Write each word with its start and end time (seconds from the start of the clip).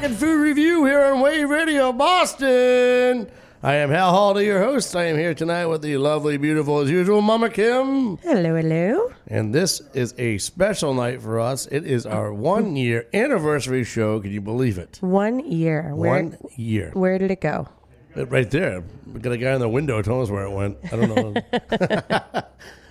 Rock 0.00 0.10
N 0.12 0.16
Food 0.16 0.40
Revue 0.40 0.86
here 0.86 1.02
on 1.02 1.20
Wave 1.20 1.50
Radio 1.50 1.92
Boston. 1.92 3.30
I 3.62 3.74
am 3.74 3.90
Hal 3.90 4.12
Holiday, 4.12 4.46
your 4.46 4.64
host. 4.64 4.96
I 4.96 5.04
am 5.04 5.18
here 5.18 5.34
tonight 5.34 5.66
with 5.66 5.82
the 5.82 5.98
lovely, 5.98 6.38
beautiful, 6.38 6.78
as 6.78 6.90
usual, 6.90 7.20
Mama 7.20 7.50
Kim. 7.50 8.16
Hello, 8.16 8.56
hello. 8.56 9.12
And 9.26 9.54
this 9.54 9.82
is 9.92 10.14
a 10.16 10.38
special 10.38 10.94
night 10.94 11.20
for 11.20 11.38
us. 11.38 11.66
It 11.66 11.84
is 11.84 12.06
our 12.06 12.32
one 12.32 12.76
year 12.76 13.08
anniversary 13.12 13.84
show. 13.84 14.20
Can 14.20 14.30
you 14.30 14.40
believe 14.40 14.78
it? 14.78 14.96
One 15.02 15.40
year. 15.40 15.94
Where, 15.94 16.22
One 16.22 16.38
year. 16.56 16.92
Where 16.94 17.18
did 17.18 17.30
it 17.30 17.42
go? 17.42 17.68
Uh, 18.16 18.24
Right 18.24 18.50
there. 18.50 18.82
We 19.12 19.20
got 19.20 19.32
a 19.32 19.36
guy 19.36 19.52
in 19.52 19.60
the 19.60 19.68
window 19.68 20.00
telling 20.00 20.22
us 20.22 20.30
where 20.30 20.46
it 20.46 20.50
went. 20.50 20.78
I 20.90 20.96
don't 20.96 21.14
know. 21.14 22.42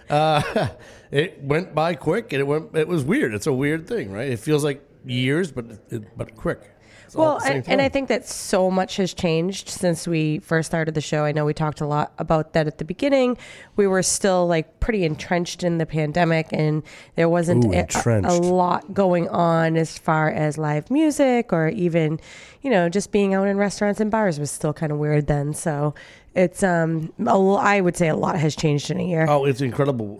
uh, 0.16 0.68
it 1.10 1.42
went 1.42 1.74
by 1.74 1.96
quick, 1.96 2.34
and 2.34 2.40
it 2.40 2.46
went. 2.46 2.76
It 2.78 2.88
was 2.88 3.04
weird. 3.04 3.34
It's 3.34 3.48
a 3.48 3.54
weird 3.54 3.88
thing, 3.88 4.12
right? 4.12 4.30
It 4.30 4.38
feels 4.38 4.64
like 4.64 4.88
years, 5.08 5.52
but 5.52 5.66
it, 5.90 6.16
but 6.16 6.36
quick. 6.36 6.76
Well, 7.16 7.38
at 7.38 7.40
the 7.40 7.46
same 7.46 7.56
and, 7.58 7.70
and 7.70 7.82
I 7.82 7.90
think 7.90 8.08
that 8.10 8.28
so 8.28 8.70
much 8.70 8.98
has 8.98 9.14
changed 9.14 9.70
since 9.70 10.08
we 10.08 10.40
first 10.40 10.68
started 10.68 10.94
the 10.94 11.02
show. 11.02 11.24
I 11.24 11.32
know 11.32 11.46
we 11.46 11.54
talked 11.54 11.82
a 11.82 11.88
lot 11.88 12.14
about 12.18 12.54
that 12.54 12.68
at 12.68 12.78
the 12.78 12.86
beginning. 12.86 13.38
We 13.76 13.88
were 13.88 14.04
still 14.04 14.48
like 14.48 14.80
pretty 14.80 15.06
entrenched 15.06 15.64
in 15.64 15.78
the 15.78 15.86
pandemic, 15.86 16.48
and 16.52 16.84
there 17.16 17.30
wasn't 17.30 17.66
Ooh, 17.66 17.74
a, 17.74 18.22
a, 18.24 18.36
lot 18.38 18.94
going 18.94 19.28
on 19.30 19.78
as 19.78 19.98
far 19.98 20.30
as 20.30 20.58
live 20.58 20.92
music 20.92 21.54
or 21.54 21.70
even, 21.70 22.20
you 22.62 22.70
know, 22.70 22.90
just 22.90 23.12
being 23.12 23.34
out 23.34 23.48
in 23.48 23.58
restaurants 23.58 24.00
and 24.00 24.12
bars 24.12 24.40
was 24.40 24.52
still 24.52 24.74
kind 24.74 24.92
of 24.92 24.98
weird 24.98 25.28
then. 25.28 25.54
So 25.54 25.96
it's, 26.36 26.64
um, 26.64 27.12
a 27.26 27.32
I 27.32 27.82
would 27.82 27.98
say 27.98 28.08
a 28.08 28.16
lot 28.16 28.38
has 28.38 28.56
changed 28.56 28.92
in 28.92 29.00
a 29.00 29.04
year. 29.04 29.26
Oh, 29.28 29.46
it's 29.46 29.62
incredible 29.62 30.20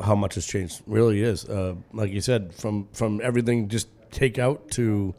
uh, 0.00 0.04
how 0.04 0.14
much 0.14 0.34
has 0.34 0.46
changed. 0.46 0.82
Really 0.86 1.22
is. 1.22 1.44
Uh, 1.44 1.74
like 1.92 2.10
you 2.10 2.20
said, 2.20 2.54
from 2.54 2.88
from 2.92 3.20
everything 3.22 3.68
just 3.68 3.88
takeout 4.10 4.70
to 4.70 5.14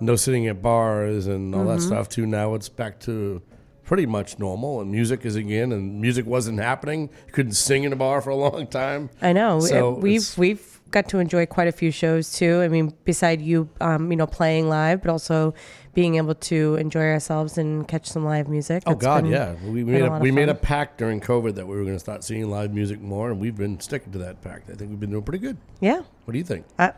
no 0.00 0.16
sitting 0.16 0.46
at 0.48 0.62
bars 0.62 1.26
and 1.26 1.54
all 1.54 1.62
Mm-hmm. 1.62 1.70
that 1.76 1.80
stuff 1.82 2.08
too. 2.08 2.26
now 2.26 2.54
it's 2.54 2.68
back 2.68 2.98
to 3.00 3.42
pretty 3.84 4.06
much 4.06 4.38
normal 4.38 4.80
and 4.80 4.90
music 4.92 5.24
is 5.26 5.34
again 5.36 5.72
and 5.72 6.00
music 6.00 6.24
wasn't 6.26 6.58
happening. 6.60 7.10
You 7.26 7.32
couldn't 7.32 7.52
sing 7.54 7.84
in 7.84 7.92
a 7.92 7.96
bar 7.96 8.20
for 8.20 8.30
a 8.30 8.36
long 8.36 8.66
time. 8.68 9.10
I 9.20 9.32
know. 9.32 9.58
So 9.60 9.90
we've 9.94 10.32
we've 10.38 10.80
got 10.92 11.08
to 11.08 11.18
enjoy 11.18 11.46
quite 11.46 11.68
a 11.68 11.72
few 11.72 11.90
shows 11.90 12.32
too. 12.32 12.60
I 12.62 12.68
mean, 12.68 12.92
beside 13.04 13.40
you, 13.40 13.68
um, 13.80 14.10
you 14.10 14.16
know, 14.16 14.26
playing 14.26 14.68
live, 14.68 15.02
but 15.02 15.10
also 15.10 15.54
being 15.92 16.14
able 16.16 16.34
to 16.36 16.76
enjoy 16.76 17.02
ourselves 17.10 17.58
and 17.58 17.86
catch 17.88 18.06
some 18.08 18.24
live 18.24 18.48
music. 18.48 18.84
Oh 18.86 18.94
God, 18.94 19.24
been- 19.24 19.32
yeah. 19.32 19.54
We 19.68 19.82
made 19.82 20.02
a 20.02 20.12
a, 20.14 20.18
we 20.20 20.30
made 20.30 20.48
a 20.48 20.54
pact 20.54 20.98
during 20.98 21.20
COVID 21.20 21.56
that 21.56 21.66
we 21.66 21.74
were 21.76 21.82
going 21.82 21.96
to 21.96 22.00
start 22.00 22.22
seeing 22.22 22.48
live 22.48 22.72
music 22.72 23.00
more, 23.00 23.30
and 23.32 23.40
we've 23.40 23.56
been 23.56 23.80
sticking 23.80 24.12
to 24.12 24.18
that 24.18 24.40
pact. 24.40 24.70
I 24.70 24.74
think 24.74 24.90
we've 24.90 25.00
been 25.00 25.10
doing 25.10 25.24
pretty 25.24 25.40
good. 25.44 25.56
Yeah, 25.80 26.02
What 26.24 26.32
do 26.32 26.38
you 26.38 26.44
think? 26.44 26.64
I, 26.78 26.92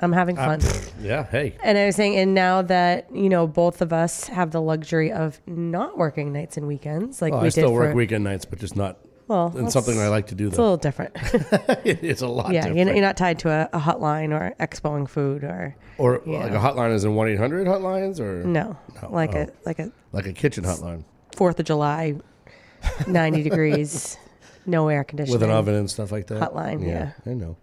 I'm 0.00 0.12
having 0.12 0.38
Uh, 0.38 0.58
fun. 0.58 0.60
yeah. 1.00 1.24
Hey. 1.24 1.54
and 1.62 1.78
I 1.78 1.86
was 1.86 1.96
saying, 1.96 2.16
and 2.16 2.34
now 2.34 2.62
that 2.62 3.06
you 3.14 3.28
know, 3.28 3.46
both 3.46 3.80
of 3.80 3.92
us 3.92 4.28
have 4.28 4.50
the 4.50 4.60
luxury 4.60 5.10
of 5.12 5.40
not 5.46 5.96
working 5.96 6.32
nights 6.32 6.56
and 6.56 6.66
weekends, 6.68 7.22
like 7.22 7.32
Well, 7.32 7.40
we 7.42 7.46
I 7.46 7.50
still 7.50 7.68
did 7.68 7.74
work 7.74 7.90
for. 7.92 7.96
weekend 7.96 8.24
nights, 8.24 8.44
but 8.44 8.58
just 8.58 8.76
not. 8.76 8.98
well, 9.28 9.52
And 9.56 9.72
something 9.72 9.98
I 9.98 10.08
like 10.08 10.26
to 10.28 10.34
do 10.34 10.48
It's 10.48 10.58
a 10.58 10.60
little 10.62 10.76
different. 10.76 11.12
it's 11.84 12.22
a 12.22 12.28
lot. 12.28 12.52
yeah, 12.52 12.66
different. 12.68 12.94
you're 12.94 13.00
not, 13.04 13.16
tied 13.16 13.38
to 13.40 13.48
a, 13.50 13.68
a 13.72 13.80
hotline 13.80 14.32
or 14.38 14.54
expoing 14.60 15.08
food 15.08 15.42
or 15.44 15.74
Or 15.98 16.20
Yeah. 16.26 16.40
like 16.44 16.52
a 16.52 16.58
hotline 16.58 16.92
is 16.94 17.04
in 17.04 17.14
one 17.14 17.28
eight 17.28 17.38
hundred 17.38 17.66
hotlines, 17.66 18.20
or 18.20 18.44
no, 18.44 18.76
No, 19.02 19.10
like 19.10 19.34
oh. 19.34 19.40
a 19.42 19.48
like 19.64 19.78
a 19.78 19.90
like 20.12 20.26
a 20.26 20.32
kitchen 20.32 20.62
hotline 20.64 21.04
Fourth 21.34 21.58
of 21.58 21.64
July, 21.66 22.14
ninety 23.06 23.42
degrees, 23.42 24.16
no 24.66 24.88
air 24.88 25.04
conditioning. 25.04 25.40
with 25.40 25.42
an 25.42 25.54
oven 25.54 25.74
and 25.74 25.90
stuff 25.90 26.12
like 26.12 26.26
that. 26.28 26.40
Hotline, 26.40 26.86
yeah. 26.86 27.12
I 27.26 27.34
know. 27.34 27.56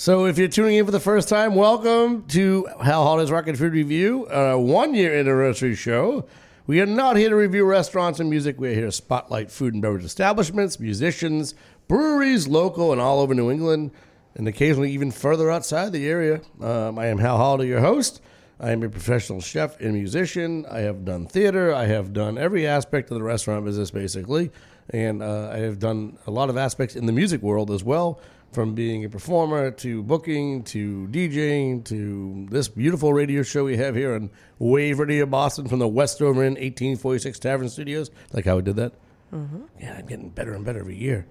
So 0.00 0.24
if 0.24 0.38
you're 0.38 0.48
tuning 0.48 0.76
in 0.76 0.86
for 0.86 0.92
the 0.92 0.98
first 0.98 1.28
time, 1.28 1.54
welcome 1.54 2.24
to 2.28 2.66
Hal 2.82 3.04
Holiday's 3.04 3.30
Rock 3.30 3.48
N 3.48 3.54
Food 3.54 3.74
Revue, 3.74 4.24
a 4.30 4.58
one 4.58 4.94
year 4.94 5.14
anniversary 5.14 5.74
show. 5.74 6.24
We 6.66 6.80
are 6.80 6.86
not 6.86 7.16
here 7.16 7.28
to 7.28 7.36
review 7.36 7.66
restaurants 7.66 8.18
and 8.18 8.30
music. 8.30 8.58
We're 8.58 8.72
here 8.72 8.86
to 8.86 8.92
spotlight 8.92 9.50
food 9.50 9.74
and 9.74 9.82
beverage 9.82 10.06
establishments, 10.06 10.80
musicians, 10.80 11.54
breweries, 11.86 12.48
local 12.48 12.92
and 12.92 13.00
all 13.00 13.20
over 13.20 13.34
New 13.34 13.50
England, 13.50 13.90
and 14.36 14.48
occasionally 14.48 14.90
even 14.90 15.10
further 15.10 15.50
outside 15.50 15.92
the 15.92 16.08
area. 16.08 16.40
Um, 16.62 16.98
I 16.98 17.08
am 17.08 17.18
Hal 17.18 17.36
Holiday, 17.36 17.68
your 17.68 17.80
host. 17.80 18.22
I 18.58 18.70
am 18.70 18.82
a 18.82 18.88
professional 18.88 19.42
chef 19.42 19.78
and 19.80 19.92
musician. 19.92 20.64
I 20.70 20.78
have 20.78 21.04
done 21.04 21.26
theater. 21.26 21.74
I 21.74 21.84
have 21.84 22.14
done 22.14 22.38
every 22.38 22.66
aspect 22.66 23.10
of 23.10 23.18
the 23.18 23.22
restaurant 23.22 23.66
business, 23.66 23.90
basically. 23.90 24.50
And 24.88 25.22
uh, 25.22 25.50
I 25.52 25.58
have 25.58 25.78
done 25.78 26.18
a 26.26 26.30
lot 26.30 26.48
of 26.48 26.56
aspects 26.56 26.96
in 26.96 27.04
the 27.04 27.12
music 27.12 27.42
world 27.42 27.70
as 27.70 27.84
well, 27.84 28.18
from 28.52 28.74
being 28.74 29.04
a 29.04 29.08
performer 29.08 29.70
to 29.70 30.02
booking 30.02 30.64
to 30.64 31.06
DJing 31.10 31.84
to 31.84 32.46
this 32.50 32.68
beautiful 32.68 33.12
radio 33.12 33.42
show 33.42 33.64
we 33.64 33.76
have 33.76 33.94
here 33.94 34.14
on 34.14 34.30
Wave 34.58 34.98
Radio 34.98 35.26
Boston 35.26 35.68
from 35.68 35.78
the 35.78 35.88
West 35.88 36.18
Dover 36.18 36.42
Inn 36.42 36.54
1846 36.54 37.38
Tavern 37.38 37.68
Studios. 37.68 38.10
Like 38.32 38.44
how 38.44 38.56
we 38.56 38.62
did 38.62 38.76
that? 38.76 38.92
Mm-hmm. 39.32 39.62
Yeah, 39.80 39.94
I'm 39.98 40.06
getting 40.06 40.30
better 40.30 40.52
and 40.54 40.64
better 40.64 40.80
every 40.80 40.96
year. 40.96 41.26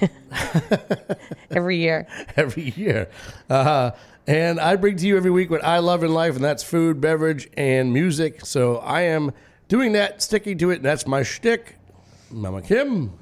every 1.50 1.76
year. 1.78 2.06
every 2.36 2.70
year. 2.70 3.08
Uh, 3.48 3.92
and 4.26 4.60
I 4.60 4.76
bring 4.76 4.96
to 4.96 5.06
you 5.06 5.16
every 5.16 5.30
week 5.30 5.48
what 5.48 5.64
I 5.64 5.78
love 5.78 6.04
in 6.04 6.12
life, 6.12 6.36
and 6.36 6.44
that's 6.44 6.62
food, 6.62 7.00
beverage, 7.00 7.48
and 7.56 7.94
music. 7.94 8.44
So 8.44 8.76
I 8.76 9.02
am 9.02 9.32
doing 9.68 9.92
that, 9.92 10.22
sticking 10.22 10.58
to 10.58 10.70
it, 10.70 10.76
and 10.76 10.84
that's 10.84 11.06
my 11.06 11.22
shtick. 11.22 11.76
Mama 12.30 12.60
Kim. 12.60 13.12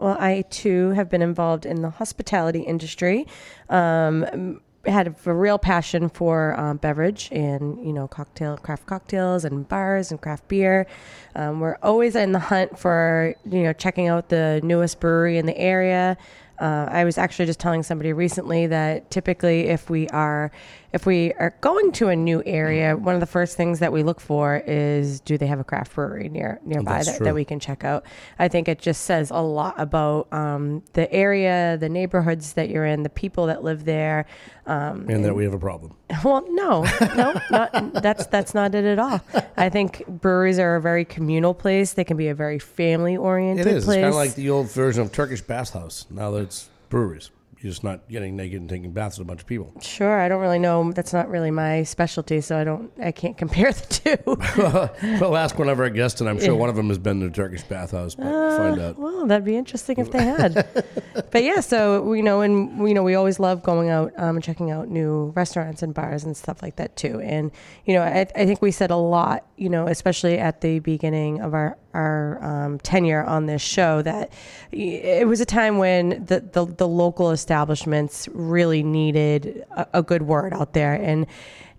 Well, 0.00 0.16
I 0.18 0.42
too 0.50 0.90
have 0.90 1.08
been 1.08 1.22
involved 1.22 1.66
in 1.66 1.82
the 1.82 1.90
hospitality 1.90 2.60
industry. 2.60 3.26
Um, 3.68 4.60
had 4.86 5.14
a 5.24 5.34
real 5.34 5.58
passion 5.58 6.08
for 6.08 6.58
um, 6.58 6.76
beverage 6.76 7.28
and 7.32 7.84
you 7.84 7.92
know 7.92 8.06
cocktail 8.06 8.56
craft 8.58 8.86
cocktails 8.86 9.44
and 9.44 9.66
bars 9.68 10.10
and 10.10 10.20
craft 10.20 10.46
beer. 10.48 10.86
Um, 11.34 11.60
we're 11.60 11.76
always 11.82 12.14
in 12.16 12.32
the 12.32 12.38
hunt 12.38 12.78
for 12.78 13.34
you 13.44 13.62
know 13.62 13.72
checking 13.72 14.08
out 14.08 14.28
the 14.28 14.60
newest 14.62 15.00
brewery 15.00 15.38
in 15.38 15.46
the 15.46 15.56
area. 15.56 16.16
Uh, 16.60 16.86
I 16.88 17.04
was 17.04 17.18
actually 17.18 17.46
just 17.46 17.58
telling 17.58 17.82
somebody 17.82 18.12
recently 18.12 18.66
that 18.68 19.10
typically, 19.10 19.68
if 19.68 19.90
we 19.90 20.08
are 20.08 20.52
if 20.94 21.06
we 21.06 21.32
are 21.34 21.52
going 21.60 21.90
to 21.90 22.08
a 22.08 22.14
new 22.14 22.40
area, 22.46 22.96
one 22.96 23.16
of 23.16 23.20
the 23.20 23.26
first 23.26 23.56
things 23.56 23.80
that 23.80 23.92
we 23.92 24.04
look 24.04 24.20
for 24.20 24.62
is 24.64 25.18
do 25.18 25.36
they 25.36 25.48
have 25.48 25.58
a 25.58 25.64
craft 25.64 25.92
brewery 25.92 26.28
near 26.28 26.60
nearby 26.64 27.02
that, 27.02 27.18
that 27.18 27.34
we 27.34 27.44
can 27.44 27.58
check 27.58 27.82
out. 27.82 28.04
I 28.38 28.46
think 28.46 28.68
it 28.68 28.78
just 28.78 29.02
says 29.02 29.30
a 29.30 29.40
lot 29.40 29.74
about 29.76 30.32
um, 30.32 30.84
the 30.92 31.12
area, 31.12 31.76
the 31.78 31.88
neighborhoods 31.88 32.52
that 32.52 32.70
you're 32.70 32.86
in, 32.86 33.02
the 33.02 33.08
people 33.10 33.46
that 33.46 33.64
live 33.64 33.84
there. 33.84 34.26
Um, 34.66 35.10
And 35.10 35.24
that 35.24 35.34
we 35.34 35.42
have 35.42 35.52
a 35.52 35.58
problem. 35.58 35.96
well, 36.24 36.44
no, 36.50 36.84
no, 37.16 37.40
not, 37.50 37.94
that's 37.94 38.26
that's 38.26 38.54
not 38.54 38.72
it 38.76 38.84
at 38.84 39.00
all. 39.00 39.20
I 39.56 39.70
think 39.70 40.06
breweries 40.06 40.60
are 40.60 40.76
a 40.76 40.80
very 40.80 41.04
communal 41.04 41.54
place. 41.54 41.94
They 41.94 42.04
can 42.04 42.16
be 42.16 42.28
a 42.28 42.36
very 42.36 42.60
family 42.60 43.16
oriented. 43.16 43.66
is. 43.66 43.74
It's 43.78 43.84
place. 43.86 43.96
kind 43.96 44.06
of 44.06 44.14
like 44.14 44.36
the 44.36 44.48
old 44.48 44.70
version 44.70 45.02
of 45.02 45.10
Turkish 45.10 45.42
bathhouse. 45.42 46.06
Now 46.08 46.30
that 46.30 46.42
it's 46.42 46.68
breweries. 46.88 47.32
You're 47.64 47.70
just 47.70 47.82
not 47.82 48.06
getting 48.10 48.36
naked 48.36 48.60
and 48.60 48.68
taking 48.68 48.92
baths 48.92 49.16
with 49.16 49.26
a 49.26 49.28
bunch 49.28 49.40
of 49.40 49.46
people. 49.46 49.72
Sure, 49.80 50.20
I 50.20 50.28
don't 50.28 50.42
really 50.42 50.58
know. 50.58 50.92
That's 50.92 51.14
not 51.14 51.30
really 51.30 51.50
my 51.50 51.82
specialty, 51.84 52.42
so 52.42 52.58
I 52.58 52.62
don't. 52.62 52.92
I 53.02 53.10
can't 53.10 53.38
compare 53.38 53.72
the 53.72 53.86
two. 53.86 55.18
well, 55.18 55.34
ask 55.34 55.58
one 55.58 55.70
of 55.70 55.80
our 55.80 55.88
guests, 55.88 56.20
and 56.20 56.28
I'm 56.28 56.38
sure 56.38 56.54
one 56.54 56.68
of 56.68 56.76
them 56.76 56.88
has 56.88 56.98
been 56.98 57.20
to 57.20 57.26
a 57.28 57.30
Turkish 57.30 57.62
bathhouse. 57.62 58.16
But 58.16 58.56
find 58.58 58.78
out. 58.78 58.98
Well, 58.98 59.26
that'd 59.26 59.46
be 59.46 59.56
interesting 59.56 59.98
if 59.98 60.10
they 60.10 60.22
had. 60.22 60.68
but 61.30 61.42
yeah, 61.42 61.60
so 61.60 62.12
you 62.12 62.22
know, 62.22 62.42
and 62.42 62.86
you 62.86 62.92
know, 62.92 63.02
we 63.02 63.14
always 63.14 63.40
love 63.40 63.62
going 63.62 63.88
out 63.88 64.12
um, 64.18 64.36
and 64.36 64.44
checking 64.44 64.70
out 64.70 64.88
new 64.88 65.32
restaurants 65.34 65.82
and 65.82 65.94
bars 65.94 66.22
and 66.22 66.36
stuff 66.36 66.62
like 66.62 66.76
that 66.76 66.96
too. 66.96 67.18
And 67.22 67.50
you 67.86 67.94
know, 67.94 68.02
I, 68.02 68.26
I 68.36 68.44
think 68.44 68.60
we 68.60 68.72
said 68.72 68.90
a 68.90 68.96
lot, 68.96 69.46
you 69.56 69.70
know, 69.70 69.86
especially 69.86 70.36
at 70.36 70.60
the 70.60 70.80
beginning 70.80 71.40
of 71.40 71.54
our 71.54 71.78
our 71.94 72.42
um, 72.42 72.78
tenure 72.80 73.24
on 73.24 73.46
this 73.46 73.62
show, 73.62 74.02
that 74.02 74.32
it 74.72 75.26
was 75.26 75.40
a 75.40 75.46
time 75.46 75.78
when 75.78 76.24
the 76.26 76.40
the, 76.40 76.66
the 76.66 76.88
local 76.88 77.30
establishments 77.54 78.28
really 78.32 78.82
needed 78.82 79.64
a, 79.76 79.86
a 79.94 80.02
good 80.02 80.22
word 80.22 80.52
out 80.52 80.72
there 80.72 80.94
and 80.94 81.24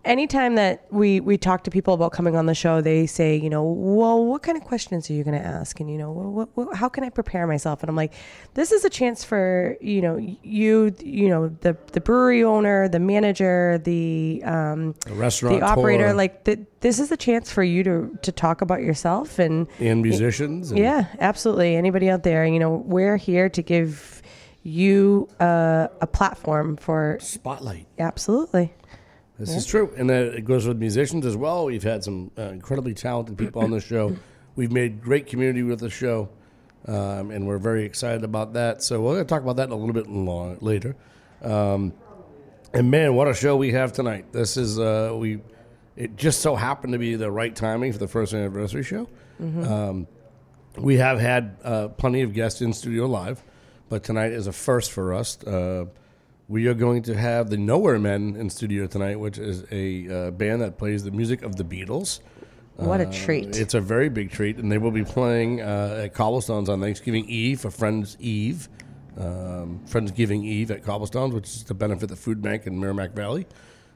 anytime 0.05 0.55
that 0.55 0.85
we 0.91 1.19
we 1.19 1.37
talk 1.37 1.63
to 1.63 1.71
people 1.71 1.93
about 1.93 2.11
coming 2.11 2.35
on 2.35 2.45
the 2.45 2.53
show, 2.53 2.79
they 2.79 3.05
say, 3.05 3.35
you 3.35 3.49
know, 3.49 3.63
well, 3.63 4.23
what 4.23 4.43
kind 4.43 4.57
of 4.57 4.63
questions 4.63 5.09
are 5.09 5.13
you 5.13 5.23
going 5.23 5.37
to 5.37 5.45
ask? 5.45 5.79
And 5.79 5.89
you 5.91 5.97
know, 5.97 6.11
well, 6.11 6.49
what, 6.53 6.75
how 6.75 6.87
can 6.87 7.03
I 7.03 7.09
prepare 7.09 7.47
myself? 7.47 7.81
And 7.81 7.89
I'm 7.89 7.95
like, 7.95 8.13
this 8.53 8.71
is 8.71 8.85
a 8.85 8.89
chance 8.89 9.23
for 9.23 9.75
you 9.81 10.01
know 10.01 10.15
you 10.43 10.95
you 10.99 11.27
know 11.27 11.49
the 11.61 11.75
the 11.91 11.99
brewery 11.99 12.43
owner, 12.43 12.87
the 12.87 12.99
manager, 12.99 13.81
the 13.83 14.41
um, 14.45 14.95
A 15.07 15.13
restaurant 15.13 15.59
the 15.59 15.65
operator. 15.65 16.07
tour. 16.07 16.13
Like 16.13 16.45
th- 16.45 16.59
this 16.79 16.99
is 16.99 17.11
a 17.11 17.17
chance 17.17 17.51
for 17.51 17.63
you 17.63 17.83
to 17.83 18.17
to 18.21 18.31
talk 18.31 18.61
about 18.61 18.81
yourself 18.81 19.39
and 19.39 19.67
and 19.79 20.01
musicians. 20.01 20.71
And 20.71 20.79
yeah, 20.79 21.07
absolutely. 21.19 21.75
Anybody 21.75 22.09
out 22.09 22.23
there, 22.23 22.45
you 22.45 22.59
know, 22.59 22.75
we're 22.85 23.17
here 23.17 23.49
to 23.49 23.61
give 23.61 24.14
you 24.65 25.29
uh, 25.39 25.87
a 26.01 26.07
platform 26.07 26.75
for 26.75 27.17
Spotlight. 27.21 27.87
absolutely. 27.99 28.73
This 29.37 29.53
is 29.53 29.65
true, 29.65 29.93
and 29.97 30.09
it 30.09 30.45
goes 30.45 30.65
with 30.65 30.77
musicians 30.77 31.25
as 31.25 31.35
well. 31.35 31.65
We've 31.65 31.83
had 31.83 32.03
some 32.03 32.31
uh, 32.37 32.43
incredibly 32.43 32.93
talented 32.93 33.37
people 33.37 33.61
on 33.61 33.69
the 33.71 33.81
show. 33.81 34.15
We've 34.55 34.71
made 34.71 35.01
great 35.03 35.27
community 35.27 35.61
with 35.61 35.81
the 35.81 35.89
show, 35.89 36.29
um, 36.87 37.31
and 37.31 37.45
we're 37.45 37.57
very 37.57 37.83
excited 37.83 38.23
about 38.23 38.53
that. 38.53 38.81
So 38.81 39.01
we're 39.01 39.15
going 39.15 39.25
to 39.25 39.29
talk 39.29 39.41
about 39.41 39.57
that 39.57 39.69
a 39.69 39.75
little 39.75 39.93
bit 39.93 40.07
long, 40.07 40.57
later. 40.61 40.95
Um, 41.41 41.91
And 42.73 42.89
man, 42.89 43.13
what 43.15 43.27
a 43.27 43.33
show 43.33 43.57
we 43.57 43.71
have 43.73 43.91
tonight! 43.91 44.31
This 44.31 44.55
is 44.55 44.79
uh, 44.79 45.13
we. 45.15 45.41
It 45.97 46.15
just 46.15 46.39
so 46.41 46.55
happened 46.55 46.93
to 46.93 46.99
be 46.99 47.15
the 47.15 47.29
right 47.29 47.53
timing 47.55 47.91
for 47.93 47.99
the 47.99 48.07
first 48.07 48.33
anniversary 48.33 48.83
show. 48.83 49.07
Um, 49.41 50.07
we 50.77 50.95
have 50.97 51.19
had 51.19 51.57
uh, 51.63 51.87
plenty 51.89 52.21
of 52.21 52.33
guests 52.33 52.61
in 52.61 52.71
studio 52.73 53.05
live, 53.05 53.43
but 53.95 54.03
tonight 54.03 54.33
is 54.33 54.45
a 54.45 54.51
first 54.51 54.91
for 54.91 55.13
us. 55.13 55.41
Uh, 55.41 55.85
we 56.49 56.67
are 56.67 56.73
going 56.73 57.01
to 57.03 57.15
have 57.15 57.49
the 57.49 57.55
Nowhere 57.55 57.97
Men 57.97 58.35
in 58.35 58.49
studio 58.49 58.87
tonight, 58.87 59.17
which 59.17 59.37
is 59.37 59.63
a 59.71 60.27
uh, 60.27 60.31
band 60.31 60.63
that 60.63 60.77
plays 60.77 61.05
the 61.05 61.11
music 61.11 61.43
of 61.43 61.55
the 61.55 61.63
Beatles. 61.63 62.19
What 62.75 62.99
a 62.99 63.07
Uh, 63.07 63.11
treat. 63.13 63.55
It's 63.55 63.73
a 63.73 63.79
very 63.79 64.09
big 64.09 64.31
treat, 64.31 64.57
and 64.57 64.69
they 64.69 64.77
will 64.77 64.91
be 64.91 65.05
playing 65.05 65.61
uh, 65.61 66.01
at 66.03 66.13
Cobblestones 66.13 66.67
on 66.67 66.81
Thanksgiving 66.81 67.23
Eve 67.29 67.61
for 67.61 67.71
Friends 67.71 68.17
Eve, 68.19 68.67
um, 69.17 69.79
Friendsgiving 69.87 70.43
Eve 70.43 70.71
at 70.71 70.83
Cobblestones, 70.83 71.33
which 71.33 71.47
is 71.47 71.63
to 71.63 71.73
benefit 71.73 72.09
the 72.09 72.17
food 72.17 72.41
bank 72.41 72.67
in 72.67 72.77
Merrimack 72.77 73.13
Valley. 73.13 73.47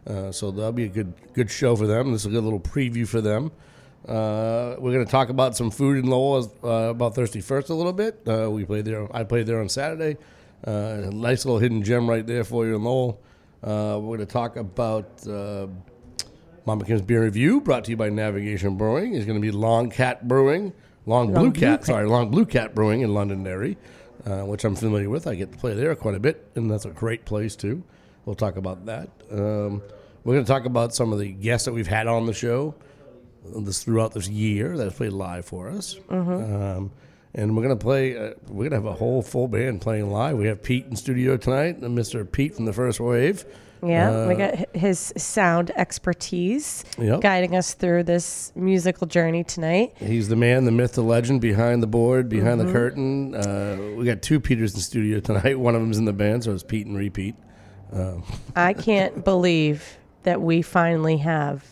Uh, 0.07 0.31
so 0.31 0.49
that'll 0.49 0.71
be 0.71 0.85
a 0.85 0.87
good 0.87 1.11
good 1.33 1.51
show 1.51 1.75
for 1.75 1.87
them. 1.87 2.13
This 2.13 2.21
is 2.21 2.27
a 2.27 2.29
good 2.29 2.45
little 2.45 2.61
preview 2.61 3.05
for 3.05 3.19
them. 3.19 3.51
Uh, 4.07 4.75
we're 4.79 4.93
going 4.93 5.05
to 5.05 5.11
talk 5.11 5.29
about 5.29 5.55
some 5.55 5.71
food 5.71 5.97
in 5.97 6.09
Lowell 6.09 6.51
uh, 6.63 6.89
about 6.89 7.15
Thirsty 7.15 7.41
First 7.41 7.69
a 7.69 7.73
little 7.73 7.93
bit. 7.93 8.21
Uh, 8.27 8.49
we 8.49 8.65
played 8.65 8.85
there. 8.85 9.13
I 9.15 9.23
played 9.23 9.45
there 9.45 9.59
on 9.59 9.69
Saturday. 9.69 10.17
Uh, 10.65 11.09
nice 11.11 11.45
little 11.45 11.59
hidden 11.59 11.83
gem 11.83 12.09
right 12.09 12.25
there 12.25 12.43
for 12.43 12.65
you 12.65 12.75
in 12.75 12.83
Lowell. 12.83 13.21
Uh, 13.61 13.99
we're 14.01 14.17
going 14.17 14.19
to 14.19 14.25
talk 14.25 14.55
about. 14.55 15.27
Uh, 15.27 15.67
Mama 16.65 16.85
Kim's 16.85 17.01
Beer 17.01 17.23
Review, 17.23 17.61
brought 17.61 17.85
to 17.85 17.91
you 17.91 17.97
by 17.97 18.09
Navigation 18.09 18.75
Brewing, 18.75 19.15
is 19.15 19.25
going 19.25 19.37
to 19.37 19.41
be 19.41 19.49
Long 19.49 19.89
Cat 19.89 20.27
Brewing, 20.27 20.71
Long, 21.07 21.33
Blue 21.33 21.49
Blue 21.49 21.51
Cat, 21.51 21.79
Cat. 21.79 21.85
sorry, 21.85 22.05
Long 22.07 22.29
Blue 22.29 22.45
Cat 22.45 22.75
Brewing 22.75 23.01
in 23.01 23.11
Londonderry, 23.11 23.75
uh, 24.25 24.41
which 24.41 24.63
I'm 24.63 24.75
familiar 24.75 25.09
with. 25.09 25.25
I 25.25 25.33
get 25.33 25.51
to 25.51 25.57
play 25.57 25.73
there 25.73 25.95
quite 25.95 26.13
a 26.13 26.19
bit, 26.19 26.47
and 26.53 26.69
that's 26.69 26.85
a 26.85 26.91
great 26.91 27.25
place 27.25 27.55
too. 27.55 27.83
We'll 28.25 28.35
talk 28.35 28.55
about 28.55 28.85
that. 28.85 29.09
Um, 29.31 29.81
we're 30.23 30.35
going 30.35 30.45
to 30.45 30.51
talk 30.51 30.65
about 30.65 30.93
some 30.93 31.11
of 31.11 31.17
the 31.17 31.31
guests 31.31 31.65
that 31.65 31.73
we've 31.73 31.87
had 31.87 32.05
on 32.05 32.27
the 32.27 32.33
show 32.33 32.75
this 33.55 33.83
throughout 33.83 34.13
this 34.13 34.27
year 34.29 34.77
that 34.77 34.83
have 34.85 34.95
played 34.95 35.13
live 35.13 35.45
for 35.45 35.69
us. 35.69 35.97
Um, 36.09 36.91
and 37.35 37.55
we're 37.55 37.61
gonna 37.63 37.75
play. 37.75 38.17
Uh, 38.17 38.33
we're 38.49 38.65
gonna 38.69 38.77
have 38.81 38.85
a 38.85 38.93
whole 38.93 39.21
full 39.21 39.47
band 39.47 39.81
playing 39.81 40.09
live. 40.09 40.37
We 40.37 40.47
have 40.47 40.63
Pete 40.63 40.85
in 40.87 40.95
studio 40.95 41.37
tonight, 41.37 41.77
and 41.77 41.97
Mr. 41.97 42.29
Pete 42.29 42.55
from 42.55 42.65
the 42.65 42.73
First 42.73 42.99
Wave. 42.99 43.45
Yeah, 43.81 44.27
we 44.27 44.33
Uh, 44.33 44.37
got 44.37 44.75
his 44.75 45.13
sound 45.15 45.71
expertise 45.77 46.83
Yep. 46.97 47.21
guiding 47.21 47.55
us 47.55 47.73
through 47.75 48.03
this 48.03 48.51
musical 48.55 49.07
journey 49.07 49.43
tonight. 49.45 49.93
He's 49.99 50.27
the 50.27 50.35
man, 50.35 50.65
the 50.65 50.71
myth, 50.71 50.93
the 50.93 51.03
legend 51.03 51.39
behind 51.39 51.81
the 51.81 51.87
board, 51.87 52.27
behind 52.27 52.59
Mm-hmm. 52.59 52.67
the 52.67 52.73
curtain. 52.73 53.35
Uh, 53.35 53.77
we 53.95 54.03
got 54.05 54.21
two 54.21 54.39
Peters 54.41 54.73
in 54.73 54.81
studio 54.81 55.19
tonight. 55.21 55.57
One 55.59 55.75
of 55.75 55.81
them's 55.81 55.97
in 55.97 56.03
the 56.05 56.11
band, 56.13 56.43
so 56.43 56.51
it's 56.51 56.63
Pete 56.63 56.87
and 56.87 56.97
repeat. 56.97 57.35
I 58.55 58.73
can't 58.73 59.23
believe 59.23 59.97
that 60.23 60.41
we 60.41 60.61
finally 60.61 61.17
have 61.17 61.63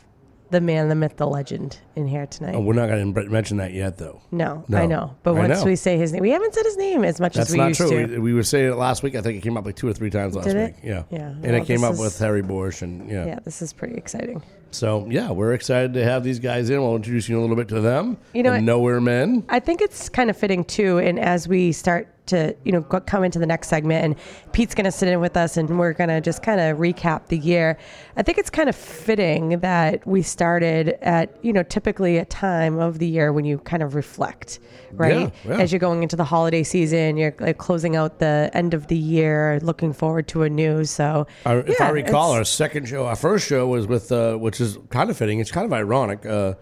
the 0.49 0.61
man, 0.61 0.89
the 0.89 0.95
myth, 0.95 1.17
the 1.17 1.27
legend 1.27 1.79
in 1.95 2.07
here 2.07 2.25
tonight. 2.25 2.55
Oh, 2.55 2.59
we're 2.61 2.73
not 2.73 2.87
going 2.87 3.13
to 3.13 3.23
mention 3.29 3.57
that 3.57 3.73
yet, 3.73 3.97
though. 3.97 4.21
no, 4.31 4.63
no, 4.67 4.77
I 4.77 4.85
know. 4.85 5.15
But 5.23 5.31
I 5.35 5.47
once 5.47 5.59
know. 5.59 5.65
we 5.65 5.75
say 5.75 5.97
his 5.97 6.13
name, 6.13 6.21
we 6.21 6.29
haven't 6.31 6.53
said 6.53 6.65
his 6.65 6.77
name 6.77 7.03
as 7.03 7.19
much 7.19 7.33
That's 7.35 7.49
as 7.49 7.53
we 7.53 7.57
not 7.59 7.67
used 7.69 7.79
true. 7.81 7.89
to. 7.89 8.05
We, 8.13 8.19
we 8.19 8.33
were 8.33 8.43
saying 8.43 8.71
it 8.71 8.75
last 8.75 9.03
week. 9.03 9.15
I 9.15 9.21
think 9.21 9.37
it 9.37 9.41
came 9.41 9.57
up 9.57 9.65
like 9.65 9.75
two 9.75 9.87
or 9.87 9.93
three 9.93 10.09
times 10.09 10.35
last 10.35 10.45
Did 10.45 10.55
week. 10.57 10.75
Yeah, 10.83 11.03
Yeah, 11.09 11.27
And 11.29 11.41
well, 11.43 11.55
it 11.55 11.65
came 11.65 11.83
up 11.83 11.93
is- 11.93 11.99
with 11.99 12.17
Harry 12.19 12.41
Borsch, 12.41 12.81
and 12.81 13.09
yeah. 13.09 13.25
yeah, 13.25 13.39
this 13.43 13.61
is 13.61 13.73
pretty 13.73 13.95
exciting. 13.95 14.41
So 14.71 15.07
yeah, 15.09 15.31
we're 15.31 15.53
excited 15.53 15.93
to 15.93 16.03
have 16.03 16.23
these 16.23 16.39
guys 16.39 16.69
in. 16.69 16.81
We'll 16.81 16.95
introduce 16.97 17.29
you 17.29 17.39
a 17.39 17.41
little 17.41 17.55
bit 17.55 17.69
to 17.69 17.79
them. 17.79 18.17
You 18.33 18.43
know? 18.43 18.59
Nowhere 18.59 18.99
Men. 18.99 19.45
I 19.47 19.59
think 19.61 19.81
it's 19.81 20.09
kind 20.09 20.29
of 20.29 20.35
fitting 20.37 20.65
too. 20.65 20.97
And 20.97 21.17
as 21.19 21.47
we 21.47 21.71
start 21.71 22.07
to, 22.27 22.55
you 22.63 22.71
know, 22.71 22.81
go- 22.81 22.99
come 23.01 23.23
into 23.23 23.39
the 23.39 23.45
next 23.45 23.67
segment, 23.67 24.05
and 24.05 24.15
Pete's 24.53 24.75
going 24.75 24.85
to 24.85 24.91
sit 24.91 25.09
in 25.09 25.19
with 25.19 25.35
us, 25.35 25.57
and 25.57 25.79
we're 25.79 25.93
going 25.93 26.09
to 26.09 26.21
just 26.21 26.43
kind 26.43 26.59
of 26.59 26.77
recap 26.77 27.27
the 27.27 27.37
year. 27.37 27.77
I 28.15 28.23
think 28.23 28.37
it's 28.37 28.49
kind 28.49 28.69
of 28.69 28.75
fitting 28.75 29.59
that 29.59 30.05
we 30.07 30.21
started 30.21 30.97
at, 31.01 31.37
you 31.43 31.53
know, 31.53 31.63
typically 31.63 32.17
a 32.17 32.25
time 32.25 32.79
of 32.79 32.99
the 32.99 33.07
year 33.07 33.33
when 33.33 33.45
you 33.45 33.57
kind 33.59 33.83
of 33.83 33.95
reflect, 33.95 34.59
right? 34.91 35.31
Yeah, 35.45 35.51
yeah. 35.57 35.61
As 35.61 35.71
you're 35.71 35.79
going 35.79 36.03
into 36.03 36.15
the 36.15 36.23
holiday 36.25 36.63
season, 36.63 37.17
you're 37.17 37.35
like 37.39 37.57
closing 37.57 37.95
out 37.95 38.19
the 38.19 38.49
end 38.53 38.73
of 38.73 38.87
the 38.87 38.97
year, 38.97 39.59
looking 39.61 39.93
forward 39.93 40.27
to 40.29 40.43
a 40.43 40.49
new. 40.49 40.85
So, 40.85 41.27
Our, 41.45 41.59
if 41.59 41.81
I 41.81 41.89
recall, 41.89 42.31
our 42.31 42.43
second 42.43 42.87
show, 42.87 43.05
our 43.05 43.15
first 43.15 43.47
show 43.47 43.67
was 43.67 43.87
with, 43.87 44.11
uh, 44.11 44.35
which 44.35 44.61
is 44.61 44.77
kind 44.89 45.09
of 45.09 45.17
fitting. 45.17 45.39
It's 45.39 45.51
kind 45.51 45.65
of 45.65 45.73
ironic. 45.73 46.25
Uh, 46.25 46.53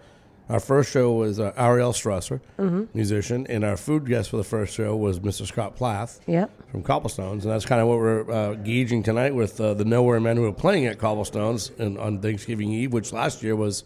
our 0.48 0.60
first 0.60 0.90
show 0.92 1.12
was 1.12 1.40
uh, 1.40 1.52
Ariel 1.56 1.92
Strasser, 1.92 2.40
Mm-hmm. 2.58 2.84
musician, 2.94 3.46
and 3.48 3.64
our 3.64 3.76
food 3.76 4.06
guest 4.06 4.30
for 4.30 4.36
the 4.36 4.44
first 4.44 4.74
show 4.74 4.94
was 4.96 5.18
Mr. 5.20 5.46
Scott 5.46 5.74
Plath 5.76 6.20
Yep. 6.26 6.50
from 6.70 6.82
Cobblestones, 6.82 7.44
and 7.44 7.52
that's 7.52 7.66
kind 7.66 7.80
of 7.80 7.88
what 7.88 7.98
we're 7.98 8.30
uh, 8.30 8.54
gauging 8.54 9.02
tonight 9.02 9.34
with 9.34 9.60
uh, 9.60 9.74
the 9.74 9.84
Nowhere 9.84 10.20
Men 10.20 10.36
who 10.36 10.44
are 10.44 10.52
playing 10.52 10.86
at 10.86 10.98
Cobblestones 10.98 11.72
and 11.78 11.98
on 11.98 12.20
Thanksgiving 12.20 12.70
Eve, 12.72 12.92
which 12.92 13.12
last 13.12 13.42
year 13.42 13.56
was 13.56 13.84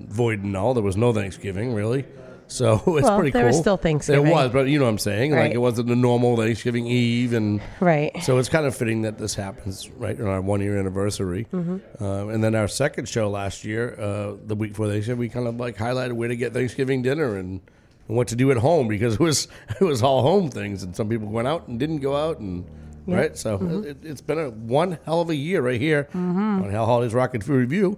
void 0.00 0.42
and 0.42 0.52
null. 0.52 0.74
There 0.74 0.82
was 0.82 0.96
no 0.96 1.12
Thanksgiving 1.12 1.72
really. 1.74 2.04
So 2.48 2.74
it's 2.86 2.86
Well, 2.86 3.16
pretty 3.18 3.30
there 3.32 3.42
cool. 3.42 3.48
was 3.48 3.58
still 3.58 3.76
Thanksgiving. 3.76 4.24
There 4.24 4.32
It 4.32 4.34
was, 4.34 4.52
but 4.52 4.68
you 4.68 4.78
know 4.78 4.84
what 4.84 4.90
I'm 4.92 4.98
saying. 4.98 5.32
Like 5.32 5.52
it 5.52 5.58
wasn't 5.58 5.88
the 5.88 5.96
normal 5.96 6.36
Thanksgiving 6.36 6.86
Eve, 6.86 7.32
and 7.32 7.60
right. 7.80 8.12
so 8.22 8.38
it's 8.38 8.48
kind 8.48 8.66
of 8.66 8.76
fitting 8.76 9.02
that 9.02 9.18
this 9.18 9.34
happens 9.34 9.90
right 9.90 10.18
on 10.20 10.26
our 10.28 10.40
one 10.40 10.60
year 10.60 10.78
anniversary. 10.78 11.46
Mm-hmm. 11.52 12.02
Um, 12.04 12.28
and 12.30 12.42
then 12.44 12.54
our 12.54 12.68
second 12.68 13.08
show 13.08 13.28
last 13.28 13.64
year, 13.64 13.98
uh, 14.00 14.34
the 14.46 14.54
week 14.54 14.70
before 14.72 14.88
Thanksgiving, 14.88 15.18
we 15.18 15.28
kind 15.28 15.46
of 15.48 15.56
like 15.56 15.76
highlighted 15.76 16.12
where 16.12 16.28
to 16.28 16.36
get 16.36 16.52
Thanksgiving 16.52 17.02
dinner 17.02 17.36
and, 17.36 17.60
and 18.08 18.16
what 18.16 18.28
to 18.28 18.36
do 18.36 18.50
at 18.52 18.58
home 18.58 18.86
because 18.88 19.14
it 19.14 19.20
was 19.20 19.48
it 19.80 19.84
was 19.84 20.02
all 20.02 20.22
home 20.22 20.48
things, 20.50 20.82
and 20.82 20.94
some 20.94 21.08
people 21.08 21.28
went 21.28 21.48
out 21.48 21.66
and 21.68 21.78
didn't 21.80 21.98
go 21.98 22.14
out, 22.14 22.38
and 22.38 22.64
right. 23.08 23.36
So 23.36 23.58
Mm-hmm. 23.58 23.84
it, 23.88 23.96
it's 24.04 24.20
been 24.20 24.38
a 24.38 24.50
one 24.50 24.98
hell 25.04 25.20
of 25.20 25.30
a 25.30 25.34
year 25.36 25.62
right 25.62 25.80
here 25.80 26.08
on 26.14 26.70
Hal 26.70 26.86
Holly's 26.86 27.12
Rock 27.14 27.34
N 27.34 27.40
Food 27.40 27.70
Revue. 27.70 27.96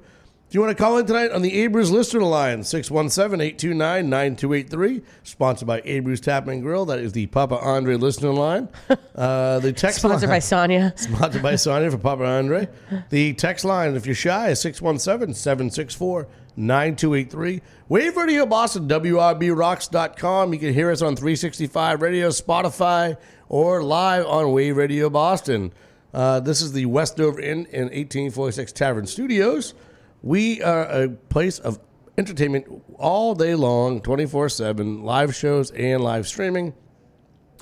Do 0.50 0.56
you 0.56 0.62
want 0.62 0.74
to 0.74 0.82
call 0.82 0.96
in 0.96 1.04
tonight 1.04 1.30
on 1.30 1.42
the 1.42 1.60
Abreu's 1.60 1.90
listener 1.90 2.22
line, 2.22 2.60
617-829-9283, 2.60 5.02
sponsored 5.22 5.68
by 5.68 5.82
Abreu's 5.84 6.22
Tap 6.22 6.48
and 6.48 6.62
Grill. 6.62 6.86
That 6.86 7.00
is 7.00 7.12
the 7.12 7.26
Papa 7.26 7.56
Andre 7.56 7.96
listener 7.96 8.32
line. 8.32 8.70
Uh, 9.14 9.58
the 9.58 9.74
text 9.74 9.98
Sponsored 9.98 10.30
line, 10.30 10.36
by 10.36 10.38
Sonia. 10.38 10.94
Sponsored 10.96 11.42
by 11.42 11.56
Sonia 11.56 11.90
for 11.90 11.98
Papa 11.98 12.24
Andre. 12.24 12.66
The 13.10 13.34
text 13.34 13.66
line, 13.66 13.94
if 13.94 14.06
you're 14.06 14.14
shy, 14.14 14.48
is 14.48 14.58
617 14.62 15.34
764 15.34 16.26
9283. 16.56 17.60
Wave 17.90 18.16
Radio 18.16 18.46
Boston, 18.46 18.88
WRBRocks.com. 18.88 20.54
You 20.54 20.58
can 20.58 20.72
hear 20.72 20.90
us 20.90 21.02
on 21.02 21.14
365 21.14 22.00
Radio, 22.00 22.30
Spotify, 22.30 23.18
or 23.50 23.82
live 23.82 24.24
on 24.24 24.50
Wave 24.52 24.78
Radio 24.78 25.10
Boston. 25.10 25.74
Uh, 26.14 26.40
this 26.40 26.62
is 26.62 26.72
the 26.72 26.86
West 26.86 27.18
Dover 27.18 27.38
Inn 27.38 27.66
in 27.66 27.88
1846 27.88 28.72
Tavern 28.72 29.06
Studios. 29.06 29.74
We 30.22 30.62
are 30.62 30.82
a 30.84 31.08
place 31.08 31.58
of 31.58 31.78
entertainment 32.16 32.66
all 32.98 33.34
day 33.34 33.54
long, 33.54 34.00
24 34.00 34.48
7, 34.48 35.02
live 35.02 35.34
shows 35.34 35.70
and 35.70 36.02
live 36.02 36.26
streaming. 36.26 36.74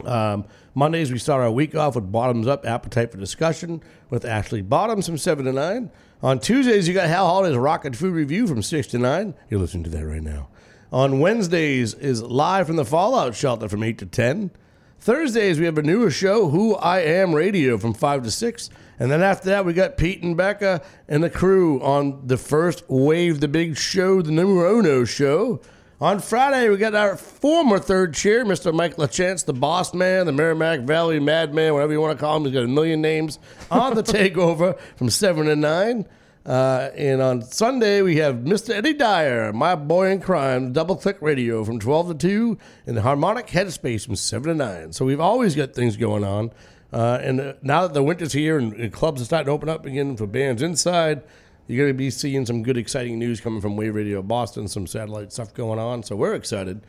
Um, 0.04 0.46
Mondays, 0.74 1.10
we 1.10 1.18
start 1.18 1.42
our 1.42 1.50
week 1.50 1.74
off 1.74 1.94
with 1.94 2.10
Bottoms 2.10 2.46
Up 2.46 2.66
Appetite 2.66 3.10
for 3.10 3.18
Discussion 3.18 3.82
with 4.10 4.24
Ashley 4.24 4.62
Bottoms 4.62 5.06
from 5.06 5.16
7 5.18 5.44
to 5.44 5.52
9. 5.52 5.90
On 6.22 6.38
Tuesdays, 6.38 6.88
you 6.88 6.94
got 6.94 7.08
Hal 7.08 7.26
Holiday's 7.26 7.56
Rock 7.56 7.84
N 7.84 7.92
Food 7.92 8.14
Revue 8.14 8.46
from 8.46 8.62
6 8.62 8.86
to 8.88 8.98
9. 8.98 9.34
You're 9.50 9.60
listening 9.60 9.84
to 9.84 9.90
that 9.90 10.06
right 10.06 10.22
now. 10.22 10.48
On 10.92 11.20
Wednesdays 11.20 11.94
is 11.94 12.22
Live 12.22 12.66
from 12.66 12.76
the 12.76 12.84
Fallout 12.84 13.34
Shelter 13.34 13.68
from 13.68 13.82
8 13.82 13.98
to 13.98 14.06
10. 14.06 14.50
Thursdays, 14.98 15.58
we 15.58 15.66
have 15.66 15.78
a 15.78 15.82
newer 15.82 16.10
show, 16.10 16.48
Who 16.48 16.74
I 16.76 17.00
Am 17.00 17.34
Radio, 17.34 17.76
from 17.76 17.92
5 17.92 18.24
to 18.24 18.30
6. 18.30 18.70
And 18.98 19.10
then 19.10 19.22
after 19.22 19.50
that, 19.50 19.64
we 19.64 19.72
got 19.72 19.96
Pete 19.96 20.22
and 20.22 20.36
Becca 20.36 20.82
and 21.08 21.22
the 21.22 21.30
crew 21.30 21.80
on 21.82 22.26
the 22.26 22.36
first 22.36 22.84
Wave 22.88 23.40
the 23.40 23.48
Big 23.48 23.76
Show, 23.76 24.22
the 24.22 24.30
numero 24.30 24.78
uno 24.78 25.04
show. 25.04 25.60
On 25.98 26.20
Friday, 26.20 26.68
we 26.68 26.76
got 26.76 26.94
our 26.94 27.16
former 27.16 27.78
third 27.78 28.12
chair, 28.12 28.44
Mr. 28.44 28.72
Mike 28.72 28.96
LaChance, 28.96 29.46
the 29.46 29.54
boss 29.54 29.94
man, 29.94 30.26
the 30.26 30.32
Merrimack 30.32 30.80
Valley 30.80 31.18
madman, 31.18 31.72
whatever 31.72 31.92
you 31.92 32.00
want 32.02 32.18
to 32.18 32.20
call 32.22 32.36
him. 32.36 32.44
He's 32.44 32.52
got 32.52 32.64
a 32.64 32.68
million 32.68 33.00
names 33.00 33.38
on 33.70 33.94
the 33.94 34.02
takeover 34.04 34.78
from 34.96 35.08
7 35.08 35.46
to 35.46 35.56
9. 35.56 36.06
Uh, 36.44 36.90
and 36.96 37.22
on 37.22 37.42
Sunday, 37.42 38.02
we 38.02 38.18
have 38.18 38.36
Mr. 38.36 38.70
Eddie 38.74 38.92
Dyer, 38.92 39.52
my 39.54 39.74
boy 39.74 40.10
in 40.10 40.20
crime, 40.20 40.72
Double 40.72 40.96
Click 40.96 41.16
Radio 41.20 41.64
from 41.64 41.80
12 41.80 42.08
to 42.08 42.14
2, 42.14 42.58
and 42.86 42.96
the 42.96 43.02
Harmonic 43.02 43.46
Headspace 43.46 44.04
from 44.04 44.16
7 44.16 44.50
to 44.50 44.54
9. 44.54 44.92
So 44.92 45.04
we've 45.06 45.18
always 45.18 45.56
got 45.56 45.72
things 45.72 45.96
going 45.96 46.24
on. 46.24 46.52
Uh, 46.92 47.18
and 47.20 47.40
uh, 47.40 47.52
now 47.62 47.82
that 47.82 47.94
the 47.94 48.02
winter's 48.02 48.32
here 48.32 48.58
and, 48.58 48.72
and 48.74 48.92
clubs 48.92 49.20
are 49.20 49.24
starting 49.24 49.46
to 49.46 49.52
open 49.52 49.68
up 49.68 49.84
again 49.86 50.16
for 50.16 50.26
bands 50.26 50.62
inside, 50.62 51.22
you're 51.66 51.84
going 51.84 51.92
to 51.92 51.98
be 51.98 52.10
seeing 52.10 52.46
some 52.46 52.62
good, 52.62 52.76
exciting 52.76 53.18
news 53.18 53.40
coming 53.40 53.60
from 53.60 53.76
Wave 53.76 53.94
Radio 53.94 54.22
Boston, 54.22 54.68
some 54.68 54.86
satellite 54.86 55.32
stuff 55.32 55.52
going 55.52 55.78
on. 55.78 56.02
So 56.02 56.14
we're 56.14 56.34
excited. 56.34 56.82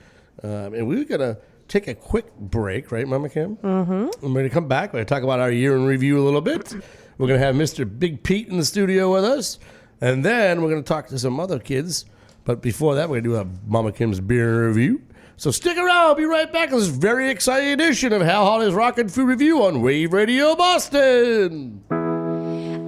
Um, 0.44 0.74
and 0.76 0.88
we're 0.88 1.04
going 1.04 1.22
to 1.22 1.38
take 1.68 1.88
a 1.88 1.96
quick 1.96 2.36
break, 2.38 2.92
right, 2.92 3.08
Mama 3.08 3.30
Kim? 3.30 3.58
Mm-hmm. 3.58 4.26
I'm 4.26 4.34
going 4.34 4.46
to 4.46 4.50
come 4.50 4.68
back. 4.68 4.94
We're 4.94 4.98
going 4.98 5.08
to 5.08 5.14
talk 5.14 5.24
about 5.24 5.40
our 5.40 5.52
year 5.52 5.76
in 5.76 5.86
review 5.86 6.20
a 6.20 6.24
little 6.24 6.42
bit. 6.42 6.74
We're 7.18 7.28
going 7.28 7.40
to 7.40 7.46
have 7.46 7.56
Mr. 7.56 7.88
Big 8.00 8.22
Pete 8.24 8.48
in 8.48 8.58
the 8.58 8.66
studio 8.66 9.12
with 9.12 9.26
us. 9.26 9.58
And 10.00 10.24
then 10.24 10.62
we're 10.62 10.70
going 10.70 10.84
to 10.84 10.88
talk 10.88 11.08
to 11.08 11.18
some 11.18 11.40
other 11.40 11.58
kids. 11.58 12.06
But 12.46 12.62
before 12.62 12.96
that, 12.96 13.10
we're 13.10 13.22
going 13.22 13.24
to 13.24 13.30
do 13.30 13.36
a 13.38 13.70
Mama 13.70 13.92
Kim's 13.92 14.20
beer 14.20 14.68
review. 14.68 15.02
So 15.40 15.52
stick 15.52 15.78
around. 15.78 15.90
I'll 15.90 16.16
be 16.16 16.26
right 16.26 16.52
back 16.52 16.72
with 16.72 16.80
this 16.80 16.90
very 16.90 17.30
exciting 17.30 17.70
edition 17.70 18.12
of 18.12 18.24
Hal 18.24 18.44
Holly's 18.44 18.74
Rock 18.74 18.98
N 18.98 19.08
Food 19.08 19.28
Revue 19.28 19.62
on 19.62 19.84
Wave 19.84 20.12
Radio 20.12 20.56
Boston. 20.56 21.84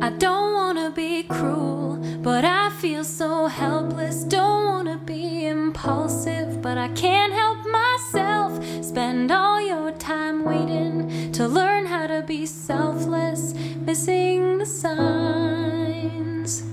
I 0.02 0.10
don't 0.18 0.54
want 0.56 0.80
to 0.80 0.90
be 0.90 1.22
cruel, 1.24 1.98
but 2.24 2.44
I 2.44 2.72
feel 2.72 3.04
so 3.04 3.46
helpless. 3.46 4.24
Don't 4.24 4.66
wanna 4.66 4.98
be 4.98 5.46
impulsive, 5.46 6.60
but 6.60 6.80
I 6.80 6.88
can't 6.90 7.34
help 7.34 7.60
myself. 7.68 8.60
Spend 8.84 9.32
all 9.32 9.62
your 9.62 9.92
time 9.92 10.44
waiting 10.44 11.32
to 11.34 11.48
learn 11.48 11.86
how 11.86 12.08
to 12.08 12.24
be 12.24 12.48
selfless, 12.48 13.54
missing 13.54 14.58
the 14.58 14.66
signs. 14.66 16.64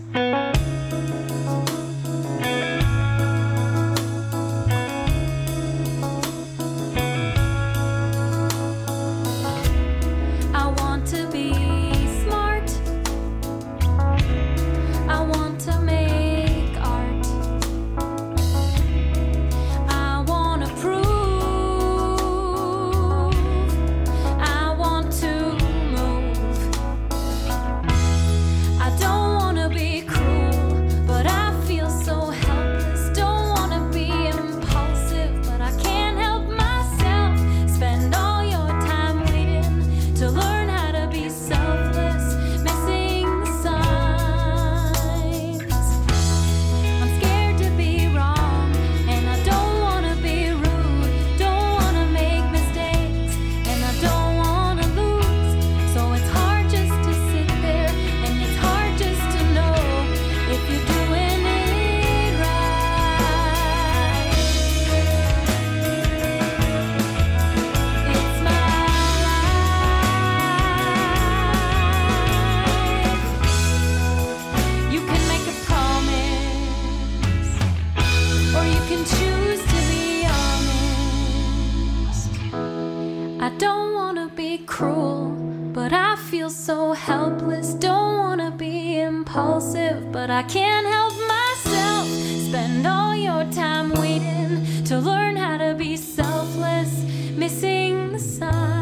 So 86.66 86.92
helpless. 86.94 87.74
Don't 87.74 88.18
wanna 88.18 88.50
be 88.50 88.98
impulsive, 88.98 90.10
but 90.10 90.30
I 90.30 90.42
can't 90.42 90.84
help 90.84 91.14
myself. 91.28 92.08
Spend 92.48 92.84
all 92.84 93.14
your 93.14 93.44
time 93.52 93.92
waiting 93.92 94.82
to 94.86 94.98
learn 94.98 95.36
how 95.36 95.58
to 95.58 95.74
be 95.74 95.96
selfless, 95.96 96.92
missing 97.36 98.14
the 98.14 98.18
signs. 98.18 98.75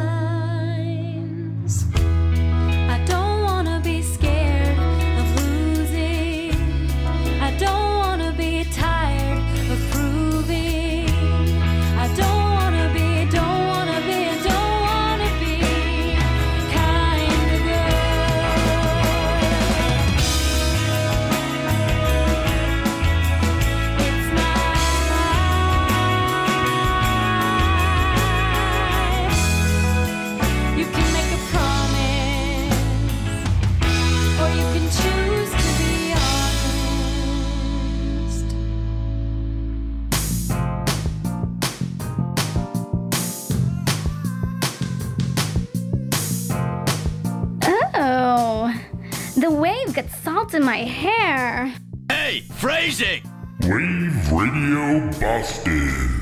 In 50.54 50.64
my 50.64 50.84
hair. 50.84 51.75
Hey, 52.08 52.40
phrasing! 52.52 53.23
Wave 53.62 54.32
Radio 54.32 55.11
Boston. 55.20 56.14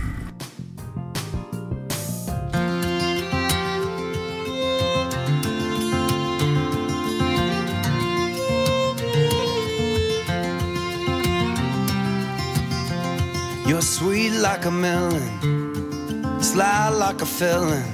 You're 13.67 13.83
sweet 13.83 14.31
like 14.41 14.65
a 14.65 14.71
melon, 14.71 16.43
sly 16.43 16.89
like 16.89 17.21
a 17.21 17.27
felon. 17.27 17.85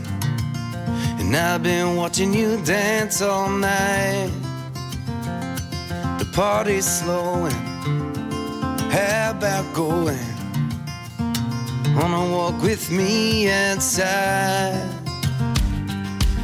And 1.18 1.35
I've 1.35 1.62
been 1.62 1.97
watching 1.97 2.33
you 2.33 2.62
dance 2.64 3.21
all 3.23 3.50
night. 3.50 4.48
Party's 6.38 6.87
slowing, 6.87 7.50
how 8.92 9.33
about 9.37 9.75
going 9.75 10.16
on 11.97 12.14
a 12.14 12.33
walk 12.33 12.62
with 12.62 12.92
me 12.92 13.50
outside? 13.50 14.88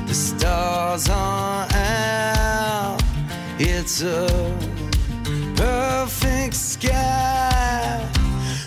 The 0.09 0.15
stars 0.15 1.09
are 1.09 1.69
out, 1.73 3.01
it's 3.61 4.03
a 4.03 4.27
perfect 5.55 6.55
sky. 6.55 8.05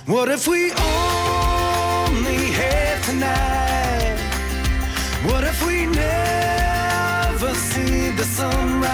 What 0.06 0.30
if 0.30 0.48
we 0.48 0.72
only 0.72 2.52
had 2.56 3.04
tonight? 3.04 4.18
What 5.26 5.44
if 5.44 5.62
we 5.68 5.88
never 5.88 7.54
see 7.54 8.12
the 8.12 8.24
sunrise? 8.24 8.87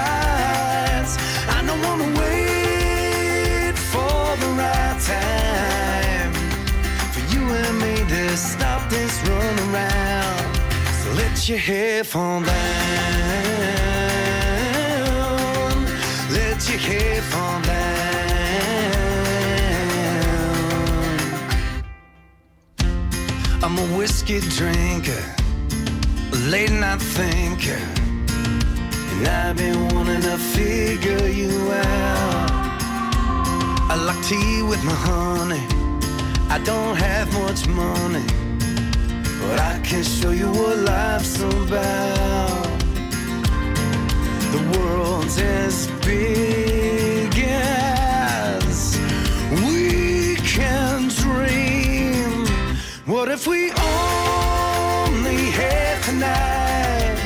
This 8.90 9.22
run 9.28 9.60
around. 9.70 10.56
So 11.02 11.12
let 11.14 11.48
your 11.50 11.58
hair 11.58 12.04
fall 12.04 12.42
down. 12.42 12.54
Let 16.32 16.70
your 16.70 16.80
hair 16.80 17.22
fall 17.22 17.62
down. 17.62 17.84
I'm 23.64 23.78
a 23.78 23.88
whiskey 23.98 24.40
drinker, 24.58 25.24
a 26.34 26.36
late 26.52 26.72
night 26.72 27.02
thinker, 27.02 27.82
and 29.12 29.28
I've 29.28 29.56
been 29.58 29.88
wanting 29.94 30.22
to 30.22 30.38
figure 30.38 31.28
you 31.28 31.72
out. 31.72 32.52
I 33.90 33.96
like 33.96 34.22
tea 34.26 34.62
with 34.62 34.84
my 34.84 34.94
honey. 34.94 35.66
I 36.50 36.60
don't 36.60 36.96
have 36.98 37.32
much 37.34 37.68
money, 37.68 38.26
but 39.48 39.60
I 39.60 39.80
can 39.84 40.04
show 40.04 40.32
you 40.32 40.50
what 40.52 40.78
life's 40.78 41.40
about. 41.42 42.80
The 44.54 44.62
world's 44.78 45.38
as 45.40 45.88
big 46.06 47.34
as 47.38 48.98
we 49.52 50.36
can 50.38 51.10
dream. 51.10 52.46
What 53.06 53.30
if 53.30 53.48
we 53.48 53.72
only 53.72 55.44
had 55.60 56.04
tonight? 56.04 57.18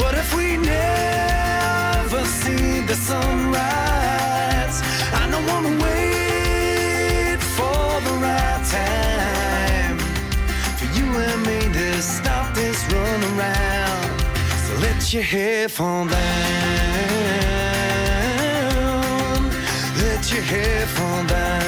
What 0.00 0.14
if 0.14 0.34
we 0.34 0.56
never 0.56 2.24
see 2.24 2.80
the 2.80 2.94
sunrise? 2.94 3.43
Let 15.14 15.22
your 15.22 15.40
hair 15.40 15.68
fall 15.68 16.06
down. 16.06 16.18
Let 20.02 20.32
your 20.32 20.42
hair 20.42 20.86
fall 20.86 21.24
down. 21.26 21.62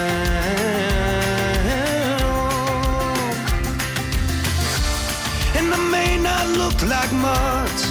And 5.55 5.73
I 5.73 5.79
may 5.93 6.19
not 6.21 6.49
look 6.59 6.83
like 6.83 7.13
much, 7.13 7.87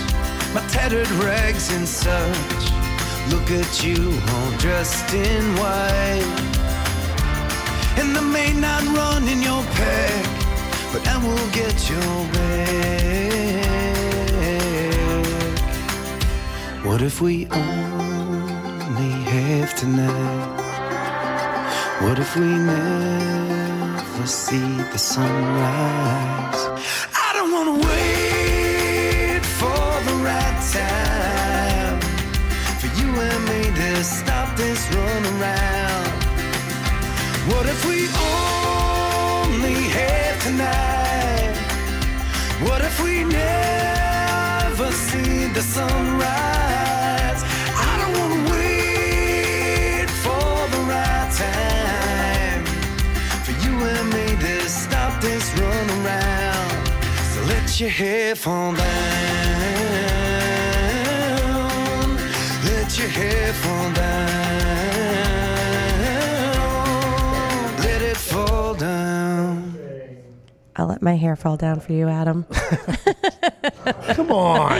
my 0.54 0.62
tattered 0.68 1.10
rags 1.24 1.72
and 1.72 1.88
such. 1.88 2.72
Look 3.32 3.50
at 3.52 3.82
you 3.82 4.20
all 4.32 4.52
dressed 4.58 5.14
in 5.14 5.56
white. 5.56 6.42
And 7.98 8.18
I 8.18 8.22
may 8.22 8.52
not 8.52 8.84
run 8.98 9.30
in 9.30 9.42
your 9.42 9.64
pack, 9.80 10.26
but 10.92 11.08
I 11.08 11.18
will 11.26 11.50
get 11.52 11.90
your 11.90 12.28
back. 12.34 13.25
What 16.86 17.02
if 17.02 17.20
we 17.20 17.48
only 17.48 19.12
have 19.34 19.76
tonight? 19.76 20.62
What 22.04 22.20
if 22.20 22.36
we 22.38 22.46
never 22.46 24.28
see 24.28 24.78
the 24.94 24.98
sunrise? 25.00 26.62
I 27.26 27.30
don't 27.34 27.52
wanna 27.52 27.78
wait 27.90 29.42
for 29.60 29.86
the 30.08 30.16
right 30.30 30.60
time 30.78 32.00
for 32.80 32.90
you 33.00 33.10
and 33.30 33.42
me 33.50 33.62
to 33.82 34.04
stop 34.04 34.56
this 34.56 34.88
run 34.94 35.26
around. 35.34 36.14
What 37.50 37.66
if 37.66 37.84
we 37.90 38.08
only 38.38 39.90
have 39.98 40.44
tonight? 40.44 41.56
What 42.62 42.82
if 42.84 43.02
we 43.04 43.24
never 43.24 44.92
see 44.92 45.48
the 45.48 45.64
sunrise? 45.64 46.55
Let 57.76 57.82
your 57.82 57.90
hair 57.90 58.36
fall 58.38 58.74
down. 58.74 58.86
Let 62.64 62.98
your 62.98 63.10
hair 63.10 63.52
fall 63.52 63.92
down. 63.92 64.56
Let 67.80 68.02
it 68.02 68.16
fall 68.16 68.76
down. 68.76 69.78
I'll 70.78 70.88
let 70.88 71.02
my 71.02 71.18
hair 71.18 71.36
fall 71.36 71.58
down 71.58 71.82
for 71.82 71.92
you, 71.92 72.08
Adam. 72.08 72.46
Come 74.14 74.32
on. 74.32 74.72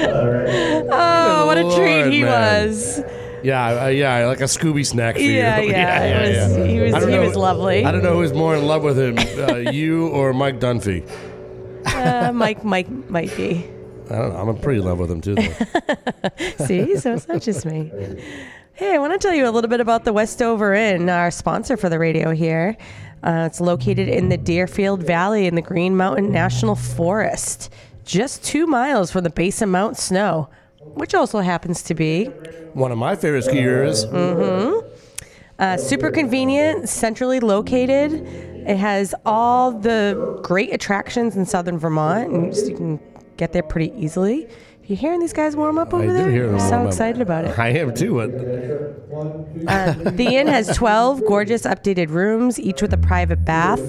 Oh, 0.90 1.46
what 1.48 1.58
a 1.58 1.64
treat 1.76 1.98
Lord, 2.02 2.14
he 2.14 2.24
man. 2.24 2.68
was. 2.70 3.02
Yeah, 3.44 3.84
uh, 3.84 3.88
yeah, 3.88 4.26
like 4.28 4.40
a 4.40 4.46
Scooby 4.46 4.86
snack 4.86 5.16
for 5.16 5.22
Yeah, 5.22 5.60
you. 5.60 5.70
yeah, 5.72 6.02
it 6.02 6.48
was- 6.48 6.56
he 6.70 6.80
was- 6.80 6.94
I 6.94 7.00
don't 7.02 7.10
he 7.10 7.16
know- 7.16 7.22
was 7.28 7.36
lovely. 7.36 7.84
I 7.84 7.92
don't 7.92 8.04
know 8.04 8.14
who's 8.16 8.32
more 8.34 8.56
in 8.56 8.66
love 8.66 8.84
with 8.84 8.98
him, 8.98 9.18
uh, 9.50 9.70
you 9.70 10.08
or 10.08 10.32
Mike 10.32 10.62
Dunphy. 10.62 11.06
Uh, 12.06 12.32
Mike, 12.34 12.64
Mike 12.64 12.90
might 13.10 13.36
be. 13.36 13.68
I 14.10 14.16
don't 14.18 14.34
know. 14.34 14.38
I'm 14.38 14.58
pretty 14.60 14.80
in 14.80 14.86
love 14.86 15.00
with 15.00 15.10
him 15.10 15.22
too. 15.22 15.36
See, 16.66 16.96
so 16.98 17.14
it's 17.16 17.28
not 17.28 17.42
just 17.42 17.66
me. 17.66 17.92
Hey, 18.74 18.94
I 18.94 18.98
want 18.98 19.14
to 19.14 19.20
tell 19.20 19.34
you 19.34 19.48
a 19.48 19.52
little 19.52 19.70
bit 19.70 19.80
about 19.80 20.04
the 20.06 20.14
West 20.14 20.38
Dover 20.38 20.74
Inn, 20.74 21.10
our 21.10 21.32
sponsor 21.32 21.76
for 21.78 21.90
the 21.90 21.98
radio 21.98 22.32
here. 22.32 22.78
Uh, 23.24 23.46
it's 23.48 23.60
located 23.60 24.08
in 24.08 24.30
the 24.30 24.38
Deerfield 24.38 25.02
Valley 25.02 25.48
in 25.48 25.56
the 25.56 25.62
Green 25.62 25.98
Mountain 25.98 26.32
National 26.32 26.76
Forest, 26.76 27.72
just 28.04 28.44
two 28.44 28.68
miles 28.68 29.12
from 29.12 29.24
the 29.24 29.30
base 29.32 29.62
of 29.64 29.70
Mount 29.70 29.98
Snow, 29.98 30.50
which 30.80 31.16
also 31.16 31.40
happens 31.40 31.82
to 31.84 31.96
be 31.96 32.26
One 32.74 32.92
of 32.92 32.98
my 33.00 33.16
favorite 33.16 33.46
skiers. 33.46 34.06
Mm-hmm. 34.12 34.88
Uh, 35.58 35.78
super 35.78 36.12
convenient, 36.12 36.88
centrally 36.90 37.40
located. 37.40 38.12
It 38.68 38.78
has 38.78 39.14
all 39.26 39.72
the 39.72 40.40
great 40.44 40.74
attractions 40.74 41.36
in 41.36 41.46
southern 41.46 41.78
Vermont, 41.78 42.32
and 42.32 42.56
you 42.56 42.76
can 42.76 43.00
get 43.38 43.54
there 43.54 43.64
pretty 43.64 43.94
easily. 43.96 44.48
You 44.88 44.96
hearing 44.96 45.20
these 45.20 45.34
guys 45.34 45.56
warm 45.56 45.80
up 45.80 45.96
over 45.96 46.04
I 46.04 46.14
there? 46.14 46.26
do 46.26 46.32
hear 46.32 46.46
them. 46.46 46.56
I'm 46.56 46.70
so 46.70 46.76
up. 46.82 46.88
excited 46.88 47.20
about 47.20 47.46
it. 47.46 47.58
I 47.58 47.70
am 47.70 47.92
too. 47.96 48.22
Uh, 48.22 48.28
the 50.12 50.28
inn 50.36 50.46
has 50.46 50.76
12 50.78 51.26
gorgeous 51.26 51.64
updated 51.64 52.10
rooms, 52.10 52.60
each 52.60 52.84
with 52.84 52.94
a 52.94 52.98
private 52.98 53.44
bath. 53.44 53.80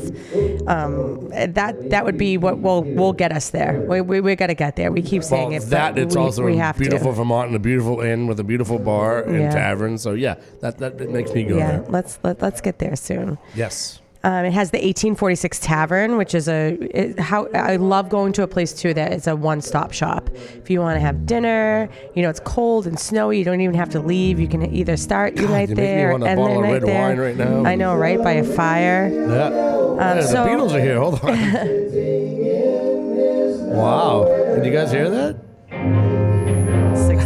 Um, 0.66 1.28
that 1.30 1.90
that 1.90 2.04
would 2.06 2.16
be 2.16 2.38
what 2.38 2.60
will 2.60 2.82
will 2.82 3.12
get 3.12 3.30
us 3.30 3.50
there. 3.50 3.84
We, 3.86 4.00
we, 4.00 4.20
we 4.22 4.36
got 4.36 4.46
to 4.46 4.54
get 4.54 4.76
there. 4.76 4.90
We 4.90 5.02
keep 5.02 5.22
saying 5.22 5.50
well, 5.50 5.62
it. 5.62 5.66
that 5.66 5.98
it's 5.98 6.16
we, 6.16 6.22
also 6.22 6.44
we 6.44 6.54
a 6.54 6.58
have 6.62 6.78
beautiful 6.78 7.10
to. 7.12 7.16
Vermont 7.16 7.48
and 7.48 7.56
a 7.56 7.60
beautiful 7.60 8.00
inn 8.00 8.26
with 8.26 8.40
a 8.40 8.44
beautiful 8.44 8.78
bar 8.78 9.22
and 9.22 9.36
Yeah. 9.42 9.50
tavern. 9.50 9.98
So 9.98 10.12
yeah, 10.12 10.36
that 10.60 10.78
that 10.78 11.10
makes 11.10 11.32
me 11.32 11.44
go 11.44 11.58
Yeah, 11.58 11.72
there. 11.72 11.84
let's 11.90 12.18
let, 12.22 12.40
let's 12.40 12.62
get 12.62 12.78
there 12.78 12.96
soon. 12.96 13.36
Yes. 13.54 14.00
Um, 14.26 14.44
it 14.44 14.52
has 14.54 14.72
the 14.72 14.78
1846 14.78 15.60
Tavern, 15.60 16.16
which 16.16 16.34
is 16.34 16.48
a 16.48 16.76
it, 16.90 17.20
how 17.20 17.46
I 17.54 17.76
love 17.76 18.08
going 18.08 18.32
to 18.32 18.42
a 18.42 18.48
place 18.48 18.72
too 18.72 18.92
that 18.92 19.12
is 19.12 19.28
a 19.28 19.36
one-stop 19.36 19.92
shop. 19.92 20.30
If 20.34 20.68
you 20.68 20.80
want 20.80 20.96
to 20.96 21.00
have 21.00 21.26
dinner, 21.26 21.88
you 22.16 22.22
know 22.22 22.28
it's 22.28 22.40
cold 22.40 22.88
and 22.88 22.98
snowy, 22.98 23.38
you 23.38 23.44
don't 23.44 23.60
even 23.60 23.76
have 23.76 23.90
to 23.90 24.00
leave. 24.00 24.40
You 24.40 24.48
can 24.48 24.74
either 24.74 24.96
start 24.96 25.36
your 25.36 25.48
night 25.48 25.68
you 25.68 25.76
make 25.76 25.86
me 25.86 25.92
there 25.92 26.10
and 26.10 26.24
bottle 26.24 26.48
the 26.48 26.54
of 26.54 26.60
night 26.62 26.82
there. 26.82 27.16
right 27.16 27.36
now. 27.36 27.64
I 27.64 27.76
know, 27.76 27.94
right 27.94 28.20
by 28.20 28.32
a 28.32 28.42
fire. 28.42 29.08
Yeah. 29.12 29.48
yeah 29.48 30.14
the 30.14 30.22
Beatles 30.22 30.72
are 30.72 30.80
here. 30.80 30.98
Hold 30.98 31.20
on. 31.20 31.30
wow. 33.78 34.24
Did 34.56 34.64
you 34.64 34.72
guys 34.72 34.90
hear 34.90 35.08
that? 35.08 35.36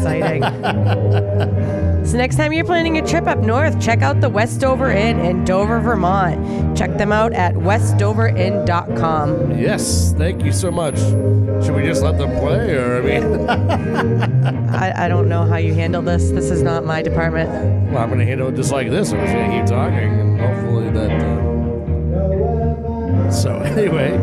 Exciting. 0.01 0.43
so 2.05 2.17
next 2.17 2.37
time 2.37 2.53
you're 2.53 2.65
planning 2.65 2.99
a 2.99 3.07
trip 3.07 3.27
up 3.27 3.39
north, 3.39 3.81
check 3.81 4.03
out 4.03 4.21
the 4.21 4.29
West 4.31 4.61
Dover 4.61 4.91
Inn 4.91 5.19
in 5.21 5.45
Dover, 5.45 5.79
Vermont. 5.81 6.77
Check 6.77 6.97
them 6.97 7.13
out 7.13 7.33
at 7.35 7.55
westdoverinn.com. 7.55 9.59
Yes. 9.59 10.13
Thank 10.17 10.45
you 10.45 10.53
so 10.53 10.71
much. 10.71 10.99
Should 10.99 11.75
we 11.75 11.83
just 11.83 12.03
let 12.03 12.17
them 12.17 12.31
play, 12.39 12.77
or 12.77 12.99
I 12.99 13.03
mean, 13.03 13.51
I, 14.71 15.05
I 15.05 15.09
don't 15.09 15.29
know 15.29 15.45
how 15.45 15.57
you 15.57 15.75
handle 15.75 16.01
this. 16.01 16.31
This 16.31 16.51
is 16.51 16.63
not 16.63 16.87
my 16.87 17.03
department. 17.03 17.51
well, 17.93 18.03
I'm 18.03 18.09
going 18.09 18.21
to 18.21 18.25
handle 18.25 18.49
it 18.49 18.57
just 18.57 18.73
like 18.73 18.89
this. 18.89 19.13
I'm 19.13 19.21
just 19.21 19.35
going 19.35 19.51
to 19.51 19.57
keep 19.59 19.67
talking, 19.67 20.21
and 20.21 20.41
hopefully 20.41 20.89
that. 20.91 21.11
Uh... 21.11 21.51
So 23.31 23.59
anyway. 23.59 24.17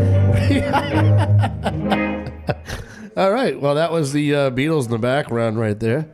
All 3.17 3.31
right. 3.31 3.59
Well, 3.59 3.73
that 3.73 3.91
was 3.91 4.13
the 4.13 4.35
uh, 4.35 4.51
Beatles 4.51 4.85
in 4.85 4.91
the 4.91 4.99
background 4.99 5.59
right 5.59 5.79
there. 5.79 6.07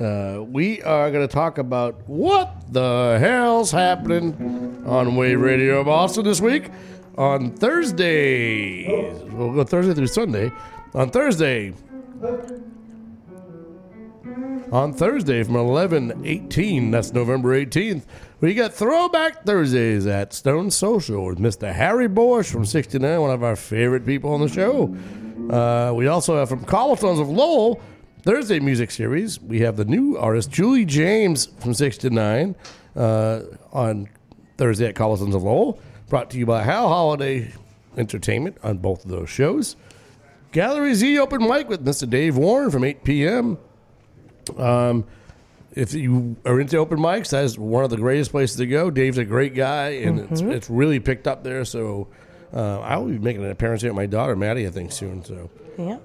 Uh, 0.00 0.42
we 0.42 0.80
are 0.82 1.10
going 1.10 1.28
to 1.28 1.30
talk 1.30 1.58
about 1.58 2.08
what 2.08 2.72
the 2.72 3.18
hell's 3.20 3.70
happening 3.70 4.82
on 4.86 5.14
Wave 5.14 5.42
Radio 5.42 5.84
Boston 5.84 6.24
this 6.24 6.40
week. 6.40 6.70
On 7.18 7.50
Thursday, 7.50 9.12
we'll 9.30 9.52
go 9.52 9.62
Thursday 9.62 9.92
through 9.92 10.06
Sunday. 10.06 10.50
On 10.94 11.10
Thursday, 11.10 11.74
on 14.72 14.94
Thursday 14.94 15.42
from 15.42 15.56
11 15.56 16.22
18, 16.24 16.90
that's 16.90 17.12
November 17.12 17.62
18th, 17.62 18.04
we 18.40 18.54
got 18.54 18.72
Throwback 18.72 19.44
Thursdays 19.44 20.06
at 20.06 20.32
Stone 20.32 20.70
Social 20.70 21.26
with 21.26 21.38
Mr. 21.38 21.70
Harry 21.70 22.08
Borsch 22.08 22.50
from 22.50 22.64
69, 22.64 23.20
one 23.20 23.30
of 23.32 23.42
our 23.42 23.54
favorite 23.54 24.06
people 24.06 24.32
on 24.32 24.40
the 24.40 24.48
show. 24.48 24.96
Uh, 25.50 25.92
we 25.94 26.06
also 26.06 26.36
have 26.36 26.48
from 26.48 26.64
Cobblestones 26.64 27.18
of 27.18 27.28
Lowell, 27.28 27.80
Thursday 28.22 28.60
music 28.60 28.90
series. 28.90 29.40
We 29.40 29.60
have 29.60 29.76
the 29.76 29.84
new 29.84 30.16
artist 30.16 30.50
Julie 30.50 30.84
James 30.84 31.46
from 31.58 31.74
69 31.74 32.54
uh, 32.96 33.40
on 33.72 34.08
Thursday 34.56 34.86
at 34.86 34.94
Cobblestones 34.94 35.34
of 35.34 35.42
Lowell, 35.42 35.80
brought 36.08 36.30
to 36.30 36.38
you 36.38 36.46
by 36.46 36.62
Hal 36.62 36.88
Holiday 36.88 37.52
Entertainment 37.96 38.58
on 38.62 38.78
both 38.78 39.04
of 39.04 39.10
those 39.10 39.30
shows. 39.30 39.76
Gallery 40.52 40.94
Z 40.94 41.18
open 41.18 41.46
mic 41.46 41.68
with 41.68 41.84
Mr. 41.84 42.08
Dave 42.08 42.36
Warren 42.36 42.70
from 42.70 42.84
8 42.84 43.04
p.m. 43.04 43.58
Um, 44.56 45.04
if 45.72 45.94
you 45.94 46.36
are 46.44 46.60
into 46.60 46.76
open 46.78 46.98
mics, 46.98 47.30
that's 47.30 47.56
one 47.58 47.84
of 47.84 47.90
the 47.90 47.96
greatest 47.96 48.30
places 48.30 48.56
to 48.56 48.66
go. 48.66 48.90
Dave's 48.90 49.18
a 49.18 49.24
great 49.24 49.54
guy, 49.54 49.90
and 49.90 50.20
it's, 50.20 50.40
it's 50.40 50.70
really 50.70 50.98
picked 51.00 51.26
up 51.28 51.44
there. 51.44 51.64
So 51.64 52.08
uh, 52.52 52.80
I 52.80 52.96
will 52.96 53.06
be 53.06 53.18
making 53.18 53.44
an 53.44 53.50
appearance 53.50 53.82
here 53.82 53.90
with 53.90 53.96
my 53.96 54.06
daughter 54.06 54.34
Maddie, 54.36 54.66
I 54.66 54.70
think, 54.70 54.92
soon. 54.92 55.24
So 55.24 55.50
Yeah. 55.78 55.98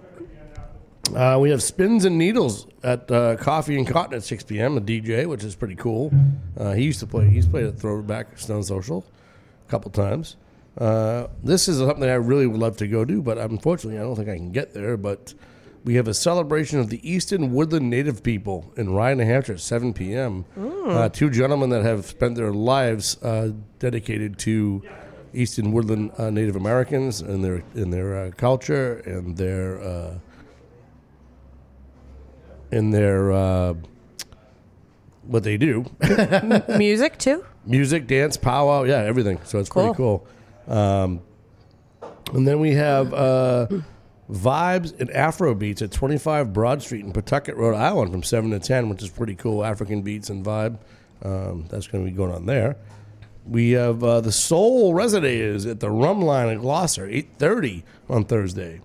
uh, 1.15 1.38
we 1.39 1.49
have 1.49 1.62
Spins 1.62 2.06
and 2.06 2.17
Needles 2.17 2.67
at 2.84 3.10
uh, 3.12 3.36
Coffee 3.38 3.77
and 3.77 3.88
Cotton 3.88 4.15
at 4.15 4.23
6 4.23 4.43
p.m. 4.45 4.77
A 4.77 4.82
DJ, 4.82 5.25
which 5.27 5.43
is 5.43 5.56
pretty 5.56 5.75
cool. 5.75 6.12
Uh, 6.58 6.73
he 6.73 6.84
used 6.84 6.99
to 7.01 7.08
play. 7.08 7.29
He's 7.29 7.47
played 7.47 7.65
at 7.65 7.77
Throwback 7.77 8.38
Stone 8.38 8.63
Social 8.63 9.06
a 9.67 9.71
couple 9.71 9.91
times. 9.91 10.36
Uh, 10.77 11.27
this 11.43 11.67
is 11.67 11.77
something 11.77 12.03
I 12.10 12.13
really 12.15 12.47
would 12.47 12.60
love 12.60 12.77
to 12.77 12.88
go 12.88 13.06
do, 13.06 13.21
but 13.21 13.38
unfortunately, 13.38 13.99
I 13.99 14.03
don't 14.03 14.15
think 14.15 14.29
I 14.29 14.36
can 14.38 14.51
get 14.51 14.73
there. 14.73 14.97
But 14.97 15.34
we 15.84 15.95
have 15.95 16.08
a 16.08 16.13
celebration 16.13 16.79
of 16.79 16.89
the 16.89 17.08
Eastern 17.08 17.53
Woodland 17.53 17.89
Native 17.91 18.23
people 18.23 18.71
in 18.75 18.89
Ryan, 18.93 19.19
New 19.19 19.25
Hampshire 19.25 19.53
at 19.53 19.60
7 19.60 19.93
p.m. 19.93 20.45
Uh, 20.58 21.10
two 21.10 21.29
gentlemen 21.29 21.69
that 21.69 21.84
have 21.84 22.06
spent 22.06 22.36
their 22.36 22.51
lives 22.53 23.21
uh, 23.21 23.51
dedicated 23.79 24.39
to 24.39 24.82
Eastern 25.34 25.72
Woodland 25.72 26.12
uh, 26.17 26.30
Native 26.30 26.56
Americans 26.56 27.22
and 27.22 27.43
their 27.43 27.63
in 27.76 27.89
their 27.89 28.26
uh, 28.26 28.32
culture 28.32 28.98
and 29.06 29.36
their 29.36 29.82
uh, 29.82 30.17
in 32.72 32.91
their 32.91 33.32
uh, 33.32 33.74
what 35.24 35.43
they 35.43 35.58
do. 35.58 35.86
Music 36.78 37.17
too. 37.17 37.46
music, 37.65 38.08
dance, 38.08 38.38
powwow, 38.38 38.84
yeah, 38.84 38.98
everything. 38.98 39.39
So 39.43 39.60
it's 39.60 39.69
pretty 39.69 39.93
cool. 39.93 40.28
Um, 40.67 41.22
and 42.34 42.48
then 42.48 42.60
we 42.60 42.72
have 42.74 43.13
uh, 43.13 43.67
Vibes 44.32 45.00
and 45.00 45.12
Afro 45.12 45.54
Beats 45.54 45.82
at 45.82 45.91
25 45.91 46.54
Broad 46.54 46.82
Street 46.82 47.06
in 47.06 47.12
Pawtucket, 47.12 47.56
Rhode 47.56 47.76
Island 47.76 48.12
from 48.12 48.24
7 48.24 48.52
to 48.52 48.60
10, 48.60 48.89
which 48.89 49.04
is 49.04 49.10
pretty 49.10 49.36
cool. 49.36 49.63
African 49.63 50.02
beats 50.02 50.30
and 50.30 50.43
vibe. 50.46 50.78
Um, 51.24 51.67
that's 51.69 51.88
going 51.88 52.04
to 52.04 52.12
be 52.12 52.15
going 52.15 52.32
on 52.32 52.46
there. 52.46 52.76
We 53.45 53.71
have 53.71 54.03
uh, 54.03 54.21
the 54.21 54.32
Soul 54.32 54.93
Resonator 54.93 55.69
at 55.69 55.79
the 55.79 55.89
Rhumb 55.89 56.21
Line 56.21 56.49
in 56.49 56.60
Gloucester, 56.60 57.08
8.30 57.08 57.84
on 58.10 58.25
Thursday. 58.25 58.79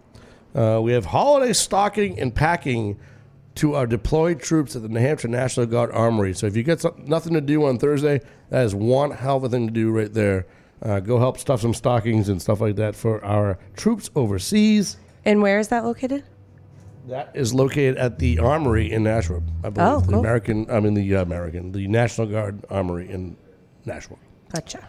Uh, 0.54 0.80
we 0.82 0.92
have 0.92 1.06
holiday 1.06 1.52
stocking 1.52 2.18
and 2.18 2.34
packing 2.34 2.98
to 3.56 3.74
our 3.74 3.86
deployed 3.86 4.40
troops 4.40 4.74
at 4.74 4.82
the 4.82 4.88
New 4.88 5.00
Hampshire 5.00 5.28
National 5.28 5.66
Guard 5.66 5.90
Armory. 5.92 6.34
So 6.34 6.46
if 6.46 6.56
you 6.56 6.62
get 6.62 6.80
some, 6.80 6.94
nothing 7.06 7.34
to 7.34 7.40
do 7.40 7.64
on 7.64 7.78
Thursday, 7.78 8.20
that 8.50 8.64
is 8.64 8.74
one 8.74 9.10
hell 9.10 9.36
of 9.36 9.44
a 9.44 9.48
thing 9.48 9.66
to 9.66 9.72
do 9.72 9.90
right 9.90 10.12
there. 10.12 10.46
Uh, 10.80 11.00
go 11.00 11.18
help 11.18 11.38
stuff 11.38 11.60
some 11.60 11.74
stockings 11.74 12.28
and 12.28 12.40
stuff 12.40 12.60
like 12.60 12.76
that 12.76 12.94
for 12.94 13.24
our 13.24 13.58
troops 13.76 14.10
overseas. 14.14 14.96
And 15.24 15.42
where 15.42 15.58
is 15.58 15.68
that 15.68 15.84
located? 15.84 16.24
That 17.08 17.30
is 17.34 17.54
located 17.54 17.96
at 17.96 18.18
the 18.18 18.38
Armory 18.38 18.92
in 18.92 19.02
Nashua, 19.02 19.42
I 19.64 19.70
believe. 19.70 19.88
Oh, 19.88 20.00
the 20.00 20.12
cool. 20.12 20.20
American, 20.20 20.70
I 20.70 20.78
mean 20.80 20.94
the 20.94 21.14
American, 21.14 21.72
the 21.72 21.86
National 21.88 22.26
Guard 22.26 22.64
Armory 22.70 23.10
in 23.10 23.36
Nashua. 23.86 24.18
Gotcha. 24.52 24.86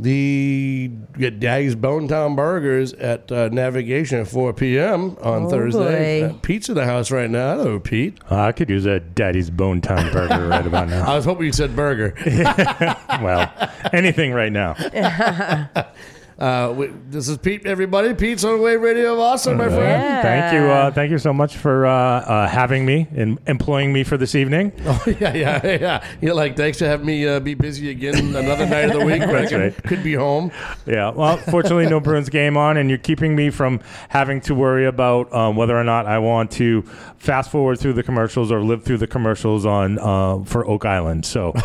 The 0.00 0.90
get 1.16 1.38
Daddy's 1.38 1.74
Bone 1.76 2.08
Town 2.08 2.34
Burgers 2.34 2.92
at 2.94 3.30
uh, 3.30 3.50
Navigation 3.50 4.20
at 4.20 4.26
4 4.28 4.52
p.m. 4.54 5.16
on 5.22 5.44
Oh, 5.44 5.50
Thursday. 5.50 6.22
boy. 6.22 6.34
Uh, 6.34 6.38
Pete's 6.42 6.68
in 6.68 6.74
the 6.74 6.86
house 6.86 7.10
right 7.10 7.30
now. 7.30 7.56
Hello, 7.56 7.78
Pete. 7.78 8.18
Uh, 8.30 8.40
I 8.40 8.52
could 8.52 8.70
use 8.70 8.86
a 8.86 8.98
Daddy's 9.00 9.50
Bone 9.50 9.80
Town 9.80 10.10
burger 10.12 10.48
right 10.48 10.66
about 10.66 10.88
now. 10.88 11.04
I 11.12 11.14
was 11.14 11.24
hoping 11.24 11.46
you 11.46 11.52
said 11.52 11.76
burger. 11.76 12.14
Well, 13.22 13.52
anything 13.92 14.32
right 14.32 14.50
now. 14.50 14.74
Uh, 16.42 16.72
we, 16.76 16.86
this 17.08 17.28
is 17.28 17.38
Pete, 17.38 17.64
everybody. 17.66 18.12
Pete's 18.14 18.42
on 18.42 18.60
Wave 18.60 18.80
Radio 18.80 19.12
of 19.12 19.20
Awesome, 19.20 19.58
my 19.58 19.68
friend. 19.68 19.78
Yeah. 19.80 20.22
Thank 20.22 20.52
you. 20.52 20.68
Uh, 20.68 20.90
thank 20.90 21.12
you 21.12 21.18
so 21.18 21.32
much 21.32 21.56
for 21.56 21.86
uh, 21.86 21.92
uh, 21.92 22.48
having 22.48 22.84
me 22.84 23.06
and 23.14 23.38
employing 23.46 23.92
me 23.92 24.02
for 24.02 24.16
this 24.16 24.34
evening. 24.34 24.72
Oh, 24.84 25.02
yeah, 25.06 25.32
yeah, 25.34 25.64
yeah. 25.64 26.06
You're 26.20 26.34
like, 26.34 26.54
thanks 26.56 26.78
for 26.78 26.84
having 26.84 27.06
me 27.06 27.26
uh, 27.26 27.40
be 27.40 27.54
busy 27.54 27.90
again 27.90 28.36
another 28.36 28.66
night 28.66 28.90
of 28.90 28.98
the 28.98 29.06
week 29.06 29.20
That's 29.20 29.52
right. 29.52 29.84
could 29.84 30.02
be 30.02 30.12
home. 30.14 30.50
Yeah. 30.84 31.10
Well, 31.10 31.38
fortunately, 31.38 31.86
no 31.86 31.98
Bruins 31.98 32.28
game 32.28 32.56
on, 32.56 32.76
and 32.76 32.90
you're 32.90 32.98
keeping 32.98 33.34
me 33.34 33.48
from 33.48 33.80
having 34.10 34.40
to 34.42 34.54
worry 34.54 34.86
about 34.86 35.32
um, 35.32 35.56
whether 35.56 35.78
or 35.78 35.84
not 35.84 36.06
I 36.06 36.18
want 36.18 36.50
to 36.52 36.82
fast 37.16 37.52
forward 37.52 37.78
through 37.78 37.92
the 37.92 38.02
commercials 38.02 38.50
or 38.50 38.60
live 38.60 38.82
through 38.82 38.98
the 38.98 39.06
commercials 39.06 39.64
on 39.64 39.98
uh, 40.00 40.42
for 40.44 40.66
Oak 40.68 40.84
Island. 40.84 41.24
So, 41.24 41.52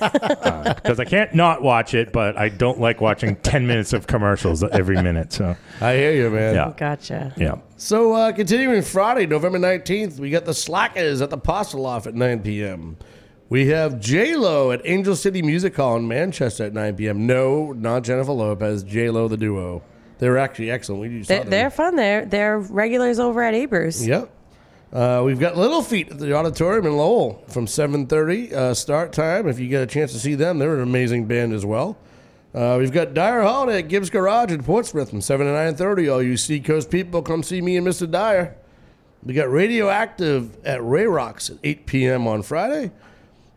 because 0.00 1.00
I 1.00 1.04
can't 1.04 1.34
not 1.34 1.60
watch 1.60 1.92
it, 1.92 2.12
but 2.12 2.38
I 2.38 2.48
don't 2.48 2.80
like 2.80 3.00
watching 3.00 3.34
10 3.36 3.66
minutes 3.66 3.92
of 3.92 4.06
commercials 4.12 4.62
every 4.62 5.02
minute. 5.02 5.32
So, 5.32 5.56
I 5.80 5.94
hear 5.96 6.12
you, 6.12 6.30
man. 6.30 6.54
yeah. 6.54 6.72
Gotcha. 6.76 7.32
Yeah. 7.36 7.56
So, 7.76 8.12
uh, 8.12 8.32
continuing 8.32 8.82
Friday, 8.82 9.26
November 9.26 9.58
19th, 9.58 10.18
we 10.20 10.30
got 10.30 10.44
the 10.44 10.54
Slackers 10.54 11.20
at 11.20 11.30
the 11.30 11.38
Postoloff 11.38 12.06
at 12.06 12.14
9 12.14 12.40
p.m. 12.42 12.96
We 13.48 13.66
have 13.66 14.00
J-Lo 14.00 14.70
at 14.70 14.80
Angel 14.84 15.16
City 15.16 15.42
Music 15.42 15.74
Hall 15.76 15.96
in 15.96 16.06
Manchester 16.08 16.64
at 16.64 16.72
9 16.72 16.96
p.m. 16.96 17.26
No, 17.26 17.72
not 17.72 18.04
Jennifer 18.04 18.32
Lopez, 18.32 18.82
J-Lo 18.82 19.28
the 19.28 19.36
duo. 19.36 19.82
They're 20.18 20.38
actually 20.38 20.70
excellent. 20.70 21.02
We 21.02 21.18
just 21.18 21.28
They're, 21.28 21.42
they're 21.44 21.70
fun. 21.70 21.96
They're 21.96 22.24
they're 22.24 22.58
regulars 22.60 23.18
over 23.18 23.42
at 23.42 23.54
Abers. 23.54 24.06
Yep. 24.06 24.30
Uh, 24.92 25.22
we've 25.24 25.40
got 25.40 25.56
Little 25.56 25.82
Feat 25.82 26.10
at 26.10 26.18
the 26.18 26.32
auditorium 26.34 26.86
in 26.86 26.96
Lowell 26.96 27.42
from 27.48 27.66
7:30 27.66 28.52
uh, 28.52 28.74
start 28.74 29.12
time. 29.12 29.48
If 29.48 29.58
you 29.58 29.68
get 29.68 29.82
a 29.82 29.86
chance 29.86 30.12
to 30.12 30.20
see 30.20 30.34
them, 30.34 30.58
they're 30.58 30.76
an 30.76 30.82
amazing 30.82 31.26
band 31.26 31.52
as 31.52 31.66
well. 31.66 31.96
Uh, 32.54 32.76
we've 32.78 32.92
got 32.92 33.14
Dyer 33.14 33.42
Holiday 33.42 33.78
at 33.78 33.88
Gibbs 33.88 34.10
Garage 34.10 34.52
in 34.52 34.62
Portsmouth 34.62 35.08
from 35.08 35.22
7 35.22 35.46
to 35.46 35.52
9:30. 35.52 36.12
All 36.12 36.22
you 36.22 36.36
Seacoast 36.36 36.90
people, 36.90 37.22
come 37.22 37.42
see 37.42 37.62
me 37.62 37.76
and 37.78 37.86
Mr. 37.86 38.10
Dyer. 38.10 38.56
We 39.24 39.32
got 39.32 39.50
Radioactive 39.50 40.58
at 40.64 40.84
Ray 40.84 41.06
Rocks 41.06 41.48
at 41.48 41.56
8 41.64 41.86
p.m. 41.86 42.26
on 42.26 42.42
Friday. 42.42 42.90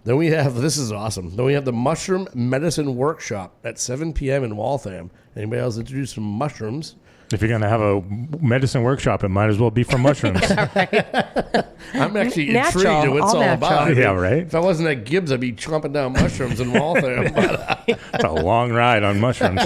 Then 0.06 0.16
we 0.16 0.28
have 0.28 0.56
this 0.56 0.78
is 0.78 0.94
awesome. 0.94 1.36
Then 1.36 1.46
we 1.46 1.54
have 1.54 1.66
the 1.66 1.74
Mushroom 1.74 2.28
Medicine 2.34 2.96
Workshop 2.96 3.54
at 3.66 3.80
7 3.80 4.14
p.m. 4.14 4.44
in 4.46 4.56
Waltham. 4.56 5.12
Anybody 5.36 5.62
else 5.62 5.78
introduce 5.78 6.14
some 6.14 6.24
mushrooms? 6.24 6.96
If 7.32 7.42
you're 7.42 7.50
going 7.50 7.62
to 7.62 7.70
have 7.70 7.82
a 7.82 8.02
medicine 8.40 8.84
workshop, 8.84 9.24
it 9.24 9.30
might 9.30 9.50
as 9.50 9.58
well 9.58 9.72
be 9.72 9.84
from 9.84 10.02
mushrooms. 10.02 10.42
I'm 11.94 12.16
actually 12.18 12.52
Natural, 12.52 12.86
intrigued 12.86 13.06
at 13.06 13.10
what 13.12 13.18
it's 13.18 13.34
all 13.34 13.36
all 13.36 13.40
natural. 13.40 13.54
about. 13.70 13.82
I 13.82 13.90
mean, 13.90 13.98
Yeah, 13.98 14.12
right? 14.14 14.44
If 14.44 14.54
I 14.56 14.60
wasn't 14.60 14.90
at 14.90 15.06
Gibbs, 15.06 15.32
I'd 15.32 15.40
be 15.40 15.52
chomping 15.54 15.94
down 15.94 16.14
mushrooms 16.14 16.60
in 16.60 16.72
Waltham. 16.74 17.34
But 17.36 17.84
it's 17.88 18.24
a 18.24 18.32
long 18.32 18.72
ride 18.72 19.04
on 19.04 19.20
mushrooms. 19.20 19.62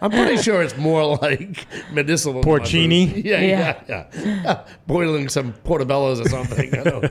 I'm 0.00 0.10
pretty 0.10 0.38
sure 0.38 0.62
it's 0.62 0.76
more 0.76 1.16
like 1.18 1.66
medicinal. 1.92 2.42
Porcini? 2.42 3.06
mushrooms. 3.06 3.24
Yeah, 3.24 3.40
yeah, 3.88 4.04
yeah. 4.14 4.64
Boiling 4.86 5.28
some 5.28 5.52
portobellos 5.64 6.24
or 6.24 6.28
something. 6.28 6.74
I 6.78 6.82
know. 6.82 7.02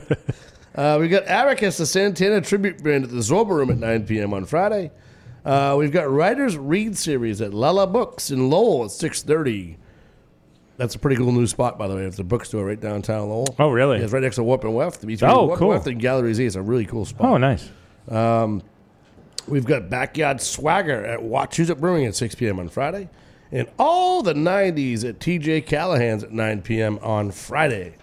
Uh, 0.74 0.98
we 1.00 1.08
got 1.08 1.24
Abacus, 1.26 1.76
the 1.78 1.86
Santana 1.86 2.40
tribute 2.40 2.82
band 2.82 3.04
at 3.04 3.10
the 3.10 3.16
Zorba 3.18 3.50
Room 3.50 3.70
at 3.70 3.78
9 3.78 4.06
p.m. 4.06 4.32
on 4.32 4.44
Friday. 4.44 4.90
Uh, 5.44 5.74
we've 5.78 5.92
got 5.92 6.10
Writers 6.10 6.56
Read 6.58 6.96
series 6.96 7.40
at 7.40 7.54
Lala 7.54 7.86
Books 7.86 8.30
in 8.30 8.50
Lowell 8.50 8.84
at 8.84 8.90
6:30. 8.90 9.76
That's 10.76 10.94
a 10.94 10.98
pretty 10.98 11.16
cool 11.16 11.32
new 11.32 11.46
spot, 11.46 11.78
by 11.78 11.88
the 11.88 11.94
way. 11.96 12.02
It's 12.04 12.18
a 12.18 12.24
bookstore 12.24 12.64
right 12.64 12.80
downtown 12.80 13.28
Lowell. 13.28 13.54
Oh, 13.58 13.70
really? 13.70 13.98
Yeah, 13.98 14.04
it's 14.04 14.12
right 14.12 14.22
next 14.22 14.36
to 14.36 14.42
Warp 14.42 14.64
and 14.64 14.74
Weft. 14.74 15.06
Between 15.06 15.30
Oh, 15.30 15.46
Warp 15.46 15.58
cool. 15.58 15.72
and 15.72 15.78
Weft 15.78 15.86
and 15.88 16.00
Gallery 16.00 16.32
Z. 16.34 16.44
It's 16.46 16.56
a 16.56 16.62
really 16.62 16.86
cool 16.86 17.04
spot. 17.04 17.28
Oh, 17.28 17.36
nice. 17.36 17.68
We've 19.48 19.64
got 19.64 19.88
Backyard 19.90 20.40
Swagger 20.40 21.04
at 21.04 21.20
Wachusett 21.20 21.80
Brewing 21.80 22.06
at 22.06 22.14
6 22.14 22.34
p.m. 22.36 22.58
on 22.60 22.68
Friday. 22.68 23.08
And 23.52 23.68
all 23.78 24.22
the 24.22 24.34
90s 24.34 25.04
at 25.08 25.18
TJ 25.18 25.66
Callahan's 25.66 26.22
at 26.22 26.30
9 26.32 26.62
p.m. 26.62 26.98
on 27.02 27.30
Friday. 27.32 27.96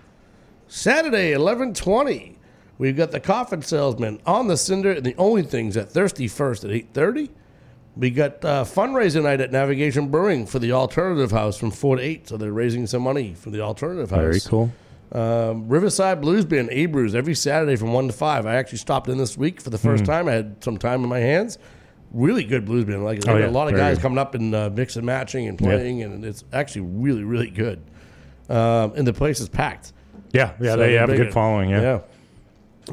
Saturday, 0.68 1.32
1120, 1.32 2.37
we've 2.78 2.96
got 2.98 3.12
the 3.12 3.20
Coffin 3.20 3.62
Salesman 3.62 4.20
on 4.26 4.48
the 4.48 4.58
Cinder 4.58 4.92
and 4.92 5.06
the 5.06 5.16
Only 5.18 5.44
Things 5.44 5.78
at 5.78 5.90
Thirsty 5.92 6.28
First 6.28 6.64
at 6.64 6.72
8.30. 6.72 7.30
We 7.96 8.12
got 8.12 8.46
uh, 8.46 8.64
fundraiser 8.64 9.24
night 9.24 9.42
at 9.42 9.52
Navigation 9.52 10.10
Brewing 10.10 10.46
for 10.46 10.60
the 10.60 10.72
Alternative 10.72 11.32
House 11.32 11.58
from 11.58 11.72
4 11.72 11.96
to 11.96 12.02
8. 12.02 12.28
So 12.30 12.38
they're 12.38 12.52
raising 12.52 12.86
some 12.86 13.02
money 13.02 13.34
for 13.34 13.50
the 13.50 13.62
Alternative 13.62 14.10
House. 14.10 14.20
Very 14.20 14.40
cool. 14.42 14.72
Um, 15.12 15.68
Riverside 15.68 16.22
Blues 16.22 16.46
Band, 16.46 16.70
Abreu's, 16.70 17.16
every 17.16 17.34
Saturday 17.34 17.76
from 17.76 17.94
1 17.94 18.08
to 18.08 18.14
5. 18.14 18.46
I 18.46 18.56
actually 18.56 18.78
stopped 18.78 19.08
in 19.08 19.18
this 19.18 19.36
week 19.38 19.62
for 19.62 19.70
the 19.72 19.78
first 19.78 20.06
time. 20.06 20.28
I 20.28 20.34
had 20.34 20.64
some 20.64 20.78
time 20.78 21.02
in 21.04 21.10
my 21.10 21.20
hands. 21.20 21.58
Really 22.12 22.44
good 22.44 22.66
blues 22.66 22.86
band. 22.86 23.04
Like 23.04 23.28
Oh, 23.28 23.36
a 23.38 23.50
lot 23.50 23.68
of 23.68 23.72
very 23.74 23.82
guys 23.82 23.98
good. 23.98 24.02
coming 24.04 24.18
up 24.18 24.36
and 24.36 24.54
uh, 24.54 24.70
mix 24.74 24.96
and 24.96 25.06
matching 25.06 25.48
and 25.48 25.58
playing, 25.58 26.04
and 26.04 26.24
it's 26.24 26.44
actually 26.54 26.82
really, 26.82 27.24
really 27.24 27.50
good. 27.50 27.82
Um, 28.50 28.94
and 28.96 29.06
the 29.08 29.12
place 29.14 29.40
is 29.40 29.50
packed. 29.50 29.92
Yeah, 30.32 30.54
yeah, 30.62 30.72
So 30.74 30.78
they 30.78 30.94
have 30.94 31.10
a 31.10 31.18
good 31.18 31.34
following. 31.34 31.70
Yeah. 31.70 31.82
Yeah. 31.82 32.00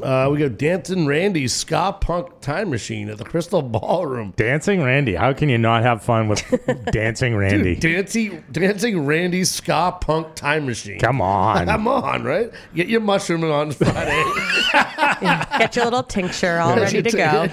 Uh, 0.01 0.29
we 0.31 0.39
got 0.39 0.57
Dancing 0.57 1.05
Randy's 1.05 1.53
Ska 1.53 1.97
Punk 1.99 2.41
Time 2.41 2.69
Machine 2.69 3.09
at 3.09 3.17
the 3.17 3.23
Crystal 3.25 3.61
Ballroom. 3.63 4.33
Dancing 4.35 4.81
Randy. 4.83 5.15
How 5.15 5.33
can 5.33 5.49
you 5.49 5.57
not 5.57 5.83
have 5.83 6.03
fun 6.03 6.27
with 6.27 6.43
Dancing 6.91 7.35
Randy? 7.35 7.75
Dancing, 7.75 8.43
Dancing 8.51 9.05
Randy's 9.05 9.51
Ska 9.51 9.97
Punk 10.01 10.35
Time 10.35 10.65
Machine. 10.65 10.99
Come 10.99 11.21
on. 11.21 11.65
Come 11.75 11.87
on, 11.87 12.23
right? 12.23 12.51
Get 12.73 12.87
your 12.87 13.01
mushroom 13.01 13.43
on 13.45 13.71
Friday. 13.71 14.23
Get 15.57 15.75
your 15.75 15.85
little 15.85 16.03
tincture 16.03 16.59
all 16.59 16.75
ready 16.75 17.01
to 17.01 17.11
go. 17.11 17.43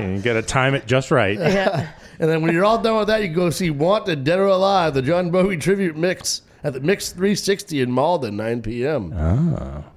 you 0.00 0.18
got 0.20 0.34
to 0.34 0.42
time 0.42 0.74
it 0.74 0.86
just 0.86 1.10
right. 1.10 1.38
Yeah. 1.38 1.92
And 2.18 2.30
then 2.30 2.42
when 2.42 2.52
you're 2.52 2.64
all 2.64 2.80
done 2.80 2.96
with 2.98 3.08
that, 3.08 3.22
you 3.22 3.28
go 3.28 3.50
see 3.50 3.70
Wanted 3.70 4.24
Dead 4.24 4.38
or 4.38 4.46
Alive, 4.46 4.94
the 4.94 5.02
John 5.02 5.30
Bowie 5.30 5.56
tribute 5.56 5.96
mix 5.96 6.42
at 6.64 6.72
the 6.72 6.80
Mix 6.80 7.10
360 7.10 7.80
in 7.80 7.90
Malden, 7.90 8.36
9 8.36 8.62
p.m. 8.62 9.12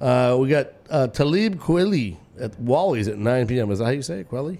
Uh, 0.02 0.38
we 0.40 0.50
got 0.50 0.68
uh, 0.90 1.08
Talib 1.08 1.60
Kweli 1.60 2.18
at 2.40 2.60
Wally's 2.60 3.08
at 3.08 3.18
9 3.18 3.48
p.m. 3.48 3.72
Is 3.72 3.80
that 3.80 3.86
how 3.86 3.92
you 3.92 4.02
say 4.02 4.20
it, 4.20 4.30
Kweli? 4.30 4.58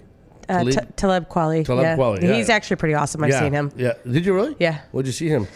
Uh, 0.48 0.60
Talib- 0.60 0.74
T- 0.74 0.94
Taleb 0.96 1.30
Kweli. 1.30 1.66
Talib 1.66 1.84
yeah. 1.84 1.98
Kweli, 1.98 2.22
yeah. 2.22 2.34
He's 2.34 2.50
actually 2.50 2.76
pretty 2.78 2.94
awesome. 2.94 3.24
I've 3.24 3.32
yeah. 3.32 3.40
seen 3.40 3.54
him. 3.54 3.72
Yeah. 3.76 3.94
Did 4.10 4.26
you 4.26 4.36
really? 4.36 4.56
Yeah. 4.60 4.82
Where'd 4.92 5.08
you 5.08 5.12
see 5.12 5.28
him? 5.28 5.48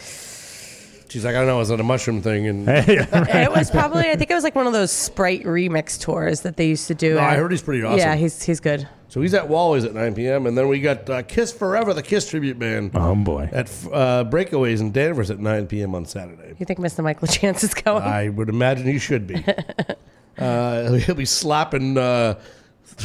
She's 1.09 1.25
like, 1.25 1.35
I 1.35 1.39
don't 1.39 1.47
know. 1.47 1.59
It's 1.59 1.71
on 1.71 1.79
a 1.79 1.83
mushroom 1.83 2.21
thing. 2.21 2.47
And 2.47 2.65
no, 2.67 2.73
It 2.75 3.51
was 3.51 3.71
probably, 3.71 4.09
I 4.09 4.15
think 4.15 4.29
it 4.29 4.35
was 4.35 4.43
like 4.43 4.55
one 4.55 4.67
of 4.67 4.73
those 4.73 4.91
Sprite 4.91 5.43
remix 5.43 5.99
tours 5.99 6.41
that 6.41 6.55
they 6.55 6.67
used 6.67 6.87
to 6.87 6.95
do. 6.95 7.17
I 7.17 7.35
heard 7.35 7.51
he's 7.51 7.63
pretty 7.63 7.83
awesome. 7.83 7.99
Yeah, 7.99 8.15
he's 8.15 8.43
he's 8.43 8.59
good. 8.59 8.87
So 9.09 9.19
he's 9.21 9.33
at 9.33 9.49
Wally's 9.49 9.83
at 9.83 9.93
9 9.93 10.15
p.m. 10.15 10.45
And 10.47 10.57
then 10.57 10.67
we 10.69 10.79
got 10.79 11.09
uh, 11.09 11.23
Kiss 11.23 11.51
Forever, 11.51 11.93
the 11.93 12.01
Kiss 12.03 12.29
tribute 12.29 12.57
band 12.57 12.91
Oh 12.93 13.15
boy. 13.15 13.49
at 13.51 13.65
uh, 13.91 14.23
Breakaways 14.23 14.79
in 14.79 14.91
Danvers 14.91 15.29
at 15.29 15.39
9 15.39 15.67
p.m. 15.67 15.93
on 15.95 16.05
Saturday. 16.05 16.55
You 16.59 16.65
think 16.65 16.79
Mr. 16.79 17.03
Michael 17.03 17.27
Chance 17.39 17.63
is 17.65 17.73
going? 17.73 18.03
I 18.03 18.29
would 18.29 18.47
imagine 18.49 18.85
he 18.85 18.99
should 18.99 19.27
be. 19.27 19.43
uh, 20.37 20.93
he'll 20.93 21.15
be 21.15 21.25
slapping 21.25 21.97
uh, 21.97 22.39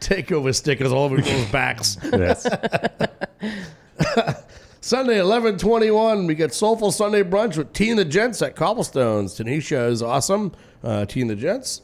takeover 0.00 0.54
stickers 0.54 0.92
all 0.92 1.04
over 1.04 1.16
people's 1.22 1.50
backs. 1.50 1.96
Yes. 2.02 2.46
Sunday, 4.80 5.18
eleven 5.18 5.58
twenty-one. 5.58 6.26
We 6.28 6.34
got 6.36 6.52
Soulful 6.52 6.92
Sunday 6.92 7.24
brunch 7.24 7.56
with 7.56 7.72
Tea 7.72 7.90
and 7.90 7.98
the 7.98 8.04
Gents 8.04 8.40
at 8.40 8.54
Cobblestones. 8.54 9.34
Tanisha 9.36 9.88
is 9.90 10.00
awesome. 10.00 10.52
Uh, 10.84 11.04
Tea 11.06 11.22
and 11.22 11.30
the 11.30 11.34
Gents. 11.34 11.82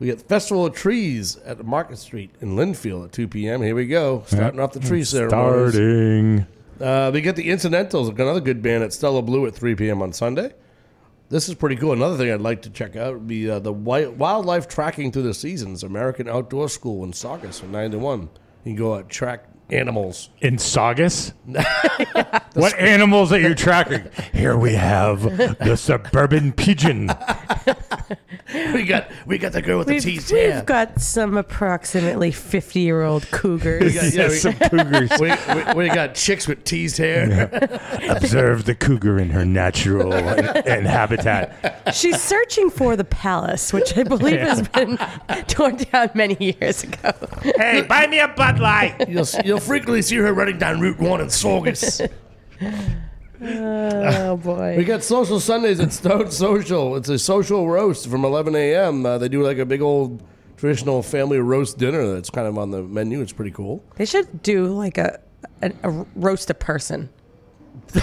We 0.00 0.08
got 0.08 0.22
Festival 0.22 0.64
of 0.64 0.74
Trees 0.74 1.36
at 1.44 1.64
Market 1.64 1.98
Street 1.98 2.34
in 2.40 2.56
Lynnfield 2.56 3.04
at 3.04 3.12
2 3.12 3.28
p.m. 3.28 3.60
Here 3.60 3.74
we 3.74 3.86
go, 3.86 4.24
starting 4.26 4.58
off 4.58 4.72
the 4.72 4.80
tree 4.80 5.04
ceremonies. 5.04 5.74
Starting. 5.74 6.46
Uh, 6.80 7.10
we 7.12 7.20
get 7.20 7.36
the 7.36 7.50
Incidentals, 7.50 8.08
got 8.08 8.22
another 8.22 8.40
good 8.40 8.62
band 8.62 8.82
at 8.82 8.94
Stella 8.94 9.20
Blue 9.20 9.46
at 9.46 9.54
3 9.54 9.74
p.m. 9.74 10.00
on 10.00 10.14
Sunday. 10.14 10.54
This 11.28 11.50
is 11.50 11.54
pretty 11.54 11.76
cool. 11.76 11.92
Another 11.92 12.16
thing 12.16 12.32
I'd 12.32 12.40
like 12.40 12.62
to 12.62 12.70
check 12.70 12.96
out 12.96 13.12
would 13.12 13.28
be 13.28 13.48
uh, 13.48 13.58
the 13.58 13.72
wi- 13.72 14.08
Wildlife 14.08 14.66
Tracking 14.68 15.12
Through 15.12 15.24
the 15.24 15.34
Seasons, 15.34 15.84
American 15.84 16.28
Outdoor 16.28 16.70
School 16.70 17.04
in 17.04 17.12
Saugus 17.12 17.60
from 17.60 17.70
9 17.70 17.90
to 17.90 17.98
1. 17.98 18.20
You 18.20 18.28
can 18.64 18.74
go 18.76 18.94
out 18.94 19.10
track 19.10 19.44
animals. 19.72 20.30
In 20.40 20.58
Saugus? 20.58 21.32
what 22.54 22.78
animals 22.78 23.32
are 23.32 23.38
you 23.40 23.54
tracking? 23.54 24.08
Here 24.32 24.56
we 24.56 24.74
have 24.74 25.22
the 25.58 25.76
suburban 25.76 26.52
pigeon. 26.52 27.10
We 28.74 28.82
got 28.84 29.08
we 29.26 29.38
got 29.38 29.52
the 29.52 29.62
girl 29.62 29.78
with 29.78 29.86
the 29.86 29.94
We've, 29.94 30.02
teased 30.02 30.32
we've 30.32 30.40
hair. 30.52 30.62
got 30.64 31.00
some 31.00 31.36
approximately 31.36 32.32
50 32.32 32.80
year 32.80 33.02
old 33.02 33.30
cougars. 33.30 33.94
got- 33.94 34.12
yeah, 34.12 34.28
we- 34.28 34.34
Some 34.34 34.54
cougars. 34.54 35.10
we, 35.20 35.28
we, 35.30 35.74
we 35.74 35.88
got 35.88 36.16
chicks 36.16 36.48
with 36.48 36.64
teased 36.64 36.98
hair. 36.98 37.48
Observe 38.08 38.64
the 38.64 38.74
cougar 38.74 39.20
in 39.20 39.30
her 39.30 39.44
natural 39.44 40.12
and, 40.12 40.66
and 40.66 40.86
habitat. 40.86 41.94
She's 41.94 42.20
searching 42.20 42.70
for 42.70 42.96
the 42.96 43.04
palace, 43.04 43.72
which 43.72 43.96
I 43.96 44.02
believe 44.02 44.40
has 44.40 44.66
been 44.68 44.96
torn 45.46 45.76
down 45.76 46.10
many 46.14 46.56
years 46.60 46.82
ago. 46.82 47.12
Hey, 47.56 47.82
buy 47.82 48.08
me 48.08 48.18
a 48.18 48.26
Bud 48.28 48.58
Light. 48.58 49.08
You'll, 49.08 49.26
you'll 49.44 49.59
frequently 49.60 50.02
see 50.02 50.16
her 50.16 50.32
running 50.32 50.58
down 50.58 50.80
Route 50.80 50.98
1 50.98 51.20
in 51.20 51.30
Saugus. 51.30 52.00
Oh 53.42 54.36
boy. 54.42 54.74
We 54.76 54.84
got 54.84 55.02
social 55.02 55.40
Sundays 55.40 55.80
at 55.80 55.92
Stone 55.94 56.30
Social. 56.30 56.96
It's 56.96 57.08
a 57.08 57.18
social 57.18 57.68
roast 57.68 58.06
from 58.08 58.24
11 58.24 58.54
a.m. 58.54 59.06
Uh, 59.06 59.16
they 59.16 59.28
do 59.28 59.42
like 59.42 59.56
a 59.56 59.64
big 59.64 59.80
old 59.80 60.22
traditional 60.58 61.02
family 61.02 61.38
roast 61.38 61.78
dinner 61.78 62.12
that's 62.12 62.28
kind 62.28 62.46
of 62.46 62.58
on 62.58 62.70
the 62.70 62.82
menu. 62.82 63.22
It's 63.22 63.32
pretty 63.32 63.50
cool. 63.52 63.82
They 63.96 64.04
should 64.04 64.42
do 64.42 64.66
like 64.66 64.98
a 64.98 65.20
a, 65.62 65.72
a 65.82 65.90
roast 66.14 66.50
a 66.50 66.54
person. 66.54 67.08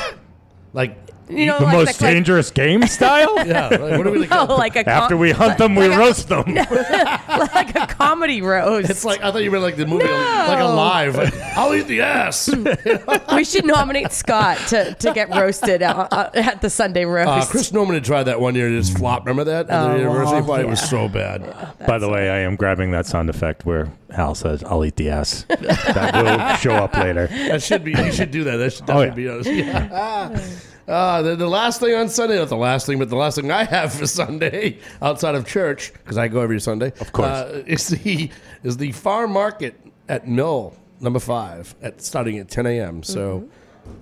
Like, 0.73 0.97
You 1.29 1.45
know, 1.45 1.59
The 1.59 1.65
like 1.65 1.73
most 1.73 1.99
the, 1.99 2.05
like, 2.05 2.13
dangerous 2.13 2.51
game 2.51 2.87
style? 2.87 3.35
yeah, 3.45 3.67
like, 3.67 3.97
what 3.97 4.03
do 4.03 4.11
we 4.11 4.19
no, 4.19 4.27
call 4.27 4.57
like 4.57 4.75
a 4.77 4.83
com- 4.85 4.93
After 4.93 5.17
we 5.17 5.31
hunt 5.31 5.57
them, 5.57 5.75
we 5.75 5.87
like 5.87 5.97
a- 5.97 5.99
roast 5.99 6.29
them. 6.29 6.53
like 6.55 7.75
a 7.75 7.85
comedy 7.87 8.41
roast. 8.41 8.89
It's 8.89 9.03
like 9.03 9.21
I 9.21 9.31
thought 9.31 9.43
you 9.43 9.51
meant 9.51 9.63
like 9.63 9.75
the 9.75 9.85
movie, 9.85 10.05
like 10.05 10.59
alive. 10.59 11.15
Like, 11.15 11.33
I'll 11.57 11.73
eat 11.75 11.87
the 11.87 12.01
ass. 12.01 12.49
we 13.33 13.43
should 13.43 13.65
nominate 13.65 14.11
Scott 14.11 14.57
to, 14.69 14.93
to 14.95 15.11
get 15.13 15.29
roasted 15.29 15.81
uh, 15.83 16.07
uh, 16.11 16.29
at 16.33 16.61
the 16.61 16.69
Sunday 16.69 17.03
roast. 17.05 17.27
Uh, 17.29 17.51
Chris 17.51 17.73
Norman 17.73 17.95
had 17.95 18.05
tried 18.05 18.23
that 18.23 18.39
one 18.39 18.55
year. 18.55 18.67
It 18.73 18.79
just 18.79 18.97
flopped. 18.97 19.25
Remember 19.25 19.43
that 19.43 19.61
at 19.61 19.67
the 19.67 19.73
Oh, 19.73 19.89
anniversary 19.95 20.41
wow. 20.41 20.47
party? 20.47 20.63
It 20.63 20.69
was 20.69 20.81
so 20.89 21.09
bad. 21.09 21.41
By 21.85 21.97
the 21.97 22.09
way, 22.09 22.29
I 22.29 22.37
am 22.39 22.55
grabbing 22.55 22.91
that 22.91 23.05
sound 23.05 23.29
effect 23.29 23.65
where 23.65 23.91
Hal 24.11 24.33
says, 24.35 24.63
I'll 24.63 24.85
eat 24.85 24.95
the 24.95 25.09
ass. 25.09 25.45
That 25.49 26.11
will 26.23 26.55
show 26.57 26.73
up 26.75 26.95
later. 26.95 27.27
That 27.27 27.61
should 27.61 27.83
be. 27.83 27.91
You 27.91 28.11
should 28.13 28.31
do 28.31 28.43
that. 28.45 28.57
That 28.57 28.73
should 28.73 28.89
Oh, 28.89 29.03
definitely 29.05 29.23
be 29.23 29.29
honest. 29.29 29.49
Yeah. 29.51 30.49
Uh, 30.87 31.21
the, 31.21 31.35
the 31.35 31.47
last 31.47 31.81
thing 31.81 31.93
on 31.93 32.07
Sunday, 32.07 32.37
not 32.37 32.47
the 32.47 32.55
last 32.55 32.85
thing, 32.85 32.97
but 32.97 33.09
the 33.09 33.15
last 33.15 33.35
thing 33.35 33.51
I 33.51 33.65
have 33.65 33.93
for 33.93 34.07
Sunday 34.21 34.79
outside 35.01 35.35
of 35.35 35.45
church, 35.45 35.91
because 35.93 36.17
I 36.17 36.29
go 36.29 36.39
every 36.39 36.61
Sunday, 36.61 36.93
of 37.01 37.11
course. 37.11 37.27
uh, 37.27 37.63
is 37.67 37.87
the 37.87 38.29
is 38.63 38.77
the 38.77 38.91
farm 38.93 39.31
market 39.33 39.75
at 40.07 40.27
Mill 40.27 40.73
number 41.01 41.19
five 41.19 41.75
at 41.81 42.01
starting 42.01 42.37
at 42.39 42.47
10 42.49 42.65
a.m. 42.67 43.03
So 43.03 43.47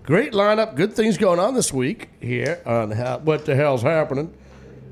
great 0.04 0.34
lineup, 0.34 0.76
good 0.76 0.94
things 0.94 1.18
going 1.18 1.40
on 1.40 1.56
this 1.56 1.74
week 1.74 2.10
here 2.22 2.62
on 2.66 2.92
how, 2.92 3.18
what 3.20 3.46
the 3.46 3.56
hell's 3.56 3.82
happening. 3.82 4.34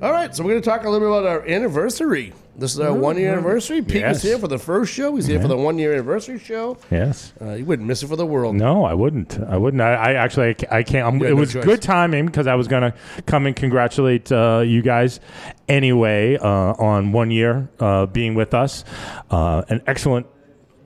All 0.02 0.12
right, 0.12 0.36
so 0.36 0.44
we're 0.44 0.50
going 0.52 0.62
to 0.64 0.70
talk 0.70 0.84
a 0.86 0.90
little 0.90 1.08
bit 1.08 1.18
about 1.18 1.30
our 1.32 1.48
anniversary. 1.48 2.34
This 2.56 2.74
is 2.76 2.80
our 2.80 2.94
one 2.94 3.18
year 3.18 3.32
anniversary. 3.34 3.82
Pete 3.82 4.02
Yes. 4.02 4.16
was 4.16 4.22
here 4.24 4.38
for 4.38 4.48
the 4.48 4.60
first 4.60 4.94
show. 4.94 5.16
He's 5.16 5.26
here 5.26 5.42
for 5.42 5.48
the 5.48 5.58
one 5.58 5.80
year 5.80 5.94
anniversary 5.94 6.38
show. 6.38 6.78
Yes. 6.92 7.34
Uh, 7.42 7.54
you 7.54 7.66
wouldn't 7.66 7.88
miss 7.88 8.04
it 8.04 8.08
for 8.08 8.16
the 8.16 8.28
world. 8.28 8.56
No, 8.56 8.86
I 8.86 8.94
wouldn't. 8.94 9.40
I 9.40 9.58
wouldn't. 9.58 9.82
I, 9.82 9.94
I 9.96 10.14
actually, 10.14 10.50
I, 10.50 10.54
ca- 10.54 10.68
I 10.70 10.84
can't. 10.84 11.08
I'm, 11.08 11.16
You 11.18 11.24
had 11.24 11.32
it 11.32 11.36
no 11.36 11.40
was 11.40 11.54
choice. 11.54 11.66
good 11.66 11.82
timing 11.82 12.28
because 12.28 12.46
I 12.46 12.54
was 12.54 12.68
gonna 12.68 12.94
come 13.26 13.48
and 13.48 13.56
congratulate 13.56 14.32
uh, 14.32 14.62
you 14.64 14.84
guys 14.84 15.20
anyway 15.68 16.38
uh, 16.38 16.46
on 16.48 17.12
one 17.12 17.32
year 17.32 17.70
uh, 17.80 18.06
being 18.06 18.36
with 18.36 18.54
us. 18.54 18.84
Uh, 19.32 19.64
an 19.70 19.82
excellent 19.88 20.28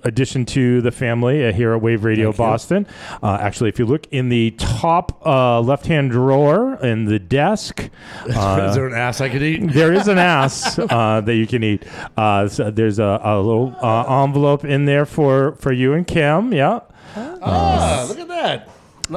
addition 0.07 0.45
to 0.45 0.81
the 0.81 0.91
family 0.91 1.45
uh, 1.45 1.51
here 1.53 1.73
at 1.73 1.81
Wave 1.81 2.03
Radio 2.03 2.31
Thank. 2.31 2.37
Boston. 2.37 2.87
Uh, 3.21 3.37
actually, 3.39 3.69
if 3.69 3.77
you 3.79 3.85
look 3.85 4.07
in 4.11 4.29
the 4.29 4.51
top 4.51 5.21
uh, 5.25 5.59
left-hand 5.61 6.11
drawer 6.11 6.75
in 6.83 7.05
the 7.05 7.19
desk. 7.19 7.89
Uh, 8.37 8.67
is 8.69 8.75
there 8.75 8.87
an 8.87 8.93
ass 8.93 9.21
I 9.21 9.29
could 9.29 9.41
eat? 9.43 9.59
there 9.73 9.93
is 9.93 10.07
an 10.07 10.17
ass 10.17 10.77
uh, 10.79 11.21
that 11.21 11.35
you 11.35 11.47
can 11.47 11.63
eat. 11.63 11.83
Uh, 12.17 12.47
so 12.47 12.69
there's 12.69 12.99
a, 12.99 13.19
a 13.23 13.37
little 13.41 13.75
uh, 13.81 14.23
envelope 14.23 14.63
in 14.65 14.85
there 14.85 15.05
for, 15.05 15.53
for 15.55 15.71
you 15.71 15.93
and 15.93 16.05
Kim. 16.05 16.53
Yeah. 16.53 16.81
Ah, 17.15 18.05
look 18.07 18.19
at 18.19 18.27
that. 18.27 18.69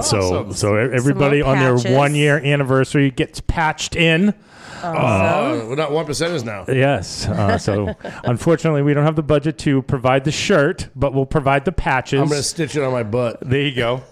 So 0.05 0.19
Awesome. 0.19 0.53
so 0.55 0.77
e- 0.79 0.95
everybody 0.95 1.43
on 1.43 1.59
their 1.59 1.77
patches. 1.77 1.97
one 1.97 2.15
year 2.15 2.39
anniversary 2.39 3.11
gets 3.11 3.41
patched 3.41 3.97
in. 3.97 4.35
Oh, 4.83 5.67
we're 5.69 5.75
not 5.77 5.93
one 5.93 6.07
percenters 6.07 6.45
now. 6.45 6.65
Yes. 6.69 7.27
Uh, 7.29 7.59
so 7.59 7.95
unfortunately, 8.25 8.83
we 8.83 8.95
don't 8.95 9.05
have 9.05 9.17
the 9.17 9.23
budget 9.23 9.59
to 9.59 9.83
provide 9.83 10.25
the 10.25 10.33
shirt, 10.33 10.89
but 10.97 11.13
we'll 11.15 11.27
provide 11.27 11.65
the 11.65 11.73
patches. 11.73 12.21
I'm 12.21 12.29
gonna 12.29 12.43
stitch 12.43 12.77
it 12.77 12.83
on 12.83 12.93
my 12.93 13.03
butt. 13.03 13.39
There 13.43 13.61
you 13.61 13.75
go. 13.75 14.03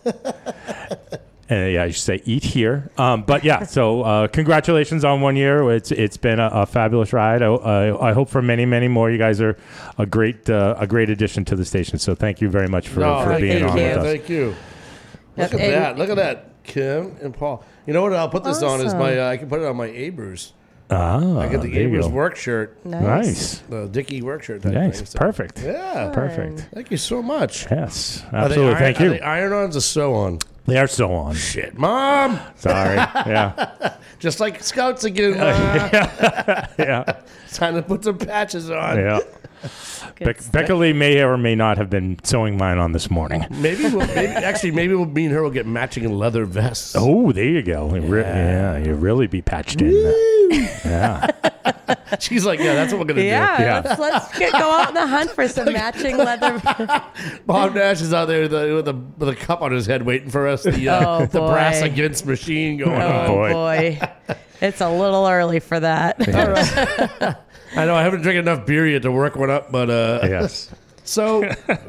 And 1.48 1.72
yeah, 1.72 1.82
I 1.84 1.90
should 1.90 2.02
say 2.02 2.22
eat 2.24 2.44
here. 2.44 2.90
Um, 2.98 3.22
but 3.22 3.44
yeah, 3.44 3.64
so 3.64 4.02
uh, 4.02 4.28
congratulations 4.28 5.04
on 5.04 5.20
one 5.20 5.36
year. 5.36 5.70
It's 5.72 5.90
it's 5.90 6.16
been 6.16 6.38
a, 6.40 6.48
a 6.52 6.66
fabulous 6.66 7.12
ride. 7.12 7.42
I, 7.42 7.46
I, 7.46 8.10
I 8.10 8.12
hope 8.12 8.28
for 8.28 8.42
many 8.42 8.66
many 8.66 8.88
more. 8.88 9.10
You 9.10 9.18
guys 9.18 9.40
are 9.40 9.56
a 9.96 10.06
great 10.06 10.48
uh, 10.50 10.74
a 10.78 10.86
great 10.86 11.10
addition 11.10 11.44
to 11.46 11.56
the 11.56 11.64
station. 11.64 11.98
So 11.98 12.14
thank 12.14 12.40
you 12.40 12.48
very 12.48 12.68
much 12.68 12.88
for, 12.88 13.00
No, 13.00 13.22
for 13.22 13.30
thank 13.30 13.40
being 13.42 13.58
you. 13.60 13.68
on 13.68 13.74
with 13.74 13.96
us. 13.96 14.04
Thank 14.04 14.28
you. 14.28 14.54
Look 15.36 15.54
at 15.54 15.60
and- 15.60 15.72
that. 15.72 15.98
Look 15.98 16.10
at 16.10 16.16
that. 16.16 16.44
Kim 16.64 17.16
and 17.22 17.32
Paul. 17.32 17.64
You 17.86 17.94
know 17.94 18.02
what? 18.02 18.12
I'll 18.12 18.28
put 18.28 18.44
this 18.44 18.62
on 18.62 18.82
is 18.82 18.92
my. 18.92 19.18
Uh, 19.18 19.30
I 19.30 19.38
can 19.38 19.48
put 19.48 19.60
it 19.60 19.64
on 19.66 19.76
my 19.76 19.88
Abreu's. 19.88 20.52
Ah, 20.90 21.38
I 21.40 21.48
got 21.48 21.60
the 21.62 21.70
there 21.70 21.82
you 21.82 21.88
Abreu's 21.88 22.06
go. 22.06 22.12
work 22.12 22.36
shirt, 22.36 22.76
Nice. 22.84 23.02
Nice, 23.02 23.58
the 23.68 23.86
Dickie 23.88 24.22
work 24.22 24.42
shirt. 24.42 24.62
Type 24.62 24.72
nice, 24.72 24.96
thing. 24.98 25.06
So- 25.06 25.18
perfect, 25.18 25.62
Yeah. 25.62 26.10
perfect. 26.14 26.66
Thank 26.72 26.90
you 26.90 26.96
so 26.96 27.22
much. 27.22 27.66
Yes, 27.70 28.22
Are 28.32 28.48
they 28.48 28.54
absolutely. 28.54 28.66
iron- 28.74 28.78
Thank 28.78 29.00
Are 29.00 29.04
you. 29.04 29.10
they 29.10 29.20
iron-ons 29.20 29.76
or 29.76 29.80
sew-on? 29.80 30.38
They 30.66 30.78
are 30.78 30.86
so 30.86 31.12
on. 31.12 31.34
Shit, 31.34 31.78
mom. 31.78 32.40
Sorry. 32.56 32.96
Yeah. 32.96 33.94
Just 34.18 34.40
like 34.40 34.62
scouts 34.62 35.04
again. 35.04 35.32
Mom. 35.38 35.46
Yeah. 36.78 37.04
Time 37.52 37.74
to 37.74 37.82
put 37.82 38.04
some 38.04 38.18
patches 38.18 38.70
on. 38.70 38.96
Yeah. 38.98 39.20
Bec- 40.20 40.52
Becca 40.52 40.74
Lee 40.74 40.92
may 40.92 41.22
or 41.22 41.36
may 41.36 41.54
not 41.54 41.78
have 41.78 41.88
been 41.90 42.18
sewing 42.24 42.56
mine 42.56 42.78
on 42.78 42.92
this 42.92 43.10
morning. 43.10 43.44
Maybe, 43.50 43.82
we'll, 43.84 44.06
maybe 44.06 44.26
actually, 44.28 44.70
maybe 44.72 44.94
we'll, 44.94 45.06
me 45.06 45.26
and 45.26 45.34
her 45.34 45.42
will 45.42 45.50
get 45.50 45.66
matching 45.66 46.10
leather 46.12 46.44
vests. 46.44 46.94
Oh, 46.96 47.32
there 47.32 47.44
you 47.44 47.62
go. 47.62 47.94
You 47.94 48.00
re- 48.02 48.22
yeah, 48.22 48.78
you 48.78 48.94
really 48.94 49.26
be 49.26 49.42
patched 49.42 49.80
in. 49.80 49.90
Yeah. 50.50 51.26
She's 52.20 52.44
like, 52.44 52.58
yeah, 52.58 52.74
that's 52.74 52.92
what 52.92 52.98
we're 53.00 53.04
gonna 53.06 53.22
Yeah, 53.22 53.60
Yeah. 53.60 53.82
let's, 53.84 54.00
let's 54.00 54.38
get, 54.38 54.52
go 54.52 54.58
out 54.58 54.88
on 54.88 54.94
the 54.94 55.06
hunt 55.06 55.30
for 55.30 55.46
some 55.48 55.66
matching 55.72 56.16
leather. 56.16 56.58
Bob 57.46 57.74
Nash 57.74 58.00
is 58.00 58.12
out 58.14 58.26
there 58.26 58.42
with 58.42 58.54
a, 58.54 58.74
with 58.74 58.88
a, 58.88 58.92
with 59.18 59.28
a 59.28 59.36
cup 59.36 59.60
on 59.62 59.72
his 59.72 59.86
head, 59.86 60.02
waiting 60.02 60.30
for 60.30 60.48
us. 60.48 60.62
The, 60.64 60.88
uh, 60.88 61.04
Oh, 61.22 61.26
the 61.26 61.40
brass 61.40 61.80
against 61.82 62.26
machine 62.26 62.78
going 62.78 63.00
Oh 63.00 63.06
on. 63.06 63.26
boy. 63.28 63.98
boy. 63.98 64.36
It's 64.60 64.80
a 64.80 64.90
little 64.90 65.26
early 65.26 65.60
for 65.60 65.78
that. 65.80 66.18
I 67.82 67.86
know 67.86 67.94
I 67.94 68.02
haven't 68.02 68.22
drank 68.22 68.38
enough 68.38 68.66
beer 68.66 68.86
yet 68.86 69.02
to 69.02 69.12
work 69.12 69.36
one 69.36 69.50
up, 69.50 69.70
but 69.72 69.88
uh, 69.90 70.20
Yes. 70.24 70.70
so 71.04 71.42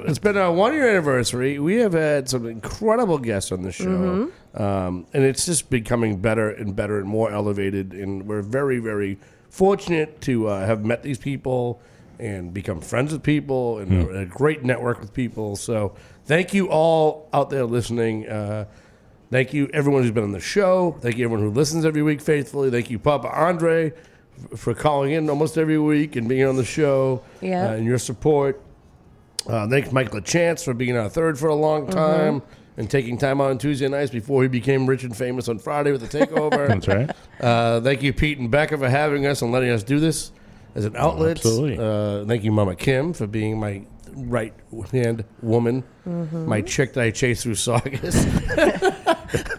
it's 0.07 0.19
been 0.19 0.37
a 0.37 0.51
one 0.51 0.73
year 0.73 0.89
anniversary. 0.89 1.59
We 1.59 1.75
have 1.77 1.93
had 1.93 2.29
some 2.29 2.45
incredible 2.45 3.17
guests 3.17 3.51
on 3.51 3.63
the 3.63 3.71
show, 3.71 3.85
Mm-hmm. 3.87 4.61
um, 4.61 5.05
and 5.13 5.23
it's 5.23 5.45
just 5.45 5.69
becoming 5.69 6.17
better 6.21 6.49
and 6.49 6.75
better 6.75 6.99
and 6.99 7.07
more 7.07 7.31
elevated. 7.31 7.93
And 7.93 8.25
we're 8.27 8.41
very, 8.41 8.79
very 8.79 9.17
fortunate 9.49 10.21
to 10.21 10.47
uh, 10.47 10.65
have 10.65 10.85
met 10.85 11.03
these 11.03 11.17
people 11.17 11.81
and 12.19 12.53
become 12.53 12.81
friends 12.81 13.11
with 13.13 13.23
people 13.23 13.79
and 13.79 14.15
a 14.15 14.25
great 14.25 14.63
network 14.63 14.99
with 14.99 15.13
people. 15.13 15.55
So 15.55 15.95
thank 16.25 16.53
you 16.53 16.67
all 16.69 17.29
out 17.33 17.49
there 17.49 17.65
listening. 17.65 18.27
Uh, 18.27 18.65
Thank 19.31 19.53
you, 19.53 19.69
everyone 19.75 20.01
who's 20.01 20.11
been 20.11 20.23
on 20.23 20.31
the 20.31 20.39
show. 20.39 20.97
Thank 21.01 21.19
you, 21.19 21.25
everyone 21.25 21.45
who 21.45 21.51
listens 21.51 21.85
every 21.85 22.01
week 22.01 22.19
faithfully. 22.19 22.71
Thank 22.71 22.89
you, 22.89 22.97
Papa 22.97 23.27
Andre, 23.29 23.91
f- 23.91 23.93
for 24.55 24.73
calling 24.73 25.11
in 25.11 25.29
almost 25.29 25.57
every 25.57 25.77
week 25.79 26.15
and 26.15 26.27
being 26.29 26.45
on 26.45 26.55
the 26.55 26.65
show 26.65 27.21
Yeah. 27.41 27.69
uh, 27.69 27.73
and 27.73 27.85
your 27.85 27.97
support. 27.97 28.61
Uh, 29.47 29.67
thanks, 29.67 29.91
Mike 29.91 30.11
LaChance, 30.11 30.63
for 30.63 30.73
being 30.73 30.95
our 30.97 31.09
third 31.09 31.37
for 31.39 31.47
a 31.47 31.55
long 31.55 31.83
Mm-hmm. 31.87 31.91
time 31.93 32.41
and 32.77 32.89
taking 32.89 33.17
time 33.17 33.41
on 33.41 33.57
Tuesday 33.57 33.87
nights 33.89 34.11
before 34.11 34.41
he 34.41 34.47
became 34.47 34.85
rich 34.87 35.03
and 35.03 35.15
famous 35.15 35.49
on 35.49 35.59
Friday 35.59 35.91
with 35.91 36.01
the 36.01 36.07
takeover. 36.19 36.67
That's 36.69 36.87
right. 36.87 37.09
Uh, 37.39 37.81
thank 37.81 38.01
you, 38.03 38.13
Pete 38.13 38.37
and 38.39 38.49
Becca, 38.51 38.77
for 38.77 38.89
having 38.89 39.25
us 39.25 39.41
and 39.41 39.51
letting 39.51 39.69
us 39.69 39.83
do 39.83 39.99
this 39.99 40.31
as 40.75 40.85
an 40.85 40.95
outlet. 40.95 41.37
absolutely. 41.37 41.77
Uh, 41.77 42.25
thank 42.25 42.43
you, 42.43 42.51
Mama 42.51 42.75
Kim, 42.75 43.11
for 43.13 43.27
being 43.27 43.59
my 43.59 43.81
right 44.15 44.53
hand 44.91 45.23
woman, 45.41 45.83
Mm-hmm. 46.07 46.45
my 46.47 46.61
chick 46.61 46.93
that 46.93 47.03
I 47.03 47.11
chased 47.11 47.43
through 47.43 47.53
Saugus. 47.55 48.25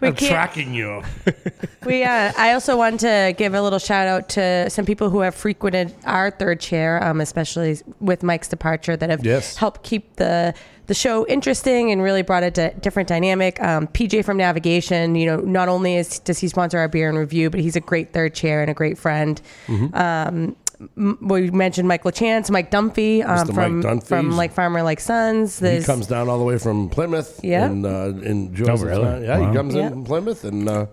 We 0.00 0.08
I'm 0.08 0.14
tracking 0.14 0.74
you. 0.74 1.02
we 1.86 2.04
uh, 2.04 2.32
I 2.36 2.52
also 2.52 2.76
want 2.76 3.00
to 3.00 3.34
give 3.36 3.54
a 3.54 3.62
little 3.62 3.78
shout 3.78 4.06
out 4.06 4.28
to 4.30 4.70
some 4.70 4.84
people 4.84 5.10
who 5.10 5.20
have 5.20 5.34
frequented 5.34 5.94
our 6.04 6.30
third 6.30 6.60
chair, 6.60 7.02
um, 7.02 7.20
especially 7.20 7.78
with 8.00 8.22
Mike's 8.22 8.48
departure, 8.48 8.96
that 8.96 9.10
have 9.10 9.24
Yes. 9.24 9.56
helped 9.56 9.82
keep 9.82 10.16
the 10.16 10.54
the 10.86 10.94
show 10.94 11.26
interesting 11.26 11.90
and 11.92 12.02
really 12.02 12.22
brought 12.22 12.42
a 12.42 12.50
di- 12.50 12.72
different 12.80 13.08
dynamic. 13.10 13.60
Um, 13.62 13.88
PJ 13.88 14.24
from 14.24 14.38
Navigation, 14.38 15.16
you 15.16 15.26
know, 15.26 15.36
not 15.40 15.68
only 15.68 15.96
is 15.96 16.18
does 16.20 16.38
he 16.38 16.48
sponsor 16.48 16.78
our 16.78 16.88
beer 16.88 17.10
in 17.10 17.16
review, 17.16 17.50
but 17.50 17.60
he's 17.60 17.76
a 17.76 17.80
great 17.80 18.12
third 18.14 18.34
chair 18.34 18.62
and 18.62 18.70
a 18.70 18.74
great 18.74 18.96
friend. 18.96 19.40
Mm-hmm. 19.66 19.94
Um, 19.94 20.56
m- 20.96 21.18
we 21.20 21.50
mentioned 21.50 21.88
Mike 21.88 22.04
LaChance, 22.04 22.50
Mike 22.50 22.70
Dunphy 22.70 23.24
um, 23.24 23.46
Mr. 23.48 23.54
from 23.54 23.76
Mike 23.80 23.86
Dunphy. 23.86 24.06
from 24.06 24.30
like 24.36 24.52
Farmer 24.52 24.82
Like 24.82 25.00
Sons. 25.00 25.58
He 25.58 25.64
There's- 25.66 25.86
comes 25.86 26.06
down 26.06 26.28
all 26.28 26.38
the 26.38 26.44
way 26.44 26.58
from 26.58 26.88
Plymouth. 26.88 27.40
Yeah. 27.42 27.64
And 27.66 27.84
uh, 27.86 28.12
enjoys 28.22 28.82
Oh, 28.82 28.86
really? 28.86 29.04
time. 29.04 29.24
Yeah, 29.24 29.38
Wow. 29.38 29.50
he 29.50 29.56
comes 29.56 29.74
Yeah. 29.74 29.82
in 29.86 29.90
from 29.90 30.04
Plymouth 30.04 30.44
and 30.44 30.68
uh, 30.68 30.86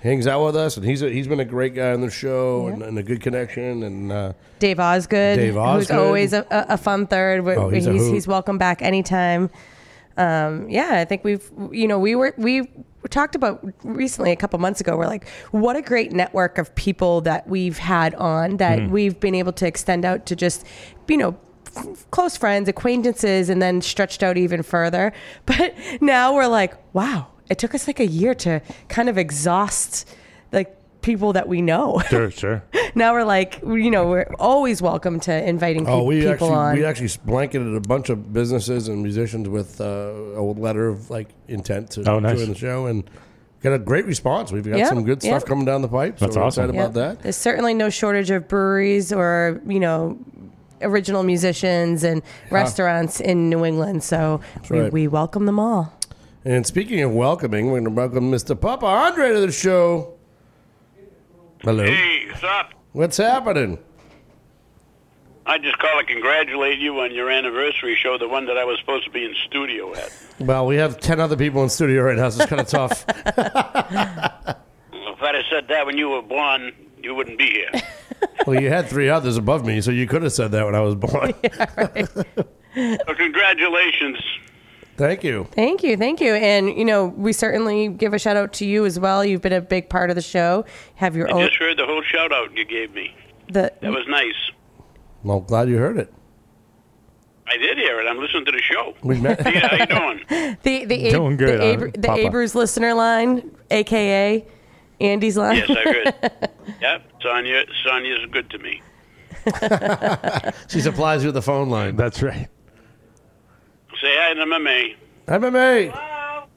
hangs 0.00 0.26
out 0.26 0.44
with 0.44 0.56
us. 0.56 0.76
And 0.76 0.86
he's 0.86 1.02
a, 1.02 1.08
he's 1.10 1.26
been 1.28 1.40
a 1.40 1.44
great 1.44 1.74
guy 1.74 1.92
on 1.92 2.00
the 2.00 2.10
show 2.10 2.66
and, 2.68 2.82
and 2.82 2.98
a 2.98 3.02
good 3.02 3.20
connection. 3.22 3.82
And 3.82 4.12
uh, 4.12 4.32
Dave 4.58 4.80
Osgood, 4.80 5.38
Dave 5.38 5.54
who's 5.54 5.56
Osgood. 5.90 5.98
always 5.98 6.32
a, 6.32 6.46
a 6.50 6.74
a 6.74 6.76
fun 6.78 7.06
third. 7.06 7.44
Where 7.44 7.58
Oh, 7.58 7.68
he's 7.68 7.84
he's 7.84 7.86
a 7.86 7.92
he's, 8.12 8.24
hoot. 8.24 8.30
welcome 8.30 8.58
back 8.58 8.82
anytime. 8.82 9.50
Um, 10.16 10.68
yeah, 10.68 10.94
I 11.00 11.04
think 11.04 11.22
we've 11.22 11.48
you 11.70 11.86
know 11.86 11.98
we 12.00 12.14
were 12.16 12.34
we 12.36 12.68
talked 13.10 13.34
about 13.34 13.64
recently 13.84 14.32
a 14.32 14.36
couple 14.36 14.58
months 14.58 14.80
ago. 14.80 14.96
We're 14.96 15.06
like, 15.06 15.28
what 15.50 15.76
a 15.76 15.82
great 15.82 16.12
network 16.12 16.58
of 16.58 16.74
people 16.74 17.20
that 17.22 17.48
we've 17.48 17.78
had 17.78 18.14
on 18.14 18.56
that 18.58 18.78
Mm-hmm. 18.78 18.92
we've 18.92 19.18
been 19.20 19.34
able 19.34 19.52
to 19.54 19.66
extend 19.66 20.04
out 20.04 20.26
to 20.26 20.36
just 20.36 20.64
you 21.08 21.16
know 21.16 21.36
close 22.10 22.36
friends, 22.36 22.68
acquaintances, 22.68 23.48
and 23.48 23.60
then 23.62 23.80
stretched 23.82 24.22
out 24.22 24.36
even 24.36 24.62
further. 24.62 25.12
But 25.46 25.74
now 26.00 26.34
we're 26.34 26.46
like, 26.48 26.74
wow, 26.94 27.28
it 27.50 27.58
took 27.58 27.74
us 27.74 27.86
like 27.86 28.00
a 28.00 28.06
year 28.06 28.34
to 28.36 28.60
kind 28.88 29.08
of 29.08 29.16
exhaust 29.18 30.08
like 30.52 30.74
people 31.02 31.32
that 31.34 31.48
we 31.48 31.62
know. 31.62 32.00
Sure, 32.08 32.30
sure. 32.30 32.62
now 32.94 33.12
we're 33.12 33.24
like, 33.24 33.60
you 33.62 33.90
know, 33.90 34.08
we're 34.08 34.32
always 34.38 34.80
welcome 34.82 35.20
to 35.20 35.48
inviting 35.48 35.84
pe- 35.86 35.92
oh, 35.92 36.02
we 36.04 36.16
people 36.20 36.32
actually 36.32 36.50
on. 36.50 36.74
we 36.76 36.84
actually 36.84 37.10
blanketed 37.24 37.74
a 37.74 37.80
bunch 37.80 38.08
of 38.10 38.32
businesses 38.32 38.88
and 38.88 39.02
musicians 39.02 39.48
with 39.48 39.80
uh, 39.80 39.84
a 39.84 40.42
letter 40.42 40.88
of 40.88 41.10
like 41.10 41.28
intent 41.48 41.90
to 41.92 42.10
Oh, 42.10 42.18
nice. 42.18 42.38
join 42.38 42.48
the 42.48 42.54
show 42.54 42.86
and 42.86 43.08
got 43.62 43.72
a 43.72 43.78
great 43.78 44.06
response. 44.06 44.50
We've 44.52 44.64
got 44.64 44.78
Yeah, 44.78 44.88
some 44.88 45.04
good 45.04 45.22
stuff 45.22 45.42
yeah. 45.44 45.48
coming 45.48 45.64
down 45.64 45.82
the 45.82 45.88
pipe. 45.88 46.18
So 46.18 46.26
That's 46.26 46.36
we're 46.36 46.42
awesome. 46.42 46.64
excited 46.64 46.74
Yeah. 46.78 46.84
about 46.86 46.94
that. 46.94 47.22
There's 47.22 47.36
certainly 47.36 47.74
no 47.74 47.90
shortage 47.90 48.30
of 48.30 48.48
breweries 48.48 49.12
or, 49.12 49.60
you 49.66 49.80
know, 49.80 50.18
original 50.80 51.22
musicians 51.24 52.04
and 52.04 52.22
restaurants 52.50 53.20
in 53.20 53.48
New 53.50 53.64
England. 53.64 54.02
So 54.04 54.40
we, 54.70 54.80
right. 54.80 54.92
we 54.92 55.08
welcome 55.08 55.46
them 55.46 55.58
all. 55.58 55.92
And 56.44 56.66
speaking 56.66 57.00
of 57.02 57.12
welcoming, 57.12 57.66
we're 57.66 57.80
going 57.80 57.84
to 57.84 57.90
welcome 57.90 58.30
Mr. 58.30 58.58
Papa 58.58 58.86
Andre 58.86 59.32
to 59.34 59.40
the 59.40 59.52
show. 59.52 60.14
Hello. 61.62 61.84
Hey, 61.84 62.26
what's 62.28 62.44
up? 62.44 62.74
What's 62.92 63.16
happening? 63.16 63.78
I 65.44 65.58
just 65.58 65.78
call 65.78 65.98
to 65.98 66.04
congratulate 66.04 66.78
you 66.78 67.00
on 67.00 67.12
your 67.12 67.30
anniversary 67.30 67.96
show, 67.96 68.16
the 68.18 68.28
one 68.28 68.46
that 68.46 68.56
I 68.58 68.64
was 68.64 68.78
supposed 68.78 69.06
to 69.06 69.10
be 69.10 69.24
in 69.24 69.34
studio 69.46 69.94
at. 69.94 70.12
Well, 70.38 70.66
we 70.66 70.76
have 70.76 71.00
10 71.00 71.20
other 71.20 71.36
people 71.36 71.62
in 71.62 71.68
studio 71.68 72.02
right 72.02 72.16
now, 72.16 72.28
so 72.28 72.42
it's 72.42 72.50
kind 72.50 72.60
of 72.60 72.68
tough. 72.68 73.04
If 73.08 73.16
I'd 75.22 75.34
have 75.34 75.44
said 75.50 75.68
that 75.68 75.86
when 75.86 75.96
you 75.96 76.10
were 76.10 76.22
born, 76.22 76.72
you 77.02 77.14
wouldn't 77.14 77.38
be 77.38 77.50
here. 77.50 77.70
well, 78.46 78.60
you 78.60 78.68
had 78.68 78.88
three 78.88 79.08
others 79.08 79.36
above 79.36 79.64
me, 79.64 79.80
so 79.80 79.90
you 79.90 80.06
could 80.06 80.22
have 80.22 80.32
said 80.32 80.52
that 80.52 80.64
when 80.64 80.74
I 80.74 80.80
was 80.80 80.94
born. 80.94 81.32
so 83.06 83.14
congratulations. 83.14 84.18
Thank 84.98 85.22
you. 85.22 85.46
Thank 85.52 85.84
you. 85.84 85.96
Thank 85.96 86.20
you. 86.20 86.34
And, 86.34 86.76
you 86.76 86.84
know, 86.84 87.06
we 87.06 87.32
certainly 87.32 87.86
give 87.86 88.12
a 88.14 88.18
shout 88.18 88.36
out 88.36 88.52
to 88.54 88.66
you 88.66 88.84
as 88.84 88.98
well. 88.98 89.24
You've 89.24 89.40
been 89.40 89.52
a 89.52 89.60
big 89.60 89.88
part 89.88 90.10
of 90.10 90.16
the 90.16 90.22
show. 90.22 90.64
Have 90.96 91.14
your 91.14 91.28
I 91.28 91.32
own. 91.32 91.46
just 91.46 91.56
heard 91.56 91.76
the 91.78 91.86
whole 91.86 92.02
shout 92.02 92.32
out 92.32 92.54
you 92.56 92.64
gave 92.64 92.92
me. 92.92 93.14
The, 93.46 93.72
That 93.80 93.92
was 93.92 94.06
nice. 94.08 94.34
Well, 95.22 95.40
glad 95.40 95.68
you 95.68 95.78
heard 95.78 95.98
it. 95.98 96.12
I 97.46 97.56
did 97.56 97.78
hear 97.78 98.00
it. 98.00 98.08
I'm 98.08 98.18
listening 98.18 98.44
to 98.46 98.52
the 98.52 98.60
show. 98.60 98.94
We 99.02 99.20
met. 99.20 99.38
Peter, 99.44 99.68
how 99.68 99.76
you 99.76 99.86
doing? 99.86 100.56
the, 100.64 100.84
the, 100.84 101.10
Doing 101.10 101.36
good, 101.36 101.60
the, 101.60 101.86
uh, 101.86 101.90
the 101.94 102.08
Papa. 102.08 102.58
Listener 102.58 102.92
line, 102.92 103.56
a.k.a. 103.70 104.44
Andy's 105.00 105.36
line. 105.36 105.56
Yes, 105.56 105.70
I 105.70 105.74
heard. 105.74 106.50
yep, 106.80 107.10
Sonia. 107.22 107.64
Sonia's 107.84 108.26
good 108.32 108.50
to 108.50 108.58
me. 108.58 108.82
she 110.68 110.80
supplies 110.80 111.22
you 111.22 111.28
with 111.28 111.36
the 111.36 111.42
phone 111.42 111.70
line. 111.70 111.94
That's 111.94 112.20
right. 112.20 112.48
Say 114.00 114.14
hi 114.16 114.34
to 114.34 114.40
MMA. 114.40 114.96
MMA. 115.26 116.48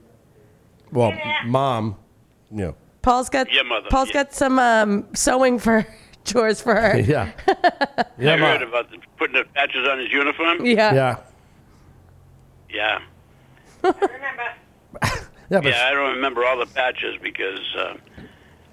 Well, 0.91 1.13
mom, 1.45 1.95
you 2.51 2.57
know, 2.57 2.75
Paul's 3.01 3.29
got 3.29 3.51
Your 3.51 3.63
mother, 3.63 3.87
Paul's 3.89 4.09
yeah. 4.09 4.13
got 4.25 4.33
some 4.33 4.59
um, 4.59 5.07
sewing 5.15 5.57
for 5.57 5.85
chores 6.25 6.61
for 6.61 6.75
her. 6.75 6.99
yeah. 6.99 7.31
yeah, 7.47 7.53
I 7.97 8.05
Yeah, 8.19 8.37
heard 8.37 8.61
about 8.61 8.91
the, 8.91 8.97
putting 9.17 9.35
the 9.35 9.45
patches 9.55 9.87
on 9.87 9.99
his 9.99 10.11
uniform. 10.11 10.65
Yeah. 10.65 10.93
Yeah. 10.93 11.17
Yeah. 12.69 13.01
Yeah, 15.49 15.59
but 15.59 15.65
Yeah, 15.73 15.87
I 15.89 15.91
don't 15.93 16.15
remember 16.15 16.45
all 16.45 16.57
the 16.57 16.65
patches 16.65 17.17
because 17.21 17.59
uh, 17.77 17.95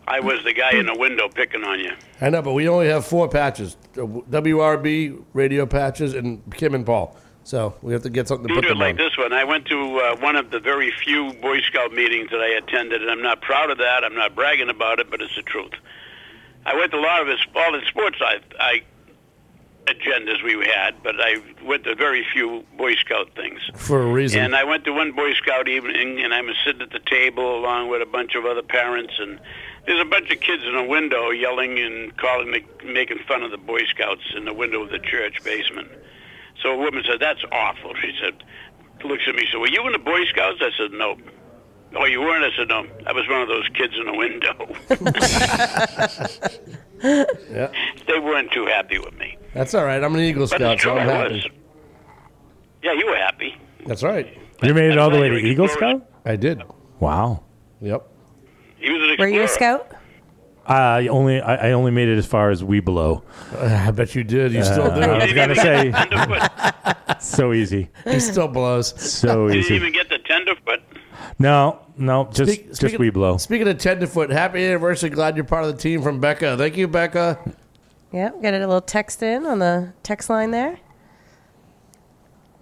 I 0.06 0.20
was 0.20 0.44
the 0.44 0.52
guy 0.52 0.70
in 0.78 0.86
the 0.86 0.94
window 0.96 1.28
picking 1.28 1.64
on 1.64 1.80
you. 1.80 1.90
I 2.20 2.30
know, 2.30 2.40
but 2.40 2.52
we 2.52 2.68
only 2.68 2.86
have 2.86 3.04
four 3.04 3.28
patches: 3.28 3.76
WRB 3.96 5.24
radio 5.32 5.66
patches 5.66 6.14
and 6.14 6.40
Kim 6.54 6.76
and 6.76 6.86
Paul. 6.86 7.16
So 7.48 7.74
we 7.80 7.94
have 7.94 8.02
to 8.02 8.10
get 8.10 8.28
something 8.28 8.46
to 8.46 8.52
put 8.52 8.60
Peter, 8.60 8.74
them 8.74 8.78
like 8.78 8.90
on. 8.90 8.96
this 8.98 9.16
one, 9.16 9.32
I 9.32 9.42
went 9.42 9.64
to 9.68 10.00
uh, 10.00 10.16
one 10.16 10.36
of 10.36 10.50
the 10.50 10.60
very 10.60 10.90
few 11.02 11.32
Boy 11.40 11.62
Scout 11.62 11.94
meetings 11.94 12.28
that 12.28 12.40
I 12.40 12.48
attended, 12.48 13.00
and 13.00 13.10
I'm 13.10 13.22
not 13.22 13.40
proud 13.40 13.70
of 13.70 13.78
that. 13.78 14.04
I'm 14.04 14.14
not 14.14 14.34
bragging 14.34 14.68
about 14.68 15.00
it, 15.00 15.10
but 15.10 15.22
it's 15.22 15.34
the 15.34 15.40
truth. 15.40 15.72
I 16.66 16.76
went 16.76 16.92
to 16.92 16.98
a 16.98 17.00
lot 17.00 17.22
of 17.22 17.28
his, 17.28 17.38
all 17.56 17.72
the 17.72 17.80
sports 17.88 18.18
I, 18.20 18.40
I 18.60 18.82
agendas 19.86 20.44
we 20.44 20.62
had, 20.66 21.02
but 21.02 21.14
I 21.18 21.40
went 21.64 21.84
to 21.84 21.94
very 21.94 22.22
few 22.34 22.66
Boy 22.76 22.96
Scout 22.96 23.30
things. 23.34 23.60
for 23.76 24.02
a 24.02 24.12
reason. 24.12 24.42
And 24.42 24.54
I 24.54 24.64
went 24.64 24.84
to 24.84 24.92
one 24.92 25.12
Boy 25.12 25.32
Scout 25.32 25.68
evening, 25.68 26.20
and 26.20 26.34
I 26.34 26.42
was 26.42 26.54
sitting 26.66 26.82
at 26.82 26.90
the 26.90 27.00
table 27.00 27.58
along 27.58 27.88
with 27.88 28.02
a 28.02 28.06
bunch 28.06 28.34
of 28.34 28.44
other 28.44 28.60
parents, 28.60 29.14
and 29.18 29.40
there's 29.86 30.02
a 30.02 30.04
bunch 30.04 30.30
of 30.30 30.38
kids 30.40 30.64
in 30.64 30.74
a 30.74 30.84
window 30.84 31.30
yelling 31.30 31.78
and 31.78 32.14
calling, 32.18 32.62
making 32.84 33.20
fun 33.26 33.42
of 33.42 33.50
the 33.50 33.56
Boy 33.56 33.86
Scouts 33.86 34.34
in 34.36 34.44
the 34.44 34.52
window 34.52 34.82
of 34.82 34.90
the 34.90 34.98
church 34.98 35.42
basement. 35.42 35.88
So 36.62 36.72
a 36.72 36.76
woman 36.76 37.02
said, 37.06 37.20
"That's 37.20 37.44
awful." 37.52 37.94
She 38.00 38.12
said, 38.20 38.42
looks 39.04 39.22
at 39.28 39.34
me, 39.34 39.46
said, 39.50 39.58
"Were 39.58 39.68
you 39.68 39.84
in 39.86 39.92
the 39.92 39.98
Boy 39.98 40.24
Scouts?" 40.26 40.58
I 40.60 40.70
said, 40.76 40.92
"No." 40.92 41.16
Oh, 41.96 42.04
you 42.04 42.20
weren't? 42.20 42.44
I 42.44 42.56
said, 42.56 42.68
"No." 42.68 42.86
I 43.06 43.12
was 43.12 43.28
one 43.28 43.42
of 43.42 43.48
those 43.48 43.68
kids 43.74 43.94
in 43.98 44.06
the 44.06 44.14
window. 44.14 44.76
yeah, 47.50 47.72
they 48.06 48.18
weren't 48.18 48.52
too 48.52 48.66
happy 48.66 48.98
with 48.98 49.14
me, 49.14 49.36
that's 49.54 49.74
all 49.74 49.84
right. 49.84 50.02
I'm 50.02 50.14
an 50.14 50.20
Eagle 50.20 50.46
Scout, 50.46 50.74
it's 50.74 50.82
so. 50.82 50.96
I'm 50.96 51.08
happy. 51.08 51.34
was. 51.34 51.48
Yeah, 52.82 52.92
you 52.92 53.06
were 53.06 53.16
happy. 53.16 53.56
That's 53.86 54.02
right. 54.02 54.26
You 54.62 54.74
made 54.74 54.90
it 54.90 54.98
all 54.98 55.10
the 55.10 55.20
way 55.20 55.28
to 55.28 55.36
Eagle. 55.36 55.68
Scout? 55.68 56.08
I 56.24 56.36
did. 56.36 56.62
Wow. 57.00 57.44
Yep. 57.80 58.06
He 58.76 58.90
was 58.90 59.10
an 59.10 59.16
Were 59.18 59.28
you 59.28 59.42
a 59.42 59.48
scout? 59.48 59.92
I 60.68 61.06
only 61.08 61.40
I, 61.40 61.68
I 61.68 61.72
only 61.72 61.90
made 61.90 62.08
it 62.08 62.18
as 62.18 62.26
far 62.26 62.50
as 62.50 62.62
we 62.62 62.80
below. 62.80 63.22
I 63.58 63.90
bet 63.90 64.14
you 64.14 64.22
did. 64.22 64.52
You 64.52 64.62
still 64.64 64.84
Uh, 64.90 64.90
I 65.00 65.18
do. 65.18 65.24
was 65.24 65.32
gonna 65.32 65.54
say 65.54 65.90
Tenderfoot. 65.90 67.20
so 67.22 67.52
easy, 67.54 67.88
He 68.04 68.20
still 68.20 68.48
blows. 68.48 68.94
so 69.00 69.46
You 69.46 69.52
didn't 69.54 69.64
easy. 69.64 69.74
even 69.76 69.92
get 69.92 70.08
the 70.10 70.18
tenderfoot. 70.18 70.80
No, 71.38 71.80
no, 71.96 72.28
just 72.32 72.52
Speak- 72.52 72.66
just 72.68 72.80
speaking- 72.80 72.98
we 73.00 73.10
blow. 73.10 73.38
Speaking 73.38 73.66
of 73.68 73.78
tenderfoot, 73.78 74.30
happy 74.30 74.64
anniversary! 74.64 75.08
Glad 75.10 75.36
you're 75.36 75.44
part 75.44 75.64
of 75.64 75.74
the 75.74 75.80
team 75.82 76.02
from 76.02 76.20
Becca. 76.20 76.56
Thank 76.58 76.76
you, 76.76 76.86
Becca. 76.86 77.38
Yeah, 78.12 78.30
got 78.42 78.54
a 78.54 78.58
little 78.58 78.80
text 78.80 79.22
in 79.22 79.46
on 79.46 79.58
the 79.60 79.92
text 80.02 80.28
line 80.30 80.50
there. 80.50 80.78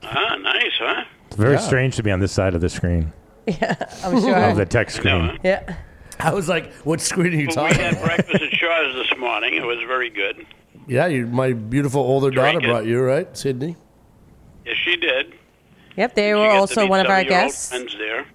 Ah, 0.02 0.36
nice, 0.40 0.62
huh? 0.78 1.04
It's 1.26 1.36
very 1.36 1.54
Yeah. 1.54 1.58
strange 1.60 1.96
to 1.96 2.02
be 2.02 2.10
on 2.10 2.20
this 2.20 2.32
side 2.32 2.54
of 2.54 2.60
the 2.60 2.68
screen 2.68 3.12
Yeah, 3.46 3.74
I'm 4.04 4.20
sure. 4.20 4.34
of 4.36 4.56
the 4.56 4.66
text 4.66 4.96
screen. 4.96 5.38
yeah. 5.42 5.74
I 6.18 6.32
was 6.32 6.48
like, 6.48 6.72
"What 6.84 7.00
screen 7.00 7.32
are 7.34 7.36
you 7.36 7.48
Well, 7.54 7.66
we 7.66 7.74
had 7.74 7.92
about? 7.94 8.04
breakfast 8.04 8.42
at 8.42 8.52
Shaw's 8.52 8.94
this 8.94 9.18
morning. 9.18 9.54
It 9.54 9.64
was 9.66 9.78
very 9.86 10.10
good. 10.10 10.46
Yeah, 10.86 11.06
you, 11.06 11.26
my 11.26 11.52
beautiful 11.52 12.00
older 12.00 12.30
daughter 12.30 12.58
it. 12.58 12.64
brought 12.64 12.86
you, 12.86 13.02
right, 13.02 13.36
Sydney? 13.36 13.76
Yes, 14.64 14.76
she 14.84 14.96
did. 14.96 15.34
Yep, 15.96 16.14
they 16.14 16.30
She 16.30 16.34
were 16.34 16.48
also 16.50 16.86
one 16.86 17.00
of 17.00 17.06
our 17.10 17.24
guests. 17.24 17.70
Friends 17.70 17.94
there. 17.98 18.26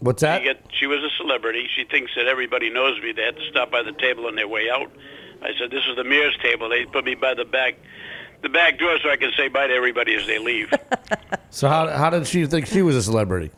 What's 0.00 0.20
She, 0.20 0.26
that? 0.26 0.42
get, 0.42 0.66
she 0.78 0.86
was 0.86 0.98
a 1.00 1.10
celebrity. 1.16 1.68
She 1.76 1.84
thinks 1.84 2.10
that 2.16 2.26
everybody 2.26 2.70
knows 2.70 3.00
me. 3.02 3.12
They 3.12 3.22
had 3.22 3.36
to 3.36 3.48
stop 3.50 3.70
by 3.70 3.82
the 3.82 3.92
table 3.92 4.26
on 4.26 4.34
their 4.34 4.48
way 4.48 4.68
out. 4.70 4.90
I 5.42 5.50
said, 5.58 5.70
"This 5.70 5.84
is 5.88 5.96
the 5.96 6.04
Mears 6.04 6.36
table." 6.42 6.68
They 6.68 6.84
put 6.86 7.04
me 7.04 7.14
by 7.14 7.34
the 7.34 7.44
back, 7.44 7.74
the 8.42 8.48
back 8.48 8.78
door, 8.78 8.96
so 9.02 9.10
I 9.10 9.16
can 9.16 9.30
say 9.36 9.48
bye 9.48 9.66
to 9.68 9.74
everybody 9.74 10.14
as 10.14 10.26
they 10.26 10.38
leave. 10.38 10.72
So 11.54 11.68
how 11.68 11.86
how 11.88 12.08
did 12.08 12.26
she 12.26 12.46
think 12.46 12.66
she 12.66 12.80
was 12.80 12.96
a 12.96 13.02
celebrity? 13.02 13.50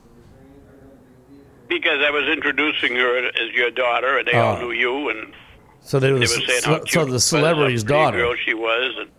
Because 1.79 2.01
I 2.03 2.11
was 2.11 2.25
introducing 2.29 2.95
her 2.97 3.19
as 3.27 3.51
your 3.53 3.71
daughter, 3.71 4.19
and 4.19 4.27
they 4.29 4.35
all 4.35 4.57
Oh. 4.57 4.61
knew 4.61 4.73
you, 4.73 5.09
and 5.11 5.33
So 5.81 5.99
they 5.99 6.09
they 6.09 6.13
were 6.21 6.27
saying 6.27 6.61
so, 6.63 6.71
how 6.71 6.79
so 6.79 6.85
cute 6.85 7.11
the 7.11 7.21
celebrity's 7.21 7.85
daughter. 7.85 8.19
girl 8.19 8.35
she 8.43 8.55
was. 8.55 8.95
And 9.01 9.11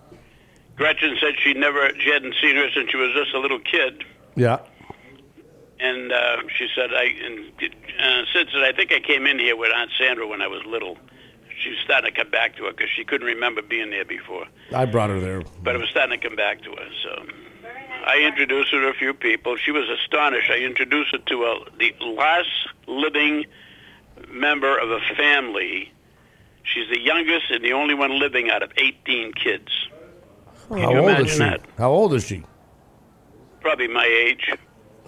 Gretchen 0.76 1.16
said 1.22 1.34
she 1.44 1.54
never, 1.54 1.90
she 2.00 2.10
hadn't 2.10 2.36
seen 2.42 2.56
her 2.56 2.68
since 2.74 2.90
she 2.92 2.98
was 2.98 3.12
just 3.14 3.34
a 3.34 3.40
little 3.40 3.60
kid. 3.60 4.04
Yeah. 4.36 4.60
and 5.80 6.12
uh, 6.12 6.38
she 6.58 6.68
said, 6.76 6.90
I 6.94 7.04
and 7.26 7.40
uh, 7.40 8.26
Sid 8.34 8.48
said, 8.54 8.64
I 8.64 8.72
think 8.72 8.92
I 8.94 9.00
came 9.00 9.28
in 9.28 9.38
here 9.40 9.56
with 9.58 9.72
Aunt 9.74 9.92
Sandra 10.00 10.26
when 10.28 10.42
I 10.42 10.48
was 10.48 10.62
little. 10.66 10.98
She 11.62 11.70
was 11.70 11.80
starting 11.86 12.14
to 12.14 12.18
come 12.24 12.32
back 12.32 12.56
to 12.58 12.64
her 12.66 12.72
because 12.72 12.90
she 12.96 13.04
couldn't 13.06 13.28
remember 13.28 13.62
being 13.62 13.90
there 13.90 14.04
before, 14.06 14.46
I 14.74 14.86
brought 14.86 15.10
her 15.10 15.20
there. 15.20 15.42
but 15.64 15.76
it 15.76 15.80
was 15.80 15.90
starting 15.90 16.20
to 16.20 16.28
come 16.28 16.36
back 16.36 16.62
to 16.64 16.72
her. 16.72 16.88
So 17.04 17.26
I 18.08 18.20
introduced 18.20 18.72
her 18.72 18.82
to 18.82 18.88
a 18.90 18.94
few 18.94 19.14
people. 19.14 19.58
She 19.58 19.72
was 19.72 19.90
astonished. 19.90 20.50
I 20.52 20.58
introduced 20.60 21.12
her 21.12 21.18
to 21.18 21.44
a, 21.46 21.66
the 21.80 21.94
last 22.06 22.50
living 22.88 23.46
member 24.30 24.78
of 24.78 24.92
a 24.92 25.00
family. 25.18 25.92
She's 26.64 26.88
the 26.90 27.00
youngest 27.00 27.46
and 27.52 27.64
the 27.64 27.74
only 27.74 27.94
one 27.96 28.20
living 28.20 28.50
out 28.52 28.62
of 28.64 28.72
18 28.78 29.34
kids. 29.34 29.68
How 30.70 30.76
you 30.78 30.86
old 31.00 31.20
is 31.20 31.32
she? 31.34 31.40
that? 31.40 31.62
How 31.78 31.92
old 31.92 32.14
is 32.14 32.26
she? 32.26 32.44
Probably 33.62 33.88
my 33.88 34.06
age. 34.06 34.52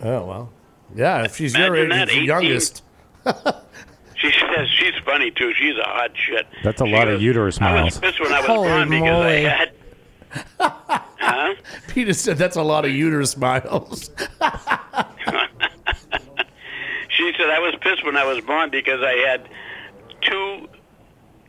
Oh 0.04 0.26
well. 0.26 0.54
Yeah, 0.95 1.24
if 1.26 1.36
she's 1.36 1.56
your 1.56 1.76
age, 1.76 1.89
that, 1.89 2.10
she's 2.10 2.20
the 2.20 2.26
youngest. 2.26 2.84
She 4.20 4.32
says 4.32 4.68
she's 4.80 4.95
funny 5.06 5.30
too. 5.30 5.54
She's 5.54 5.78
a 5.78 5.84
hot 5.84 6.10
shit. 6.16 6.48
That's 6.64 6.82
a 6.82 6.86
She 6.86 6.91
lot 6.91 7.08
of 7.08 7.16
goes, 7.18 7.22
uterus 7.22 7.62
I 7.62 7.72
was 7.72 7.82
miles. 7.84 8.00
pissed 8.00 8.20
when 8.20 8.34
I 8.34 8.39
was 8.39 8.48
Holy 8.48 8.68
born 8.70 8.89
because 8.89 9.02
moly. 9.04 9.45
I 9.45 9.50
had. 9.50 9.72
Huh? 10.59 11.53
Peter 11.89 12.13
said 12.13 12.38
that's 12.38 12.55
a 12.55 12.61
lot 12.63 12.86
of 12.86 12.91
uterus 12.91 13.36
miles. 13.38 14.09
She 17.09 17.32
said 17.36 17.49
I 17.49 17.57
was 17.59 17.73
pissed 17.82 18.05
when 18.05 18.15
I 18.15 18.23
was 18.25 18.41
born 18.43 18.69
because 18.69 19.01
I 19.01 19.13
had 19.28 19.49
two 20.21 20.67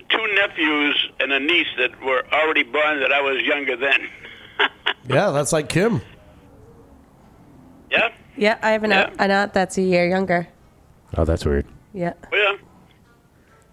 two 0.08 0.34
nephews 0.34 1.08
and 1.20 1.30
a 1.30 1.38
niece 1.38 1.66
that 1.76 1.90
were 2.02 2.24
already 2.32 2.62
born 2.62 3.00
that 3.00 3.12
I 3.12 3.20
was 3.20 3.42
younger 3.42 3.76
than. 3.76 4.08
yeah, 5.08 5.30
that's 5.30 5.52
like 5.52 5.68
Kim. 5.68 6.00
yeah, 7.90 8.08
Yeah, 8.36 8.56
I 8.62 8.70
have 8.70 8.82
an, 8.84 8.90
Yeah. 8.92 9.02
aunt, 9.02 9.16
an 9.20 9.30
aunt 9.30 9.52
that's 9.52 9.76
a 9.76 9.82
year 9.82 10.08
younger. 10.08 10.48
Oh, 11.18 11.26
that's 11.26 11.44
weird. 11.44 11.66
Yeah. 11.92 12.14
well, 12.32 12.40
yeah. 12.54 12.58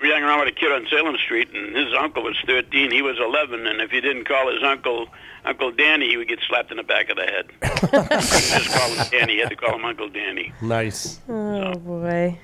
We 0.06 0.12
hung 0.12 0.22
around 0.22 0.40
with 0.42 0.50
a 0.50 0.52
kid 0.52 0.72
on 0.72 0.86
Salem 0.88 1.18
Street, 1.18 1.50
and 1.52 1.76
his 1.76 1.92
uncle 1.98 2.22
was 2.22 2.36
13. 2.46 2.92
He 2.92 3.02
was 3.02 3.18
11, 3.20 3.66
and 3.66 3.82
if 3.82 3.92
you 3.92 4.02
didn't 4.02 4.26
call 4.26 4.54
his 4.54 4.62
uncle 4.62 5.08
Uncle 5.46 5.72
Danny, 5.72 6.10
he 6.10 6.16
would 6.18 6.28
get 6.28 6.38
slapped 6.48 6.70
in 6.70 6.78
the 6.78 6.84
back 6.84 7.10
of 7.10 7.16
the 7.18 7.24
head. 7.24 7.48
Just 8.22 8.70
call 8.78 8.90
him 8.92 9.04
Danny. 9.10 9.34
You 9.38 9.40
had 9.42 9.50
to 9.50 9.56
call 9.56 9.74
him 9.74 9.84
Uncle 9.84 10.08
Danny. 10.10 10.54
Nice. 10.62 11.20
Oh 11.28 11.74
boy. 11.74 12.38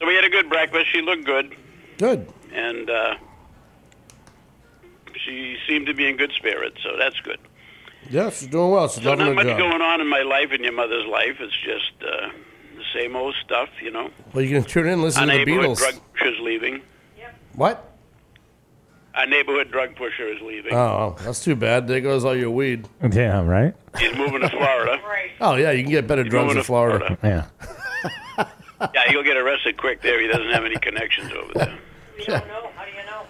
So 0.00 0.08
we 0.08 0.14
had 0.16 0.24
a 0.24 0.28
good 0.28 0.48
breakfast. 0.48 0.86
She 0.92 1.02
looked 1.02 1.24
good. 1.24 1.54
Good. 1.98 2.28
and 2.52 2.90
uh, 2.90 3.14
she 5.24 5.56
seemed 5.68 5.86
to 5.86 5.94
be 5.94 6.08
in 6.08 6.16
good 6.16 6.32
spirits, 6.36 6.78
so 6.82 6.96
that's 6.98 7.20
good. 7.20 7.38
Yeah, 8.10 8.30
she's 8.30 8.48
doing 8.48 8.70
well. 8.72 8.88
She's 8.88 9.04
So 9.04 9.10
loving 9.10 9.26
not 9.26 9.28
her 9.28 9.34
much 9.34 9.46
job. 9.46 9.58
going 9.58 9.82
on 9.82 10.00
in 10.00 10.08
my 10.08 10.22
life 10.22 10.48
and 10.50 10.64
your 10.64 10.72
mother's 10.72 11.06
life. 11.06 11.36
It's 11.38 11.56
just 11.64 11.92
uh, 12.02 12.30
the 12.74 12.82
same 12.92 13.14
old 13.14 13.36
stuff, 13.44 13.68
you 13.80 13.92
know. 13.92 14.10
Well, 14.32 14.44
you 14.44 14.50
can 14.60 14.68
tune 14.68 14.88
in 14.88 15.00
listen 15.00 15.22
Our 15.22 15.26
to 15.26 15.32
the 15.32 15.38
neighborhood 15.44 15.76
Beatles. 15.76 15.78
drug 15.78 15.94
pusher's 16.14 16.40
leaving. 16.40 16.82
What? 17.54 17.90
A 19.16 19.26
neighborhood 19.26 19.70
drug 19.70 19.94
pusher 19.94 20.26
is 20.28 20.40
leaving. 20.42 20.74
Oh, 20.74 21.14
that's 21.20 21.44
too 21.44 21.54
bad. 21.54 21.86
There 21.86 22.00
goes 22.00 22.24
all 22.24 22.34
your 22.36 22.50
weed. 22.50 22.88
Yeah, 23.12 23.42
right? 23.44 23.74
He's 23.98 24.14
moving 24.16 24.40
to 24.40 24.50
Florida. 24.50 25.00
Oh 25.40 25.56
yeah, 25.56 25.72
you 25.72 25.82
can 25.82 25.90
get 25.90 26.06
better 26.06 26.22
drugs 26.22 26.52
in 26.52 26.56
to 26.58 26.64
Florida. 26.64 27.18
Yeah. 27.22 27.46
Yeah, 28.92 29.02
he'll 29.08 29.22
get 29.22 29.36
arrested 29.36 29.76
quick 29.78 30.02
there. 30.02 30.20
He 30.20 30.26
doesn't 30.26 30.50
have 30.50 30.64
any 30.64 30.76
connections 30.76 31.32
over 31.32 31.52
there. 31.54 31.78
You 32.18 32.24
don't 32.26 32.46
know. 32.48 32.70
How 32.76 32.84
do 32.84 32.90
you 32.92 33.04
know? 33.06 33.22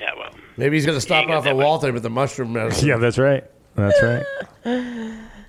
Yeah, 0.00 0.10
well, 0.18 0.30
Maybe 0.56 0.76
he's 0.76 0.86
gonna 0.86 1.00
stop 1.00 1.22
ain't 1.22 1.30
off 1.32 1.44
that 1.44 1.50
at 1.50 1.56
much- 1.56 1.64
Walter 1.64 1.92
with 1.92 2.02
the 2.02 2.10
mushroom 2.10 2.52
medicine. 2.54 2.88
Yeah, 2.88 2.96
that's 2.96 3.18
right. 3.18 3.44
That's 3.76 4.02
right. 4.02 4.24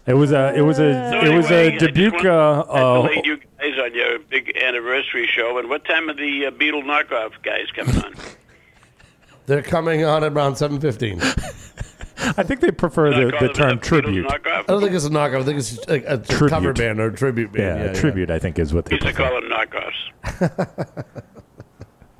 It 0.05 0.13
was 0.13 0.31
a 0.31 0.53
it 0.55 0.61
was 0.61 0.79
a 0.79 1.09
So 1.11 1.19
it 1.31 1.35
was 1.35 1.45
anyway, 1.47 1.71
I 1.73 1.75
a 1.75 1.79
just 1.79 1.93
Dubuque 1.93 2.13
want- 2.13 2.27
uh, 2.27 2.65
I 2.69 2.81
uh, 2.81 3.09
you 3.23 3.39
guys 3.77 3.85
on 3.85 3.95
your 3.95 4.19
big 4.19 4.55
anniversary 4.57 5.27
show. 5.27 5.57
And 5.57 5.69
what 5.69 5.85
time 5.85 6.09
are 6.09 6.13
the 6.13 6.47
uh, 6.47 6.51
Beetle 6.51 6.83
knockoff 6.83 7.31
guys 7.43 7.67
coming 7.75 7.97
on? 8.03 8.13
They're 9.45 9.61
coming 9.63 10.03
on 10.03 10.23
at 10.25 10.33
around 10.33 10.57
seven 10.57 10.79
fifteen. 10.81 11.21
I 11.21 12.43
think 12.43 12.59
they 12.59 12.71
prefer 12.71 13.11
the, 13.13 13.37
the 13.39 13.53
term 13.53 13.79
tribute. 13.79 14.25
I 14.29 14.63
don't 14.67 14.81
think 14.81 14.93
it's 14.93 15.05
a 15.05 15.09
knockoff. 15.09 15.41
I 15.41 15.43
think 15.43 15.59
it's 15.59 15.77
a, 15.87 16.11
a, 16.11 16.15
a 16.15 16.17
Tribute. 16.17 16.49
cover 16.49 16.73
band 16.73 16.99
or 16.99 17.07
a 17.07 17.13
tribute 17.15 17.53
band. 17.53 17.79
Yeah, 17.79 17.85
Yeah, 17.85 17.91
yeah. 17.93 17.99
tribute 17.99 18.29
I 18.31 18.39
think 18.39 18.59
is 18.59 18.73
what 18.73 18.85
they 18.85 18.95
used 18.95 19.05
to 19.07 19.13
call 19.13 19.39
them 19.39 19.49
knockoffs. 19.49 21.05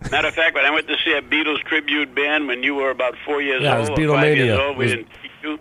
Matter 0.11 0.27
of 0.29 0.35
fact, 0.35 0.55
when 0.55 0.63
I 0.63 0.69
went 0.71 0.87
to 0.87 0.95
see 1.03 1.11
a 1.11 1.21
Beatles 1.21 1.59
tribute 1.63 2.15
band 2.15 2.47
when 2.47 2.63
you 2.63 2.75
were 2.75 2.91
about 2.91 3.15
four 3.25 3.41
years 3.41 3.61
Yeah, 3.63 3.75
it 3.79 3.89
old, 3.89 3.99
was 3.99 4.09
five 4.09 4.37
years 4.37 4.57
Beatlemania. 4.57 4.67
old, 4.67 4.77
we 4.77 4.85
It 4.85 4.87
was- 4.87 4.91
didn't 4.93 5.09
teach 5.21 5.31
you. 5.43 5.59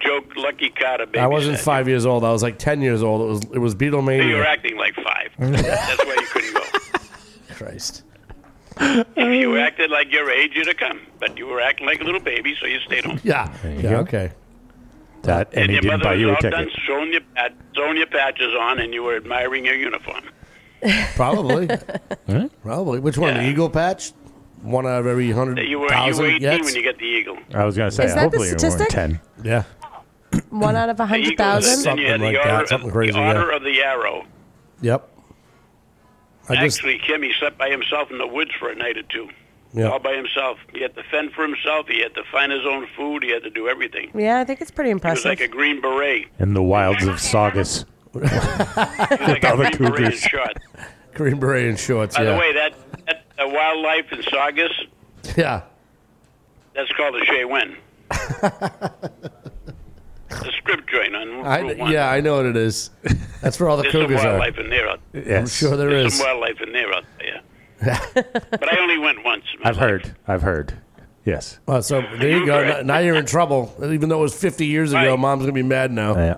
Joke 0.00 0.34
Lucky 0.36 0.70
Carter, 0.70 1.06
baby. 1.06 1.18
I 1.18 1.26
wasn't 1.26 1.58
five 1.58 1.88
years 1.88 2.06
old. 2.06 2.24
I 2.24 2.32
was 2.32 2.42
like 2.42 2.58
ten 2.58 2.80
years 2.80 3.02
old. 3.02 3.20
It 3.22 3.24
was 3.26 3.42
it 3.54 3.58
was 3.58 3.74
You 3.80 4.36
were 4.36 4.44
acting 4.44 4.76
like 4.76 4.94
five. 4.94 5.30
That's 5.38 6.04
why 6.04 6.14
you 6.14 6.26
couldn't 6.26 6.54
go. 6.54 6.62
Christ. 7.54 8.04
If 8.80 9.16
you 9.16 9.58
acted 9.58 9.90
like 9.90 10.12
your 10.12 10.30
age, 10.30 10.52
you'd 10.54 10.68
have 10.68 10.76
come. 10.76 11.00
But 11.18 11.36
you 11.36 11.46
were 11.46 11.60
acting 11.60 11.86
like 11.86 12.00
a 12.00 12.04
little 12.04 12.20
baby, 12.20 12.54
so 12.60 12.66
you 12.66 12.78
stayed 12.80 13.04
home. 13.04 13.20
Yeah. 13.24 13.52
you 13.64 13.80
Yeah. 13.80 13.96
Okay. 13.98 14.30
That 15.22 15.48
and 15.52 15.62
And 15.62 15.66
he 15.70 15.74
your 15.74 15.82
didn't 15.82 15.98
mother 15.98 16.04
buy 16.04 16.12
was 16.12 16.20
you 16.20 16.28
a 16.30 16.34
all 16.34 16.40
done 16.40 16.52
ticket. 16.66 16.80
sewing 16.86 17.12
your, 17.12 17.20
pat- 17.34 17.54
sewing 17.74 17.96
your 17.96 18.06
patches 18.06 18.54
on, 18.58 18.78
and 18.78 18.94
you 18.94 19.02
were 19.02 19.16
admiring 19.16 19.64
your 19.64 19.74
uniform. 19.74 20.22
Probably. 21.16 21.68
Probably. 22.62 23.00
Which 23.00 23.18
one? 23.18 23.34
The 23.34 23.42
Yeah. 23.42 23.50
eagle 23.50 23.68
patch? 23.68 24.12
One 24.62 24.86
out 24.86 25.00
of 25.00 25.06
every 25.06 25.30
hundred 25.32 25.58
You 25.68 25.78
were, 25.80 25.86
you 25.86 25.90
thousand 25.90 26.24
18 26.26 26.40
yets? 26.42 26.64
when 26.64 26.74
you 26.76 26.84
got 26.84 26.98
the 26.98 27.04
eagle. 27.04 27.38
I 27.54 27.64
was 27.64 27.76
gonna 27.76 27.90
say 27.90 28.04
Is 28.04 28.10
that 28.10 28.16
the 28.16 28.20
hopefully 28.22 28.46
you 28.46 28.52
weren't 28.52 28.60
statistic? 28.60 28.88
ten. 28.88 29.20
Yeah. 29.44 29.64
One 30.50 30.76
out 30.76 30.88
of 30.90 30.96
a 30.96 30.98
The 30.98 31.06
hundred 31.06 31.32
eagle, 31.32 31.46
and 31.46 31.64
thousand. 31.64 31.84
then 31.84 31.98
you 31.98 32.06
had 32.06 32.12
Something 32.20 32.32
the 32.32 32.38
like 32.38 32.44
that, 32.44 32.68
something 32.68 32.90
crazy, 32.90 33.12
the 33.12 33.18
yeah. 33.18 33.56
of 33.56 33.62
the 33.62 33.82
arrow. 33.82 34.26
Yep. 34.82 35.08
I 36.50 36.56
just 36.56 36.78
Actually, 36.78 36.98
Kim, 36.98 37.22
he 37.22 37.32
slept 37.38 37.58
by 37.58 37.68
himself 37.70 38.10
in 38.10 38.18
the 38.18 38.26
woods 38.26 38.50
for 38.58 38.70
a 38.70 38.74
night 38.74 38.96
or 38.96 39.02
two. 39.02 39.28
yeah. 39.74 39.88
all 39.90 39.98
by 39.98 40.14
himself. 40.14 40.58
He 40.72 40.80
had 40.80 40.94
to 40.96 41.02
fend 41.10 41.32
for 41.32 41.42
himself. 41.46 41.86
He 41.88 42.00
had 42.00 42.14
to 42.14 42.22
find 42.32 42.50
his 42.52 42.64
own 42.66 42.86
food. 42.96 43.22
He 43.22 43.30
had 43.30 43.42
to 43.42 43.50
do 43.50 43.68
everything. 43.68 44.10
Yeah, 44.14 44.38
I 44.38 44.44
think 44.44 44.60
it's 44.62 44.70
pretty 44.70 44.88
He 44.90 44.94
was 44.94 45.00
impressive. 45.02 45.26
like 45.26 45.40
a 45.40 45.48
green 45.48 45.80
beret. 45.82 46.26
In 46.38 46.54
the 46.54 46.62
wilds 46.62 47.06
of 47.06 47.20
Saugus. 47.20 47.84
Like 48.14 48.32
a 48.32 49.50
all 49.50 49.56
the 49.58 49.70
green 49.76 49.90
beret 49.90 50.00
in 50.00 50.10
cougars. 50.12 50.20
short. 50.20 50.56
Green 51.14 51.38
beret 51.38 51.66
and 51.68 51.78
shorts. 51.78 52.16
By 52.16 52.22
yeah. 52.24 52.32
the 52.32 52.38
way, 52.38 52.52
that, 52.54 52.74
that 53.06 53.24
uh, 53.38 53.48
wildlife 53.48 54.10
in 54.12 54.22
Saugus, 54.22 54.72
yeah. 55.36 55.62
that's 56.74 56.90
called 56.92 57.16
a 57.16 57.24
Shea 57.26 57.44
Wen. 57.44 57.76
The 60.40 60.52
strip 60.60 60.86
joint 60.88 61.14
on 61.16 61.46
I, 61.46 61.62
1. 61.62 61.90
yeah, 61.92 62.10
I 62.10 62.20
know 62.20 62.36
what 62.36 62.46
it 62.46 62.56
is. 62.56 62.90
That's 63.42 63.58
where 63.60 63.68
all 63.68 63.76
the 63.76 63.82
There's 63.84 63.92
some 63.92 64.02
cougars 64.02 64.20
are. 64.24 64.28
wildlife 64.38 64.58
in 64.58 64.70
there. 64.70 64.88
Out, 64.88 65.00
Yes. 65.12 65.54
Sure, 65.56 65.76
there 65.76 65.90
there's 65.90 66.12
is. 66.12 66.18
some 66.18 66.26
wildlife 66.26 66.60
in 66.60 66.72
there 66.72 66.92
out 66.94 67.04
there. 67.18 67.42
but 68.50 68.72
I 68.72 68.78
only 68.80 68.98
went 68.98 69.24
once. 69.24 69.44
in 69.54 69.60
my 69.62 69.68
I've 69.70 69.76
life. 69.76 69.84
heard. 69.90 70.16
I've 70.26 70.42
heard. 70.42 70.74
Yes. 71.24 71.58
Well, 71.66 71.82
so 71.82 72.00
there 72.18 72.30
you 72.30 72.46
go. 72.46 72.64
Now- 72.64 72.80
Now 72.82 72.98
you're 72.98 73.16
in 73.16 73.26
trouble. 73.26 73.74
Even 73.84 74.08
though 74.08 74.18
it 74.18 74.22
was 74.22 74.34
50 74.38 74.66
years 74.66 74.92
ago, 74.92 75.10
Right. 75.10 75.18
mom's 75.18 75.42
gonna 75.42 75.52
be 75.52 75.62
mad 75.62 75.92
now 75.92 76.14
Yeah. 76.16 76.36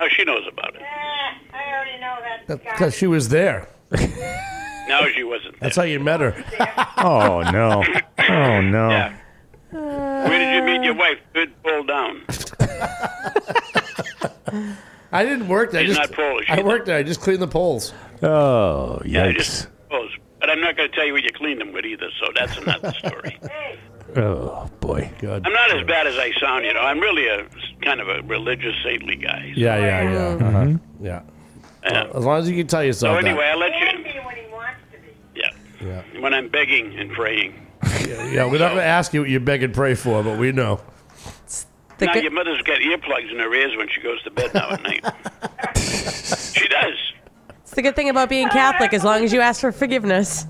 Oh, 0.00 0.06
she 0.08 0.24
knows 0.24 0.46
about 0.50 0.74
it. 0.76 0.82
Eh, 0.82 0.84
I 0.84 1.72
already 1.74 2.00
know 2.00 2.16
that. 2.46 2.62
because 2.64 2.94
she 2.96 3.06
was 3.06 3.28
there. 3.30 3.68
No, 4.88 5.08
she 5.14 5.24
wasn't. 5.24 5.52
There. 5.52 5.58
That's 5.60 5.76
how 5.76 5.82
you 5.82 5.98
met 5.98 6.20
her. 6.20 6.44
Oh 6.98 7.42
no. 7.52 7.82
Oh 8.28 8.60
no. 8.60 8.88
Yeah. 8.90 9.16
Where 9.76 10.38
did 10.38 10.54
you 10.54 10.62
meet 10.62 10.84
your 10.84 10.94
wife? 10.94 11.18
Good 11.34 11.52
pull 11.62 11.84
down. 11.84 12.22
I 15.12 15.24
didn't 15.24 15.48
work 15.48 15.70
there. 15.72 15.82
I 15.82 15.86
She's 15.86 15.96
just, 15.96 16.10
not 16.10 16.16
Polish 16.16 16.46
I 16.50 16.54
either. 16.54 16.64
worked 16.64 16.86
there. 16.86 16.96
I 16.98 17.02
just 17.02 17.20
cleaned 17.20 17.40
the 17.42 17.48
poles. 17.48 17.92
Oh 18.22 19.00
Yeah, 19.04 19.26
yikes. 19.28 19.36
just 19.36 19.68
close. 19.88 20.10
But 20.40 20.50
I'm 20.50 20.60
not 20.60 20.76
going 20.76 20.90
to 20.90 20.96
tell 20.96 21.06
you 21.06 21.12
what 21.12 21.22
you 21.22 21.30
cleaned 21.32 21.60
them 21.60 21.72
with 21.72 21.84
either, 21.84 22.08
so 22.20 22.26
that's 22.34 22.56
another 22.58 22.92
story. 22.98 23.38
Oh 24.16 24.68
boy. 24.80 25.10
God. 25.20 25.46
I'm 25.46 25.52
not 25.52 25.74
as 25.74 25.86
bad 25.86 26.06
as 26.06 26.16
I 26.18 26.32
sound, 26.40 26.64
you 26.64 26.72
know. 26.74 26.80
I'm 26.80 27.00
really 27.00 27.26
a 27.28 27.46
kind 27.82 28.00
of 28.00 28.08
a 28.08 28.22
religious, 28.22 28.74
saintly 28.84 29.16
guy. 29.16 29.52
Yeah, 29.56 29.76
yeah, 29.78 30.12
yeah. 30.38 30.46
Uh-huh. 30.46 30.78
Yeah. 31.00 31.22
Yeah. 31.84 32.10
As 32.14 32.24
long 32.24 32.40
as 32.40 32.48
you 32.50 32.56
can 32.56 32.66
tell 32.66 32.80
So 32.80 32.86
yourself 32.86 33.18
anyway, 33.18 33.42
that. 33.42 33.50
I'll 33.52 33.58
let 33.58 33.72
Can 33.72 33.98
you. 33.98 34.04
be 34.04 34.18
when 34.20 34.36
he 34.36 34.50
wants 34.52 34.80
to 34.92 34.98
be. 34.98 35.40
Yeah. 35.40 36.02
Yeah. 36.14 36.20
When 36.20 36.34
I'm 36.34 36.48
begging 36.48 36.98
and 36.98 37.10
praying. 37.12 37.65
Yeah, 38.26 38.44
we're 38.44 38.58
not 38.58 38.68
going 38.70 38.76
to 38.78 38.84
ask 38.84 39.14
you 39.14 39.20
what 39.20 39.30
you 39.30 39.40
beg 39.40 39.62
and 39.62 39.72
pray 39.72 39.94
for, 39.94 40.22
but 40.22 40.36
we 40.38 40.52
know. 40.52 40.80
Now 42.00 42.12
good- 42.12 42.22
your 42.24 42.32
mother's 42.32 42.60
got 42.62 42.80
earplugs 42.80 43.30
in 43.30 43.38
her 43.38 43.54
ears 43.54 43.76
when 43.76 43.88
she 43.88 44.00
goes 44.02 44.22
to 44.24 44.30
bed 44.30 44.52
now 44.52 44.70
at 44.70 44.82
night. 44.82 45.02
she 45.76 46.68
does. 46.68 46.94
it's 47.62 47.70
the 47.70 47.82
good 47.82 47.96
thing 47.96 48.10
about 48.10 48.28
being 48.28 48.48
Catholic. 48.50 48.92
As 48.92 49.04
long 49.04 49.24
as 49.24 49.32
you 49.32 49.40
ask 49.40 49.60
for 49.60 49.72
forgiveness. 49.72 50.44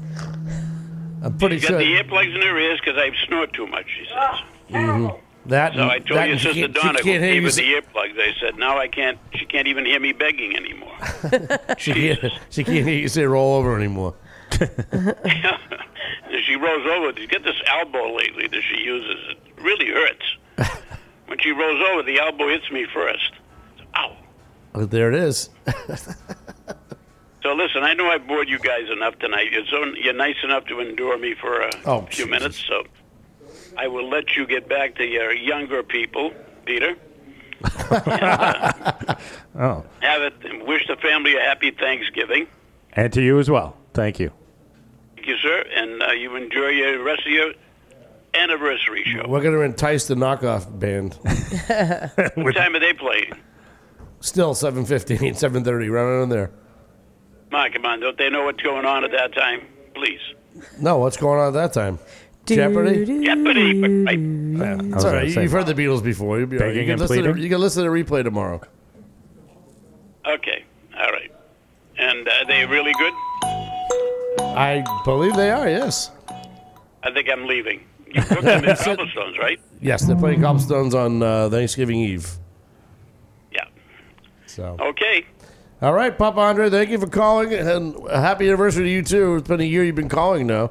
I'm 1.23 1.37
pretty 1.39 1.61
Got 1.61 1.69
sure 1.69 1.79
the 1.79 1.85
earplugs 1.85 2.35
in 2.35 2.43
her 2.43 2.59
ears 2.59 2.81
because 2.85 2.99
I 2.99 3.11
snort 3.27 3.53
too 3.53 3.67
much. 3.67 3.87
She 3.87 4.07
says. 4.07 4.41
Terrible. 4.71 5.21
that. 5.47 5.75
So 5.75 5.89
I 5.89 5.99
told 6.01 6.19
that 6.19 6.25
your 6.25 6.33
and 6.33 6.41
she 6.41 6.53
sister 6.55 6.69
Donna 6.69 6.99
who 6.99 7.05
can't 7.05 7.23
gave 7.23 7.43
her 7.45 7.51
the 7.51 7.75
earplugs. 7.75 8.19
I 8.19 8.33
said, 8.41 8.57
now 8.59 8.79
I 8.79 8.89
can't. 8.89 9.19
She 9.35 9.45
can't 9.47 9.69
even 9.69 9.85
hear 9.85 10.01
me 10.01 10.13
begging 10.13 10.57
anymore. 10.57 10.97
She 11.79 11.93
can't, 11.93 12.33
she 12.51 12.65
can't 12.65 12.87
hear 12.87 12.99
you 12.99 13.09
say 13.09 13.25
roll 13.25 13.55
over 13.55 13.77
anymore. 13.77 14.15
And 14.61 14.63
she 16.47 16.57
rolls 16.57 16.87
over. 16.87 17.13
Did 17.13 17.23
you 17.23 17.29
get 17.29 17.45
this 17.45 17.61
elbow 17.67 18.15
lately 18.15 18.47
that 18.49 18.63
she 18.63 18.83
uses. 18.83 19.17
It 19.31 19.39
really 19.63 19.87
hurts. 19.89 20.37
when 21.27 21.39
she 21.41 21.51
rolls 21.51 21.81
over, 21.91 22.03
the 22.03 22.19
elbow 22.21 22.49
hits 22.49 22.71
me 22.71 22.87
first. 22.93 23.33
Ow. 23.97 24.17
Oh, 24.75 24.85
there 24.85 25.09
it 25.13 25.19
is. 25.19 25.51
So 27.43 27.53
listen, 27.53 27.85
I 27.85 27.95
know 27.95 28.11
I 28.11 28.19
bored 28.19 28.49
you 28.49 28.59
guys 28.59 28.91
enough 28.91 29.17
tonight. 29.21 29.53
You're, 29.53 29.65
so, 29.67 29.85
you're 29.95 30.13
nice 30.13 30.35
enough 30.43 30.65
to 30.65 30.81
endure 30.81 31.17
me 31.17 31.33
for 31.41 31.61
a 31.61 31.71
Oh, 31.85 32.01
few 32.11 32.25
Jesus. 32.25 32.29
minutes, 32.29 32.65
so 32.67 32.83
I 33.79 33.87
will 33.87 34.09
let 34.11 34.35
you 34.37 34.49
get 34.49 34.69
back 34.69 34.97
to 34.97 35.05
your 35.05 35.33
younger 35.33 35.85
people, 35.85 36.33
Peter. 36.65 36.97
Oh, 37.63 39.85
Have 40.01 40.23
it. 40.23 40.35
and 40.45 40.65
Wish 40.65 40.89
the 40.89 40.97
family 40.97 41.37
a 41.37 41.41
happy 41.41 41.71
Thanksgiving. 41.71 42.49
and 42.95 43.13
to 43.13 43.23
you 43.23 43.39
as 43.39 43.49
well. 43.49 43.77
Thank 43.97 44.21
you. 44.21 44.31
Thank 45.15 45.27
you, 45.27 45.37
sir, 45.39 45.65
and 45.75 46.03
uh, 46.03 46.13
you 46.13 46.37
enjoy 46.37 46.69
your 46.69 47.03
rest 47.03 47.23
of 47.27 47.33
your 47.33 47.53
anniversary 48.35 49.03
show. 49.07 49.27
We're 49.27 49.41
going 49.41 49.55
to 49.55 49.63
entice 49.63 50.07
the 50.07 50.15
knockoff 50.15 50.67
band. 50.79 51.15
What 52.37 52.55
time 52.55 52.77
are 52.77 52.79
they 52.79 52.93
playing? 52.93 53.33
Still 54.21 54.53
7.15, 54.55 55.19
7.30, 55.33 55.91
right 55.91 56.03
around 56.03 56.29
there. 56.29 56.51
Ma, 57.51 57.69
come 57.73 57.87
on, 57.87 58.01
don't 58.01 58.19
they 58.19 58.29
know 58.29 58.45
what's 58.45 58.63
going 58.63 58.85
on 58.85 59.03
at 59.05 59.13
that 59.13 59.33
time? 59.35 59.63
Please. 59.95 60.21
No, 60.79 60.99
what's 60.99 61.17
going 61.17 61.41
on 61.41 61.49
at 61.49 61.53
that 61.55 61.73
time? 61.73 61.99
Jeopardy? 62.45 63.25
Jeopardy. 63.25 63.81
Right. 64.05 64.19
Yeah, 64.19 64.77
was 64.77 64.87
it's 64.95 65.05
all 65.07 65.13
right. 65.13 65.21
gonna 65.21 65.31
say- 65.33 65.43
You've 65.43 65.53
heard 65.53 65.67
the 65.67 65.75
Beatles 65.75 66.05
before. 66.05 66.39
You'll 66.39 66.49
be 66.49 66.59
all 66.59 66.67
right. 66.67 66.75
You 66.75 66.83
can, 66.83 66.91
and 66.93 67.01
listen 67.01 67.17
to, 67.17 67.23
pleading? 67.25 67.43
you 67.43 67.49
can 67.49 67.61
listen 67.61 67.83
to 67.83 67.91
the 67.91 67.97
replay 67.97 68.23
tomorrow. 68.23 68.61
Okay. 70.27 70.65
All 70.99 71.11
right. 71.13 71.33
And 71.99 72.29
uh, 72.29 72.33
are 72.43 72.47
they 72.47 72.67
really 72.67 72.93
good? 72.99 73.13
I 74.39 74.85
believe 75.05 75.35
they 75.37 75.51
are, 75.51 75.69
yes. 75.69 76.11
I 77.03 77.11
think 77.13 77.29
I'm 77.31 77.47
leaving. 77.47 77.81
You 78.07 78.23
booked 78.23 78.43
them 78.43 78.65
in 78.65 78.77
Cobblestones, 78.85 79.39
right? 79.39 79.61
Yes, 79.81 80.03
they're 80.05 80.17
playing 80.17 80.41
Cobblestones 80.41 80.95
on 80.95 81.23
uh, 81.23 81.49
Thanksgiving 81.51 81.99
Eve. 82.01 82.29
Yeah. 83.53 83.65
So, 84.47 84.77
Okay. 84.81 85.27
all 85.83 85.93
right, 85.93 86.17
Papa 86.17 86.41
Andre, 86.41 86.71
thank 86.71 86.91
you 86.91 86.99
for 86.99 87.07
calling, 87.09 87.53
and 87.53 87.97
happy 88.11 88.49
anniversary 88.49 88.85
to 88.85 88.91
you 88.91 89.03
too. 89.03 89.37
It's 89.37 89.49
been 89.49 89.61
a 89.61 89.65
year 89.65 89.85
you've 89.85 89.95
been 89.97 90.09
calling 90.09 90.47
now. 90.47 90.71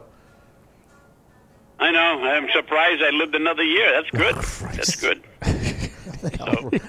I 1.79 1.91
know. 1.91 2.23
I'm 2.23 2.47
surprised 2.53 3.03
I 3.03 3.09
lived 3.11 3.35
another 3.35 3.63
year. 3.63 3.91
That's 3.91 4.09
good. 4.11 4.35
That's 4.75 4.95
good. 4.95 5.21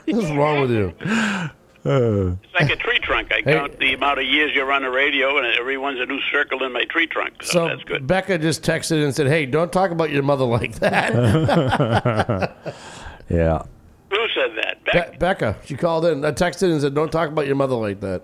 What's 0.07 0.31
wrong 0.31 0.61
with 0.61 0.71
you? 0.71 0.95
Uh, 1.87 2.37
it's 2.43 2.55
like 2.59 2.71
a 2.71 2.77
tree 2.77 2.99
trunk. 2.99 3.33
I 3.33 3.43
count 3.43 3.79
the 3.79 3.95
amount 3.95 4.19
of 4.19 4.25
years 4.27 4.53
you're 4.55 4.71
on 4.73 4.83
the 4.83 4.91
radio, 4.91 5.39
and 5.39 5.47
everyone's 5.59 6.01
a 6.01 6.07
new 6.07 6.21
circle 6.33 6.63
in 6.65 6.73
my 6.73 6.85
tree 6.87 7.07
trunk. 7.07 7.43
So, 7.43 7.53
So 7.53 7.69
that's 7.69 7.85
good. 7.85 8.07
Becca 8.07 8.39
just 8.39 8.63
texted 8.63 9.05
and 9.05 9.15
said, 9.15 9.27
"Hey, 9.29 9.47
don't 9.47 9.73
talk 9.73 9.91
about 9.91 10.11
your 10.11 10.23
mother 10.23 10.45
like 10.45 10.75
that." 10.81 12.57
Yeah. 13.29 13.63
Who 14.11 14.17
said 14.35 14.53
that? 14.63 15.11
Be- 15.13 15.19
Becca, 15.19 15.57
she 15.65 15.75
called 15.77 16.05
in. 16.07 16.25
I 16.25 16.31
texted 16.31 16.71
and 16.71 16.81
said, 16.81 16.95
"Don't 16.95 17.11
talk 17.11 17.29
about 17.29 17.47
your 17.47 17.57
mother 17.57 17.75
like 17.75 18.01
that." 18.01 18.23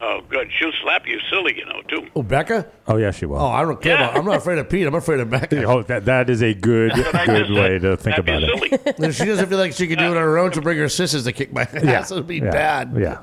Oh, 0.00 0.20
good. 0.28 0.48
She'll 0.56 0.70
slap 0.82 1.08
you 1.08 1.18
silly, 1.28 1.56
you 1.58 1.64
know, 1.66 1.82
too. 1.88 2.06
Oh, 2.14 2.22
Becca? 2.22 2.70
Oh, 2.86 2.98
yeah, 2.98 3.10
she 3.10 3.26
will. 3.26 3.38
Oh, 3.38 3.46
I 3.48 3.62
don't 3.62 3.82
care. 3.82 3.96
Yeah. 3.98 4.04
About, 4.10 4.18
I'm 4.18 4.24
not 4.26 4.36
afraid 4.36 4.58
of 4.58 4.68
Pete. 4.70 4.86
I'm 4.86 4.94
afraid 4.94 5.18
of 5.18 5.28
Becca. 5.28 5.64
Oh, 5.68 5.82
that 5.82 6.04
that 6.04 6.30
is 6.30 6.40
a 6.40 6.54
good 6.54 6.92
good 6.94 7.50
way 7.50 7.78
to 7.80 7.96
think 7.96 8.16
about 8.18 8.44
it. 8.44 8.48
silly. 8.58 8.70
If 9.08 9.16
she 9.16 9.24
doesn't 9.24 9.48
feel 9.48 9.58
like 9.58 9.72
she 9.72 9.88
can 9.88 9.98
do 9.98 10.04
it 10.04 10.08
on 10.10 10.14
her 10.16 10.38
own, 10.38 10.52
she'll 10.52 10.62
bring 10.62 10.78
her 10.78 10.88
sisters 10.88 11.24
to 11.24 11.32
kick 11.32 11.52
my 11.52 11.62
ass. 11.62 12.12
It'd 12.12 12.28
be 12.28 12.36
yeah. 12.36 12.50
bad. 12.50 12.94
Yeah, 12.96 13.22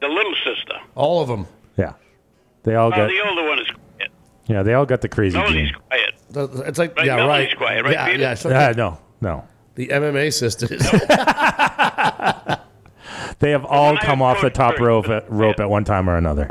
The 0.00 0.08
little 0.08 0.34
sister. 0.44 0.74
All 0.96 1.22
of 1.22 1.28
them. 1.28 1.46
yeah. 1.76 1.92
They 2.64 2.74
all 2.74 2.88
Oh, 2.88 2.90
got 2.90 3.06
the 3.08 3.20
older 3.28 3.48
one 3.48 3.58
is 3.60 3.68
quiet. 3.68 4.10
yeah. 4.46 4.62
They 4.64 4.74
all 4.74 4.86
got 4.86 5.02
the 5.02 5.08
crazy 5.08 5.36
Melody's 5.38 5.70
gene. 5.70 5.78
quiet. 5.88 6.14
It's 6.66 6.78
like, 6.78 6.96
Right, 6.96 7.06
yeah, 7.06 7.16
Melody's 7.16 7.48
right. 7.48 7.56
quiet, 7.58 7.84
right, 7.84 7.92
yeah, 7.92 8.06
Peter? 8.06 8.18
yeah. 8.22 8.34
So 8.34 8.50
Ah, 8.52 8.72
no, 8.76 8.98
no. 9.20 9.44
the 9.76 9.86
MMA 9.88 10.32
sisters. 10.32 10.80
They 13.42 13.50
have 13.50 13.64
all 13.64 13.96
come 13.98 14.22
off 14.22 14.40
the 14.40 14.50
top 14.50 14.76
her- 14.78 14.84
rope 14.86 15.08
at, 15.08 15.30
rope 15.30 15.58
at 15.58 15.68
one 15.68 15.82
time 15.84 16.08
or 16.08 16.16
another. 16.16 16.46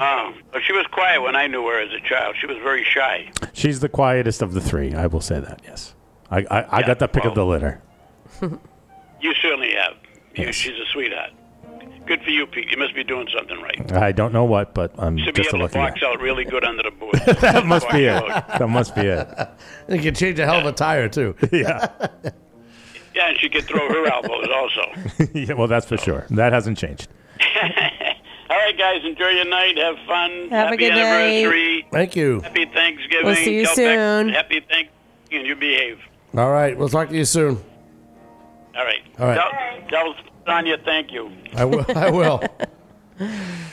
Oh, 0.00 0.32
but 0.52 0.62
she 0.66 0.72
was 0.72 0.86
quiet 0.92 1.20
when 1.20 1.36
I 1.36 1.46
knew 1.46 1.66
her 1.66 1.78
as 1.78 1.90
a 1.92 2.00
child. 2.08 2.36
She 2.40 2.46
was 2.46 2.56
very 2.62 2.84
shy. 2.84 3.30
She's 3.52 3.80
the 3.80 3.88
quietest 3.90 4.40
of 4.40 4.54
the 4.54 4.60
three. 4.62 4.94
I 4.94 5.06
will 5.06 5.20
say 5.20 5.40
that. 5.40 5.60
Yes, 5.64 5.94
I 6.30 6.38
I, 6.38 6.60
I 6.62 6.80
Yeah, 6.80 6.86
got 6.86 6.98
the 7.00 7.06
pick 7.08 7.24
of 7.26 7.34
the 7.34 7.44
well- 7.44 7.50
litter. 7.50 7.82
You 9.20 9.34
certainly 9.42 9.74
have. 9.74 9.94
You, 10.34 10.50
She's 10.52 10.72
a 10.78 10.86
sweetheart. 10.92 11.30
Good 12.06 12.22
for 12.22 12.30
you, 12.30 12.46
Pete. 12.46 12.70
You 12.70 12.78
must 12.78 12.94
be 12.94 13.04
doing 13.04 13.28
something 13.36 13.60
right. 13.60 13.92
I 13.92 14.10
don't 14.10 14.32
know 14.32 14.44
what, 14.44 14.74
but 14.74 14.92
I'm 14.98 15.16
To 15.18 15.26
be 15.26 15.32
just 15.32 15.52
a 15.52 15.56
able 15.56 15.68
to 15.68 15.78
lucky 15.78 15.90
box 15.90 16.00
guy. 16.00 16.08
out 16.10 16.20
really 16.20 16.44
good 16.44 16.64
under 16.64 16.82
the 16.82 16.90
board. 16.90 17.14
That 17.40 17.66
must 17.66 17.88
be 17.90 18.06
it. 18.06 18.24
That 18.58 18.68
must 18.68 18.94
be 18.96 19.02
it. 19.02 19.28
you 19.88 20.00
can 20.00 20.14
change 20.14 20.38
a 20.40 20.46
hell 20.46 20.58
of 20.60 20.66
a 20.66 20.72
tire, 20.72 21.08
too. 21.10 21.36
Yeah. 21.52 21.88
Yeah, 23.14 23.28
and 23.28 23.38
she 23.38 23.48
can 23.48 23.62
throw 23.62 23.88
her 23.88 24.06
elbows 24.10 24.46
also. 24.54 25.30
yeah. 25.34 25.54
Well, 25.54 25.68
that's 25.68 25.86
for 25.86 25.96
sure. 25.96 26.26
That 26.30 26.52
hasn't 26.52 26.78
changed. 26.78 27.08
All 28.50 28.58
right, 28.58 28.76
guys, 28.76 29.02
enjoy 29.04 29.28
your 29.28 29.46
night. 29.46 29.76
Have 29.78 29.96
fun. 30.06 30.48
Have 30.50 30.50
a 30.50 30.56
Happy 30.70 30.76
good 30.78 30.90
night. 30.90 30.98
anniversary. 30.98 31.86
Thank 31.90 32.16
you. 32.16 32.40
Happy 32.40 32.66
Thanksgiving. 32.66 33.26
We'll 33.26 33.34
see 33.36 33.56
you 33.56 33.64
Tell 33.64 33.76
Beck 33.76 33.98
soon. 33.98 34.28
Happy 34.28 34.60
Thanksgiving, 34.60 34.88
and 35.32 35.46
you 35.46 35.56
behave. 35.56 35.98
All 36.36 36.50
right. 36.50 36.76
We'll 36.76 36.88
talk 36.88 37.08
to 37.08 37.16
you 37.16 37.24
soon. 37.24 37.58
All 38.76 38.84
right. 38.84 39.02
All 39.18 39.26
right. 39.26 39.38
Tell, 39.90 40.14
tell 40.14 40.14
Sonia 40.46 40.78
thank 40.84 41.12
you. 41.12 41.30
I 41.54 41.64
will. 41.64 41.84
I 41.94 42.10
will. 42.10 42.38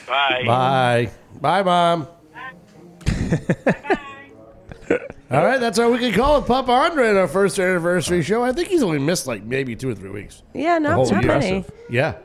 Bye. 0.06 0.42
Bye. 0.46 1.10
Bye, 1.40 1.62
Mom. 1.62 2.06
All 5.30 5.44
right, 5.44 5.60
that's 5.60 5.78
how 5.78 5.92
we 5.92 5.98
can 5.98 6.12
call 6.12 6.40
with 6.40 6.48
Papa 6.48 6.72
Andre 6.72 7.10
on 7.10 7.16
our 7.16 7.28
first 7.28 7.56
anniversary 7.60 8.20
show. 8.22 8.42
I 8.42 8.50
think 8.50 8.66
he's 8.68 8.82
only 8.82 8.98
missed 8.98 9.28
like 9.28 9.44
maybe 9.44 9.76
two 9.76 9.88
or 9.88 9.94
three 9.94 10.10
weeks. 10.10 10.42
Yeah, 10.54 10.78
not 10.78 10.94
whole 10.94 11.06
too 11.06 11.16
year. 11.20 11.26
many. 11.26 11.64
Yeah, 11.88 12.16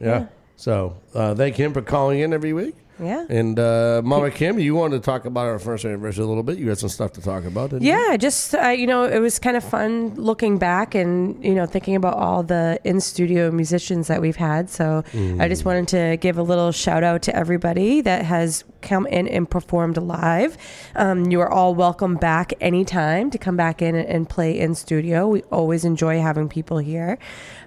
yeah. 0.00 0.26
So 0.56 0.96
uh, 1.14 1.34
thank 1.34 1.56
him 1.56 1.74
for 1.74 1.82
calling 1.82 2.20
in 2.20 2.32
every 2.32 2.54
week. 2.54 2.74
Yeah. 3.00 3.26
And 3.28 3.58
uh, 3.58 4.02
Mama 4.04 4.30
Kim, 4.30 4.58
you 4.58 4.74
wanted 4.74 5.02
to 5.02 5.04
talk 5.04 5.24
about 5.24 5.46
our 5.46 5.58
first 5.58 5.84
anniversary 5.84 6.24
a 6.24 6.28
little 6.28 6.42
bit. 6.42 6.58
You 6.58 6.68
had 6.68 6.78
some 6.78 6.88
stuff 6.88 7.12
to 7.14 7.20
talk 7.20 7.44
about, 7.44 7.70
didn't 7.70 7.82
you? 7.82 7.90
Yeah, 7.90 8.16
just 8.16 8.54
uh, 8.54 8.68
you 8.68 8.86
know, 8.86 9.04
it 9.04 9.18
was 9.18 9.38
kind 9.38 9.56
of 9.56 9.64
fun 9.64 10.14
looking 10.14 10.58
back 10.58 10.94
and 10.94 11.42
you 11.44 11.54
know 11.54 11.66
thinking 11.66 11.96
about 11.96 12.14
all 12.14 12.42
the 12.42 12.78
in 12.84 13.00
studio 13.00 13.50
musicians 13.50 14.06
that 14.06 14.20
we've 14.20 14.36
had. 14.36 14.70
So 14.70 15.02
I 15.40 15.48
just 15.48 15.64
wanted 15.64 15.88
to 15.88 16.16
give 16.18 16.38
a 16.38 16.42
little 16.42 16.70
shout 16.72 17.02
out 17.02 17.22
to 17.22 17.36
everybody 17.36 18.00
that 18.02 18.24
has 18.24 18.64
come 18.80 19.06
in 19.06 19.26
and 19.26 19.50
performed 19.50 19.96
live. 19.96 20.56
Um, 20.94 21.30
you 21.30 21.40
are 21.40 21.50
all 21.50 21.74
welcome 21.74 22.16
back 22.16 22.52
anytime 22.60 23.30
to 23.30 23.38
come 23.38 23.56
back 23.56 23.82
in 23.82 23.96
and 23.96 24.28
play 24.28 24.58
in 24.58 24.74
studio. 24.74 25.26
We 25.26 25.42
always 25.44 25.84
enjoy 25.84 26.20
having 26.20 26.48
people 26.48 26.78
here. 26.78 27.18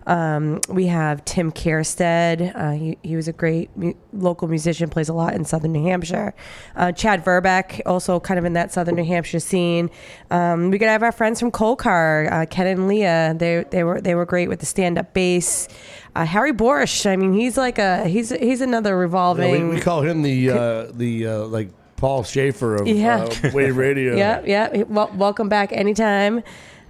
Um, 0.08 0.62
we 0.70 0.88
have 0.88 1.24
Tim 1.26 1.51
Kierstead. 1.51 2.55
Uh, 2.55 2.72
he, 2.72 2.97
he 3.03 3.16
was 3.16 3.28
a 3.28 3.34
great 3.34 3.70
mu- 3.76 3.93
local 4.14 4.47
musician, 4.47 4.89
plays 4.89 5.10
a 5.10 5.14
lot 5.14 5.34
in 5.34 5.43
Southern 5.45 5.74
New 5.74 5.84
Hampshire. 5.84 6.34
Uh, 6.76 6.91
Chad 6.93 7.24
Verbeck, 7.26 7.82
also 7.86 8.20
kind 8.20 8.39
of 8.39 8.45
in 8.45 8.53
that 8.53 8.72
Southern 8.72 8.95
New 8.95 9.03
Hampshire 9.03 9.39
scene. 9.41 9.89
Um, 10.32 10.72
we 10.72 10.80
could 10.80 10.88
have 10.88 11.03
our 11.03 11.12
friends 11.12 11.39
from 11.41 11.51
Colcar, 11.51 12.32
uh, 12.32 12.45
Ken 12.45 12.68
and 12.68 12.88
Leah. 12.88 13.36
They, 13.38 13.66
they 13.70 13.84
were 13.84 13.99
they 14.01 14.16
were 14.16 14.26
great 14.26 14.47
with 14.47 14.62
the 14.62 14.66
stand 14.66 14.97
up 14.97 15.14
bass. 15.14 15.68
Uh, 16.16 16.26
Harry 16.26 16.53
Borish. 16.53 17.05
I 17.05 17.16
mean, 17.18 17.34
he's 17.34 17.58
like 17.58 17.78
a 17.78 18.05
he's 18.08 18.30
he's 18.30 18.62
another 18.62 18.91
Yeah, 18.91 18.95
revolving. 18.95 19.68
we, 19.70 19.76
we 19.76 19.82
call 19.82 20.01
him 20.01 20.22
the 20.22 20.49
uh, 20.51 20.88
the 20.93 21.28
uh, 21.28 21.39
like 21.47 21.70
Paul 21.97 22.24
Shaffer 22.24 22.76
of 22.76 22.88
Yeah. 22.88 23.24
uh, 23.43 23.51
Wave 23.53 23.76
Radio. 23.76 24.16
Yeah, 24.18 24.41
yeah. 24.45 24.84
Well, 24.84 25.12
welcome 25.16 25.49
back 25.49 25.72
anytime. 25.74 26.43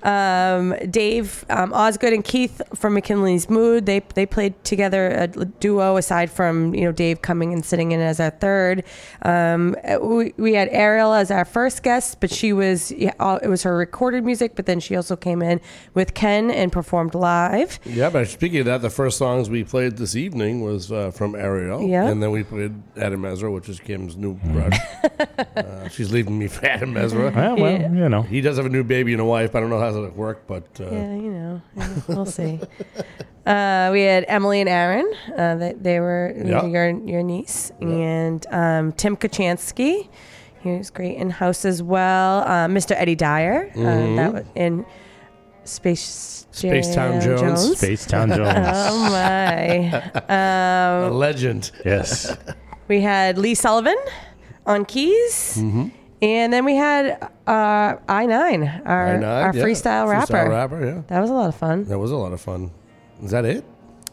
Um, 0.07 0.73
Dave 0.89 1.43
um, 1.49 1.73
Osgood 1.73 2.13
and 2.13 2.23
Keith 2.23 2.61
from 2.73 2.93
McKinley's 2.93 3.49
Mood. 3.49 3.85
They 3.85 3.99
they 4.15 4.25
played 4.25 4.63
together 4.63 5.07
a 5.09 5.27
duo. 5.27 5.97
Aside 5.97 6.31
from 6.31 6.73
you 6.73 6.85
know 6.85 6.93
Dave 6.93 7.21
coming 7.21 7.51
and 7.51 7.65
sitting 7.65 7.91
in 7.91 7.99
as 7.99 8.19
our 8.21 8.29
third, 8.29 8.83
um, 9.23 9.75
we, 10.01 10.33
we 10.37 10.53
had 10.53 10.69
Ariel 10.69 11.13
as 11.13 11.29
our 11.29 11.43
first 11.43 11.83
guest, 11.83 12.21
but 12.21 12.31
she 12.31 12.53
was 12.53 12.89
yeah, 12.91 13.11
it 13.43 13.49
was 13.49 13.63
her 13.63 13.75
recorded 13.75 14.23
music. 14.23 14.55
But 14.55 14.65
then 14.65 14.79
she 14.79 14.95
also 14.95 15.17
came 15.17 15.41
in 15.41 15.59
with 15.93 16.13
Ken 16.13 16.49
and 16.51 16.71
performed 16.71 17.13
live. 17.13 17.77
Yeah, 17.83 18.09
but 18.09 18.27
speaking 18.29 18.59
of 18.61 18.65
that, 18.67 18.81
the 18.81 18.89
first 18.89 19.17
songs 19.17 19.49
we 19.49 19.65
played 19.65 19.97
this 19.97 20.15
evening 20.15 20.61
was 20.61 20.89
uh, 20.89 21.11
from 21.11 21.35
Ariel. 21.35 21.81
Yeah. 21.81 22.07
And 22.07 22.23
then 22.23 22.31
we 22.31 22.43
played 22.43 22.73
Adam 22.95 23.25
Ezra, 23.25 23.51
which 23.51 23.67
is 23.67 23.79
Kim's 23.81 24.15
new 24.15 24.35
brother. 24.35 24.77
uh, 25.57 25.89
she's 25.89 26.11
leaving 26.13 26.39
me 26.39 26.47
for 26.47 26.65
Adam 26.65 26.95
Ezra. 26.95 27.31
Well, 27.37 27.55
well, 27.57 27.71
Yeah. 27.71 27.91
you 27.91 28.09
know. 28.09 28.21
He 28.21 28.41
does 28.41 28.57
have 28.57 28.65
a 28.65 28.69
new 28.69 28.83
baby 28.83 29.11
and 29.11 29.21
a 29.21 29.25
wife. 29.25 29.53
I 29.55 29.59
don't 29.59 29.69
know 29.69 29.79
how 29.79 29.91
that'll 30.01 30.15
work, 30.17 30.45
but 30.47 30.63
uh, 30.79 30.89
Yeah, 30.91 31.15
you 31.15 31.31
know, 31.31 31.61
we'll 32.07 32.25
see. 32.25 32.59
Uh, 33.47 33.91
we 33.93 34.01
had 34.01 34.25
Emily 34.27 34.59
and 34.59 34.67
Aaron. 34.67 35.09
Uh, 35.37 35.55
they, 35.55 35.71
they 35.79 35.99
were 36.01 36.33
Yeah. 36.35 36.65
your 36.65 36.89
your 37.07 37.23
niece, 37.23 37.71
and 37.79 38.45
um, 38.51 38.91
Tim 38.91 39.15
Kachansky. 39.15 40.09
He 40.59 40.71
was 40.77 40.89
great 40.89 41.15
in 41.15 41.29
house 41.29 41.63
as 41.63 41.81
well. 41.81 42.39
Uh, 42.39 42.67
Mr. 42.67 42.91
Eddie 42.97 43.15
Dyer. 43.15 43.71
Uh, 43.73 44.15
that 44.17 44.33
was 44.33 44.43
in 44.55 44.85
Space 45.63 46.45
Space 46.51 46.93
Town 46.93 47.21
Jam 47.21 47.37
Jones. 47.37 47.77
Space 47.77 48.05
Town 48.05 48.27
Jones. 48.35 48.67
Oh 48.67 48.99
my! 49.11 49.95
a 51.07 51.09
legend. 51.09 51.71
yes. 51.85 52.35
We 52.89 52.99
had 52.99 53.37
Lee 53.37 53.55
Sullivan 53.55 53.95
on 54.65 54.83
keys. 54.83 55.55
Mm-hmm. 55.57 55.87
And 56.22 56.51
then 56.51 56.65
we 56.65 56.76
had 56.76 57.22
uh, 57.45 57.95
I 58.07 58.26
nine, 58.26 58.82
our 58.86 59.15
I 59.15 59.18
know, 59.18 59.28
our 59.28 59.55
yeah. 59.55 59.63
freestyle 59.63 60.09
rapper. 60.09 60.34
Freestyle 60.34 60.49
rapper, 60.49 60.86
yeah. 60.86 61.01
That 61.07 61.20
was 61.22 61.30
a 61.30 61.34
lot 61.34 61.49
of 61.49 61.55
fun. 61.55 61.84
That 61.86 61.99
was 61.99 62.09
a 62.11 62.15
lot 62.18 62.34
of 62.34 62.41
fun. 62.41 62.72
Is 63.24 63.32
that 63.32 63.45
it? 63.45 63.63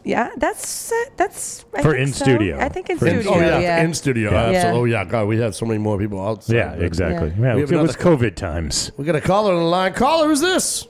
Yeah, 0.03 0.29
that's 0.37 0.91
uh, 0.91 0.95
that's 1.17 1.65
I 1.73 1.81
For 1.81 1.95
in 1.95 2.13
so. 2.13 2.25
studio. 2.25 2.59
I 2.59 2.69
think 2.69 2.91
in 2.91 2.99
For 2.99 3.07
studio. 3.09 3.31
oh 3.33 3.39
yeah, 3.39 3.59
yeah. 3.59 3.81
in 3.83 3.93
studio. 3.95 4.29
Yeah. 4.31 4.37
Absolutely. 4.37 4.91
Yeah. 4.91 4.99
Oh 4.99 5.03
yeah, 5.03 5.09
God, 5.09 5.27
we 5.27 5.39
had 5.39 5.55
so 5.55 5.65
many 5.65 5.79
more 5.79 5.97
people 5.97 6.23
outside. 6.23 6.53
Yeah, 6.55 6.73
exactly. 6.73 7.29
Yeah. 7.29 7.35
Yeah, 7.47 7.55
We 7.55 7.61
have 7.61 7.71
it 7.71 7.81
was 7.81 7.95
another- 7.95 8.17
COVID 8.17 8.35
times. 8.35 8.91
We 8.97 9.05
got 9.05 9.15
a 9.15 9.21
caller 9.21 9.53
on 9.53 9.59
the 9.61 9.65
line. 9.65 9.93
Caller, 9.95 10.27
who's 10.27 10.41
this? 10.41 10.87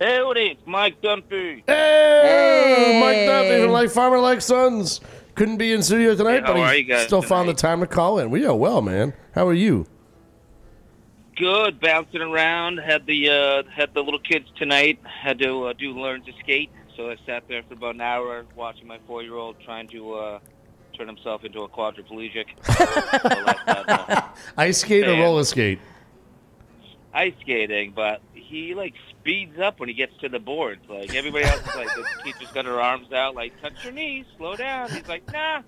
Hey, 0.00 0.18
it's 0.20 0.60
Mike 0.66 1.00
Dunphy. 1.02 1.62
Hey, 1.66 2.98
Mike 3.00 3.14
Hey. 3.16 3.26
Dunphy 3.28 3.62
from 3.64 3.72
Like 3.72 3.90
Farmer 3.90 4.18
Like 4.18 4.40
Sons. 4.40 5.00
Couldn't 5.38 5.58
be 5.58 5.72
in 5.72 5.84
studio 5.84 6.16
tonight, 6.16 6.42
how 6.44 6.52
but 6.52 6.74
he 6.74 6.98
still 6.98 7.22
found 7.22 7.48
the 7.48 7.54
time 7.54 7.78
to 7.78 7.86
call 7.86 8.18
in. 8.18 8.28
We 8.28 8.44
are 8.44 8.56
well, 8.56 8.82
man. 8.82 9.14
How 9.36 9.46
are 9.46 9.54
you? 9.54 9.86
Good, 11.36 11.78
bouncing 11.78 12.22
around. 12.22 12.78
Had 12.78 13.06
the 13.06 13.30
uh, 13.30 13.62
had 13.72 13.94
the 13.94 14.02
little 14.02 14.18
kids 14.18 14.48
tonight. 14.56 14.98
Had 15.04 15.38
to 15.38 15.66
uh, 15.66 15.72
do 15.74 15.92
learn 15.92 16.22
to 16.24 16.32
skate. 16.40 16.70
So 16.96 17.08
I 17.10 17.16
sat 17.24 17.46
there 17.46 17.62
for 17.62 17.74
about 17.74 17.94
an 17.94 18.00
hour 18.00 18.46
watching 18.56 18.88
my 18.88 18.98
four 19.06 19.22
year 19.22 19.36
old 19.36 19.54
trying 19.64 19.86
to 19.90 20.14
uh, 20.14 20.38
turn 20.96 21.06
himself 21.06 21.44
into 21.44 21.62
a 21.62 21.68
quadriplegic. 21.68 22.46
So 22.66 22.74
that, 23.44 23.84
uh, 23.88 24.22
Ice 24.56 24.78
skate 24.78 25.06
or 25.06 25.12
roller 25.12 25.44
skate? 25.44 25.78
Ice 27.12 27.34
skating, 27.40 27.92
but 27.94 28.20
he 28.34 28.74
like 28.74 28.94
speeds 29.10 29.58
up 29.58 29.80
when 29.80 29.88
he 29.88 29.94
gets 29.94 30.16
to 30.20 30.28
the 30.28 30.38
boards. 30.38 30.82
Like 30.88 31.14
everybody 31.14 31.44
else 31.44 31.60
is 31.60 31.76
like, 31.76 31.94
the 31.94 32.04
teacher's 32.24 32.50
got 32.52 32.64
her 32.64 32.80
arms 32.80 33.12
out, 33.12 33.34
like 33.34 33.60
touch 33.60 33.84
your 33.84 33.92
knees, 33.92 34.26
slow 34.36 34.56
down. 34.56 34.90
He's 34.90 35.08
like, 35.08 35.30
nah. 35.32 35.62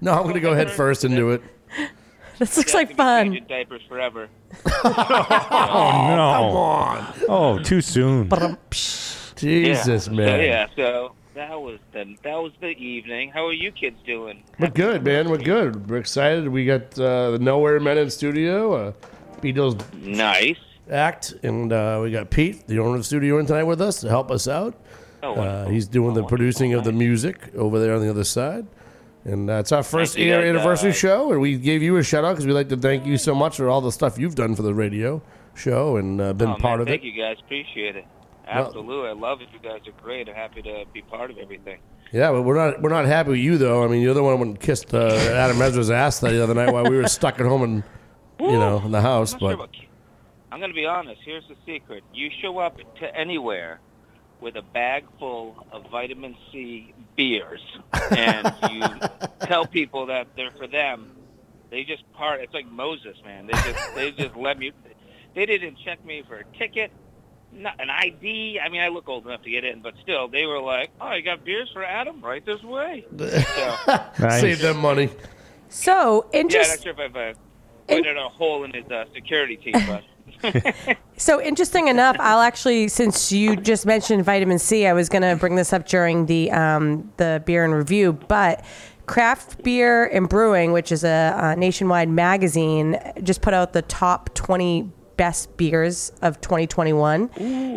No, 0.00 0.12
I'm 0.12 0.22
going 0.22 0.34
to 0.34 0.40
go 0.40 0.54
head 0.54 0.70
first 0.70 1.04
and 1.04 1.14
do 1.14 1.30
it. 1.30 1.42
This 2.38 2.54
looks 2.58 2.74
like 2.74 2.90
I'm 2.90 2.96
gonna 2.96 3.22
be 3.22 3.24
fun. 3.24 3.26
changing 3.32 3.48
diapers 3.48 3.82
forever. 3.88 4.28
Oh 4.84 4.90
no! 6.10 6.32
Come 6.36 6.56
on. 6.56 7.14
Oh, 7.28 7.58
too 7.58 7.80
soon. 7.80 8.28
Jesus, 9.36 10.06
yeah. 10.06 10.12
man. 10.12 10.38
So, 10.38 10.42
yeah, 10.42 10.66
so 10.76 11.12
that 11.34 11.60
was 11.60 11.78
the 11.92 12.16
that 12.22 12.36
was 12.36 12.52
the 12.60 12.68
evening. 12.68 13.30
How 13.30 13.46
are 13.46 13.52
you 13.52 13.72
kids 13.72 13.96
doing? 14.06 14.42
We're 14.58 14.68
good, 14.68 15.04
man. 15.04 15.30
We're 15.30 15.38
good. 15.38 15.88
We're 15.88 15.96
excited. 15.96 16.48
We 16.48 16.64
got 16.66 16.98
uh, 16.98 17.32
the 17.32 17.38
Nowhere 17.40 17.80
Men 17.80 17.98
in 17.98 18.10
studio, 18.10 18.72
uh, 18.74 18.92
Beatles 19.40 19.80
Nice. 19.94 20.58
Act, 20.90 21.34
and 21.42 21.72
uh, 21.72 22.00
we 22.02 22.10
got 22.10 22.30
Pete, 22.30 22.66
the 22.66 22.78
owner 22.78 22.92
of 22.92 22.98
the 22.98 23.04
studio, 23.04 23.38
in 23.38 23.46
tonight 23.46 23.64
with 23.64 23.80
us 23.80 24.00
to 24.00 24.08
help 24.08 24.30
us 24.30 24.46
out. 24.48 24.74
Oh, 25.22 25.34
Uh, 25.34 25.68
he's 25.68 25.88
doing 25.88 26.14
the 26.14 26.22
Oh, 26.22 26.26
producing 26.26 26.74
of 26.74 26.84
the 26.84 26.92
music 26.92 27.54
over 27.56 27.78
there 27.80 27.94
on 27.94 28.00
the 28.00 28.10
other 28.10 28.24
side. 28.24 28.66
And 29.24 29.50
uh, 29.50 29.54
it's 29.54 29.72
our 29.72 29.82
first 29.82 30.16
year 30.16 30.40
anniversary 30.40 30.92
show, 30.92 31.32
and 31.32 31.40
we 31.40 31.56
gave 31.58 31.82
you 31.82 31.96
a 31.96 32.02
shout 32.04 32.24
out 32.24 32.32
because 32.34 32.46
we 32.46 32.52
like 32.52 32.68
to 32.68 32.76
thank 32.76 33.04
you 33.06 33.16
so 33.18 33.34
much 33.34 33.56
for 33.56 33.68
all 33.68 33.80
the 33.80 33.90
stuff 33.90 34.18
you've 34.18 34.36
done 34.36 34.54
for 34.54 34.62
the 34.62 34.72
radio 34.74 35.20
show 35.54 35.96
and 35.96 36.20
uh, 36.20 36.32
been 36.32 36.50
Oh, 36.50 36.54
part 36.54 36.78
man, 36.78 36.80
of 36.82 36.86
thank 36.86 37.00
it. 37.02 37.04
Thank 37.06 37.14
you 37.16 37.22
guys. 37.22 37.36
Appreciate 37.44 37.96
it. 37.96 38.04
Absolutely, 38.46 39.08
I 39.08 39.12
love 39.12 39.40
it. 39.40 39.48
You 39.52 39.58
guys 39.58 39.80
are 39.88 40.02
great. 40.02 40.28
I'm 40.28 40.36
happy 40.36 40.62
to 40.62 40.84
be 40.92 41.02
part 41.02 41.32
of 41.32 41.38
everything. 41.38 41.78
Yeah, 42.12 42.30
but 42.30 42.42
we're 42.42 42.54
not 42.54 42.80
we're 42.80 42.90
not 42.90 43.06
happy 43.06 43.30
with 43.30 43.40
you 43.40 43.58
though. 43.58 43.82
I 43.82 43.88
mean, 43.88 44.00
you're 44.00 44.14
the 44.14 44.22
one 44.22 44.38
who 44.38 44.54
kissed 44.54 44.94
uh, 44.94 45.08
Adam 45.08 45.60
Ezra's 45.60 45.90
ass 45.90 46.20
the 46.20 46.40
other 46.40 46.54
night 46.54 46.72
while 46.72 46.84
we 46.88 46.96
were 46.96 47.08
stuck 47.08 47.40
at 47.40 47.46
home 47.46 47.62
and 47.64 47.82
you 48.38 48.46
know 48.52 48.80
in 48.84 48.92
the 48.92 49.00
house. 49.00 49.30
Sure 49.30 49.40
But 49.40 49.54
about 49.54 49.72
ki- 49.72 49.85
I'm 50.56 50.60
going 50.60 50.70
to 50.70 50.74
be 50.74 50.86
honest. 50.86 51.20
Here's 51.22 51.46
the 51.48 51.56
secret: 51.66 52.02
you 52.14 52.30
show 52.40 52.56
up 52.56 52.78
to 53.00 53.14
anywhere 53.14 53.78
with 54.40 54.56
a 54.56 54.62
bag 54.62 55.04
full 55.18 55.66
of 55.70 55.84
Vitamin 55.90 56.34
Sea 56.50 56.94
beers, 57.14 57.60
and 58.10 58.54
you 58.70 58.82
tell 59.42 59.66
people 59.66 60.06
that 60.06 60.28
they're 60.34 60.52
for 60.52 60.66
them. 60.66 61.14
They 61.68 61.84
just 61.84 62.10
part. 62.14 62.40
It's 62.40 62.54
like 62.54 62.66
Moses, 62.70 63.18
man. 63.22 63.48
They 63.48 63.52
just 63.52 63.94
they 63.94 64.10
just 64.16 64.34
let 64.34 64.58
me. 64.58 64.72
They 65.34 65.44
didn't 65.44 65.76
check 65.84 66.02
me 66.06 66.22
for 66.26 66.36
a 66.36 66.44
ticket, 66.56 66.90
not 67.52 67.78
an 67.78 67.90
ID. 67.90 68.58
I 68.58 68.70
mean, 68.70 68.80
I 68.80 68.88
look 68.88 69.10
old 69.10 69.26
enough 69.26 69.42
to 69.42 69.50
get 69.50 69.62
in, 69.62 69.82
but 69.82 69.92
still, 70.02 70.26
they 70.26 70.46
were 70.46 70.62
like, 70.62 70.90
"Oh, 71.02 71.12
you 71.12 71.20
got 71.20 71.44
beers 71.44 71.68
for 71.70 71.84
Adam? 71.84 72.22
Right 72.22 72.46
this 72.46 72.62
way." 72.62 73.04
So, 73.18 73.74
Nice. 74.18 74.40
save 74.40 74.60
them 74.60 74.78
money. 74.78 75.10
So 75.68 76.30
yeah, 76.32 76.40
interest, 76.40 76.70
not 76.70 76.82
sure 76.82 76.92
if 76.92 76.98
I've 76.98 77.36
uh, 77.36 77.38
put 77.88 78.06
in 78.06 78.16
a 78.16 78.30
hole 78.30 78.64
in 78.64 78.72
his 78.72 78.90
uh, 78.90 79.04
security 79.12 79.58
team, 79.58 79.74
but. 79.86 80.02
So 81.18 81.40
interesting 81.40 81.88
enough. 81.88 82.16
I'll 82.18 82.40
actually, 82.40 82.88
since 82.88 83.32
you 83.32 83.56
just 83.56 83.86
mentioned 83.86 84.24
Vitamin 84.24 84.58
Sea, 84.58 84.86
I 84.86 84.92
was 84.92 85.08
going 85.08 85.22
to 85.22 85.34
bring 85.36 85.56
this 85.56 85.72
up 85.72 85.86
during 85.86 86.26
the 86.26 86.50
um, 86.52 87.10
the 87.16 87.42
beer 87.44 87.64
in 87.64 87.72
review, 87.72 88.12
but. 88.12 88.64
Craft 89.06 89.62
Beer 89.62 90.06
and 90.06 90.28
Brewing, 90.28 90.72
which 90.72 90.90
is 90.90 91.04
a, 91.04 91.32
uh 91.40 91.54
nationwide 91.54 92.08
magazine, 92.08 92.98
just 93.22 93.40
put 93.40 93.54
out 93.54 93.72
the 93.72 93.82
top 93.82 94.34
20 94.34 94.90
best 95.16 95.56
beers 95.56 96.12
of 96.22 96.40
2021. 96.40 97.30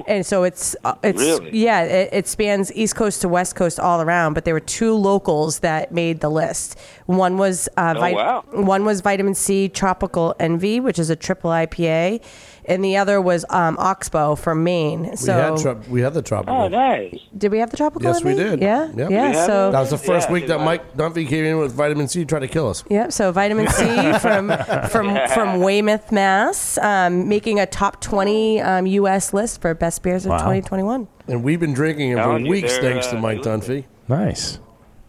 And 0.08 0.26
so 0.26 0.44
it's 0.44 0.76
uh, 0.84 0.96
it's 1.04 1.20
Really? 1.22 1.58
yeah, 1.58 1.84
it, 1.84 2.10
it 2.12 2.28
spans 2.28 2.72
East 2.74 2.96
Coast 2.96 3.22
to 3.22 3.30
West 3.30 3.56
Coast 3.56 3.80
all 3.80 4.02
around, 4.02 4.34
but 4.34 4.46
there 4.46 4.54
were 4.54 4.60
two 4.60 4.94
locals 4.94 5.60
that 5.60 5.92
made 5.92 6.20
the 6.20 6.30
list. 6.30 6.78
One 7.06 7.38
was 7.38 7.70
uh, 7.78 7.94
Oh, 7.98 8.14
wow. 8.14 8.44
one 8.52 8.86
was 8.86 9.02
Vitamin 9.02 9.36
Sea 9.36 9.70
Tropical 9.70 10.36
Envy, 10.40 10.80
which 10.80 11.00
is 11.00 11.10
a 11.10 11.16
triple 11.16 11.50
IPA, 11.52 12.22
and 12.70 12.84
the 12.86 12.96
other 12.98 13.20
was 13.20 13.44
um, 13.50 13.76
Oxbow 13.80 14.36
from 14.36 14.64
Maine. 14.64 15.18
So 15.18 15.36
we 15.36 15.42
had 15.42 15.58
trop- 15.62 15.88
we 15.90 16.02
had 16.02 16.14
the 16.14 16.22
tropical. 16.22 16.56
Oh, 16.56 16.68
nice. 16.70 17.20
did 17.38 17.52
we 17.52 17.60
have 17.60 17.70
the 17.72 17.78
tropical? 17.78 18.04
Yes, 18.12 18.24
we 18.24 18.36
did. 18.36 18.62
Yeah, 18.62 18.88
Yep. 18.96 18.98
yeah. 18.98 19.08
We 19.30 19.36
had 19.36 19.46
So 19.46 19.72
that 19.72 19.80
was 19.80 19.90
the 19.90 19.98
first 19.98 20.28
Yeah, 20.30 20.34
week 20.34 20.48
that 20.48 20.62
Mike 20.62 20.96
Dunphy 20.96 21.28
came 21.28 21.44
in 21.46 21.58
with 21.58 21.74
Vitamin 21.74 22.08
Sea, 22.08 22.24
tried 22.26 22.40
to 22.42 22.48
kill 22.48 22.70
us. 22.70 22.84
Yep. 22.90 23.12
so 23.12 23.32
Vitamin 23.32 23.68
Sea 23.68 24.14
from 24.20 24.52
from 24.90 25.18
from 25.34 25.60
Weymouth, 25.62 26.12
Mass, 26.12 26.78
um, 26.78 27.28
making 27.28 27.60
a 27.60 27.66
top 27.66 28.00
twenty 28.02 28.62
um, 28.62 28.86
U.S. 28.86 29.34
list 29.34 29.62
for 29.62 29.74
best 29.74 30.04
beers 30.04 30.26
of 30.26 30.30
Wow. 30.32 30.38
2021. 30.38 31.08
And 31.28 31.44
we've 31.44 31.60
been 31.60 31.74
drinking 31.74 32.12
it 32.12 32.16
for 32.16 32.22
Telling 32.24 32.46
you, 32.46 32.52
weeks, 32.52 32.78
they're, 32.78 32.92
thanks 32.94 33.08
to 33.08 33.18
uh, 33.18 33.22
Mike 33.22 33.42
doing 33.42 33.60
Dunphy. 33.62 33.86
Nice. 34.08 34.60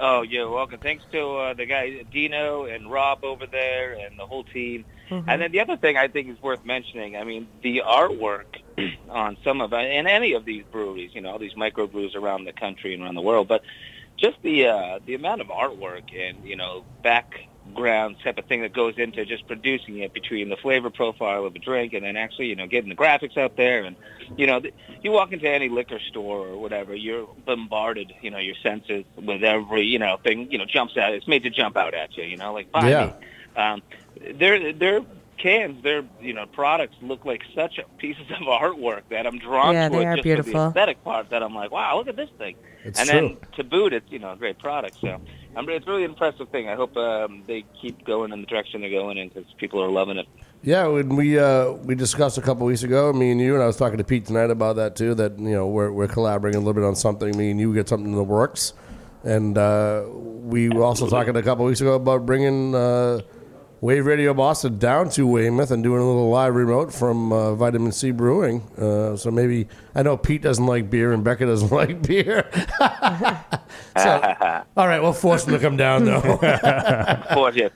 Oh, 0.02 0.22
you're 0.22 0.48
welcome. 0.50 0.78
Thanks 0.80 1.04
to 1.12 1.20
uh, 1.36 1.54
the 1.54 1.66
guy 1.66 2.04
Dino 2.10 2.64
and 2.64 2.90
Rob 2.90 3.22
over 3.22 3.46
there 3.46 3.92
and 3.94 4.18
the 4.18 4.24
whole 4.26 4.44
team. 4.44 4.84
And 5.10 5.40
then 5.42 5.52
the 5.52 5.60
other 5.60 5.76
thing 5.76 5.96
I 5.96 6.08
think 6.08 6.28
is 6.28 6.40
worth 6.42 6.64
mentioning. 6.64 7.16
I 7.16 7.24
mean, 7.24 7.48
the 7.62 7.82
artwork 7.86 8.44
on 9.08 9.36
some 9.44 9.60
of 9.60 9.72
and 9.72 10.08
any 10.08 10.32
of 10.34 10.44
these 10.44 10.64
breweries, 10.70 11.10
you 11.14 11.20
know, 11.20 11.30
all 11.30 11.38
these 11.38 11.54
microbrews 11.54 12.14
around 12.14 12.44
the 12.44 12.52
country 12.52 12.94
and 12.94 13.02
around 13.02 13.14
the 13.16 13.22
world, 13.22 13.48
but 13.48 13.62
just 14.18 14.36
the 14.42 14.66
uh, 14.66 14.98
the 15.06 15.14
amount 15.14 15.40
of 15.40 15.48
artwork 15.48 16.02
and 16.16 16.44
you 16.44 16.56
know 16.56 16.84
background 17.02 18.16
type 18.22 18.38
of 18.38 18.44
thing 18.46 18.60
that 18.62 18.72
goes 18.72 18.94
into 18.98 19.24
just 19.24 19.46
producing 19.46 19.98
it 19.98 20.12
between 20.12 20.48
the 20.48 20.56
flavor 20.56 20.90
profile 20.90 21.44
of 21.46 21.54
a 21.54 21.58
drink 21.58 21.92
and 21.94 22.04
then 22.04 22.16
actually 22.16 22.46
you 22.46 22.56
know 22.56 22.66
getting 22.66 22.90
the 22.90 22.96
graphics 22.96 23.36
out 23.38 23.56
there 23.56 23.84
and 23.84 23.96
you 24.36 24.46
know 24.46 24.60
th- 24.60 24.74
you 25.02 25.10
walk 25.10 25.32
into 25.32 25.48
any 25.48 25.68
liquor 25.68 25.98
store 26.08 26.48
or 26.48 26.58
whatever 26.58 26.94
you're 26.94 27.26
bombarded 27.46 28.12
you 28.20 28.30
know 28.30 28.38
your 28.38 28.54
senses 28.62 29.04
with 29.16 29.42
every 29.42 29.84
you 29.84 29.98
know 29.98 30.18
thing 30.22 30.48
you 30.50 30.58
know 30.58 30.64
jumps 30.66 30.96
out 30.96 31.12
it's 31.14 31.26
made 31.28 31.42
to 31.42 31.50
jump 31.50 31.76
out 31.76 31.94
at 31.94 32.16
you 32.16 32.24
you 32.24 32.36
know 32.36 32.52
like 32.52 32.70
buy 32.72 32.90
Yeah. 32.90 33.06
me 33.06 33.14
um 33.56 33.82
their 34.34 34.72
their 34.72 35.00
cans 35.38 35.82
their 35.82 36.04
you 36.20 36.34
know 36.34 36.44
products 36.46 36.96
look 37.00 37.24
like 37.24 37.42
such 37.54 37.78
a 37.78 37.84
pieces 37.98 38.30
of 38.30 38.36
artwork 38.46 39.02
that 39.10 39.26
I'm 39.26 39.38
drawn 39.38 39.74
Yeah, 39.74 39.88
to 39.88 39.90
they 39.90 40.02
it 40.02 40.04
are 40.06 40.16
just 40.16 40.16
for 40.18 40.22
beautiful. 40.22 40.52
the 40.52 40.68
aesthetic 40.68 41.02
part 41.02 41.30
that 41.30 41.42
I'm 41.42 41.54
like 41.54 41.70
wow 41.70 41.96
look 41.96 42.08
at 42.08 42.16
this 42.16 42.30
thing 42.38 42.56
It's 42.84 42.98
and 42.98 43.08
true. 43.08 43.20
then 43.20 43.38
to 43.56 43.64
boot 43.64 43.92
it's 43.92 44.10
you 44.10 44.18
know 44.18 44.32
a 44.32 44.36
great 44.36 44.58
product 44.58 44.98
so 45.00 45.18
I'm, 45.56 45.68
it's 45.68 45.86
really 45.86 46.04
an 46.04 46.10
impressive 46.10 46.48
thing 46.50 46.68
I 46.68 46.74
hope 46.74 46.96
um, 46.96 47.42
they 47.46 47.64
keep 47.80 48.04
going 48.04 48.32
in 48.32 48.40
the 48.40 48.46
direction 48.46 48.82
they're 48.82 48.90
going 48.90 49.16
in 49.18 49.28
because 49.28 49.44
people 49.58 49.82
are 49.82 49.90
loving 49.90 50.18
it 50.18 50.26
Yeah, 50.62 50.86
when 50.88 51.16
we 51.16 51.38
uh, 51.38 51.72
we 51.72 51.94
discussed 51.94 52.36
a 52.36 52.42
couple 52.42 52.66
weeks 52.66 52.82
ago, 52.82 53.12
me 53.14 53.30
and 53.30 53.40
you, 53.40 53.54
and 53.54 53.62
I 53.62 53.66
was 53.66 53.78
talking 53.78 53.96
to 53.96 54.04
Pete 54.04 54.26
tonight 54.26 54.50
about 54.50 54.76
that 54.76 54.94
too. 54.94 55.14
That 55.14 55.38
you 55.38 55.52
know 55.56 55.66
we're 55.66 55.90
we're 55.90 56.06
collaborating 56.06 56.58
a 56.60 56.60
little 56.60 56.74
bit 56.74 56.84
on 56.84 56.94
something. 56.96 57.34
Me 57.34 57.50
and 57.50 57.58
you 57.58 57.72
get 57.72 57.88
something 57.88 58.10
in 58.10 58.14
the 58.14 58.22
works, 58.22 58.74
and 59.24 59.56
uh, 59.56 60.04
we 60.12 60.68
were 60.68 60.82
also 60.82 61.08
talking 61.08 61.34
a 61.34 61.42
couple 61.42 61.64
weeks 61.64 61.80
ago 61.80 61.94
about 61.94 62.26
bringing 62.26 62.74
uh, 62.74 63.20
Wave 63.80 64.04
Radio 64.04 64.34
Boston 64.34 64.76
down 64.78 65.08
to 65.10 65.26
Weymouth 65.26 65.70
and 65.70 65.82
doing 65.82 66.02
a 66.02 66.06
little 66.06 66.28
live 66.28 66.54
remote 66.54 66.92
from 66.92 67.32
uh, 67.32 67.54
Vitamin 67.54 67.92
Sea 67.92 68.10
Brewing. 68.10 68.60
Uh, 68.76 69.16
so 69.16 69.30
maybe 69.30 69.68
I 69.94 70.02
know 70.02 70.18
Pete 70.18 70.42
doesn't 70.42 70.66
like 70.66 70.90
beer 70.90 71.12
and 71.12 71.24
Becca 71.24 71.46
doesn't 71.46 71.72
like 71.72 72.02
beer. 72.02 72.46
so, 73.96 74.62
all 74.76 74.86
right, 74.86 75.00
we'll 75.00 75.14
force 75.14 75.44
them 75.44 75.54
to 75.54 75.60
come 75.60 75.78
down 75.78 76.04
though. 76.04 76.20
Before 76.20 77.52
you 77.52 77.70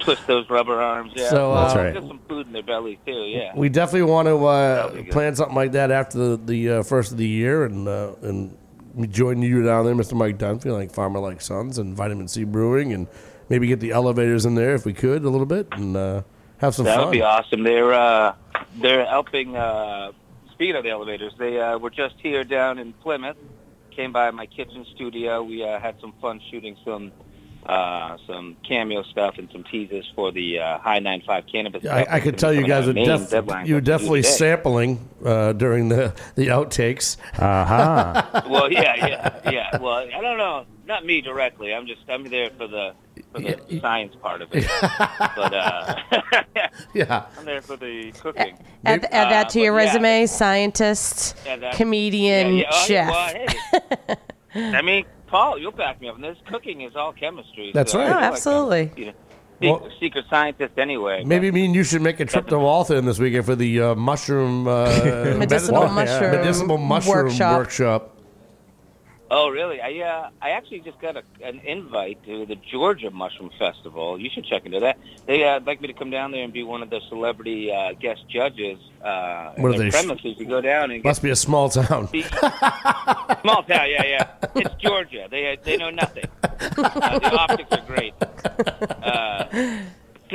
twist 0.00 0.26
those 0.26 0.50
rubber 0.50 0.80
arms 0.82 1.12
yeah 1.14 1.30
So, 1.30 1.52
uh, 1.52 1.62
That's 1.62 1.76
right. 1.76 1.94
get 1.94 2.02
some 2.02 2.18
food 2.28 2.48
in 2.48 2.52
their 2.52 2.64
belly 2.64 2.98
too 3.06 3.12
yeah 3.12 3.52
We 3.54 3.68
definitely 3.68 4.10
want 4.10 4.26
to 4.26 4.44
uh, 4.44 5.02
plan 5.12 5.36
something 5.36 5.54
like 5.54 5.72
that 5.72 5.92
after 5.92 6.18
the, 6.18 6.36
the 6.36 6.70
uh, 6.70 6.82
first 6.82 7.12
of 7.12 7.18
the 7.18 7.28
year, 7.28 7.64
and 7.64 7.86
uh, 7.86 8.12
and 8.22 8.58
join 9.10 9.40
you 9.40 9.62
down 9.62 9.84
there, 9.84 9.94
Mr. 9.94 10.14
Mike 10.14 10.38
Dunphy, 10.38 10.72
like 10.72 10.92
Farmer 10.92 11.20
Like 11.20 11.40
Sons 11.40 11.78
and 11.78 11.96
Vitamin 11.96 12.26
Sea 12.28 12.44
Brewing, 12.44 12.92
and 12.92 13.06
maybe 13.48 13.66
get 13.66 13.80
the 13.80 13.92
elevators 13.92 14.46
in 14.46 14.54
there 14.54 14.74
if 14.74 14.84
we 14.84 14.92
could 14.92 15.24
a 15.24 15.30
little 15.30 15.46
bit, 15.46 15.68
and 15.72 15.96
uh, 15.96 16.22
have 16.58 16.74
some 16.74 16.86
fun. 16.86 16.92
That 16.92 16.96
fun. 16.96 17.06
would 17.06 17.12
be 17.12 17.22
awesome. 17.22 17.62
They're 17.62 17.94
uh, 17.94 18.34
they're 18.76 19.06
helping. 19.06 19.56
Uh, 19.56 20.12
speaking 20.52 20.76
of 20.76 20.84
the 20.84 20.90
elevators, 20.90 21.32
they 21.38 21.60
uh, 21.60 21.78
were 21.78 21.90
just 21.90 22.14
here 22.18 22.44
down 22.44 22.78
in 22.78 22.92
Plymouth. 22.92 23.36
Came 23.90 24.12
by 24.12 24.30
my 24.30 24.46
kitchen 24.46 24.86
studio. 24.94 25.42
We 25.42 25.62
uh, 25.62 25.78
had 25.78 26.00
some 26.00 26.14
fun 26.20 26.40
shooting 26.50 26.76
some 26.84 27.12
uh, 27.66 28.18
some 28.26 28.56
cameo 28.66 29.02
stuff, 29.04 29.38
and 29.38 29.50
some 29.50 29.64
teasers 29.64 30.10
for 30.14 30.30
the 30.32 30.58
uh, 30.58 30.78
High 30.78 30.98
95 30.98 31.44
Cannabis. 31.50 31.86
I, 31.86 32.06
I 32.10 32.20
could 32.20 32.38
tell 32.38 32.52
you 32.52 32.66
guys 32.66 32.86
are 32.86 32.90
in 32.90 32.96
def- 32.96 33.30
you 33.30 33.32
were 33.32 33.42
up 33.42 33.64
to 33.64 33.66
do 33.66 33.80
definitely 33.80 34.22
today. 34.22 34.34
sampling 34.34 35.08
uh, 35.24 35.52
during 35.54 35.88
the, 35.88 36.14
the 36.34 36.48
outtakes. 36.48 37.16
Uh-huh. 37.38 38.42
well, 38.50 38.70
yeah, 38.70 38.94
yeah, 39.06 39.50
yeah. 39.50 39.78
Well, 39.78 39.94
I 39.94 40.20
don't 40.20 40.36
know. 40.36 40.66
Not 40.86 41.06
me 41.06 41.22
directly. 41.22 41.72
I'm 41.72 41.86
just 41.86 42.02
I'm 42.08 42.28
there 42.28 42.50
for 42.50 42.66
the 42.66 42.94
for 43.34 43.40
the 43.40 43.80
science 43.80 44.14
part 44.22 44.42
of 44.42 44.48
it. 44.52 44.66
but 44.80 45.52
uh, 45.54 45.96
yeah, 46.94 47.26
I'm 47.38 47.44
there 47.44 47.60
for 47.62 47.76
the 47.76 48.12
cooking. 48.12 48.58
Add, 48.84 49.04
add 49.06 49.30
that 49.30 49.48
to 49.50 49.60
Uh, 49.60 49.62
your 49.64 49.72
but 49.74 49.78
yeah. 49.84 49.86
resume: 49.88 50.26
scientist, 50.26 51.36
Yeah, 51.44 51.56
that- 51.56 51.74
comedian, 51.74 52.54
yeah, 52.56 52.62
yeah. 52.62 52.70
Oh, 52.70 52.84
chef. 52.86 53.10
well, 53.10 54.16
hey. 54.54 54.68
I 54.78 54.82
mean, 54.82 55.04
Paul, 55.26 55.58
you'll 55.58 55.72
back 55.72 56.00
me 56.00 56.08
up. 56.08 56.14
And 56.14 56.24
this 56.24 56.38
cooking 56.46 56.82
is 56.82 56.94
all 56.94 57.12
chemistry. 57.12 57.72
That's 57.74 57.92
so 57.92 57.98
right. 57.98 58.06
feel 58.06 58.16
Oh, 58.16 58.20
like 58.20 58.32
absolutely. 58.32 58.92
you 58.96 59.06
know, 59.06 59.12
Well- 59.62 59.78
secret, 59.80 59.92
secret 60.00 60.24
scientist 60.30 60.78
anyway. 60.78 61.24
Maybe 61.24 61.50
me 61.50 61.64
and 61.64 61.74
you 61.74 61.82
should 61.82 62.02
make 62.02 62.20
a 62.20 62.24
trip 62.24 62.46
to 62.48 62.58
Waltham 62.58 63.04
this 63.06 63.18
weekend 63.18 63.44
for 63.46 63.56
the 63.56 63.80
uh, 63.80 63.94
mushroom 63.96 64.68
uh, 64.68 64.86
Medicinal 65.38 65.84
med- 65.88 66.06
mushroom 66.08 66.30
medicinal 66.30 66.78
mushroom 66.78 67.24
workshop. 67.26 67.58
workshop. 67.58 68.13
Oh, 69.30 69.48
really? 69.48 69.80
I 69.80 70.00
uh, 70.06 70.28
I 70.42 70.50
actually 70.50 70.80
just 70.80 71.00
got 71.00 71.16
a, 71.16 71.22
an 71.42 71.60
invite 71.64 72.22
to 72.26 72.44
the 72.44 72.56
Georgia 72.56 73.10
Mushroom 73.10 73.50
Festival. 73.58 74.20
You 74.20 74.28
should 74.30 74.44
check 74.44 74.66
into 74.66 74.80
that. 74.80 74.98
They 75.26 75.44
uh, 75.44 75.60
like 75.64 75.80
me 75.80 75.88
to 75.88 75.94
come 75.94 76.10
down 76.10 76.30
there 76.32 76.44
and 76.44 76.52
be 76.52 76.62
one 76.62 76.82
of 76.82 76.90
the 76.90 77.00
celebrity 77.08 77.72
uh, 77.72 77.94
guest 77.94 78.28
judges. 78.28 78.78
Uh, 79.02 79.52
What 79.56 79.74
are 79.74 79.78
they, 79.78 79.90
premises? 79.90 80.36
You 80.38 80.44
go 80.46 80.60
down 80.60 80.90
and 80.90 81.02
get 81.02 81.08
Must 81.08 81.22
be 81.22 81.30
a 81.30 81.36
small 81.36 81.68
town. 81.70 82.08
Small 83.42 83.62
town, 83.64 83.90
yeah, 83.90 84.04
yeah. 84.04 84.34
It's 84.54 84.74
Georgia. 84.82 85.26
They 85.30 85.58
they 85.62 85.76
know 85.78 85.90
nothing. 85.90 86.24
Uh, 86.42 87.18
the 87.18 87.34
optics 87.38 87.72
are 87.72 87.84
great. 87.86 88.14
Uh, 89.02 89.44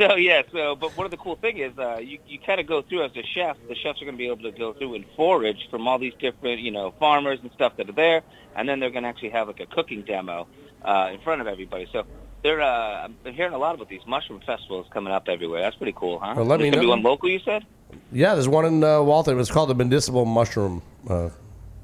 so 0.00 0.16
yeah, 0.16 0.42
so 0.50 0.74
but 0.76 0.96
one 0.96 1.04
of 1.04 1.10
the 1.10 1.16
cool 1.16 1.36
thing 1.36 1.58
is 1.58 1.76
uh, 1.78 1.98
you 1.98 2.18
you 2.26 2.38
kind 2.38 2.60
of 2.60 2.66
go 2.66 2.82
through 2.82 3.04
as 3.04 3.12
a 3.16 3.22
chef. 3.34 3.56
The 3.68 3.74
chefs 3.74 4.00
are 4.00 4.04
going 4.04 4.14
to 4.14 4.18
be 4.18 4.26
able 4.26 4.42
to 4.50 4.52
go 4.52 4.72
through 4.72 4.94
and 4.94 5.04
forage 5.16 5.68
from 5.70 5.86
all 5.86 5.98
these 5.98 6.14
different 6.18 6.60
you 6.60 6.70
know 6.70 6.92
farmers 6.98 7.38
and 7.42 7.50
stuff 7.52 7.76
that 7.76 7.88
are 7.88 7.92
there, 7.92 8.22
and 8.56 8.68
then 8.68 8.80
they're 8.80 8.90
going 8.90 9.02
to 9.02 9.08
actually 9.08 9.30
have 9.30 9.48
like 9.48 9.60
a 9.60 9.66
cooking 9.66 10.02
demo 10.02 10.48
uh, 10.84 11.10
in 11.12 11.20
front 11.20 11.40
of 11.40 11.46
everybody. 11.46 11.86
So. 11.92 12.04
They're, 12.42 12.62
uh, 12.62 13.04
I've 13.04 13.22
been 13.22 13.34
hearing 13.34 13.52
a 13.52 13.58
lot 13.58 13.74
about 13.74 13.90
these 13.90 14.00
mushroom 14.06 14.40
festivals 14.46 14.86
coming 14.90 15.12
up 15.12 15.28
everywhere. 15.28 15.60
That's 15.60 15.76
pretty 15.76 15.92
cool, 15.94 16.18
huh? 16.18 16.32
Well, 16.34 16.46
let 16.46 16.58
me 16.58 16.70
There's 16.70 16.80
be 16.80 16.86
know. 16.86 16.92
one 16.92 17.02
local, 17.02 17.28
you 17.28 17.38
said? 17.40 17.66
Yeah, 18.12 18.32
there's 18.32 18.48
one 18.48 18.64
in 18.64 18.82
uh, 18.82 19.02
Waltham. 19.02 19.38
It's 19.38 19.50
called 19.50 19.68
the 19.68 19.74
medicinal 19.74 20.24
mushroom. 20.24 20.80
Uh, 21.06 21.28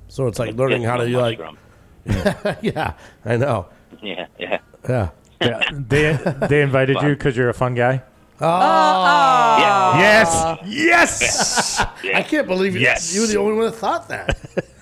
so 0.08 0.28
it's 0.28 0.38
like 0.38 0.54
learning 0.54 0.82
how 0.82 0.96
to 0.96 1.06
Medicinal 1.06 1.20
like. 1.20 1.38
mushroom. 1.38 2.56
yeah, 2.62 2.94
I 3.26 3.36
know. 3.36 3.66
Yeah, 4.02 4.26
yeah. 4.38 4.58
Yeah. 4.88 5.10
Yeah, 5.40 5.62
they 5.72 6.18
they 6.48 6.62
invited 6.62 7.00
you 7.02 7.10
because 7.10 7.36
you're 7.36 7.48
a 7.50 7.54
fun 7.54 7.74
guy. 7.74 8.02
Oh, 8.40 9.94
Yes, 9.98 10.58
yes. 10.66 11.80
I 12.14 12.22
can't 12.22 12.46
believe 12.46 12.74
you, 12.74 12.80
Yes. 12.80 13.14
you 13.14 13.22
were 13.22 13.26
the 13.26 13.36
only 13.38 13.54
one 13.56 13.66
that 13.66 13.72
thought 13.76 14.08
that. 14.08 14.38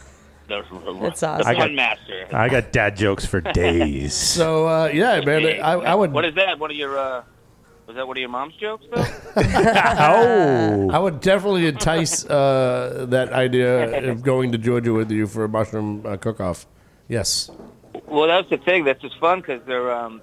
The, 0.47 0.63
That's 1.01 1.21
the 1.21 1.27
awesome. 1.29 1.47
I 1.47 1.55
got- 1.55 1.63
fun 1.63 1.75
master. 1.75 2.27
I 2.31 2.49
got 2.51 2.71
dad 2.71 2.97
jokes 2.99 3.25
for 3.25 3.41
days. 3.41 4.13
So 4.37 4.67
uh, 4.69 4.91
yeah, 4.93 5.23
man, 5.23 5.47
I, 5.63 5.73
I 5.73 5.95
would 5.95 6.13
What 6.13 6.27
is 6.27 6.35
that? 6.35 6.59
One 6.59 6.71
of 6.71 6.77
your 6.77 6.99
uh, 6.99 7.23
was 7.87 7.97
that 7.97 8.07
one 8.07 8.19
of 8.19 8.21
your 8.21 8.29
mom's 8.29 8.55
jokes 8.57 8.85
though? 8.95 9.07
oh, 9.37 10.91
I 10.93 10.99
would 10.99 11.21
definitely 11.23 11.67
entice 11.67 12.27
uh, 12.27 13.07
that 13.09 13.33
idea 13.33 14.11
of 14.11 14.23
going 14.23 14.53
to 14.53 14.59
Georgia 14.59 14.93
with 14.93 15.11
you 15.11 15.27
for 15.27 15.45
a 15.45 15.49
mushroom 15.49 16.05
uh, 16.05 16.19
cook-off. 16.19 16.67
Yes. 17.09 17.51
well, 18.07 18.27
that's 18.27 18.51
the 18.51 18.59
thing. 18.59 18.85
That's 18.85 19.01
just 19.01 19.19
fun 19.19 19.41
because 19.41 19.63
they're 19.67 19.91
um, 19.93 20.21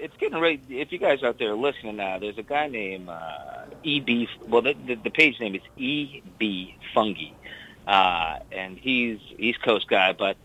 it's 0.00 0.16
getting 0.16 0.40
ready. 0.40 0.60
If 0.68 0.92
you 0.92 0.98
guys 0.98 1.22
out 1.22 1.38
there 1.38 1.54
listening 1.54 1.96
now, 1.96 2.18
there's 2.18 2.38
a 2.38 2.42
guy 2.42 2.68
named 2.68 3.08
uh, 3.08 3.66
EB. 3.84 4.28
Well, 4.48 4.62
the, 4.62 4.74
the 4.86 4.94
the 4.96 5.10
page 5.10 5.38
name 5.40 5.54
is 5.54 5.62
EB 5.78 6.74
Fungi, 6.94 7.30
uh, 7.86 8.38
and 8.50 8.78
he's 8.78 9.18
East 9.38 9.62
Coast 9.62 9.88
guy, 9.88 10.12
but. 10.12 10.36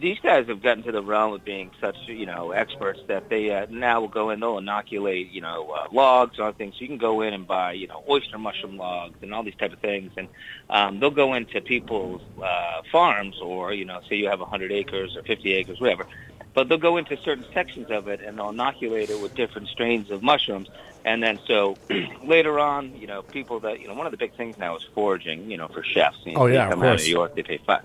These 0.00 0.18
guys 0.20 0.48
have 0.48 0.60
gotten 0.62 0.82
to 0.84 0.92
the 0.92 1.02
realm 1.02 1.32
of 1.34 1.44
being 1.44 1.70
such, 1.80 1.96
you 2.06 2.26
know, 2.26 2.50
experts 2.50 3.00
that 3.06 3.28
they 3.28 3.50
uh, 3.54 3.66
now 3.70 4.00
will 4.00 4.08
go 4.08 4.30
in. 4.30 4.40
They'll 4.40 4.58
inoculate, 4.58 5.30
you 5.30 5.40
know, 5.40 5.70
uh, 5.70 5.86
logs 5.92 6.38
on 6.40 6.52
things. 6.54 6.74
So 6.74 6.80
you 6.82 6.88
can 6.88 6.98
go 6.98 7.20
in 7.20 7.32
and 7.32 7.46
buy, 7.46 7.72
you 7.72 7.86
know, 7.86 8.02
oyster 8.08 8.36
mushroom 8.36 8.76
logs 8.76 9.16
and 9.22 9.32
all 9.32 9.42
these 9.44 9.54
type 9.54 9.72
of 9.72 9.78
things. 9.78 10.12
And 10.16 10.28
um, 10.68 10.98
they'll 11.00 11.10
go 11.10 11.34
into 11.34 11.60
people's 11.60 12.22
uh, 12.42 12.82
farms, 12.90 13.36
or 13.40 13.72
you 13.72 13.84
know, 13.84 14.00
say 14.08 14.16
you 14.16 14.28
have 14.28 14.40
100 14.40 14.72
acres 14.72 15.16
or 15.16 15.22
50 15.22 15.52
acres, 15.54 15.80
whatever. 15.80 16.06
But 16.54 16.68
they'll 16.68 16.78
go 16.78 16.96
into 16.96 17.16
certain 17.16 17.44
sections 17.52 17.90
of 17.90 18.06
it 18.08 18.20
and 18.20 18.38
they'll 18.38 18.50
inoculate 18.50 19.10
it 19.10 19.20
with 19.20 19.34
different 19.34 19.68
strains 19.68 20.10
of 20.10 20.22
mushrooms. 20.22 20.68
And 21.04 21.22
then 21.22 21.38
so 21.46 21.76
later 22.24 22.58
on, 22.58 22.96
you 22.96 23.06
know, 23.06 23.22
people 23.22 23.60
that 23.60 23.80
you 23.80 23.88
know, 23.88 23.94
one 23.94 24.06
of 24.06 24.12
the 24.12 24.18
big 24.18 24.34
things 24.36 24.56
now 24.58 24.76
is 24.76 24.82
foraging. 24.94 25.50
You 25.50 25.56
know, 25.56 25.68
for 25.68 25.82
chefs. 25.82 26.18
You 26.24 26.32
know, 26.34 26.42
Oh, 26.42 26.48
they 26.48 26.54
yeah, 26.54 26.64
of 26.66 26.70
come 26.70 26.82
out 26.82 26.94
of. 26.94 27.00
New 27.00 27.10
York, 27.10 27.34
they 27.34 27.42
pay 27.42 27.58
five 27.58 27.82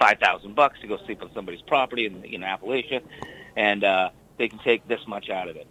five 0.00 0.18
thousand 0.18 0.56
bucks 0.56 0.80
to 0.80 0.88
go 0.88 0.98
sleep 1.04 1.22
on 1.22 1.30
somebody's 1.34 1.62
property 1.62 2.06
in 2.06 2.40
know 2.40 2.46
Appalachia, 2.46 3.02
and 3.54 3.84
uh, 3.84 4.10
they 4.38 4.48
can 4.48 4.58
take 4.58 4.88
this 4.88 5.06
much 5.06 5.28
out 5.30 5.48
of 5.48 5.56
it. 5.56 5.68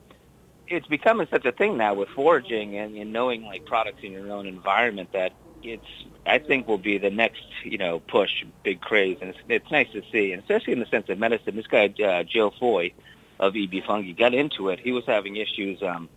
It's 0.67 0.87
becoming 0.87 1.27
such 1.31 1.45
a 1.45 1.51
thing 1.51 1.77
now 1.77 1.95
with 1.95 2.09
foraging 2.09 2.77
and, 2.77 2.95
and 2.95 3.11
knowing 3.11 3.43
like 3.43 3.65
products 3.65 4.03
in 4.03 4.11
your 4.11 4.31
own 4.31 4.45
environment 4.45 5.11
that 5.13 5.33
it's 5.63 5.87
I 6.27 6.37
think 6.37 6.67
will 6.67 6.77
be 6.77 6.99
the 6.99 7.09
next 7.09 7.43
you 7.63 7.79
know 7.79 7.99
push, 7.99 8.45
big 8.63 8.79
craze, 8.79 9.17
and 9.19 9.31
it's, 9.31 9.39
it's 9.49 9.71
nice 9.71 9.91
to 9.93 10.03
see, 10.11 10.31
and 10.31 10.41
especially 10.41 10.73
in 10.73 10.79
the 10.79 10.85
sense 10.85 11.09
of 11.09 11.17
medicine. 11.17 11.55
This 11.55 11.67
guy 11.67 11.93
uh, 12.03 12.23
Joe 12.23 12.51
Foy 12.51 12.93
of 13.39 13.55
EB 13.55 13.83
Fungi 13.85 14.11
got 14.11 14.35
into 14.35 14.69
it. 14.69 14.79
He 14.79 14.91
was 14.91 15.05
having 15.05 15.35
issues. 15.35 15.81
Um, 15.81 16.07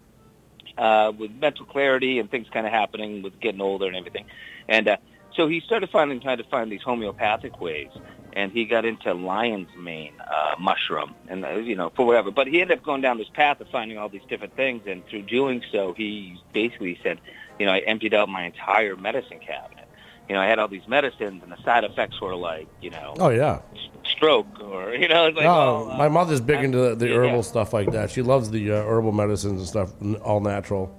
uh, 0.79 1.13
with 1.17 1.31
mental 1.33 1.67
clarity 1.67 2.19
and 2.19 2.31
things 2.31 2.49
kind 2.49 2.67
of 2.67 2.73
happening 2.73 3.21
with 3.21 3.39
getting 3.41 3.61
older 3.61 3.87
and 3.87 3.95
everything. 3.95 4.25
And 4.69 4.89
uh, 4.89 4.97
so 5.37 5.49
he 5.49 5.61
started 5.61 5.91
finding 5.91 6.21
trying 6.21 6.39
to 6.39 6.45
find 6.45 6.71
these 6.71 6.83
homeopathic 6.83 7.61
ways, 7.61 7.91
and 8.35 8.53
he 8.53 8.65
got 8.65 8.85
into 8.85 9.13
lion's 9.15 9.69
mane 9.79 10.15
uh, 10.21 10.55
mushroom, 10.59 11.15
and 11.29 11.45
uh, 11.45 11.57
you 11.57 11.75
know 11.77 11.91
for 11.95 12.07
whatever. 12.07 12.31
But 12.31 12.47
he 12.47 12.61
ended 12.61 12.79
up 12.79 12.85
going 12.85 13.01
down 13.01 13.19
this 13.19 13.29
path 13.33 13.61
of 13.61 13.69
finding 13.69 13.99
all 13.99 14.09
these 14.09 14.25
different 14.29 14.57
things, 14.57 14.83
and 14.87 15.07
through 15.07 15.23
doing 15.23 15.63
so, 15.71 15.95
he 15.95 16.37
basically 16.53 16.99
said, 17.03 17.21
you 17.59 17.67
know, 17.67 17.73
I 17.73 17.79
emptied 17.81 18.15
out 18.15 18.29
my 18.29 18.45
entire 18.45 18.97
medicine 18.97 19.39
cabinet. 19.39 19.89
You 20.29 20.37
know, 20.37 20.41
I 20.41 20.47
had 20.47 20.59
all 20.59 20.69
these 20.69 20.87
medicines, 20.87 21.43
and 21.43 21.51
the 21.53 21.63
side 21.63 21.85
effects 21.85 22.21
were 22.21 22.37
like, 22.37 22.69
you 22.81 22.91
know, 22.91 23.15
Oh 23.19 23.29
yeah. 23.31 23.61
stroke 24.05 24.61
or 24.61 24.95
you 24.95 25.09
know, 25.09 25.27
it's 25.27 25.37
like, 25.37 25.47
oh, 25.47 25.87
well, 25.87 25.91
uh, 25.91 25.97
my 25.99 26.09
mother's 26.09 26.41
big 26.41 26.63
into 26.63 26.79
the, 26.79 26.95
the 26.95 27.09
yeah. 27.09 27.17
herbal 27.17 27.43
stuff 27.43 27.73
like 27.73 27.91
that. 27.93 28.11
She 28.11 28.23
loves 28.23 28.51
the 28.51 28.71
uh, 28.73 28.83
herbal 28.85 29.13
medicines 29.13 29.61
and 29.61 29.69
stuff, 29.69 29.93
all 30.23 30.41
natural. 30.41 30.97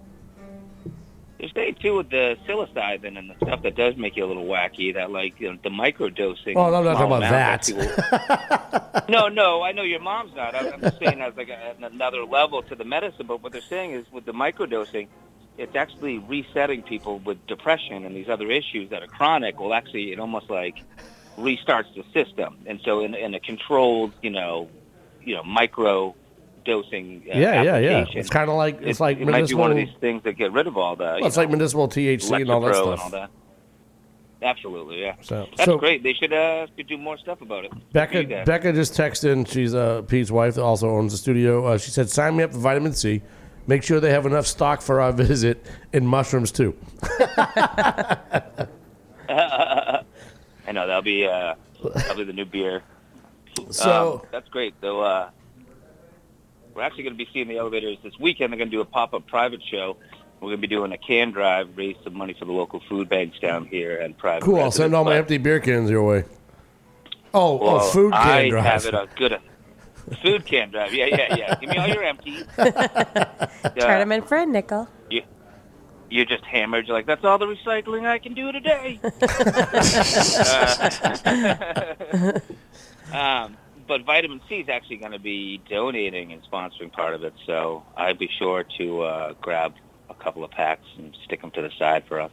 There's 1.44 1.52
thing 1.52 1.76
too 1.76 1.98
with 1.98 2.10
the 2.10 2.38
psilocybin 2.48 3.18
and 3.20 3.30
the 3.30 3.36
stuff 3.46 3.64
that 3.64 3.76
does 3.76 3.98
make 3.98 4.16
you 4.16 4.24
a 4.24 4.28
little 4.28 4.46
wacky. 4.46 4.94
That 4.94 5.12
like 5.12 5.42
you 5.42 5.52
know, 5.52 5.60
the 5.62 5.70
microdosing. 5.70 6.54
Oh, 6.56 6.74
I'm 6.74 6.86
not 6.86 6.94
talking 6.94 7.10
about 7.18 7.66
people- 7.66 9.10
no, 9.10 9.28
no, 9.28 9.62
I 9.62 9.74
know 9.74 9.82
your 9.82 10.00
mom's 10.00 10.34
not. 10.38 10.56
I'm 10.56 10.72
I'm 10.76 10.80
just 10.80 11.00
saying 11.00 11.20
as 11.20 11.36
like 11.36 11.50
a, 11.50 11.76
another 11.82 12.24
level 12.24 12.64
to 12.64 12.76
the 12.76 12.86
medicine. 12.86 13.28
But 13.28 13.44
what 13.44 13.52
they're 13.52 13.60
saying 13.60 13.92
is 13.92 14.06
with 14.10 14.24
the 14.24 14.32
microdosing, 14.32 15.10
it's 15.58 15.76
actually 15.76 16.18
resetting 16.20 16.82
people 16.82 17.20
with 17.20 17.46
depression 17.46 18.06
and 18.06 18.16
these 18.16 18.30
other 18.30 18.50
issues 18.50 18.90
that 18.92 19.04
are 19.04 19.08
chronic. 19.08 19.60
Well, 19.60 19.74
actually, 19.74 20.14
it 20.14 20.22
almost 20.22 20.50
like 20.50 20.82
restarts 21.38 21.94
the 21.94 22.06
system. 22.14 22.56
And 22.68 22.80
so 22.86 23.02
in, 23.02 23.16
in 23.16 23.34
a 23.34 23.42
controlled, 23.42 24.14
you 24.22 24.30
know, 24.30 24.70
you 25.22 25.36
know, 25.36 25.44
micro 25.44 26.16
dosing. 26.66 27.24
Uh, 27.30 27.38
yeah, 27.38 27.62
yeah, 27.62 27.78
yeah. 27.78 28.06
It's 28.14 28.30
kind 28.30 28.50
of 28.50 28.56
like 28.56 28.82
it's 28.82 29.00
it, 29.00 29.04
like 29.04 29.20
it 29.20 29.28
might 29.28 29.48
be 29.48 29.54
one 29.56 29.72
of 29.72 29.78
these 29.78 29.94
things 30.00 30.24
that 30.24 30.34
get 30.34 30.52
rid 30.52 30.68
of 30.68 30.78
all 30.78 30.96
that. 30.98 31.18
Well, 31.20 31.26
it's 31.26 31.36
know, 31.36 31.44
like 31.44 31.52
medicinal 31.52 31.88
THC 31.88 32.42
and 32.42 32.52
all 32.52 32.62
that 32.62 32.76
stuff. 32.76 33.12
that. 33.12 33.30
Absolutely, 34.42 35.02
yeah. 35.02 35.16
So- 35.22 35.48
That's 35.56 35.66
so- 35.66 35.78
great. 35.78 36.04
They 36.04 36.14
should 36.14 36.34
uh 36.34 36.68
should 36.76 36.88
do 36.88 36.98
more 36.98 37.18
stuff 37.18 37.42
about 37.42 37.66
it. 37.66 37.72
Good 37.72 38.10
for 38.10 38.18
you 38.22 38.28
Becca. 38.28 38.44
Becca 38.46 38.74
just 38.74 38.94
texted 38.94 39.32
in. 39.32 39.46
She's 39.46 39.74
uh, 39.74 40.02
Pete's 40.02 40.32
wife, 40.32 40.56
that 40.56 40.64
also 40.64 40.90
owns 40.90 41.14
the 41.14 41.18
studio. 41.18 41.66
Uh, 41.66 41.78
she 41.78 41.92
said, 41.92 42.10
"Sign 42.10 42.36
me 42.36 42.44
up 42.44 42.52
for 42.52 42.58
Vitamin 42.60 42.94
Sea. 42.94 43.22
Make 43.66 43.84
sure 43.84 44.02
they 44.02 44.12
have 44.12 44.26
enough 44.26 44.46
stock 44.46 44.82
for 44.82 45.00
our 45.00 45.12
visit, 45.14 45.66
and 45.94 46.08
mushrooms 46.08 46.52
too." 46.52 46.76
I 49.30 50.72
know 50.72 50.88
that'll 50.88 51.02
be 51.02 51.26
uh 51.26 51.56
that'll 51.96 52.18
be 52.18 52.24
the 52.26 52.34
new 52.34 52.46
beer. 52.46 52.84
So- 53.70 54.22
um, 54.24 54.28
that's 54.32 54.50
great. 54.50 54.74
Though 54.82 55.02
uh, 55.02 55.30
we're 56.76 56.82
actually 56.82 57.04
going 57.04 57.18
to 57.18 57.24
be 57.24 57.30
seeing 57.34 57.48
the 57.48 57.58
elevators 57.58 57.98
this 58.04 58.18
weekend. 58.20 58.52
They're 58.52 58.58
going 58.58 58.70
to 58.70 58.76
do 58.76 58.82
a 58.82 58.86
pop 58.86 59.14
up 59.14 59.28
private 59.28 59.62
show. 59.64 59.98
We're 60.40 60.50
going 60.50 60.62
to 60.62 60.68
be 60.68 60.76
doing 60.76 60.92
a 60.92 60.98
can 60.98 61.32
drive, 61.32 61.70
raise 61.78 61.96
some 62.04 62.16
money 62.16 62.34
for 62.38 62.46
the 62.46 62.52
local 62.52 62.82
food 62.90 63.08
banks 63.08 63.40
down 63.40 63.66
here 63.66 64.00
and 64.02 64.18
private. 64.18 64.44
Cool. 64.44 64.60
I'll 64.60 64.72
send 64.72 64.94
all 64.94 65.06
my 65.06 65.16
empty 65.16 65.38
beer 65.38 65.60
cans 65.60 65.90
your 65.90 66.04
way. 66.04 66.26
Oh, 67.34 67.56
Well, 67.56 67.76
oh, 67.78 67.90
food 67.92 68.14
can 68.14 68.50
drive. 68.50 68.66
I 68.66 68.70
have 68.70 68.86
it 68.86 68.94
a 68.94 69.08
good 69.16 69.40
food 70.22 70.46
can 70.46 70.70
drive. 70.72 70.94
Yeah, 70.94 71.06
yeah, 71.06 71.36
yeah. 71.36 71.56
Give 71.56 71.70
me 71.70 71.78
all 71.78 71.88
your 71.88 72.04
empties. 72.04 72.44
Turn 72.58 74.00
them 74.00 74.12
in 74.12 74.22
for 74.24 74.38
a 74.38 74.46
nickel. 74.46 74.88
you, 75.10 75.24
you're 76.10 76.26
just 76.26 76.44
hammered. 76.44 76.88
You're 76.88 76.98
like, 76.98 77.06
that's 77.08 77.24
all 77.24 77.38
the 77.38 77.46
recycling 77.48 78.06
I 78.06 78.20
can 78.20 78.34
do 78.34 78.52
today. 78.52 79.00
Uh, 83.14 83.14
um, 83.18 83.58
but 83.94 84.06
Vitamin 84.06 84.42
Sea 84.50 84.56
is 84.62 84.70
actually 84.70 84.98
going 84.98 85.12
to 85.12 85.20
be 85.20 85.62
donating 85.70 86.34
and 86.34 86.42
sponsoring 86.52 86.92
part 86.92 87.14
of 87.14 87.24
it, 87.24 87.34
so 87.46 87.84
I'd 87.96 88.18
be 88.18 88.28
sure 88.40 88.66
to 88.80 89.02
uh, 89.04 89.34
grab 89.40 89.76
a 90.10 90.16
couple 90.16 90.44
of 90.44 90.50
packs 90.50 90.88
and 90.98 91.16
stick 91.26 91.42
them 91.42 91.52
to 91.52 91.62
the 91.62 91.70
side 91.78 92.04
for 92.08 92.20
us. 92.20 92.32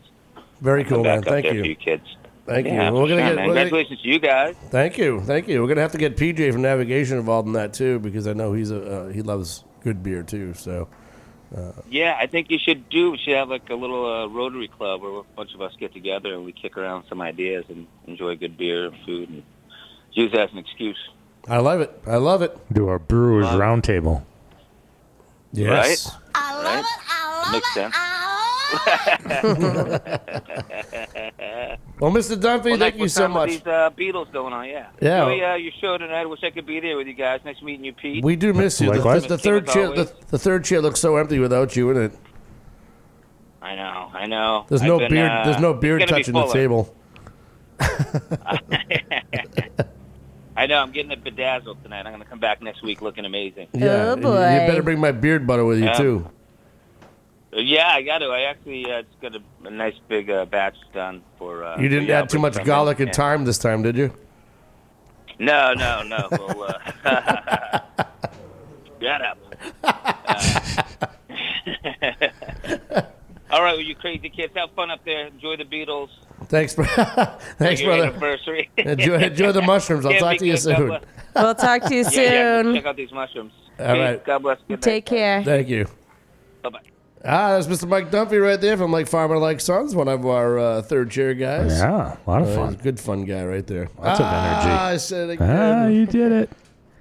Very 0.63 0.85
cool, 0.85 1.05
man. 1.05 1.23
Thank 1.23 1.45
you. 1.53 1.63
you 1.63 1.75
kids. 1.77 2.17
Thank 2.47 2.67
you. 2.67 2.73
Yeah, 2.73 2.91
We're 2.91 3.09
gonna 3.09 3.17
get- 3.17 3.37
man. 3.37 3.49
we're 3.49 3.55
gonna- 3.55 3.61
Congratulations 3.69 4.01
to 4.01 4.09
you 4.09 4.19
guys. 4.19 4.57
Thank 4.71 4.97
you, 4.97 5.21
thank 5.21 5.49
you. 5.49 5.61
We're 5.61 5.69
gonna 5.69 5.83
have 5.83 5.93
to 5.93 5.99
get 5.99 6.17
PJ 6.17 6.51
from 6.51 6.63
Navigation 6.63 7.19
involved 7.19 7.47
in 7.47 7.53
that 7.53 7.75
too, 7.75 7.99
because 7.99 8.27
I 8.27 8.33
know 8.33 8.55
he's 8.55 8.71
a 8.71 8.81
uh, 8.83 9.09
he 9.09 9.21
loves 9.21 9.63
good 9.85 10.03
beer 10.03 10.23
too. 10.23 10.55
So 10.55 10.89
uh, 11.55 11.73
Yeah, 11.91 12.17
I 12.19 12.27
think 12.27 12.51
you 12.51 12.59
should 12.59 12.89
do. 12.89 13.11
We 13.11 13.19
should 13.19 13.35
have 13.37 13.51
like 13.51 13.69
a 13.69 13.75
little 13.75 14.07
uh, 14.07 14.29
Rotary 14.29 14.69
Club 14.69 15.03
where 15.03 15.19
a 15.19 15.23
bunch 15.37 15.53
of 15.55 15.61
us 15.61 15.75
get 15.79 15.93
together 15.93 16.33
and 16.33 16.47
we 16.47 16.53
kick 16.53 16.79
around 16.79 17.05
some 17.11 17.21
ideas 17.21 17.67
and 17.69 17.87
enjoy 18.07 18.37
good 18.37 18.57
beer 18.57 18.87
and 18.87 18.97
food 19.05 19.29
and 19.29 19.43
use 20.13 20.33
that 20.33 20.41
as 20.49 20.53
an 20.53 20.59
excuse. 20.59 20.99
I 21.49 21.59
love 21.59 21.81
it. 21.81 22.01
I 22.07 22.17
love 22.17 22.43
it. 22.43 22.57
Do 22.73 22.89
our 22.89 22.99
Brewers 22.99 23.45
Love 23.47 23.55
it. 23.55 23.63
Roundtable. 23.63 24.23
Yes. 25.53 26.15
I 26.35 26.63
love 26.63 26.85
it. 26.85 26.87
I 27.09 27.53
Makes 27.53 27.75
sense. 27.75 27.95
Well, 32.01 32.11
Mr. 32.13 32.37
Dunphy, 32.37 32.71
Well, 32.71 32.79
thank 32.79 32.97
you 32.97 33.09
so 33.09 33.23
some 33.23 33.33
of 33.33 33.43
much. 33.43 33.51
These 33.51 33.67
uh, 33.67 33.91
Beatles 33.97 34.33
going 34.33 34.53
on, 34.55 34.67
yeah. 34.69 34.89
Yeah. 35.01 35.29
Enjoy 35.29 35.45
uh, 35.45 35.55
your 35.57 35.73
show 35.81 35.99
tonight. 35.99 36.21
I 36.23 36.27
wish 36.27 36.43
I 36.43 36.51
could 36.51 36.67
be 36.67 36.81
there 36.81 36.97
with 36.97 37.07
you 37.07 37.13
guys. 37.15 37.41
Nice 37.45 37.61
meeting 37.61 37.85
you, 37.85 37.93
Pete. 37.93 38.25
We 38.25 38.37
do 38.37 38.53
miss 38.55 38.81
you. 38.81 38.91
The, 38.91 38.97
Likewise. 38.97 39.23
the, 39.23 39.29
the 39.29 39.39
third 39.39 39.67
chair, 39.67 39.89
the, 39.89 40.11
the 40.29 40.39
third 40.39 40.65
chair 40.65 40.81
looks 40.81 41.01
so 41.01 41.17
empty 41.17 41.39
without 41.39 41.77
you 41.77 41.91
in 41.91 41.97
it. 42.05 42.13
I 43.61 43.75
know. 43.75 44.11
I 44.15 44.27
know. 44.27 44.65
There's 44.69 44.81
I've 44.81 44.89
no 44.89 44.99
been, 44.99 45.11
beard. 45.11 45.31
uh, 45.31 45.45
there's 45.45 45.61
no 45.61 45.73
it's 45.73 45.81
beard 45.81 46.01
gonna 46.01 46.13
be 46.17 46.23
touching 46.23 46.35
the 46.35 46.41
fuller. 46.41 46.55
table. 46.55 46.97
I 50.61 50.67
know. 50.67 50.83
I'm 50.83 50.93
getting 50.93 51.11
it 51.11 51.25
bedazzled 51.25 51.83
tonight. 51.83 52.01
I'm 52.07 52.13
going 52.13 52.23
to 52.23 52.29
come 52.29 52.39
back 52.39 52.61
next 52.61 52.83
week 52.83 53.01
looking 53.01 53.25
amazing. 53.25 53.69
Yeah, 53.73 54.11
Oh, 54.13 54.17
you- 54.17 54.23
boy. 54.23 54.53
You 54.53 54.59
better 54.69 54.83
bring 54.83 55.01
my 55.01 55.11
beard 55.13 55.47
butter 55.47 55.65
with 55.65 55.79
you 55.79 55.87
Yeah. 55.87 55.95
too. 55.95 56.31
Yeah, 57.53 57.89
I 57.89 58.03
got 58.03 58.19
to. 58.19 58.27
I 58.27 58.43
actually 58.43 58.85
uh, 58.93 59.03
just 59.03 59.21
got 59.21 59.35
a, 59.35 59.41
a 59.67 59.71
nice 59.71 59.99
big 60.07 60.31
uh, 60.31 60.45
batch 60.45 60.77
done 60.93 61.23
for. 61.39 61.65
Uh, 61.65 61.81
You 61.81 61.89
didn't 61.89 62.09
yeah, 62.09 62.21
add 62.21 62.29
too 62.29 62.39
much 62.39 62.63
garlic 62.65 63.01
and 63.01 63.09
Yeah. 63.09 63.13
thyme 63.15 63.45
this 63.45 63.59
time, 63.59 63.83
did 63.83 63.97
you? 63.97 64.13
No, 65.39 65.73
no, 65.73 66.03
no. 66.03 66.29
Well, 66.31 66.79
uh, 67.05 67.81
shut 69.01 69.23
up. 69.23 69.39
Uh, 69.83 70.03
all 73.51 73.63
right, 73.63 73.73
well, 73.73 73.81
you 73.81 73.95
crazy 73.97 74.29
kids, 74.31 74.53
have 74.57 74.71
fun 74.73 74.91
up 74.91 75.05
there. 75.05 75.27
Enjoy 75.27 75.57
the 75.57 75.65
Beatles. 75.65 76.11
Thanks, 76.51 76.75
bro. 76.75 76.85
Thanks, 77.59 77.81
your 77.81 77.91
brother. 77.97 78.07
Anniversary. 78.09 78.69
Enjoy, 78.77 79.15
enjoy 79.19 79.53
the 79.53 79.63
mushrooms. 79.63 80.05
I'll 80.05 80.19
talk 80.19 80.37
to 80.39 80.47
you 80.47 80.57
soon. 80.57 80.99
We'll 81.37 81.55
talk 81.55 81.83
to 81.85 81.95
you 81.95 82.03
Yeah, 82.11 82.21
yeah, 82.23 82.63
soon. 82.63 82.75
check 82.75 82.87
out 82.87 82.97
these 82.97 83.13
mushrooms. 83.13 83.53
All 83.79 83.87
right. 83.99 84.23
God 84.25 84.43
bless. 84.43 84.59
Good 84.69 84.83
Take 84.83 85.07
care. 85.07 85.43
Thank 85.45 85.69
you. 85.69 85.87
Bye 86.63 86.71
bye. 86.71 86.81
Ah, 87.25 87.51
that's 87.59 87.67
Mr. 87.69 87.87
Mike 87.89 88.11
Dunphy 88.11 88.43
right 88.43 88.61
there 88.61 88.77
from 88.77 88.91
Like 88.91 89.07
Farmer 89.07 89.39
Like 89.39 89.61
Sons, 89.61 89.95
one 89.95 90.09
of 90.09 90.27
our 90.27 90.59
uh, 90.59 90.83
third 90.83 91.11
chair 91.11 91.35
guys. 91.35 91.79
Yeah, 91.79 92.17
a 92.27 92.31
lot 92.31 92.43
of 92.43 92.49
Uh, 92.49 92.55
fun. 92.57 92.73
he's 92.73 92.81
a 92.81 92.83
good 92.83 92.99
fun 93.01 93.25
guy 93.27 93.45
right 93.45 93.67
there. 93.67 93.89
Lots 93.99 94.19
of 94.21 94.27
ah, 94.29 94.61
energy. 94.63 94.71
I 94.77 94.97
said 94.97 95.29
it 95.31 95.33
again. 95.35 95.51
Ah, 95.51 95.87
you 95.87 96.07
did 96.07 96.33
it. 96.33 96.51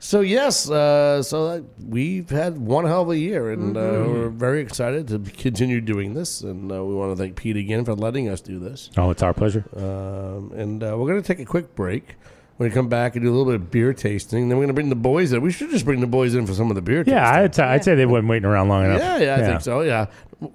So 0.02 0.22
yes, 0.22 0.70
uh, 0.70 1.22
so 1.22 1.46
uh, 1.48 1.62
we've 1.86 2.30
had 2.30 2.58
one 2.58 2.86
hell 2.86 3.02
of 3.02 3.10
a 3.10 3.18
year, 3.18 3.52
and 3.52 3.76
uh, 3.76 3.80
Mm-hmm. 3.82 4.12
we're 4.14 4.30
very 4.30 4.62
excited 4.62 5.08
to 5.10 5.20
continue 5.20 5.82
doing 5.82 6.14
this. 6.14 6.42
And 6.42 6.72
uh, 6.72 6.84
we 6.86 6.94
want 6.96 7.12
to 7.12 7.22
thank 7.22 7.36
Pete 7.36 7.58
again 7.58 7.84
for 7.84 7.96
letting 7.96 8.30
us 8.30 8.40
do 8.40 8.60
this. 8.60 8.90
Oh, 8.98 9.10
it's 9.10 9.22
our 9.22 9.34
pleasure. 9.34 9.66
Um, 9.76 10.52
and 10.56 10.82
uh, 10.84 10.96
we're 10.98 11.08
going 11.10 11.22
to 11.22 11.28
take 11.28 11.40
a 11.40 11.46
quick 11.46 11.76
break. 11.76 12.16
We're 12.58 12.66
going 12.66 12.72
to 12.72 12.76
come 12.76 12.90
back 12.90 13.16
and 13.16 13.24
do 13.24 13.30
a 13.30 13.34
little 13.36 13.46
bit 13.46 13.56
of 13.56 13.72
beer 13.72 13.94
tasting. 13.94 14.50
Then 14.50 14.58
we're 14.58 14.64
going 14.66 14.68
to 14.70 14.74
bring 14.74 14.90
the 14.90 14.96
boys 14.96 15.32
in. 15.32 15.42
We 15.42 15.52
should 15.52 15.70
just 15.70 15.86
bring 15.86 16.02
the 16.02 16.08
boys 16.08 16.36
in 16.36 16.46
for 16.46 16.54
some 16.54 16.70
of 16.70 16.76
the 16.76 16.82
beer 16.82 17.04
Yeah, 17.08 17.24
tasting. 17.24 17.44
I'd, 17.44 17.54
t- 17.54 17.62
I'd 17.62 17.84
say 17.86 17.96
they 17.96 18.06
weren't 18.06 18.28
waiting 18.28 18.46
around 18.50 18.68
long 18.70 18.86
enough. 18.86 19.00
yeah, 19.00 19.18
yeah, 19.18 19.36
I 19.36 19.40
think 19.48 19.62
so. 19.62 19.82
Yeah, 19.82 20.08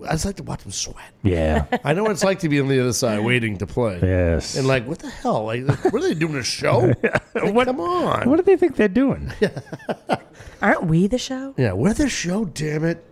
I 0.08 0.12
just 0.12 0.24
like 0.24 0.36
to 0.36 0.42
watch 0.42 0.62
them 0.62 0.72
sweat. 0.72 1.12
Yeah. 1.22 1.66
I 1.84 1.92
know 1.92 2.02
what 2.04 2.12
it's 2.12 2.24
like 2.24 2.38
to 2.40 2.48
be 2.48 2.58
on 2.60 2.68
the 2.68 2.80
other 2.80 2.92
side 2.94 3.20
waiting 3.20 3.58
to 3.58 3.66
play. 3.66 3.98
yes. 4.02 4.56
And 4.56 4.66
like, 4.66 4.86
what 4.86 4.98
the 5.00 5.10
hell? 5.10 5.44
Like, 5.44 5.66
what 5.92 5.94
are 5.96 6.00
they 6.08 6.14
doing? 6.14 6.36
A 6.36 6.42
show? 6.42 6.92
Like, 7.34 7.52
What- 7.52 7.66
come 7.66 7.80
on. 7.80 8.30
what 8.30 8.36
do 8.36 8.42
they 8.42 8.56
think 8.56 8.76
they're 8.76 8.88
doing? 8.88 9.30
Aren't 10.62 10.84
we 10.84 11.06
the 11.06 11.18
show? 11.18 11.54
Yeah, 11.58 11.72
we're 11.72 11.92
the 11.94 12.08
show, 12.08 12.44
damn 12.44 12.84
it. 12.84 13.04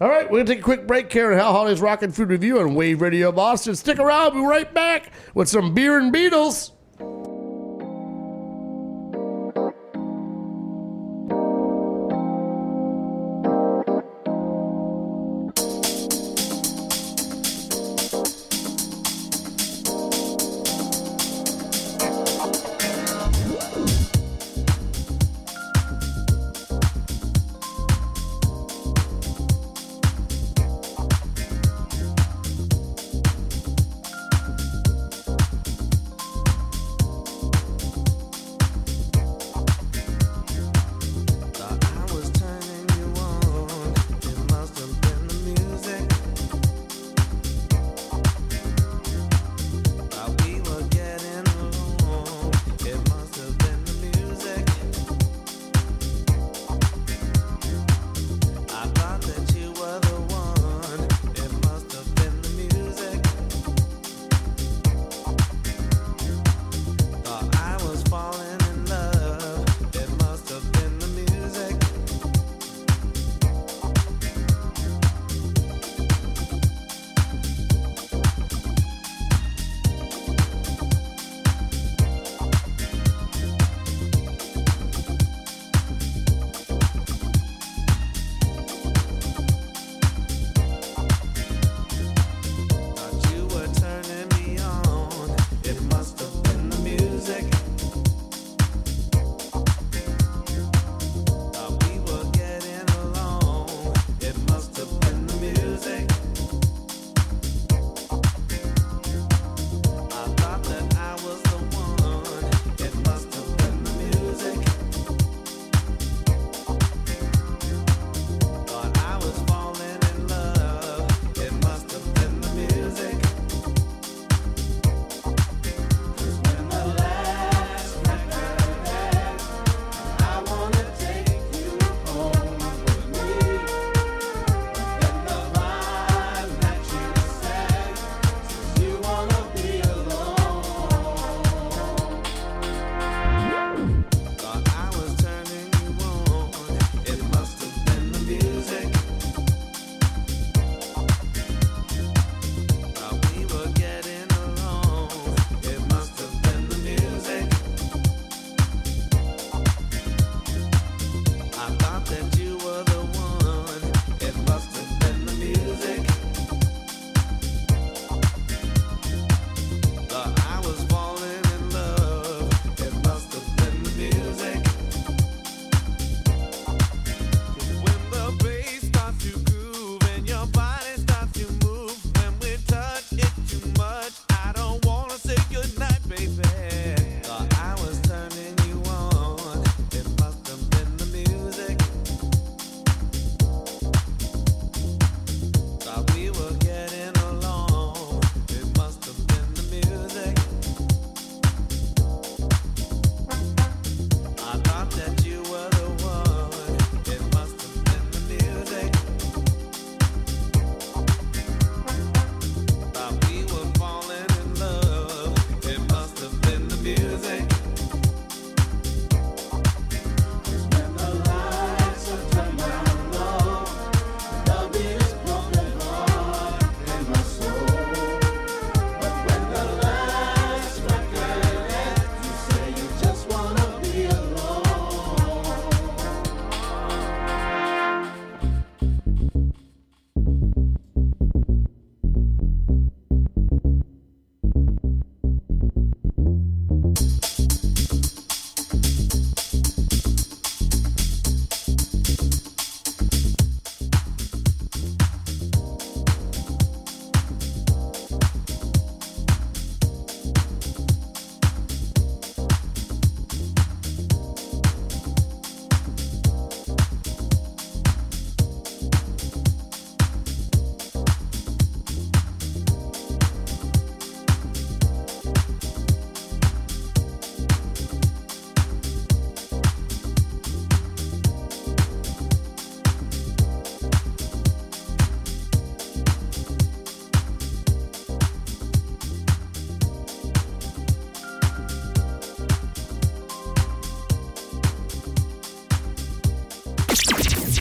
All 0.00 0.08
right, 0.08 0.24
we're 0.24 0.38
going 0.38 0.46
to 0.46 0.52
take 0.54 0.60
a 0.60 0.64
quick 0.64 0.86
break 0.86 1.12
here 1.12 1.30
at 1.30 1.38
Hal 1.38 1.52
Holiday's 1.52 1.80
Rockin' 1.82 2.10
Food 2.10 2.30
Review 2.30 2.58
on 2.58 2.74
Wave 2.74 3.02
Radio 3.02 3.30
Boston. 3.30 3.76
Stick 3.76 3.98
around, 3.98 4.34
we'll 4.34 4.44
be 4.44 4.48
right 4.48 4.72
back 4.72 5.12
with 5.34 5.48
some 5.48 5.74
beer 5.74 5.98
and 5.98 6.12
Beatles. 6.12 6.70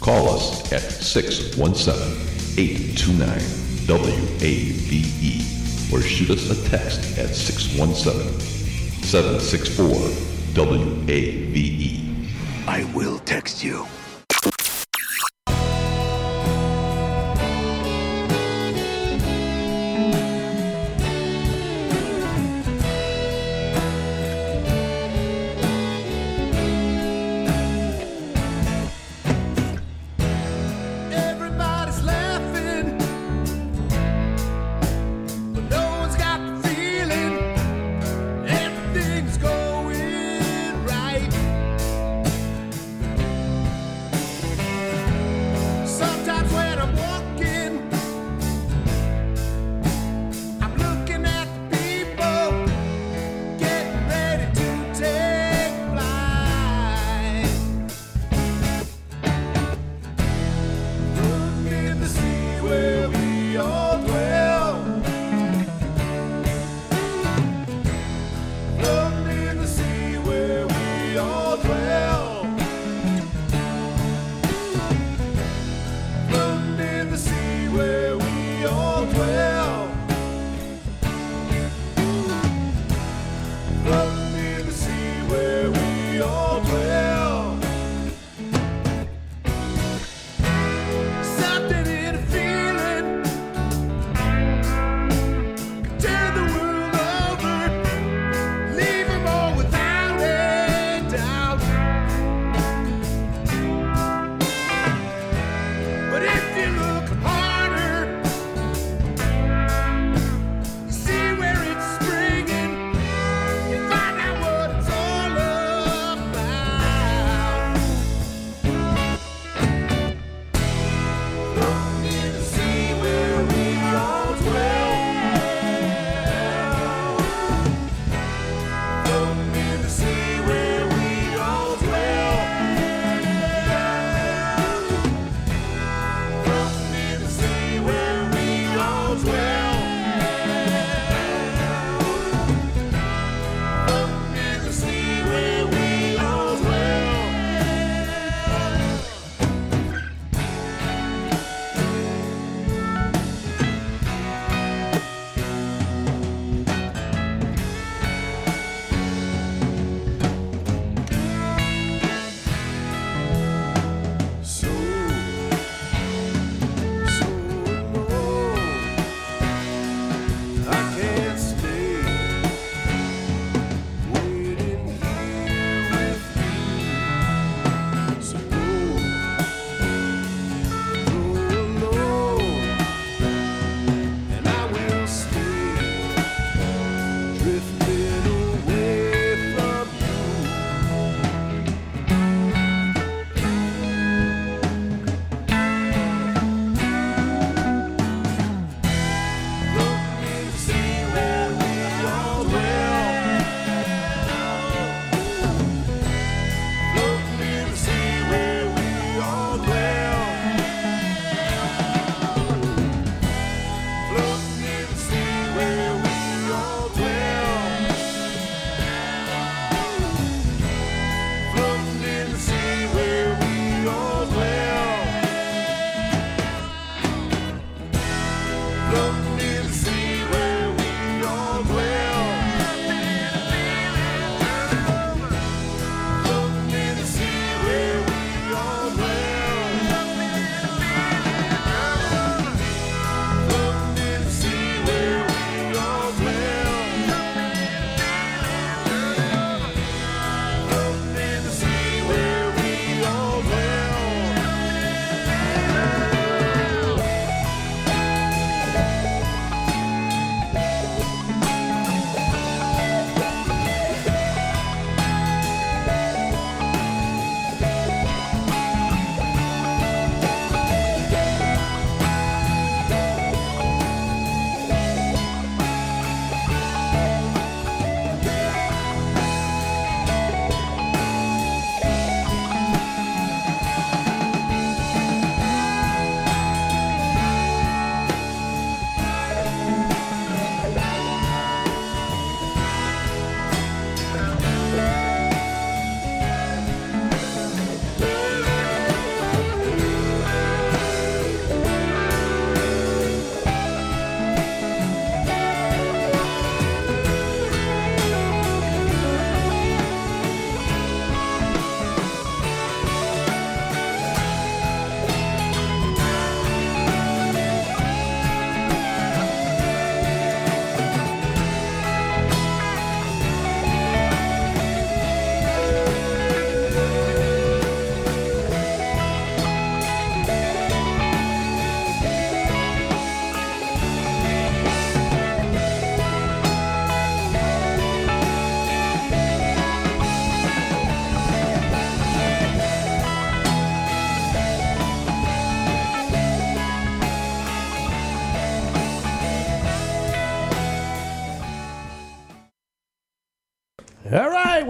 Call 0.09 0.29
us 0.29 0.73
at 0.73 0.81
617 0.81 1.93
829 2.57 3.29
WAVE 4.41 5.93
or 5.93 6.01
shoot 6.01 6.31
us 6.31 6.49
a 6.49 6.55
text 6.67 7.15
at 7.19 7.35
617 7.35 8.39
764 9.03 9.85
WAVE. 10.65 12.27
I 12.67 12.91
will 12.95 13.19
text 13.19 13.63
you. 13.63 13.85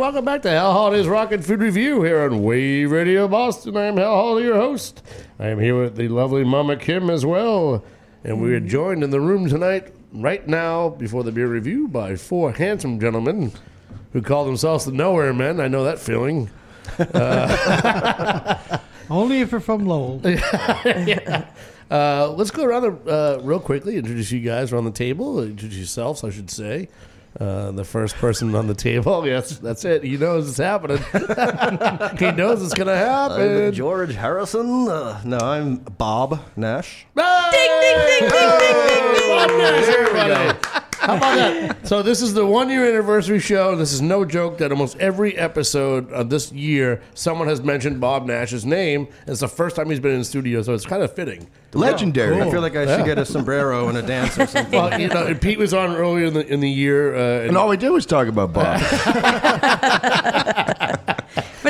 Welcome 0.09 0.25
back 0.25 0.41
to 0.41 0.49
Hal 0.49 0.73
Holiday's 0.73 1.07
Rocket 1.07 1.45
Food 1.45 1.61
Review 1.61 2.01
here 2.01 2.21
on 2.21 2.41
Wave 2.41 2.89
Radio 2.89 3.27
Boston. 3.27 3.77
I 3.77 3.85
am 3.85 3.97
Hal 3.97 4.11
Holiday, 4.11 4.47
your 4.47 4.55
host. 4.55 5.03
I 5.37 5.49
am 5.49 5.59
here 5.59 5.79
with 5.79 5.97
the 5.97 6.07
lovely 6.07 6.43
Mama 6.43 6.77
Kim 6.77 7.11
as 7.11 7.27
well. 7.27 7.83
And 8.23 8.41
we 8.41 8.55
are 8.55 8.59
joined 8.59 9.03
in 9.03 9.11
the 9.11 9.21
room 9.21 9.47
tonight, 9.47 9.93
right 10.11 10.47
now, 10.47 10.89
before 10.89 11.23
the 11.23 11.31
beer 11.31 11.45
review, 11.45 11.87
by 11.87 12.15
four 12.15 12.51
handsome 12.53 12.99
gentlemen 12.99 13.51
who 14.11 14.23
call 14.23 14.45
themselves 14.45 14.83
the 14.83 14.93
Nowhere 14.93 15.31
Men. 15.31 15.61
I 15.61 15.67
know 15.67 15.83
that 15.83 15.99
feeling. 15.99 16.49
Uh, 16.97 18.79
Only 19.11 19.41
if 19.41 19.51
you're 19.51 19.61
from 19.61 19.85
Lowell. 19.85 20.21
yeah. 20.25 21.45
Uh, 21.91 22.31
let's 22.31 22.49
go 22.49 22.65
around 22.65 22.81
the, 22.81 23.11
uh, 23.11 23.41
real 23.43 23.59
quickly. 23.59 23.95
Introduce 23.97 24.31
you 24.31 24.39
guys 24.39 24.73
around 24.73 24.85
the 24.85 24.91
table. 24.91 25.43
Introduce 25.43 25.77
yourselves, 25.77 26.23
I 26.23 26.31
should 26.31 26.49
say. 26.49 26.89
Uh, 27.39 27.71
the 27.71 27.83
first 27.83 28.15
person 28.15 28.55
on 28.55 28.67
the 28.67 28.73
table. 28.73 29.25
Yes, 29.29 29.59
that's 29.59 29.85
it. 29.85 30.03
He 30.03 30.17
knows 30.17 30.49
it's 30.49 30.57
happening. 30.57 30.97
he 32.17 32.31
knows 32.31 32.63
it's 32.63 32.73
gonna 32.73 32.95
happen. 32.95 33.65
I'm 33.67 33.71
George 33.73 34.15
Harrison. 34.15 34.87
Uh, 34.89 35.21
no, 35.23 35.37
I'm 35.37 35.75
Bob 35.75 36.39
Nash. 36.55 37.05
Ding, 37.15 37.25
ding, 37.51 37.97
ding, 38.07 38.19
ding, 38.19 38.29
ding, 38.29 38.87
ding, 38.87 39.13
ding. 39.13 39.29
Bob 39.29 39.49
Nash, 39.51 39.87
everybody. 39.87 40.79
How 40.99 41.15
about 41.17 41.35
that? 41.35 41.87
So 41.87 42.01
this 42.03 42.21
is 42.21 42.33
the 42.33 42.45
one 42.45 42.69
year 42.69 42.85
anniversary 42.87 43.39
show. 43.39 43.75
This 43.75 43.93
is 43.93 44.01
no 44.01 44.25
joke 44.25 44.57
that 44.59 44.71
almost 44.71 44.97
every 44.97 45.37
episode 45.37 46.11
of 46.11 46.29
this 46.29 46.51
year, 46.51 47.01
someone 47.13 47.47
has 47.47 47.61
mentioned 47.61 47.99
Bob 48.01 48.25
Nash's 48.25 48.65
name. 48.65 49.07
It's 49.27 49.39
the 49.39 49.47
first 49.47 49.75
time 49.75 49.89
he's 49.89 49.99
been 49.99 50.11
in 50.13 50.19
the 50.19 50.25
studio, 50.25 50.61
so 50.61 50.73
it's 50.73 50.85
kind 50.85 51.01
of 51.01 51.13
fitting. 51.13 51.47
Legendary. 51.73 52.41
I 52.41 52.49
feel 52.51 52.61
like 52.61 52.75
I 52.75 52.83
Yeah. 52.83 52.97
should 52.97 53.05
get 53.05 53.17
a 53.19 53.25
sombrero 53.25 53.87
and 53.89 53.97
a 53.97 54.01
dance 54.01 54.37
or 54.39 54.45
something. 54.47 54.71
Well, 54.77 54.99
you 54.99 55.07
know, 55.07 55.27
and 55.27 55.39
Pete 55.39 55.57
was 55.59 55.73
on 55.73 55.95
earlier 55.95 56.25
in 56.25 56.33
the 56.33 56.45
in 56.47 56.59
the 56.59 56.69
year, 56.69 57.15
uh, 57.15 57.47
And 57.47 57.55
all 57.57 57.67
we 57.69 57.77
did 57.77 57.89
was 57.91 58.05
talk 58.05 58.27
about 58.27 58.53
Bob. 58.53 58.79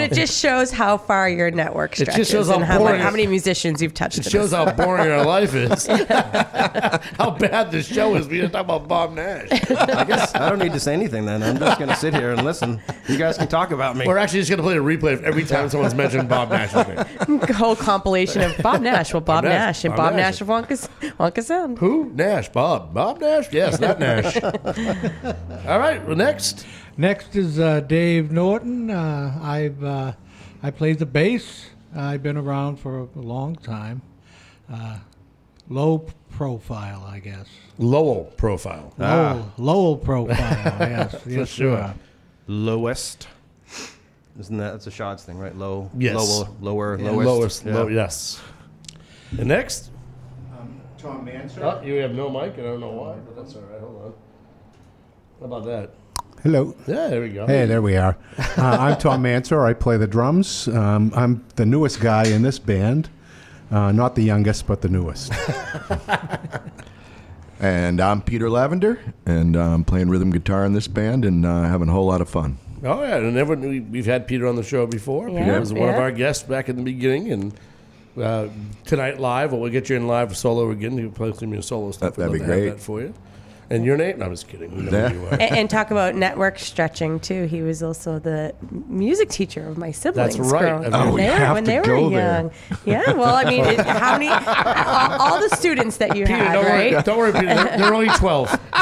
But 0.02 0.12
it 0.12 0.16
just 0.16 0.40
shows 0.40 0.72
how 0.72 0.98
far 0.98 1.30
your 1.30 1.52
network 1.52 1.94
It 1.94 2.06
just 2.06 2.12
stretches 2.12 2.30
shows 2.30 2.50
and 2.50 2.64
how, 2.64 2.80
boring 2.80 2.98
mu- 2.98 3.04
how 3.04 3.12
many 3.12 3.28
musicians 3.28 3.82
you've 3.82 3.94
touched. 3.94 4.20
It 4.20 4.26
shows 4.26 4.52
how 4.52 4.72
boring 4.72 5.12
our 5.12 5.26
life 5.26 5.54
is. 5.54 5.86
how 7.18 7.32
bad 7.38 7.72
this 7.72 7.88
show 7.88 8.16
is. 8.16 8.28
We 8.28 8.40
just 8.40 8.54
talk 8.54 8.66
about 8.66 8.88
Bob 8.88 9.14
Nash. 9.14 9.50
I 9.52 10.04
guess 10.04 10.34
I 10.36 10.50
don't 10.50 10.60
need 10.60 10.74
to 10.74 10.80
say 10.80 10.94
anything 10.94 11.26
then. 11.26 11.44
I'm 11.44 11.58
just 11.58 11.78
going 11.78 11.90
to 11.90 11.96
sit 11.96 12.14
here 12.14 12.32
and 12.32 12.44
listen. 12.44 12.82
You 13.08 13.18
guys 13.18 13.38
can 13.38 13.48
talk 13.48 13.72
about 13.72 13.96
me. 13.96 14.06
We're 14.08 14.18
actually 14.18 14.42
just 14.42 14.50
going 14.50 14.58
to 14.60 14.64
play 14.64 14.78
a 14.78 14.82
replay 14.82 15.14
of 15.14 15.24
every 15.24 15.46
time 15.46 15.70
someone's 15.70 15.96
mentioned 15.96 16.30
Bob 16.30 16.50
Nash's 16.50 16.88
name. 16.88 17.40
whole 17.54 17.76
compilation 17.76 18.42
of 18.42 18.58
Bob 18.60 18.82
Nash. 18.82 19.14
Well, 19.14 19.22
Bob, 19.22 19.44
Bob 19.44 19.44
Nash. 19.46 19.60
Nash, 19.60 19.86
and 19.86 19.96
Bob 19.96 20.12
Bob 20.12 20.16
Nash. 20.16 20.40
Nash, 20.40 20.42
of 20.42 20.48
Wonka, 20.48 21.16
Wonka 21.18 21.44
Sound. 21.44 21.78
Who? 21.80 22.12
Nash. 22.14 22.50
Bob. 22.50 22.94
Bob 22.94 23.20
Nash? 23.20 23.52
Yes, 23.52 23.78
that 23.80 24.00
Nash. 24.00 24.38
All 25.68 25.80
right, 25.80 26.06
well, 26.06 26.16
next. 26.16 26.66
Next 27.00 27.38
is 27.38 27.60
uh, 27.62 27.80
Dave 27.80 28.30
Norton. 28.30 28.90
Uh, 28.92 29.40
I've 29.42 29.82
uh, 29.82 30.12
I 30.62 30.70
play 30.70 30.92
the 30.92 31.06
bass. 31.06 31.68
I've 31.96 32.22
been 32.22 32.36
around 32.36 32.76
for 32.76 33.00
a 33.00 33.08
long 33.16 33.56
time. 33.56 34.02
Uh, 34.70 34.98
low 35.70 36.06
profile, 36.30 37.06
I 37.08 37.20
guess. 37.20 37.48
Lowell 37.78 38.26
profile. 38.36 38.94
Lowell, 38.98 39.54
Lowell 39.58 39.96
profile. 39.96 40.36
yes, 40.82 41.16
For 41.24 41.30
yes, 41.30 41.48
sure. 41.48 41.78
sir. 41.78 41.96
Lowest. 42.48 43.30
Isn't 44.38 44.58
that 44.58 44.72
that's 44.72 44.88
a 44.88 44.92
shots 44.92 45.24
thing, 45.24 45.40
right? 45.40 45.56
Low, 45.56 45.90
Yes. 45.98 46.16
lower, 46.18 46.50
lower, 46.60 47.00
Yeah, 47.00 47.12
lowest. 47.12 47.26
lowest. 47.28 47.66
Yeah. 47.66 47.74
Low, 47.76 47.88
yes. 47.88 48.42
And 49.38 49.48
next? 49.48 49.90
Tom 50.98 51.26
Manser. 51.26 51.62
Oh, 51.62 51.82
you 51.82 51.94
have 52.02 52.12
no 52.12 52.30
mic. 52.30 52.56
I 52.60 52.62
don't 52.64 52.82
know 52.82 52.92
why, 52.92 53.14
but 53.26 53.38
that's 53.38 53.56
all 53.56 53.62
right. 53.62 53.80
Hold 53.80 54.02
on. 54.04 54.14
How 55.40 55.46
about 55.46 55.64
that? 55.66 55.92
Hello. 56.44 56.74
Yeah, 56.88 57.08
there 57.10 57.22
we 57.22 57.30
go. 57.30 57.46
Hey, 57.48 57.66
there 57.66 57.82
we 57.82 57.98
are. 57.98 58.18
Uh, 58.38 58.78
I'm 58.80 58.98
Tom 58.98 59.24
Manser. 59.24 59.66
I 59.66 59.74
play 59.74 59.98
the 59.98 60.08
drums. 60.08 60.68
Um, 60.70 61.12
I'm 61.16 61.44
the 61.56 61.66
newest 61.66 62.00
guy 62.00 62.28
in 62.28 62.42
this 62.44 62.60
band. 62.60 63.10
Uh, 63.72 63.92
not 63.92 64.16
the 64.16 64.24
youngest, 64.24 64.66
but 64.66 64.82
the 64.82 64.88
newest. 64.90 65.32
and 67.60 68.00
I'm 68.00 68.22
Peter 68.22 68.50
Lavender, 68.50 69.00
and 69.26 69.56
I'm 69.58 69.84
playing 69.84 70.10
rhythm 70.10 70.32
guitar 70.32 70.66
in 70.66 70.74
this 70.74 70.88
band 70.88 71.26
and 71.26 71.46
uh, 71.46 71.64
having 71.64 71.90
a 71.90 71.92
whole 71.92 72.06
lot 72.08 72.22
of 72.22 72.30
fun. 72.30 72.58
Oh 72.84 73.02
yeah, 73.04 73.18
and 73.18 73.38
everyone 73.38 73.68
we- 73.70 73.80
we've 73.82 74.06
had 74.06 74.26
Peter 74.26 74.48
on 74.48 74.56
the 74.56 74.64
show 74.64 74.88
before. 74.88 75.28
Yeah, 75.30 75.44
Peter 75.44 75.60
was 75.60 75.74
one 75.74 75.90
of 75.90 75.96
our 75.96 76.12
guests 76.12 76.44
back 76.44 76.70
in 76.70 76.78
the 76.78 76.84
beginning, 76.84 77.32
and 77.34 77.54
uh, 78.18 78.48
tonight 78.86 79.20
live, 79.20 79.52
we'll 79.52 79.70
get 79.70 79.90
you 79.90 79.98
in 79.98 80.08
live 80.08 80.36
solo 80.38 80.72
again. 80.72 80.98
You 80.98 81.10
play 81.12 81.34
some 81.34 81.50
of 81.50 81.54
your 81.54 81.62
solo 81.64 81.92
stuff. 81.92 82.16
That- 82.16 82.22
that'd 82.32 82.34
be 82.34 82.40
love 82.40 82.48
to 82.48 82.54
have 82.54 82.62
great. 82.64 82.70
that 82.70 82.80
for 82.80 83.02
you. 83.02 83.14
And 83.72 83.86
your 83.86 83.98
name? 83.98 84.18
No, 84.18 84.26
I'm 84.26 84.32
just 84.32 84.48
kidding. 84.48 84.76
We 84.76 84.82
know 84.82 84.92
Yeah. 84.92 85.10
who 85.10 85.20
you 85.20 85.26
are. 85.28 85.34
and, 85.34 85.42
and 85.42 85.70
talk 85.70 85.92
about 85.92 86.16
network 86.16 86.58
stretching 86.58 87.20
too. 87.20 87.44
He 87.46 87.62
was 87.62 87.84
also 87.84 88.18
the 88.18 88.56
music 88.88 89.30
teacher 89.30 89.68
of 89.68 89.78
my 89.78 89.92
siblings. 89.92 90.36
That's 90.38 90.50
right. 90.52 90.62
growing- 90.62 90.94
Oh, 90.94 91.06
when 91.06 91.14
we 91.14 91.22
they 91.22 91.30
were, 91.30 91.36
have 91.36 91.54
when 91.56 91.64
to 91.66 91.72
they 91.72 91.78
were 91.80 91.86
go 91.86 92.10
there. 92.10 92.34
young. 92.42 92.52
Yeah, 92.86 93.12
well, 93.14 93.36
I 93.36 93.44
mean, 93.46 93.64
it, 93.66 93.80
how 93.82 94.14
many? 94.18 94.28
all, 94.30 95.22
all 95.34 95.40
the 95.40 95.56
students 95.56 95.98
that 95.98 96.16
you 96.18 96.26
Peter, 96.26 96.38
had, 96.38 96.54
don't 96.54 96.66
right? 96.66 96.94
worry, 96.94 97.04
don't 97.04 97.18
worry, 97.20 97.32
Peter. 97.32 97.46
They're, 97.46 97.78
they're 97.78 97.94
only 97.94 98.08
twelve. 98.10 98.50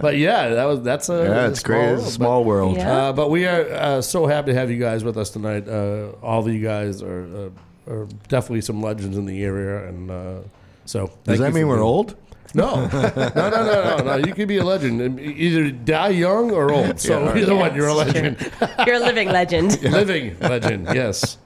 but 0.00 0.16
yeah, 0.16 0.48
that 0.50 0.64
was 0.64 0.82
that's 0.82 1.08
a 1.08 1.24
Yeah, 1.24 1.48
it's 1.48 1.62
great. 1.62 1.84
It's 1.92 2.00
a 2.00 2.02
world, 2.02 2.12
small 2.12 2.44
world. 2.44 2.76
Yeah. 2.76 2.92
Uh, 3.08 3.12
but 3.12 3.30
we 3.30 3.46
are 3.46 3.66
uh, 3.72 4.02
so 4.02 4.26
happy 4.26 4.52
to 4.52 4.58
have 4.58 4.70
you 4.70 4.78
guys 4.78 5.04
with 5.04 5.16
us 5.16 5.30
tonight. 5.30 5.68
Uh, 5.68 6.08
all 6.22 6.40
of 6.46 6.52
you 6.52 6.60
guys 6.62 7.02
are, 7.02 7.50
uh, 7.88 7.92
are 7.92 8.06
definitely 8.28 8.62
some 8.62 8.82
legends 8.82 9.16
in 9.16 9.26
the 9.26 9.42
area, 9.44 9.86
and 9.88 10.10
uh, 10.10 10.34
so 10.84 11.10
Does 11.24 11.38
that 11.38 11.52
mean 11.52 11.68
we're 11.68 11.76
being- 11.76 11.84
old? 11.86 12.16
No, 12.56 12.86
no, 12.92 13.10
no, 13.16 13.32
no, 13.34 13.96
no, 13.96 13.96
no. 14.04 14.16
You 14.24 14.32
can 14.32 14.46
be 14.46 14.58
a 14.58 14.64
legend. 14.64 15.18
Either 15.18 15.72
die 15.72 16.10
young 16.10 16.52
or 16.52 16.70
old. 16.72 17.00
So 17.00 17.18
Yeah, 17.20 17.26
right. 17.26 17.36
either 17.38 17.56
one, 17.56 17.74
you're 17.74 17.88
a 17.88 17.94
Yes, 17.96 18.06
legend. 18.06 18.52
You're 18.86 18.94
a 18.96 19.00
living 19.00 19.28
legend. 19.30 19.82
Living 19.82 20.38
legend, 20.38 20.86
yes. 20.94 21.38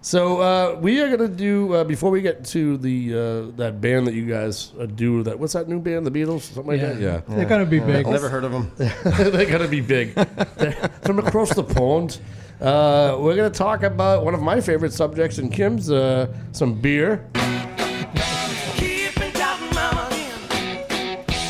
So 0.00 0.40
uh, 0.40 0.78
we 0.80 1.00
are 1.02 1.14
gonna 1.14 1.28
do 1.28 1.74
uh, 1.74 1.84
before 1.84 2.10
we 2.10 2.22
get 2.22 2.44
to 2.56 2.78
the 2.78 3.12
uh, 3.52 3.56
that 3.56 3.80
band 3.82 4.06
that 4.06 4.14
you 4.14 4.24
guys 4.24 4.72
uh, 4.80 4.86
do. 4.86 5.22
That 5.24 5.38
what's 5.38 5.52
that 5.52 5.68
new 5.68 5.78
band? 5.80 6.06
The 6.06 6.10
Beatles, 6.10 6.42
something 6.42 6.66
like 6.72 6.80
that. 6.80 7.00
Yeah, 7.00 7.20
They're 7.28 7.44
going 7.44 7.64
to 7.64 7.70
be 7.70 7.80
big. 7.80 8.06
Never 8.06 8.30
heard 8.30 8.44
of 8.44 8.52
them. 8.52 8.70
they're 8.78 9.44
gonna 9.50 9.68
be 9.68 9.80
big 9.82 10.14
They're 10.14 10.72
from 11.02 11.18
across 11.18 11.52
the 11.54 11.64
pond. 11.64 12.18
Uh, 12.62 13.18
we're 13.20 13.36
gonna 13.36 13.50
talk 13.50 13.82
about 13.82 14.24
one 14.24 14.32
of 14.32 14.40
my 14.40 14.58
favorite 14.62 14.94
subjects 14.94 15.36
in 15.38 15.50
Kim's, 15.50 15.90
uh, 15.90 16.32
some 16.52 16.80
beer. 16.80 17.28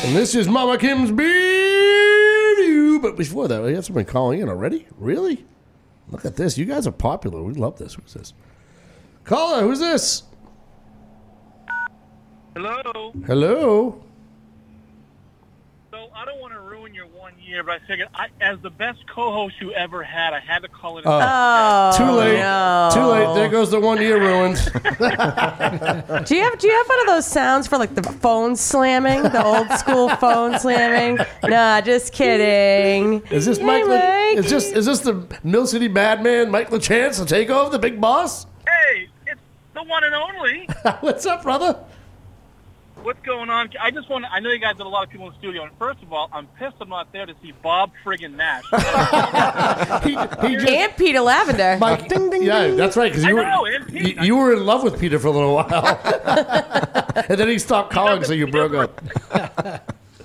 And 0.07 0.15
this 0.15 0.35
is 0.35 0.47
Mama 0.47 0.77
Kim's 0.77 1.11
beer. 1.11 2.99
But 3.01 3.17
before 3.17 3.49
that, 3.49 3.61
we 3.61 3.73
have 3.73 3.83
someone 3.83 4.05
calling 4.05 4.39
in 4.39 4.47
already. 4.47 4.87
Really? 4.97 5.45
Look 6.07 6.23
at 6.23 6.37
this. 6.37 6.57
You 6.57 6.63
guys 6.63 6.87
are 6.87 6.93
popular. 6.93 7.43
We 7.43 7.53
love 7.55 7.77
this. 7.77 7.95
Who's 7.95 8.13
this? 8.13 8.33
Caller, 9.25 9.63
who's 9.63 9.81
this? 9.81 10.23
Hello. 12.55 13.11
Hello. 13.25 14.01
So 15.91 16.09
I 16.15 16.23
don't 16.23 16.39
want 16.39 16.53
to 16.53 16.61
ruin 16.87 16.95
your 16.95 17.05
one 17.07 17.33
year, 17.43 17.63
but 17.63 17.81
I 17.81 17.87
figured 17.87 18.07
I, 18.13 18.27
as 18.41 18.59
the 18.61 18.69
best 18.69 18.99
co-host 19.07 19.55
you 19.59 19.71
ever 19.73 20.03
had, 20.03 20.33
I 20.33 20.39
had 20.39 20.59
to 20.59 20.67
call 20.67 20.97
it. 20.97 21.03
Oh. 21.05 21.19
Oh, 21.21 21.97
Too 21.97 22.11
late. 22.11 22.39
no. 22.39 22.89
Too 22.93 23.01
late. 23.05 23.35
There 23.35 23.49
goes 23.49 23.71
the 23.71 23.79
one 23.79 24.01
year 24.01 24.19
ruined. 24.19 24.57
Do 26.27 26.35
you 26.35 26.43
have 26.43 26.57
Do 26.59 26.67
you 26.67 26.73
have 26.73 26.87
one 26.87 26.99
of 27.01 27.07
those 27.07 27.25
sounds 27.25 27.67
for 27.67 27.77
like 27.77 27.95
the 27.95 28.03
phone 28.03 28.55
slamming, 28.55 29.23
the 29.23 29.43
old 29.43 29.69
school 29.71 30.09
phone 30.17 30.59
slamming? 30.59 31.25
Nah, 31.43 31.81
just 31.81 32.13
kidding. 32.13 33.21
Is 33.31 33.45
this 33.45 33.57
Hey, 33.57 33.65
Mike? 33.65 33.83
Le- 33.85 33.89
Mike. 33.89 34.37
is 34.45 34.49
this 34.49 34.71
is 34.71 34.85
this 34.85 34.99
the 34.99 35.25
Mill 35.43 35.67
City 35.67 35.87
Madman, 35.87 36.49
Mike 36.51 36.69
LaChance, 36.69 37.19
to 37.19 37.25
take 37.25 37.49
over 37.49 37.69
the 37.69 37.79
big 37.79 37.99
boss? 37.99 38.45
Hey, 38.67 39.09
it's 39.25 39.39
the 39.73 39.83
one 39.83 40.03
and 40.03 40.13
only. 40.15 40.67
What's 41.01 41.25
up, 41.25 41.43
brother? 41.43 41.79
What's 43.07 43.25
going 43.25 43.49
on? 43.49 43.69
I 43.79 43.89
just 43.89 44.09
want. 44.09 44.25
to 44.25 44.31
I 44.33 44.41
know 44.41 44.49
you 44.49 44.59
guys 44.59 44.75
did 44.75 44.85
a 44.85 44.89
lot 44.89 45.05
of 45.05 45.09
people 45.09 45.27
in 45.27 45.31
the 45.31 45.39
studio, 45.39 45.63
and 45.63 45.71
first 45.79 46.03
of 46.03 46.11
all, 46.11 46.27
I'm 46.33 46.45
pissed 46.59 46.75
I'm 46.81 46.89
not 46.89 47.13
there 47.13 47.25
to 47.25 47.33
see 47.41 47.53
Bob 47.53 47.93
friggin' 48.03 48.35
Nash. 48.35 48.65
He, 50.03 50.09
he 50.09 50.55
just, 50.57 50.67
And 50.67 50.93
Peter 50.97 51.21
Lavender. 51.21 51.77
Mike, 51.79 52.11
yeah, 52.11 52.67
that's 52.71 52.97
right. 52.97 53.09
Because 53.09 53.23
you 53.23 53.35
were, 53.35 53.43
know, 53.43 53.65
you, 53.65 54.21
you 54.21 54.35
were 54.35 54.51
in 54.51 54.65
love 54.65 54.83
with 54.83 54.99
Peter 54.99 55.19
for 55.19 55.27
a 55.27 55.31
little 55.31 55.55
while, 55.55 55.69
and 57.29 57.39
then 57.39 57.47
he 57.47 57.57
stopped 57.59 57.93
calling, 57.93 58.25
so 58.25 58.33
you 58.33 58.45
broke 58.45 58.73
up. 58.73 59.01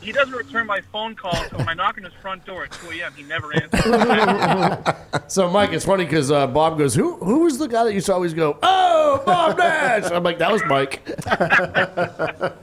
he 0.00 0.10
doesn't 0.10 0.34
return 0.34 0.66
my 0.66 0.80
phone 0.90 1.14
calls. 1.14 1.38
So 1.50 1.58
when 1.58 1.68
I 1.68 1.74
knock 1.74 1.98
on 1.98 2.02
his 2.02 2.14
front 2.14 2.44
door 2.44 2.64
at 2.64 2.72
2 2.72 2.90
a.m., 2.98 3.12
he 3.14 3.22
never 3.22 3.54
answers. 3.54 5.32
So, 5.32 5.48
Mike, 5.48 5.72
it's 5.72 5.84
funny 5.84 6.04
because 6.04 6.32
uh, 6.32 6.48
Bob 6.48 6.78
goes, 6.78 6.96
"Who 6.96 7.14
who 7.18 7.44
was 7.44 7.58
the 7.58 7.68
guy 7.68 7.84
that 7.84 7.94
used 7.94 8.06
to 8.06 8.14
always 8.14 8.34
go, 8.34 8.58
oh, 8.60 9.22
Bob 9.24 9.56
Nash?" 9.56 10.10
I'm 10.10 10.24
like, 10.24 10.38
"That 10.38 10.50
was 10.50 10.64
Mike." 10.66 12.58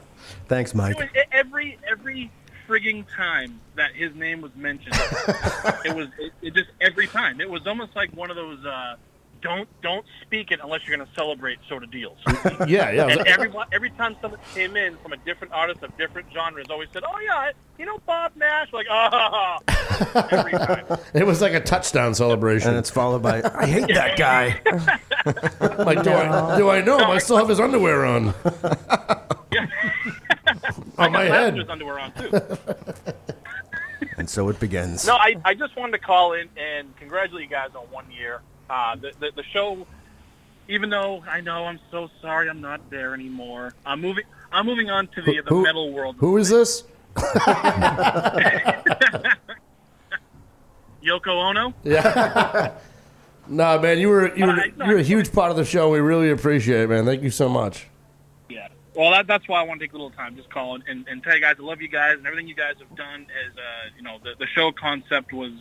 Thanks, 0.49 0.75
Mike. 0.75 0.97
It 0.99 1.11
was- 1.15 1.25
every 1.31 1.77
every 1.89 2.31
frigging 2.67 3.05
time 3.15 3.59
that 3.75 3.95
his 3.95 4.13
name 4.15 4.41
was 4.41 4.53
mentioned, 4.55 4.93
it 5.85 5.95
was 5.95 6.07
it, 6.19 6.31
it 6.41 6.53
just 6.53 6.69
every 6.81 7.07
time. 7.07 7.39
It 7.39 7.49
was 7.49 7.65
almost 7.65 7.95
like 7.95 8.11
one 8.15 8.29
of 8.29 8.35
those 8.35 8.63
uh, 8.65 8.95
don't 9.41 9.67
don't 9.81 10.05
speak 10.21 10.51
it 10.51 10.59
unless 10.61 10.85
you're 10.85 10.97
going 10.97 11.07
to 11.07 11.13
celebrate 11.15 11.59
soda 11.69 11.87
deals. 11.87 12.17
Yeah, 12.67 12.91
yeah. 12.91 13.07
And 13.07 13.21
every 13.25 13.51
every 13.71 13.89
time 13.91 14.15
someone 14.21 14.39
came 14.53 14.75
in 14.75 14.97
from 14.97 15.13
a 15.13 15.17
different 15.17 15.53
artist 15.53 15.81
of 15.81 15.95
different 15.97 16.27
genres, 16.33 16.67
always 16.69 16.89
said, 16.91 17.03
"Oh 17.07 17.19
yeah, 17.19 17.51
you 17.77 17.85
know 17.85 17.97
Bob 18.05 18.33
Nash." 18.35 18.71
Like, 18.73 18.87
ah, 18.89 19.59
every 20.31 20.51
time. 20.51 20.85
It 21.13 21.25
was 21.25 21.41
like 21.41 21.53
a 21.53 21.59
touchdown 21.61 22.13
celebration. 22.13 22.69
And 22.71 22.77
it's 22.77 22.89
followed 22.89 23.23
by, 23.23 23.41
I 23.55 23.65
hate 23.65 23.87
that 23.87 24.17
guy. 24.17 24.59
like, 25.83 26.03
do 26.03 26.11
I 26.11 26.57
do 26.57 26.69
I 26.69 26.81
know 26.81 26.97
him? 26.99 27.09
I 27.09 27.17
still 27.19 27.37
have 27.37 27.47
his 27.49 27.59
underwear 27.59 28.05
on. 28.05 28.33
On 30.99 31.11
my 31.11 31.23
I 31.23 31.27
got 31.27 31.53
head. 31.55 31.69
Underwear 31.69 31.99
on 31.99 32.11
too. 32.13 32.31
And 34.17 34.29
so 34.29 34.49
it 34.49 34.59
begins. 34.59 35.07
No, 35.07 35.15
I, 35.15 35.35
I 35.45 35.53
just 35.53 35.77
wanted 35.77 35.93
to 35.93 35.99
call 35.99 36.33
in 36.33 36.49
and 36.57 36.93
congratulate 36.97 37.43
you 37.45 37.49
guys 37.49 37.69
on 37.73 37.83
one 37.85 38.11
year. 38.11 38.41
Uh, 38.69 38.95
the, 38.97 39.13
the 39.17 39.31
the 39.37 39.43
show, 39.43 39.87
even 40.67 40.89
though 40.89 41.23
I 41.29 41.39
know 41.39 41.63
I'm 41.65 41.79
so 41.89 42.09
sorry 42.21 42.49
I'm 42.49 42.59
not 42.59 42.81
there 42.89 43.13
anymore. 43.13 43.73
I'm 43.85 44.01
moving. 44.01 44.25
I'm 44.51 44.65
moving 44.65 44.89
on 44.89 45.07
to 45.07 45.21
the 45.21 45.41
the 45.41 45.49
Who- 45.49 45.63
metal 45.63 45.93
world. 45.93 46.17
Who 46.19 46.35
is 46.35 46.49
this? 46.49 46.83
Yoko 51.03 51.27
Ono. 51.27 51.73
Yeah. 51.83 52.73
nah, 53.47 53.77
man, 53.79 53.99
you 53.99 54.09
were 54.09 54.35
you 54.35 54.45
were 54.45 54.51
Uh, 54.51 54.65
no, 54.77 54.85
you're 54.85 54.99
a 54.99 55.03
huge 55.03 55.31
part 55.31 55.49
of 55.51 55.55
the 55.57 55.65
show. 55.65 55.89
We 55.91 55.99
really 55.99 56.29
appreciate 56.29 56.81
it, 56.81 56.89
man. 56.89 57.05
Thank 57.05 57.23
you 57.23 57.31
so 57.31 57.47
much. 57.47 57.87
Well, 58.99 59.11
that, 59.11 59.27
that's 59.27 59.47
why 59.47 59.61
I 59.61 59.63
want 59.63 59.79
to 59.79 59.85
take 59.85 59.93
a 59.93 59.95
little 59.95 60.11
time, 60.11 60.35
just 60.35 60.49
call 60.49 60.75
and, 60.75 60.83
and, 60.85 61.07
and 61.07 61.23
tell 61.23 61.33
you 61.33 61.39
guys 61.39 61.55
I 61.57 61.63
love 61.63 61.81
you 61.81 61.87
guys 61.87 62.17
and 62.17 62.27
everything 62.27 62.49
you 62.49 62.53
guys 62.53 62.73
have 62.79 62.97
done. 62.97 63.27
As 63.45 63.55
uh, 63.55 63.95
you 63.95 64.03
know, 64.03 64.17
the, 64.21 64.31
the 64.37 64.45
show 64.45 64.73
concept 64.73 65.31
was 65.31 65.53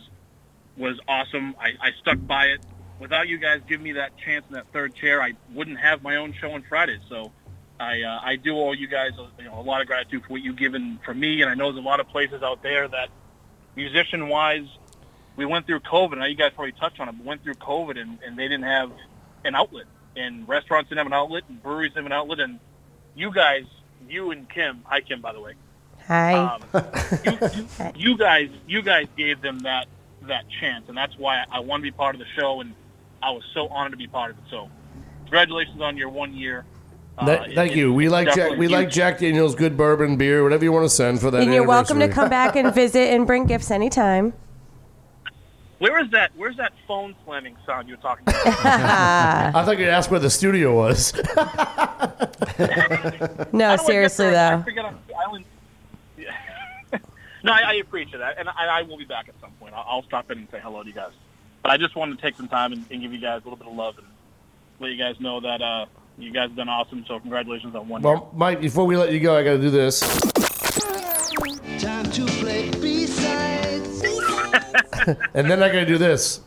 was 0.75 0.99
awesome. 1.07 1.55
I, 1.57 1.69
I 1.81 1.91
stuck 2.01 2.17
by 2.27 2.47
it. 2.47 2.59
Without 2.99 3.29
you 3.29 3.37
guys 3.37 3.61
giving 3.65 3.85
me 3.85 3.91
that 3.93 4.17
chance 4.17 4.43
in 4.49 4.55
that 4.55 4.65
third 4.73 4.93
chair, 4.93 5.21
I 5.21 5.35
wouldn't 5.53 5.79
have 5.79 6.03
my 6.03 6.17
own 6.17 6.33
show 6.33 6.51
on 6.51 6.63
Fridays. 6.63 6.99
So 7.07 7.31
I 7.79 8.01
uh, 8.01 8.19
I 8.21 8.35
do 8.35 8.57
owe 8.59 8.73
you 8.73 8.89
guys 8.89 9.11
you 9.37 9.45
know, 9.45 9.57
a 9.57 9.63
lot 9.63 9.79
of 9.79 9.87
gratitude 9.87 10.23
for 10.23 10.33
what 10.33 10.41
you've 10.41 10.57
given 10.57 10.99
for 11.05 11.13
me, 11.13 11.41
and 11.41 11.49
I 11.49 11.53
know 11.53 11.71
there's 11.71 11.81
a 11.81 11.87
lot 11.87 12.01
of 12.01 12.09
places 12.09 12.43
out 12.43 12.61
there 12.61 12.89
that 12.89 13.07
musician 13.73 14.27
wise 14.27 14.67
we 15.37 15.45
went 15.45 15.65
through 15.65 15.79
COVID. 15.79 16.17
Now 16.17 16.25
you 16.25 16.35
guys 16.35 16.51
probably 16.53 16.73
touched 16.73 16.99
on 16.99 17.07
it, 17.07 17.13
but 17.13 17.25
went 17.25 17.43
through 17.43 17.53
COVID 17.53 17.97
and, 17.97 18.19
and 18.21 18.37
they 18.37 18.49
didn't 18.49 18.65
have 18.65 18.91
an 19.45 19.55
outlet, 19.55 19.85
and 20.17 20.45
restaurants 20.45 20.89
didn't 20.89 20.97
have 20.97 21.07
an 21.07 21.13
outlet, 21.13 21.43
and 21.47 21.63
breweries 21.63 21.93
didn't 21.93 22.03
have 22.03 22.11
an 22.11 22.17
outlet, 22.17 22.41
and 22.41 22.59
you 23.15 23.31
guys, 23.31 23.65
you 24.07 24.31
and 24.31 24.49
Kim, 24.49 24.81
hi 24.85 25.01
Kim, 25.01 25.21
by 25.21 25.33
the 25.33 25.39
way, 25.41 25.53
Hi. 26.07 26.33
um, 26.33 26.61
you, 27.25 27.37
you, 27.53 27.67
you 27.95 28.17
guys, 28.17 28.49
you 28.67 28.81
guys 28.81 29.07
gave 29.17 29.41
them 29.41 29.59
that 29.59 29.87
that 30.23 30.45
chance, 30.59 30.85
and 30.87 30.97
that's 30.97 31.17
why 31.17 31.37
I, 31.51 31.57
I 31.57 31.59
want 31.59 31.81
to 31.81 31.83
be 31.83 31.91
part 31.95 32.15
of 32.15 32.19
the 32.19 32.27
show, 32.37 32.61
and 32.61 32.73
I 33.21 33.31
was 33.31 33.43
so 33.53 33.67
honored 33.67 33.91
to 33.91 33.97
be 33.97 34.07
part 34.07 34.31
of 34.31 34.37
it. 34.37 34.43
So, 34.49 34.69
congratulations 35.23 35.81
on 35.81 35.97
your 35.97 36.09
one 36.09 36.33
year. 36.33 36.65
Uh, 37.17 37.43
thank 37.53 37.73
it- 37.73 37.77
you. 37.77 37.93
We 37.93 38.07
like 38.09 38.27
Jack, 38.27 38.35
definitely 38.35 38.67
we 38.67 38.67
like. 38.73 38.89
Jack 38.89 39.19
Daniels, 39.19 39.55
good 39.55 39.75
bourbon, 39.75 40.15
beer, 40.17 40.43
whatever 40.43 40.63
you 40.63 40.71
want 40.71 40.85
to 40.85 40.89
send 40.89 41.19
for 41.19 41.29
that. 41.31 41.41
and 41.41 41.53
you're 41.53 41.65
welcome 41.67 41.99
to 41.99 42.07
come 42.07 42.29
back 42.29 42.55
and 42.55 42.73
visit 42.75 43.13
and 43.13 43.27
bring 43.27 43.45
gifts 43.45 43.71
anytime. 43.71 44.33
Where 45.79 45.97
is 46.03 46.11
that? 46.11 46.31
Where's 46.35 46.57
that 46.57 46.73
phone 46.87 47.15
slamming 47.25 47.55
sound 47.65 47.87
you 47.87 47.95
were 47.95 48.01
talking 48.01 48.23
about? 48.27 48.45
I 49.55 49.63
thought 49.65 49.79
you'd 49.79 49.87
ask 49.89 50.11
where 50.11 50.19
the 50.19 50.29
studio 50.29 50.75
was. 50.75 51.13
No, 53.53 53.75
seriously 53.77 54.27
I 54.27 54.31
though. 54.57 54.63
forget. 54.63 54.85
I, 54.85 54.89
I 54.89 55.25
only, 55.27 55.45
yeah. 56.17 56.31
no, 57.43 57.51
I, 57.51 57.61
I 57.61 57.73
appreciate 57.75 58.19
that, 58.19 58.37
and 58.37 58.49
I, 58.49 58.79
I 58.79 58.81
will 58.83 58.97
be 58.97 59.05
back 59.05 59.27
at 59.29 59.35
some 59.41 59.51
point. 59.53 59.73
I'll, 59.73 59.85
I'll 59.87 60.03
stop 60.03 60.29
in 60.31 60.37
and 60.39 60.47
say 60.51 60.59
hello 60.61 60.81
to 60.83 60.87
you 60.87 60.93
guys. 60.93 61.11
But 61.61 61.71
I 61.71 61.77
just 61.77 61.95
wanted 61.95 62.17
to 62.17 62.21
take 62.21 62.35
some 62.35 62.47
time 62.47 62.73
and, 62.73 62.85
and 62.91 63.01
give 63.01 63.11
you 63.13 63.19
guys 63.19 63.41
a 63.41 63.45
little 63.45 63.57
bit 63.57 63.67
of 63.67 63.73
love 63.75 63.97
and 63.97 64.07
let 64.79 64.91
you 64.91 64.97
guys 64.97 65.19
know 65.19 65.39
that 65.41 65.61
uh, 65.61 65.85
you 66.17 66.31
guys 66.31 66.49
have 66.49 66.55
done 66.57 66.69
awesome. 66.69 67.05
So 67.07 67.19
congratulations 67.19 67.75
on 67.75 67.87
one. 67.87 68.01
year. 68.01 68.13
well, 68.13 68.31
Mike, 68.33 68.61
before 68.61 68.85
we 68.85 68.95
let 68.97 69.11
you 69.11 69.19
go, 69.19 69.35
I 69.37 69.43
got 69.43 69.53
to 69.53 69.59
do 69.61 69.69
this. 69.69 69.99
Time 71.79 72.05
to 72.11 72.25
play 72.25 72.69
B-sides. 72.71 73.68
And 75.33 75.49
then 75.49 75.63
I 75.63 75.67
got 75.69 75.79
to 75.79 75.85
do 75.85 75.97
this. 75.97 76.41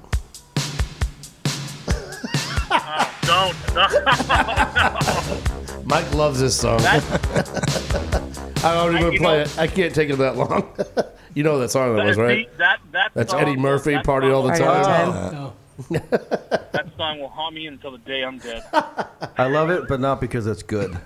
Don't. 3.22 3.56
Mike 5.86 6.12
loves 6.14 6.38
this 6.40 6.54
song. 6.58 6.80
I 6.82 7.00
don't 8.74 8.94
even 8.96 9.12
you 9.14 9.18
play 9.18 9.36
know- 9.38 9.42
it. 9.42 9.58
I 9.58 9.66
can't 9.66 9.94
take 9.94 10.10
it 10.10 10.16
that 10.16 10.36
long. 10.36 10.70
you 11.34 11.42
know 11.42 11.58
that 11.58 11.70
song 11.70 11.96
that 11.96 12.04
was, 12.06 12.16
right? 12.18 12.46
That, 12.58 12.80
that 12.92 13.10
That's 13.14 13.32
song- 13.32 13.40
Eddie 13.40 13.56
Murphy, 13.56 13.94
that 13.94 14.04
Party 14.04 14.30
All 14.30 14.42
the 14.42 14.54
song- 14.54 14.84
Time. 14.84 15.52
That 16.72 16.86
song 16.96 17.20
will 17.20 17.28
haunt 17.28 17.54
me 17.54 17.66
until 17.66 17.90
the 17.92 17.98
day 17.98 18.22
I'm 18.22 18.38
dead. 18.38 18.62
I 19.38 19.46
love 19.48 19.70
it, 19.70 19.88
but 19.88 20.00
not 20.00 20.20
because 20.20 20.46
it's 20.46 20.62
good. 20.62 20.96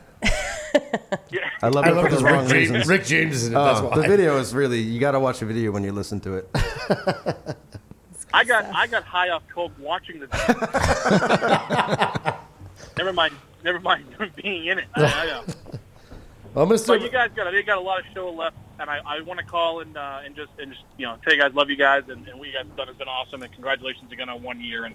I 1.62 1.68
love 1.68 1.84
I 1.84 1.90
it 1.90 1.94
love 1.94 2.04
for 2.04 2.10
the 2.10 2.16
because 2.16 2.22
wrong 2.22 2.44
Rick 2.44 2.48
James- 2.50 2.70
reasons. 2.70 2.86
Rick 2.88 3.04
James 3.06 3.34
is 3.36 3.46
in 3.48 3.54
it, 3.54 3.56
Oh, 3.56 3.64
that's 3.82 3.96
the 4.02 4.08
video 4.08 4.38
is 4.38 4.54
really 4.54 4.80
you 4.80 5.00
got 5.00 5.12
to 5.12 5.20
watch 5.20 5.40
the 5.40 5.46
video 5.46 5.70
when 5.70 5.84
you 5.84 5.92
listen 5.92 6.20
to 6.20 6.34
it. 6.34 6.48
I 8.34 8.44
got 8.44 8.66
I 8.74 8.86
got 8.86 9.04
high 9.04 9.30
off 9.30 9.42
coke 9.52 9.72
watching 9.78 10.20
the. 10.20 10.26
video. 10.26 10.56
never 12.98 13.12
mind. 13.12 13.34
Never 13.64 13.80
mind 13.80 14.04
being 14.36 14.66
in 14.66 14.78
it. 14.78 14.86
I, 14.94 15.04
I 15.04 15.26
know. 15.26 15.44
Well, 16.54 16.66
But 16.66 16.86
you 17.00 17.08
Mr. 17.08 17.12
guys 17.12 17.30
got 17.34 17.52
you 17.52 17.62
got 17.62 17.78
a 17.78 17.80
lot 17.80 17.98
of 18.00 18.06
show 18.14 18.30
left, 18.30 18.56
and 18.78 18.88
I, 18.90 19.00
I 19.06 19.20
want 19.22 19.40
to 19.40 19.46
call 19.46 19.80
and 19.80 19.96
uh, 19.96 20.20
and 20.24 20.36
just 20.36 20.50
and 20.58 20.72
just 20.72 20.84
you 20.98 21.06
know 21.06 21.16
tell 21.24 21.34
you 21.34 21.40
guys 21.40 21.54
love 21.54 21.70
you 21.70 21.76
guys 21.76 22.04
and, 22.08 22.26
and 22.28 22.38
what 22.38 22.48
you 22.48 22.54
guys 22.54 22.66
have 22.66 22.76
done 22.76 22.88
has 22.88 22.96
been 22.96 23.08
awesome 23.08 23.42
and 23.42 23.52
congratulations 23.52 24.12
again 24.12 24.28
on 24.28 24.42
one 24.42 24.60
year 24.60 24.84
and 24.84 24.94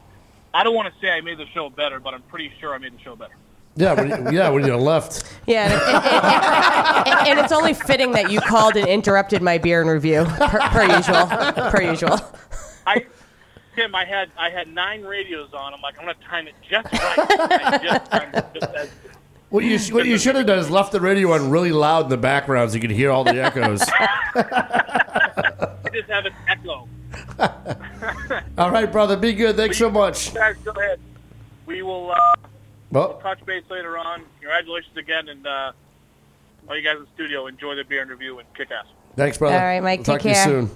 I 0.53 0.64
don't 0.64 0.76
want 0.76 0.93
to 0.93 0.99
say 0.99 1.10
I 1.10 1.22
made 1.22 1.38
the 1.38 1.48
show 1.53 1.69
better, 1.69 1.99
but 1.99 2.14
I'm 2.14 2.22
pretty 2.23 2.52
sure 2.60 2.73
I 2.73 2.77
made 2.77 2.93
the 2.93 2.99
show 3.02 3.15
better. 3.15 3.35
Yeah, 3.77 3.93
when 3.93 4.10
you, 4.10 4.38
yeah, 4.38 4.49
when 4.49 4.65
you 4.65 4.76
left. 4.76 5.23
Yeah, 5.48 5.64
and, 5.72 5.73
and- 5.81 7.07
and- 7.07 7.27
and 7.30 7.39
it's 7.39 7.52
only 7.53 7.73
fitting 7.73 8.11
that 8.14 8.31
you 8.31 8.41
called 8.41 8.76
and 8.76 8.88
interrupted 8.88 9.41
my 9.41 9.57
beer 9.57 9.81
in 9.81 9.88
review, 9.88 10.26
per, 10.26 10.60
per 10.69 10.84
usual. 10.98 11.26
Per 11.72 11.81
usual. 11.81 12.19
I 12.85 13.06
Tim, 13.76 13.95
I 13.95 14.03
had 14.06 14.30
I 14.38 14.49
had 14.49 14.68
nine 14.73 15.03
radios 15.03 15.53
on. 15.53 15.73
I'm 15.73 15.81
like 15.81 15.95
I'm 15.98 16.06
gonna 16.06 16.18
time 16.30 16.48
it 16.48 16.56
just 16.69 16.91
right. 16.91 17.18
I 17.18 17.77
just 17.81 18.11
timed 18.11 18.35
it 18.35 18.45
just 18.53 18.73
as 18.76 18.89
What 19.49 19.64
you 19.64 19.80
what 19.93 20.06
you 20.06 20.18
should 20.18 20.35
have 20.35 20.45
done 20.48 20.60
is 20.60 20.69
left 20.69 20.91
the 20.91 20.99
radio 20.99 21.31
on 21.31 21.49
really 21.49 21.72
loud 21.72 22.03
in 22.06 22.10
the 22.10 22.18
background 22.18 22.72
so 22.72 22.76
you 22.76 22.81
could 22.81 22.91
hear 22.91 23.11
all 23.11 23.23
the 23.23 23.41
echoes. 23.41 23.81
I 24.35 25.77
just 25.93 26.10
have 26.10 26.26
an 26.26 26.34
echo. 26.49 26.88
all 28.57 28.72
right, 28.72 28.91
brother, 28.91 29.15
be 29.15 29.34
good. 29.34 29.56
Thanks 29.56 29.77
so 29.77 29.89
much. 29.89 30.34
Guys, 30.34 30.56
go 30.65 30.72
ahead. 30.72 30.99
We 31.65 31.81
will 31.84 32.11
uh, 32.11 32.18
Well, 32.91 33.09
we'll 33.09 33.19
touch 33.19 33.45
base 33.45 33.63
later 33.69 33.97
on. 33.97 34.23
Congratulations 34.39 34.97
again, 34.97 35.30
and 35.30 35.45
uh, 35.47 35.72
all 36.68 36.76
you 36.77 36.84
guys 36.84 36.97
in 36.97 37.03
the 37.03 37.07
studio 37.15 37.47
enjoy 37.47 37.76
the 37.76 37.84
beer 37.84 38.01
in 38.01 38.09
review 38.09 38.39
and 38.39 38.53
kick 38.53 38.69
ass. 38.72 38.85
thanks, 39.15 39.38
brother. 39.38 39.55
All 39.55 39.61
right, 39.63 39.81
Mike, 39.81 39.99
We'll 39.99 40.05
talk 40.18 40.22
take 40.22 40.34
to 40.34 40.39
you 40.39 40.45
soon. 40.45 40.68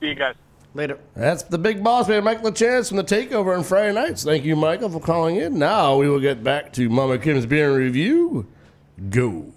See 0.00 0.08
you 0.08 0.14
guys. 0.14 0.34
Later. 0.74 0.98
That's 1.16 1.44
the 1.44 1.58
big 1.58 1.82
boss 1.82 2.08
man, 2.08 2.24
Mike 2.24 2.42
LaChance 2.42 2.88
from 2.88 2.98
the 2.98 3.04
Takeover 3.04 3.56
on 3.56 3.64
Friday 3.64 3.92
nights. 3.94 4.22
Thank 4.22 4.44
you, 4.44 4.54
Michael, 4.54 4.90
for 4.90 5.00
calling 5.00 5.36
in. 5.36 5.58
Now 5.58 5.96
we 5.96 6.08
will 6.08 6.20
get 6.20 6.44
back 6.44 6.72
to 6.74 6.88
Mama 6.90 7.18
Kim's 7.18 7.46
beer 7.46 7.70
in 7.70 7.76
review. 7.76 8.46
Go. 9.08 9.52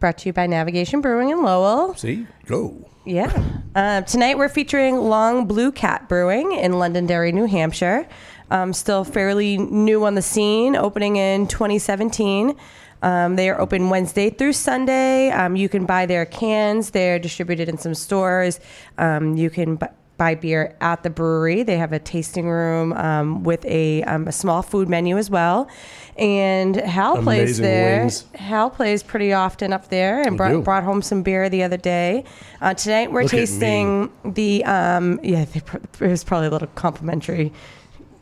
Brought 0.00 0.18
to 0.18 0.28
you 0.28 0.32
by 0.32 0.46
Navigation 0.46 1.00
Brewing 1.00 1.30
in 1.30 1.42
Lowell. 1.42 1.94
See, 1.96 2.26
go. 2.46 2.88
Yeah. 3.04 3.60
Uh, 3.74 4.00
tonight 4.02 4.36
we're 4.38 4.48
featuring 4.48 4.96
Long 4.96 5.46
Blue 5.46 5.70
Cat 5.70 6.08
Brewing 6.08 6.52
in 6.52 6.78
Londonderry, 6.78 7.30
New 7.30 7.46
Hampshire. 7.46 8.08
Um, 8.50 8.72
still 8.72 9.04
fairly 9.04 9.58
new 9.58 10.04
on 10.04 10.14
the 10.14 10.22
scene, 10.22 10.76
opening 10.76 11.16
in 11.16 11.46
2017. 11.48 12.56
Um, 13.02 13.36
they 13.36 13.50
are 13.50 13.60
open 13.60 13.90
Wednesday 13.90 14.30
through 14.30 14.54
Sunday. 14.54 15.30
Um, 15.30 15.56
you 15.56 15.68
can 15.68 15.84
buy 15.84 16.06
their 16.06 16.24
cans. 16.26 16.90
They're 16.90 17.18
distributed 17.18 17.68
in 17.68 17.78
some 17.78 17.94
stores. 17.94 18.58
Um, 18.98 19.36
you 19.36 19.50
can 19.50 19.76
bu- 19.76 19.86
buy 20.16 20.34
beer 20.34 20.74
at 20.80 21.02
the 21.02 21.10
brewery. 21.10 21.62
They 21.62 21.76
have 21.76 21.92
a 21.92 21.98
tasting 21.98 22.48
room 22.48 22.92
um, 22.94 23.44
with 23.44 23.64
a, 23.66 24.02
um, 24.04 24.26
a 24.28 24.32
small 24.32 24.62
food 24.62 24.88
menu 24.88 25.18
as 25.18 25.28
well. 25.28 25.68
And 26.16 26.74
Hal 26.76 27.22
plays 27.22 27.58
there. 27.58 28.00
wings. 28.00 28.24
Hal 28.34 28.70
plays 28.70 29.02
pretty 29.02 29.34
often 29.34 29.74
up 29.74 29.88
there 29.88 30.22
and 30.22 30.36
brought, 30.38 30.64
brought 30.64 30.84
home 30.84 31.02
some 31.02 31.22
beer 31.22 31.50
the 31.50 31.62
other 31.62 31.76
day. 31.76 32.24
Uh, 32.62 32.72
tonight 32.72 33.12
we're 33.12 33.22
Look 33.22 33.32
tasting 33.32 34.10
the 34.24 34.64
um, 34.64 35.20
yeah. 35.22 35.44
Pr- 35.64 35.76
it 35.76 36.08
was 36.08 36.24
probably 36.24 36.46
a 36.46 36.50
little 36.50 36.68
complimentary 36.68 37.52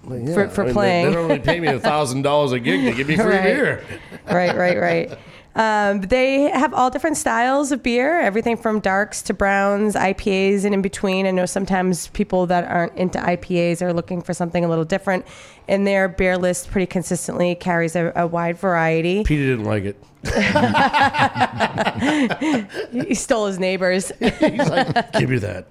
Yeah, 0.09 0.35
for, 0.35 0.49
for 0.49 0.63
I 0.63 0.65
mean, 0.65 0.67
they- 0.67 0.73
playing. 0.73 1.07
They, 1.07 1.13
don't 1.15 1.29
really 1.29 1.41
pay 1.41 1.61
me 1.61 1.69
a 1.69 1.81
thousand 1.81 2.23
dollars 2.23 2.53
a 2.53 2.61
gig 2.61 2.83
to 2.85 2.93
give 2.97 3.09
me 3.09 3.17
free 3.17 3.25
Right. 3.27 3.43
beer. 3.43 3.85
right, 4.27 4.57
right, 4.57 4.79
right. 4.81 5.19
Um, 5.57 6.01
they 6.01 6.51
have 6.51 6.75
all 6.75 6.91
different 6.91 7.17
styles 7.17 7.71
of 7.71 7.81
beer, 7.81 8.19
everything 8.19 8.57
from 8.57 8.81
darks 8.81 9.23
to 9.23 9.33
browns, 9.35 9.95
IPAs, 9.95 10.65
and 10.65 10.75
in 10.75 10.83
between. 10.83 11.27
I 11.27 11.31
know 11.31 11.47
sometimes 11.47 12.09
people 12.09 12.47
that 12.47 12.65
aren't 12.69 12.97
into 12.97 13.19
IPAs 13.21 13.81
are 13.81 13.93
looking 13.93 14.21
for 14.21 14.35
something 14.35 14.65
a 14.65 14.69
little 14.69 14.85
different, 14.85 15.25
and 15.69 15.87
their 15.87 16.09
beer 16.09 16.37
list 16.37 16.71
pretty 16.71 16.87
consistently 16.87 17.55
carries 17.55 17.97
a, 17.97 18.13
a 18.17 18.27
wide 18.27 18.59
variety. 18.59 19.25
Peter 19.25 19.47
didn't 19.47 19.65
like 19.65 19.85
it. 19.85 19.97
he 22.93 23.15
stole 23.15 23.47
his 23.47 23.59
neighbors. 23.59 24.11
He's 24.19 24.69
like, 24.71 25.13
give 25.13 25.29
me 25.29 25.37
that. 25.39 25.67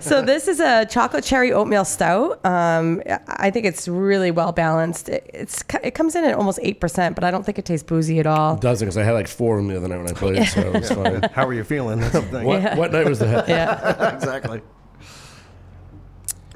so 0.00 0.22
this 0.22 0.48
is 0.48 0.58
a 0.58 0.84
chocolate 0.86 1.22
cherry 1.24 1.52
oatmeal 1.52 1.84
stout. 1.84 2.44
Um, 2.44 3.00
I 3.28 3.50
think 3.50 3.64
it's 3.66 3.86
really 3.86 4.30
well 4.32 4.50
balanced. 4.52 5.08
It, 5.08 5.30
it's 5.32 5.62
it 5.84 5.92
comes 5.92 6.16
in 6.16 6.24
at 6.24 6.34
almost 6.34 6.58
eight 6.62 6.80
percent, 6.80 7.14
but 7.14 7.22
I 7.24 7.30
don't 7.30 7.44
think 7.46 7.58
it 7.60 7.64
tastes 7.64 7.86
boozy 7.86 8.18
at 8.18 8.26
all. 8.26 8.56
It 8.56 8.60
doesn't 8.60 8.86
because 8.86 8.96
I 8.98 9.04
had 9.04 9.12
like 9.12 9.28
four 9.28 9.58
of 9.58 9.64
them 9.64 9.72
the 9.72 9.76
other 9.78 9.86
night 9.88 9.98
when 9.98 10.08
I 10.08 10.12
played, 10.12 10.36
it, 10.38 10.46
so 10.46 10.72
it's 10.74 10.90
fine. 10.90 11.22
How 11.32 11.46
are 11.46 11.54
you 11.54 11.62
feeling? 11.64 12.00
That's 12.00 12.12
the 12.14 12.22
thing. 12.22 12.44
What, 12.44 12.62
Yeah. 12.62 12.76
what 12.76 12.90
night 12.92 13.06
was 13.06 13.20
that? 13.20 13.48
Yeah. 13.48 14.14
exactly. 14.16 14.62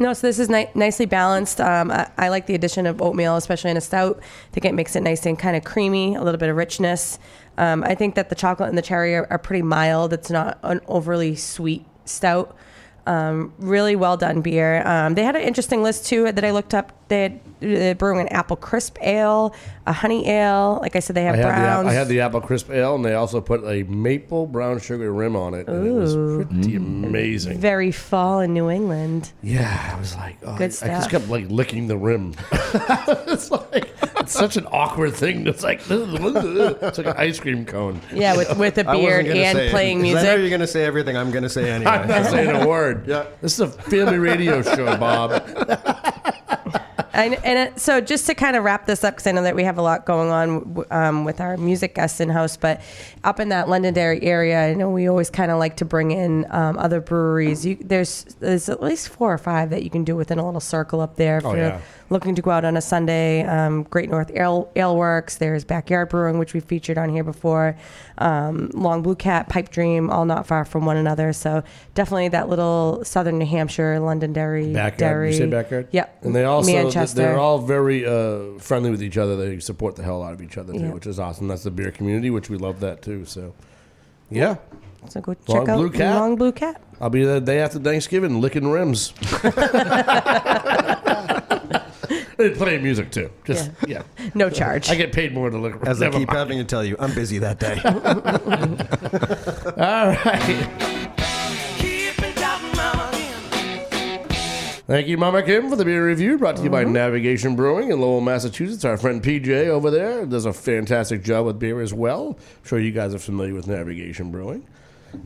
No, 0.00 0.14
so 0.14 0.26
this 0.26 0.38
is 0.38 0.48
ni- 0.48 0.70
nicely 0.74 1.04
balanced. 1.04 1.60
Um, 1.60 1.90
I, 1.90 2.10
I 2.16 2.28
like 2.30 2.46
the 2.46 2.54
addition 2.54 2.86
of 2.86 3.02
oatmeal, 3.02 3.36
especially 3.36 3.70
in 3.70 3.76
a 3.76 3.82
stout. 3.82 4.18
I 4.18 4.50
think 4.50 4.64
it 4.64 4.72
makes 4.72 4.96
it 4.96 5.02
nice 5.02 5.26
and 5.26 5.38
kind 5.38 5.54
of 5.56 5.62
creamy, 5.62 6.14
a 6.14 6.22
little 6.22 6.38
bit 6.38 6.48
of 6.48 6.56
richness. 6.56 7.18
Um, 7.58 7.84
I 7.84 7.94
think 7.94 8.14
that 8.14 8.30
the 8.30 8.34
chocolate 8.34 8.70
and 8.70 8.78
the 8.78 8.82
cherry 8.82 9.14
are, 9.14 9.26
are 9.28 9.36
pretty 9.38 9.60
mild. 9.60 10.14
It's 10.14 10.30
not 10.30 10.58
an 10.62 10.80
overly 10.88 11.36
sweet 11.36 11.84
stout. 12.06 12.56
Um, 13.06 13.52
really 13.58 13.96
well 13.96 14.16
done 14.16 14.40
beer. 14.40 14.86
Um, 14.86 15.14
they 15.14 15.24
had 15.24 15.36
an 15.36 15.42
interesting 15.42 15.82
list 15.82 16.06
too 16.06 16.30
that 16.30 16.44
I 16.44 16.50
looked 16.50 16.74
up. 16.74 16.92
They 17.08 17.22
had 17.22 17.40
they're 17.60 17.94
brewing 17.94 18.20
an 18.20 18.28
apple 18.28 18.56
crisp 18.56 18.98
ale, 19.02 19.54
a 19.86 19.92
honey 19.92 20.28
ale. 20.28 20.78
Like 20.80 20.96
I 20.96 21.00
said, 21.00 21.16
they 21.16 21.28
I 21.28 21.36
have 21.36 21.36
had, 21.36 21.84
the. 21.84 21.88
I 21.88 21.92
had 21.92 22.08
the 22.08 22.20
apple 22.20 22.40
crisp 22.40 22.70
ale, 22.70 22.94
and 22.94 23.04
they 23.04 23.14
also 23.14 23.40
put 23.40 23.62
a 23.64 23.82
maple 23.84 24.46
brown 24.46 24.80
sugar 24.80 25.12
rim 25.12 25.36
on 25.36 25.54
it. 25.54 25.68
And 25.68 25.86
it 25.86 25.92
was 25.92 26.14
Ooh. 26.14 26.46
pretty 26.46 26.76
amazing. 26.76 27.58
Very 27.58 27.92
fall 27.92 28.40
in 28.40 28.54
New 28.54 28.70
England. 28.70 29.32
Yeah, 29.42 29.92
I 29.94 29.98
was 29.98 30.16
like, 30.16 30.36
oh, 30.44 30.56
Good 30.56 30.76
I, 30.82 30.86
I 30.86 30.88
just 30.88 31.10
kept 31.10 31.28
like 31.28 31.50
licking 31.50 31.86
the 31.86 31.96
rim. 31.96 32.34
it's 32.52 33.50
like 33.50 33.94
it's 34.20 34.32
such 34.32 34.56
an 34.56 34.66
awkward 34.70 35.14
thing. 35.14 35.46
It's 35.46 35.62
like 35.62 35.80
it's 35.88 36.98
like 36.98 37.06
an 37.06 37.14
ice 37.16 37.40
cream 37.40 37.64
cone. 37.64 38.00
Yeah, 38.12 38.36
with 38.36 38.56
with 38.56 38.78
a 38.78 38.88
I 38.88 38.94
wasn't 38.96 39.02
beard 39.02 39.26
and 39.26 39.70
playing 39.70 40.00
music. 40.00 40.00
playing 40.00 40.14
'cause 40.14 40.24
I 40.24 40.26
know 40.28 40.34
you're 40.36 40.48
going 40.48 40.60
to 40.60 40.66
say 40.66 40.84
everything 40.84 41.16
I'm 41.16 41.30
going 41.30 41.42
to 41.42 41.48
say 41.48 41.70
anyway. 41.70 41.90
I'm 41.90 42.08
not 42.08 42.30
saying 42.30 42.50
a 42.50 42.66
word. 42.66 43.06
Yeah. 43.06 43.24
This 43.40 43.54
is 43.54 43.60
a 43.60 43.68
family 43.68 44.18
radio 44.18 44.62
show, 44.62 44.96
Bob. 44.96 45.42
And, 47.12 47.34
and 47.44 47.58
it, 47.58 47.80
so, 47.80 48.00
just 48.00 48.26
to 48.28 48.34
kind 48.34 48.56
of 48.56 48.62
wrap 48.62 48.86
this 48.86 49.02
up, 49.02 49.14
because 49.14 49.26
I 49.26 49.32
know 49.32 49.42
that 49.42 49.56
we 49.56 49.64
have 49.64 49.76
a 49.78 49.82
lot 49.82 50.06
going 50.06 50.30
on 50.30 50.84
um, 50.92 51.24
with 51.24 51.40
our 51.40 51.56
music 51.56 51.96
guests 51.96 52.20
in 52.20 52.28
house, 52.28 52.56
but 52.56 52.80
up 53.24 53.40
in 53.40 53.48
that 53.48 53.68
Londonderry 53.68 54.22
area, 54.22 54.60
I 54.68 54.74
know 54.74 54.88
we 54.90 55.08
always 55.08 55.28
kind 55.28 55.50
of 55.50 55.58
like 55.58 55.76
to 55.78 55.84
bring 55.84 56.12
in 56.12 56.46
um, 56.50 56.78
other 56.78 57.00
breweries. 57.00 57.66
You, 57.66 57.76
there's 57.80 58.24
there's 58.38 58.68
at 58.68 58.80
least 58.80 59.08
four 59.08 59.34
or 59.34 59.38
five 59.38 59.70
that 59.70 59.82
you 59.82 59.90
can 59.90 60.04
do 60.04 60.14
within 60.14 60.38
a 60.38 60.46
little 60.46 60.60
circle 60.60 61.00
up 61.00 61.16
there. 61.16 61.38
If 61.38 61.44
Oh, 61.46 61.54
you're 61.54 61.64
yeah. 61.66 61.80
Looking 62.10 62.34
to 62.34 62.42
go 62.42 62.50
out 62.50 62.64
on 62.64 62.76
a 62.76 62.80
Sunday, 62.80 63.44
um, 63.44 63.84
Great 63.84 64.10
North 64.10 64.30
Ale, 64.34 64.70
Ale 64.76 64.96
Works, 64.96 65.36
there's 65.36 65.64
Backyard 65.64 66.08
Brewing, 66.08 66.38
which 66.38 66.52
we 66.52 66.60
featured 66.60 66.98
on 66.98 67.08
here 67.08 67.22
before, 67.24 67.76
um, 68.18 68.68
Long 68.74 69.02
Blue 69.02 69.14
Cat, 69.14 69.48
Pipe 69.48 69.70
Dream, 69.70 70.10
all 70.10 70.24
not 70.24 70.46
far 70.46 70.64
from 70.64 70.84
one 70.84 70.96
another. 70.96 71.32
So 71.32 71.62
definitely 71.94 72.28
that 72.28 72.48
little 72.48 73.02
Southern 73.04 73.38
New 73.38 73.46
Hampshire, 73.46 73.98
Londonderry, 74.00 74.72
Backyard. 74.72 74.98
Derry. 74.98 75.30
You 75.30 75.36
say 75.38 75.46
backyard? 75.46 75.88
Yep. 75.92 76.24
And 76.24 76.34
they 76.34 76.44
also 76.44 76.72
Manchester. 76.72 77.16
they're 77.22 77.38
all 77.38 77.58
very 77.58 78.04
uh, 78.04 78.58
friendly 78.58 78.90
with 78.90 79.02
each 79.02 79.16
other. 79.16 79.36
They 79.36 79.60
support 79.60 79.94
the 79.96 80.02
hell 80.02 80.22
out 80.22 80.32
of 80.32 80.42
each 80.42 80.58
other 80.58 80.72
too, 80.72 80.80
Yeah. 80.80 80.92
which 80.92 81.06
is 81.06 81.18
awesome. 81.20 81.48
That's 81.48 81.62
the 81.62 81.70
beer 81.70 81.90
community, 81.92 82.30
which 82.30 82.50
we 82.50 82.56
love 82.58 82.80
that 82.80 83.02
too. 83.02 83.24
So, 83.24 83.54
yeah. 84.30 84.56
So 85.08 85.20
go 85.20 85.34
Long 85.46 85.60
check 85.60 85.68
out 85.70 85.76
Blue 85.78 85.90
Cat. 85.90 86.16
Long 86.16 86.36
Blue 86.36 86.52
Cat. 86.52 86.82
I'll 87.00 87.08
be 87.08 87.24
there 87.24 87.40
the 87.40 87.46
day 87.46 87.60
after 87.60 87.78
Thanksgiving 87.78 88.40
licking 88.40 88.68
rims. 88.68 89.14
and 92.42 92.56
playing 92.56 92.82
music 92.82 93.10
too. 93.10 93.30
Just 93.44 93.70
yeah. 93.86 94.02
No 94.34 94.50
charge. 94.50 94.90
I 94.90 94.94
get 94.94 95.12
paid 95.12 95.32
more 95.34 95.50
to 95.50 95.58
lick. 95.58 95.74
As 95.82 96.00
I 96.00 96.06
Never 96.06 96.18
keep 96.18 96.28
mind. 96.28 96.38
having 96.38 96.58
to 96.58 96.64
tell 96.64 96.84
you, 96.84 96.96
I'm 96.98 97.14
busy 97.14 97.38
that 97.38 97.58
day. 97.58 97.80
All 99.76 100.08
right. 100.08 100.68
Thank 104.86 105.06
you, 105.06 105.16
Mama 105.18 105.44
Kim, 105.44 105.70
for 105.70 105.76
the 105.76 105.84
beer 105.84 106.04
review 106.04 106.36
brought 106.36 106.56
to 106.56 106.64
you 106.64 106.70
by 106.70 106.82
Navigation 106.82 107.54
Brewing 107.54 107.92
in 107.92 108.00
Lowell, 108.00 108.20
Massachusetts. 108.20 108.84
Our 108.84 108.96
friend 108.96 109.22
PJ 109.22 109.68
over 109.68 109.88
there 109.88 110.26
does 110.26 110.46
a 110.46 110.52
fantastic 110.52 111.22
job 111.22 111.46
with 111.46 111.60
beer 111.60 111.80
as 111.80 111.94
well. 111.94 112.36
I'm 112.40 112.64
sure 112.66 112.80
you 112.80 112.90
guys 112.90 113.14
are 113.14 113.20
familiar 113.20 113.54
with 113.54 113.68
Navigation 113.68 114.32
Brewing. 114.32 114.66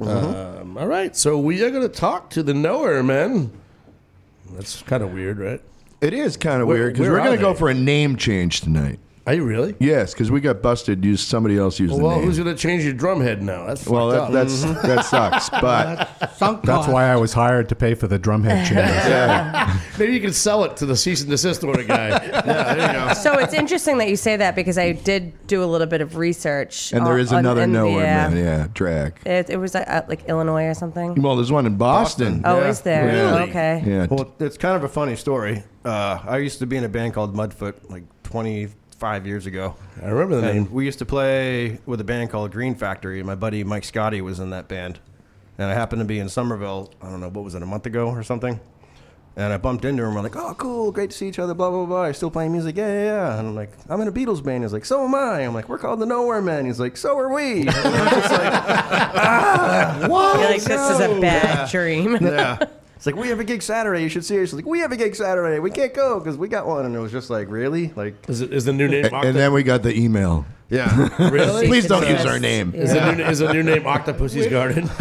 Um, 0.03 0.77
all 0.77 0.87
right, 0.87 1.17
so 1.17 1.39
we 1.39 1.63
are 1.65 1.71
going 1.71 1.83
to 1.83 1.89
talk 1.89 2.29
to 2.31 2.43
the 2.43 2.53
knower, 2.53 3.03
man. 3.03 3.53
That's 4.51 4.83
kind 4.83 5.03
of 5.03 5.15
weird, 5.15 5.39
right? 5.39 5.63
It 6.05 6.13
is 6.13 6.37
kind 6.37 6.61
of 6.61 6.69
weird 6.69 6.93
because 6.93 7.09
we're 7.09 7.19
are 7.19 7.25
going 7.25 7.39
to 7.39 7.41
go 7.41 7.55
for 7.55 7.71
a 7.71 7.75
name 7.75 8.17
change 8.17 8.61
tonight. 8.61 9.01
Are 9.27 9.33
you 9.33 9.43
really? 9.45 9.75
Yes, 9.79 10.13
because 10.13 10.31
we 10.31 10.41
got 10.43 10.61
busted. 10.61 11.03
Used 11.03 11.27
somebody 11.27 11.57
else 11.57 11.81
used 11.81 11.95
Well, 11.99 12.11
the 12.11 12.17
name. 12.17 12.25
who's 12.27 12.37
going 12.39 12.55
to 12.55 12.61
change 12.61 12.85
your 12.85 12.93
drum 12.93 13.23
head 13.23 13.43
now? 13.43 13.67
That's 13.67 13.87
well, 13.87 14.11
fucked 14.11 14.33
that, 14.33 14.43
up. 14.43 14.49
Mm-hmm. 14.49 14.87
that's 14.87 15.11
that 15.11 15.41
sucks. 15.41 15.49
But 15.63 16.35
Sunk 16.37 16.63
That's 16.63 16.79
cost. 16.81 16.91
why 16.91 17.05
I 17.11 17.17
was 17.17 17.33
hired 17.33 17.71
to 17.71 17.75
pay 17.75 17.95
for 17.95 18.07
the 18.07 18.19
drumhead 18.19 18.67
change. 18.67 18.75
yeah, 18.81 19.79
Maybe 19.99 20.13
you 20.13 20.21
can 20.21 20.35
sell 20.35 20.65
it 20.65 20.77
to 20.77 20.85
the 20.87 20.95
cease 20.95 21.23
and 21.23 21.31
desist 21.31 21.65
order 21.65 21.83
guy. 21.85 22.09
yeah, 22.09 22.75
there 22.75 22.87
you 22.87 23.09
go. 23.09 23.15
So 23.15 23.39
it's 23.39 23.55
interesting 23.55 23.97
that 23.99 24.09
you 24.11 24.17
say 24.17 24.37
that 24.37 24.55
because 24.55 24.77
I 24.77 24.93
did 24.93 25.33
do 25.47 25.65
a 25.65 25.67
little 25.67 25.87
bit 25.87 26.03
of 26.03 26.17
research. 26.17 26.93
and 26.93 27.07
there 27.07 27.15
on- 27.15 27.21
is 27.21 27.33
on- 27.33 27.39
another 27.39 27.63
and 27.63 27.73
knower, 27.73 28.01
yeah. 28.01 28.29
man. 28.29 28.37
Yeah, 28.37 28.67
drag. 28.75 29.15
It, 29.25 29.49
it 29.49 29.57
was 29.57 29.75
uh, 29.75 29.85
at 29.87 30.07
like 30.11 30.29
Illinois 30.29 30.65
or 30.65 30.75
something. 30.75 31.15
Well, 31.23 31.37
there's 31.37 31.51
one 31.53 31.65
in 31.65 31.77
Boston. 31.77 32.43
Oh, 32.45 32.61
Yeah. 32.61 32.69
is 32.69 32.81
there? 32.83 33.07
Really? 33.07 33.49
Okay. 33.51 33.83
Yeah, 33.87 34.07
Well, 34.11 34.35
it's 34.39 34.59
kind 34.59 34.77
of 34.77 34.85
a 34.85 34.89
funny 34.89 35.17
story. 35.17 35.63
Uh, 35.83 36.19
I 36.27 36.39
used 36.39 36.59
to 36.59 36.67
be 36.67 36.77
in 36.77 36.85
a 36.85 36.89
band 36.91 37.15
called 37.15 37.35
Mudfoot 37.35 37.91
like 37.91 38.03
25 38.99 39.27
years 39.27 39.47
ago. 39.47 39.75
I 40.03 40.07
remember 40.09 40.41
the 40.41 40.47
And 40.49 40.65
name. 40.65 40.73
we 40.73 40.85
used 40.85 40.99
to 41.01 41.05
play 41.07 41.79
with 41.87 42.01
a 42.01 42.05
band 42.05 42.31
called 42.31 42.53
Green 42.53 42.75
Factory, 42.75 43.19
and 43.19 43.27
my 43.27 43.35
buddy 43.35 43.65
Mike 43.65 43.85
Scotty 43.85 44.21
was 44.21 44.39
in 44.41 44.51
that 44.51 44.69
band. 44.69 44.99
And 45.59 45.69
I 45.71 45.75
happened 45.75 46.01
to 46.01 46.05
be 46.05 46.19
in 46.19 46.29
Somerville, 46.29 46.93
I 47.03 47.11
don't 47.11 47.21
know, 47.21 47.29
what 47.29 47.45
was 47.45 47.55
it, 47.55 47.63
a 47.63 47.67
month 47.67 47.87
ago 47.87 48.09
or 48.09 48.23
something? 48.23 48.61
And 49.37 49.53
I 49.53 49.57
bumped 49.57 49.85
into 49.85 50.05
him. 50.05 50.15
We're 50.15 50.23
like, 50.23 50.37
oh, 50.37 50.55
cool, 50.55 50.93
great 50.93 51.11
to 51.11 51.17
see 51.17 51.27
each 51.29 51.41
other, 51.41 51.55
blah, 51.55 51.69
blah, 51.71 51.87
blah. 51.87 52.05
You're 52.05 52.15
still 52.15 52.31
playing 52.31 52.53
music? 52.53 52.77
Yeah, 52.77 52.87
yeah, 52.87 53.05
yeah. 53.05 53.39
And 53.39 53.49
I'm 53.49 53.55
like, 53.57 53.73
I'm 53.89 54.01
in 54.01 54.07
a 54.09 54.13
Beatles 54.13 54.43
band. 54.45 54.63
He's 54.63 54.73
like, 54.73 54.85
so 54.85 55.05
am 55.05 55.15
I. 55.15 55.41
I'm 55.41 55.55
like, 55.55 55.69
we're 55.69 55.79
called 55.79 55.99
the 56.01 56.07
Nowhere 56.07 56.41
Men. 56.41 56.67
He's 56.67 56.79
like, 56.79 56.97
so 56.97 57.19
are 57.19 57.33
we. 57.33 57.63
And 57.63 57.71
I'm 57.71 58.11
just 58.11 58.31
like, 58.31 58.53
ah, 58.53 60.07
what? 60.09 60.39
You're 60.41 60.51
like, 60.51 60.63
this 60.63 60.91
is 60.91 61.01
a 61.01 61.09
No. 61.09 61.21
bad 61.21 61.69
dream. 61.71 62.17
Yeah. 62.21 62.59
It's 62.97 63.07
like, 63.07 63.17
we 63.17 63.29
have 63.29 63.41
a 63.41 63.45
gig 63.45 63.61
Saturday. 63.63 64.03
You 64.03 64.09
should 64.09 64.25
see 64.25 64.41
us. 64.43 64.53
Like, 64.53 64.67
we 64.67 64.79
have 64.81 64.93
a 64.93 64.97
gig 64.97 65.15
Saturday. 65.15 65.59
We 65.59 65.71
can't 65.71 65.93
go 65.93 66.19
because 66.21 66.37
we 66.37 66.49
got 66.49 66.67
one. 66.67 66.87
And 66.87 66.95
it 66.95 66.99
was 67.01 67.13
just 67.13 67.29
like, 67.29 67.49
really? 67.51 67.93
Like, 67.97 68.15
Is, 68.29 68.41
it, 68.41 68.53
is 68.53 68.65
the 68.65 68.73
new 68.73 68.89
name 68.89 69.07
and, 69.13 69.37
then 69.37 69.53
we 69.53 69.63
got 69.63 69.83
the 69.83 69.95
email. 69.95 70.47
yeah. 70.71 71.09
Really? 71.31 71.67
Please 71.67 71.87
don't 71.87 72.09
use 72.09 72.25
our 72.25 72.39
name. 72.39 72.73
Is, 72.75 72.93
the 72.93 73.13
new, 73.13 73.25
is 73.25 73.39
the 73.41 73.53
new 73.53 73.63
name 73.63 73.87
Octopussy's 73.87 74.47
Garden? 74.47 74.89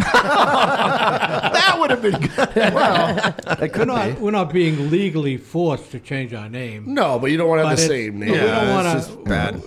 That 0.74 1.76
would 1.78 1.90
have 1.90 2.02
been 2.02 2.20
good. 2.20 2.54
well, 2.74 3.18
it 3.18 3.60
We're 3.60 3.68
could 3.68 3.88
not, 3.88 4.06
be. 4.06 4.12
we're 4.20 4.30
not 4.30 4.52
being 4.52 4.90
legally 4.90 5.36
forced 5.36 5.90
to 5.92 6.00
change 6.00 6.32
our 6.34 6.48
name. 6.48 6.94
No, 6.94 7.18
but 7.18 7.30
you 7.30 7.36
don't 7.36 7.48
want 7.48 7.62
to 7.62 7.68
have 7.68 7.76
But 7.76 7.88
the 7.88 7.94
it's- 7.94 8.04
same 8.06 8.18
but 8.18 8.26
name. 8.26 8.32
we 8.32 8.38
don't 8.38 8.68
wanna- 8.74 8.96
it's 8.98 9.06
just 9.06 9.24
bad. 9.24 9.62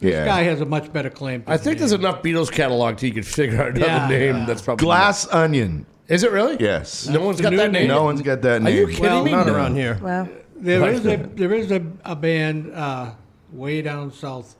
This 0.00 0.24
guy 0.26 0.42
has 0.42 0.60
a 0.60 0.66
much 0.66 0.92
better 0.92 1.08
claim. 1.10 1.42
To 1.44 1.50
I 1.50 1.56
the 1.56 1.62
think 1.64 1.78
there's 1.78 1.92
enough 1.92 2.22
Beatles 2.22 2.50
catalog 2.52 2.98
till 2.98 3.08
you 3.08 3.14
could 3.14 3.26
figure 3.26 3.60
out 3.62 3.76
another 3.76 3.86
Yeah. 3.86 4.08
name 4.08 4.46
that's 4.46 4.60
probably 4.62 4.84
Glass 4.84 5.26
onion. 5.28 5.86
Is 6.08 6.22
it 6.22 6.30
really? 6.32 6.56
Yes. 6.60 7.08
No 7.08 7.20
one's 7.20 7.40
got 7.40 7.52
that 7.54 7.72
name. 7.72 7.88
No 7.88 8.04
one's 8.04 8.22
got 8.22 8.40
that 8.42 8.62
name. 8.62 8.74
Are 8.74 8.78
you 8.78 8.86
name. 8.86 8.96
kidding 8.96 9.10
Well, 9.10 9.24
me? 9.24 9.30
Not 9.32 9.46
No. 9.46 9.54
around 9.54 9.74
here. 9.76 9.98
Well, 10.00 10.28
There 10.58 10.80
Right. 10.80 10.94
is 10.94 11.04
a 11.06 11.16
there 11.34 11.52
is 11.52 11.70
a, 11.70 11.82
a 12.04 12.16
band 12.16 12.72
uh, 12.72 13.10
way 13.52 13.82
down 13.82 14.10
south 14.12 14.56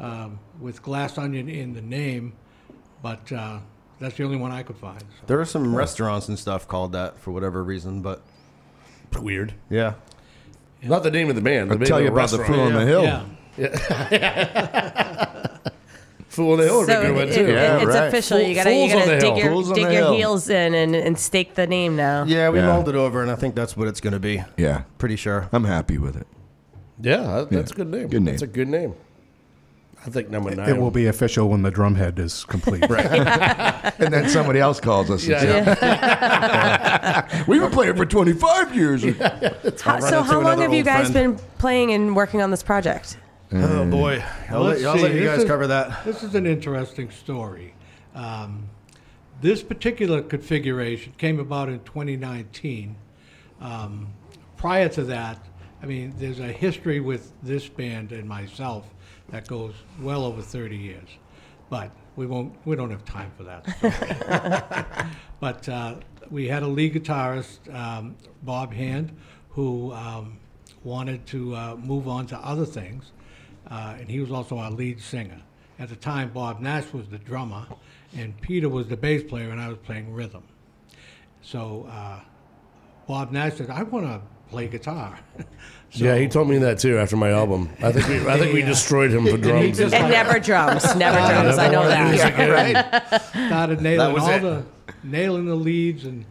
um, 0.00 0.38
with 0.60 0.82
Glass 0.82 1.16
Onion 1.18 1.48
in 1.48 1.74
the 1.74 1.80
name, 1.82 2.32
but 3.02 3.30
uh, 3.32 3.58
that's 4.00 4.16
the 4.16 4.24
only 4.24 4.36
one 4.36 4.50
I 4.50 4.62
could 4.64 4.76
find. 4.76 5.00
So. 5.00 5.06
There 5.26 5.40
are 5.40 5.44
some 5.44 5.74
restaurants 5.76 6.26
and 6.28 6.36
stuff 6.38 6.66
called 6.66 6.90
that 6.92 7.18
for 7.18 7.30
whatever 7.30 7.62
reason, 7.62 8.00
but 8.02 8.22
Weird. 9.20 9.54
yeah. 9.70 9.94
Not 10.82 11.02
the 11.04 11.10
name 11.10 11.28
of 11.30 11.36
the 11.36 11.40
band. 11.42 11.70
The 11.70 11.74
I'll 11.74 11.78
name 11.78 11.86
tell 11.86 12.00
you 12.00 12.06
the 12.08 12.12
about 12.12 12.30
the 12.30 12.38
restaurant. 12.38 12.60
fool 12.60 12.66
on 12.66 12.72
the 12.74 12.86
hill. 12.86 13.04
Yeah, 13.58 13.58
Fool 16.36 16.52
on 16.52 16.58
the 16.58 16.64
Hill 16.64 16.78
would 16.80 16.86
be 16.86 16.92
so 16.92 17.00
a 17.00 17.02
good 17.06 17.14
one 17.16 17.28
it- 17.28 17.34
too. 17.34 17.40
it- 17.46 17.48
Yeah, 17.54 17.76
it's 17.78 17.86
right. 17.86 18.06
official. 18.08 18.38
Fool- 18.38 18.46
you 18.46 18.54
gotta 18.54 18.72
you 18.74 18.88
gotta 18.92 19.18
dig 19.20 19.36
your 19.38 19.48
Fools 19.50 19.68
on 19.70 19.74
dig 19.74 19.86
the 19.86 19.92
your 19.92 20.02
Hill. 20.02 20.14
heels 20.14 20.48
in 20.50 20.74
and, 20.74 20.94
and 20.94 21.18
stake 21.18 21.54
the 21.54 21.66
name 21.66 21.96
now. 21.96 22.24
Yeah, 22.24 22.50
we 22.50 22.58
Yeah. 22.60 22.66
mulled 22.72 22.88
it 22.88 22.94
over, 22.94 23.22
and 23.22 23.30
I 23.30 23.34
think 23.36 23.54
that's 23.54 23.76
what 23.76 23.88
it's 23.88 24.00
going 24.00 24.12
to 24.12 24.20
be. 24.20 24.44
Yeah. 24.56 24.82
Pretty 24.98 25.16
sure. 25.16 25.48
I'm 25.52 25.64
happy 25.64 25.98
with 25.98 26.16
it. 26.16 26.26
Yeah, 27.00 27.16
that- 27.22 27.50
that's 27.50 27.72
a 27.72 27.74
good 27.74 27.90
name. 27.90 28.08
Good 28.08 28.22
name. 28.22 28.34
That's 28.34 28.42
a 28.42 28.46
good 28.46 28.68
name. 28.68 28.94
I 30.04 30.08
think 30.10 30.30
number 30.30 30.54
nine. 30.54 30.68
It 30.68 30.76
will 30.78 30.92
be 30.92 31.06
official 31.08 31.48
when 31.48 31.62
the 31.62 31.72
drumhead 31.72 32.18
is 32.20 32.44
complete. 32.44 32.84
And 33.98 34.12
then 34.12 34.28
somebody 34.28 34.60
else 34.60 34.78
calls 34.78 35.10
us. 35.10 35.22
and 35.26 35.30
Yeah, 35.32 35.74
says, 37.26 37.46
We've 37.48 37.60
been 37.62 37.70
playing 37.72 37.96
for 37.96 38.04
25 38.06 38.74
years. 38.76 39.02
How, 39.82 39.98
so 40.00 40.22
how 40.22 40.40
long 40.42 40.60
have 40.60 40.72
you 40.74 40.82
guys 40.84 41.10
friend. 41.10 41.36
been 41.36 41.46
playing 41.58 41.92
and 41.92 42.14
working 42.14 42.42
on 42.42 42.50
this 42.50 42.62
project? 42.62 43.16
Oh 43.52 43.88
boy, 43.88 44.24
I'll, 44.50 44.62
Let's 44.62 44.84
I'll 44.84 44.96
let 44.96 45.12
you 45.12 45.20
this 45.20 45.28
guys 45.28 45.38
is- 45.40 45.44
cover 45.44 45.66
that. 45.68 46.04
This 46.04 46.22
is 46.22 46.34
an 46.34 46.46
interesting 46.46 47.10
story. 47.10 47.74
Um, 48.14 48.68
this 49.40 49.62
particular 49.62 50.22
configuration 50.22 51.12
came 51.18 51.38
about 51.38 51.68
in 51.68 51.80
2019. 51.80 52.96
Um, 53.60 54.08
prior 54.56 54.88
to 54.90 55.04
that, 55.04 55.38
I 55.82 55.86
mean, 55.86 56.14
there's 56.18 56.40
a 56.40 56.48
history 56.48 57.00
with 57.00 57.32
this 57.42 57.68
band 57.68 58.12
and 58.12 58.28
myself 58.28 58.86
that 59.28 59.46
goes 59.46 59.74
well 60.00 60.24
over 60.24 60.40
30 60.42 60.76
years, 60.76 61.08
but 61.68 61.90
we 62.16 62.26
won't. 62.26 62.54
We 62.64 62.74
don't 62.76 62.90
have 62.90 63.04
time 63.04 63.30
for 63.36 63.44
that. 63.44 65.06
but 65.40 65.68
uh, 65.68 65.96
we 66.30 66.48
had 66.48 66.62
a 66.62 66.66
lead 66.66 66.94
guitarist, 66.94 67.72
um, 67.74 68.16
Bob 68.42 68.72
Hand, 68.72 69.14
who 69.50 69.92
um, 69.92 70.38
wanted 70.82 71.26
to 71.26 71.54
uh, 71.54 71.76
move 71.76 72.08
on 72.08 72.26
to 72.28 72.38
other 72.38 72.64
things, 72.64 73.12
uh, 73.70 73.94
and 73.98 74.08
he 74.08 74.20
was 74.20 74.30
also 74.30 74.58
our 74.58 74.70
lead 74.70 75.00
singer. 75.00 75.40
At 75.78 75.88
the 75.90 75.96
time, 75.96 76.30
Bob 76.30 76.60
Nash 76.60 76.90
was 76.92 77.06
the 77.08 77.18
drummer, 77.18 77.66
and 78.16 78.38
Peter 78.40 78.68
was 78.68 78.88
the 78.88 78.96
bass 78.96 79.22
player, 79.22 79.50
and 79.50 79.60
I 79.60 79.68
was 79.68 79.76
playing 79.78 80.12
rhythm. 80.12 80.42
So 81.42 81.86
uh, 81.90 82.20
Bob 83.06 83.30
Nash 83.32 83.54
said, 83.54 83.70
"I 83.70 83.82
want 83.82 84.06
to 84.06 84.20
play 84.50 84.68
guitar." 84.68 85.18
yeah, 85.92 86.16
he 86.16 86.28
told 86.28 86.48
me 86.48 86.58
that 86.58 86.78
too 86.78 86.98
after 86.98 87.16
my 87.16 87.30
album. 87.30 87.68
I 87.82 87.92
think 87.92 88.08
we, 88.08 88.30
I 88.30 88.38
think 88.38 88.54
we 88.54 88.62
destroyed 88.62 89.10
him 89.10 89.24
for 89.26 89.30
And 89.34 89.42
drums. 89.42 89.78
just- 89.78 89.94
And 89.94 90.10
never 90.10 90.38
drums, 90.40 90.96
never 90.96 91.18
drums. 91.18 91.58
I 91.58 91.68
know 91.68 91.80
wanted 91.80 91.96
to 91.96 92.10
do 92.12 92.16
that. 92.18 92.92
music 93.02 93.22
again. 93.34 93.48
started 93.48 93.78
That 93.78 93.82
nailing 93.82 94.12
was 94.14 94.22
all 94.22 94.30
it. 94.30 94.40
the 94.40 94.64
nailing 95.04 95.44
the 95.46 95.54
leads 95.54 96.04
and 96.04 96.24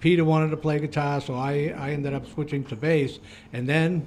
Peter 0.00 0.24
wanted 0.24 0.50
to 0.50 0.56
play 0.56 0.78
guitar 0.78 1.20
so 1.20 1.34
I, 1.34 1.74
I 1.78 1.90
ended 1.92 2.12
up 2.14 2.26
switching 2.26 2.64
to 2.64 2.76
bass 2.76 3.18
and 3.52 3.68
then 3.68 4.06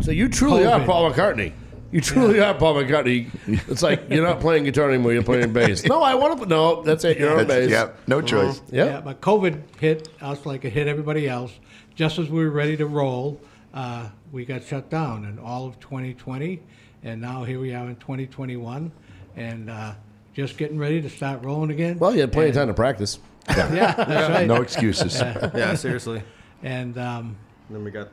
So 0.00 0.10
you 0.10 0.28
truly 0.28 0.64
are 0.66 0.84
Paul 0.84 1.10
McCartney. 1.10 1.52
You 1.92 2.00
truly 2.00 2.40
are 2.40 2.54
Paul 2.54 2.74
McCartney. 2.76 3.28
It's 3.68 3.82
like 3.82 4.08
you're 4.10 4.24
not 4.24 4.40
playing 4.40 4.64
guitar 4.64 4.88
anymore. 4.90 5.12
You're 5.12 5.22
playing 5.22 5.52
bass. 5.52 5.84
No, 5.84 6.02
I 6.02 6.14
want 6.14 6.40
to. 6.40 6.46
No, 6.46 6.82
that's 6.82 7.04
it. 7.04 7.18
You're 7.18 7.38
on 7.38 7.46
bass. 7.46 7.70
yep, 7.70 7.98
no 8.06 8.20
choice. 8.22 8.60
Yeah. 8.70 8.84
yeah 8.86 9.00
but 9.00 9.20
COVID 9.20 9.60
hit 9.78 10.08
us 10.20 10.44
like 10.46 10.64
it 10.64 10.70
hit 10.70 10.88
everybody 10.88 11.28
else 11.28 11.52
just 11.94 12.18
as 12.18 12.28
we 12.30 12.42
were 12.44 12.50
ready 12.50 12.76
to 12.78 12.86
roll 12.86 13.38
uh, 13.74 14.08
we 14.32 14.44
got 14.46 14.64
shut 14.64 14.88
down 14.90 15.24
in 15.26 15.38
all 15.38 15.66
of 15.66 15.78
2020 15.80 16.60
and 17.02 17.20
now 17.20 17.44
here 17.44 17.60
we 17.60 17.74
are 17.74 17.86
in 17.88 17.96
2021 17.96 18.90
and 19.36 19.68
uh, 19.70 19.92
just 20.34 20.56
getting 20.56 20.78
ready 20.78 21.02
to 21.02 21.10
start 21.10 21.42
rolling 21.44 21.70
again 21.70 21.98
Well, 21.98 22.14
you 22.14 22.20
had 22.22 22.32
plenty 22.32 22.48
of 22.50 22.54
time 22.54 22.68
to 22.68 22.74
practice. 22.74 23.18
yeah 23.48 23.92
that's 23.94 24.30
right 24.30 24.46
No 24.46 24.62
excuses. 24.62 25.20
Yeah, 25.20 25.74
seriously. 25.74 26.22
and 26.62 26.96
um, 26.96 27.36
And 27.68 27.76
then 27.76 27.84
we 27.84 27.90
got 27.90 28.08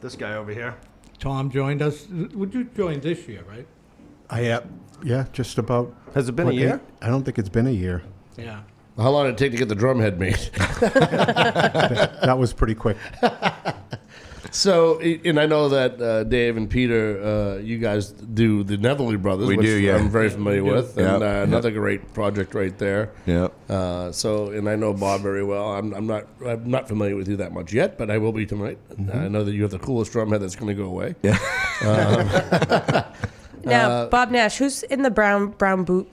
this 0.00 0.14
guy 0.14 0.34
over 0.34 0.52
here. 0.52 0.76
Tom 1.18 1.50
joined 1.50 1.80
us 1.82 2.06
would 2.34 2.52
you 2.54 2.64
join 2.64 3.00
this 3.00 3.26
year 3.28 3.42
right 3.48 3.66
I 4.30 4.40
have, 4.42 4.66
yeah, 5.02 5.26
just 5.32 5.58
about. 5.58 5.94
Has 6.14 6.28
it 6.30 6.32
been 6.36 6.48
a 6.48 6.52
year? 6.52 6.74
eight- 6.76 7.04
I 7.04 7.08
don't 7.08 7.24
think 7.24 7.38
it's 7.38 7.50
been 7.50 7.66
a 7.66 7.70
year. 7.70 8.02
yeah 8.38 8.62
How 8.96 9.10
long 9.10 9.26
did 9.26 9.34
it 9.34 9.38
take 9.38 9.52
to 9.52 9.58
get 9.58 9.68
the 9.68 9.74
drum 9.74 10.00
head 10.00 10.18
made? 10.18 10.34
that 10.54 12.36
was 12.38 12.52
pretty 12.54 12.74
quick. 12.74 12.96
So, 14.54 15.00
and 15.00 15.40
I 15.40 15.46
know 15.46 15.68
that 15.68 16.00
uh, 16.00 16.22
Dave 16.22 16.56
and 16.56 16.70
Peter, 16.70 17.20
uh, 17.20 17.56
you 17.58 17.76
guys 17.78 18.10
do 18.12 18.62
the 18.62 18.76
Netherly 18.78 19.20
Brothers, 19.20 19.48
We 19.48 19.56
which 19.56 19.66
do, 19.66 19.76
yeah. 19.80 19.96
I'm 19.96 20.08
very 20.08 20.30
familiar 20.30 20.62
with, 20.62 20.96
Yeah, 20.96 21.14
and 21.14 21.22
uh, 21.24 21.26
yeah. 21.26 21.42
another 21.42 21.72
great 21.72 22.14
project 22.14 22.54
right 22.54 22.76
there. 22.78 23.10
Yeah. 23.26 23.48
Uh, 23.68 24.12
so, 24.12 24.50
and 24.50 24.68
I 24.70 24.76
know 24.76 24.92
Bob 24.94 25.22
very 25.22 25.42
well. 25.42 25.72
I'm, 25.74 25.92
I'm 25.92 26.06
not 26.06 26.26
I'm 26.46 26.70
not 26.70 26.86
familiar 26.86 27.16
with 27.16 27.26
you 27.28 27.36
that 27.38 27.52
much 27.52 27.72
yet, 27.72 27.98
but 27.98 28.12
I 28.12 28.18
will 28.18 28.30
be 28.32 28.46
tonight. 28.46 28.78
And 28.96 29.10
I 29.10 29.26
know 29.26 29.42
that 29.42 29.52
you 29.54 29.62
have 29.62 29.72
the 29.72 29.78
coolest 29.80 30.12
drum 30.12 30.30
head 30.30 30.40
that's 30.40 30.54
going 30.54 30.68
to 30.68 30.80
go 30.80 30.88
away. 30.88 31.16
Yeah. 31.22 31.36
Now, 33.64 33.88
Uh, 33.90 34.06
Bob 34.08 34.30
Nash, 34.30 34.58
who's 34.58 34.82
in 34.84 35.00
the 35.02 35.10
brown 35.10 35.48
brown 35.48 35.84
boot 35.84 36.06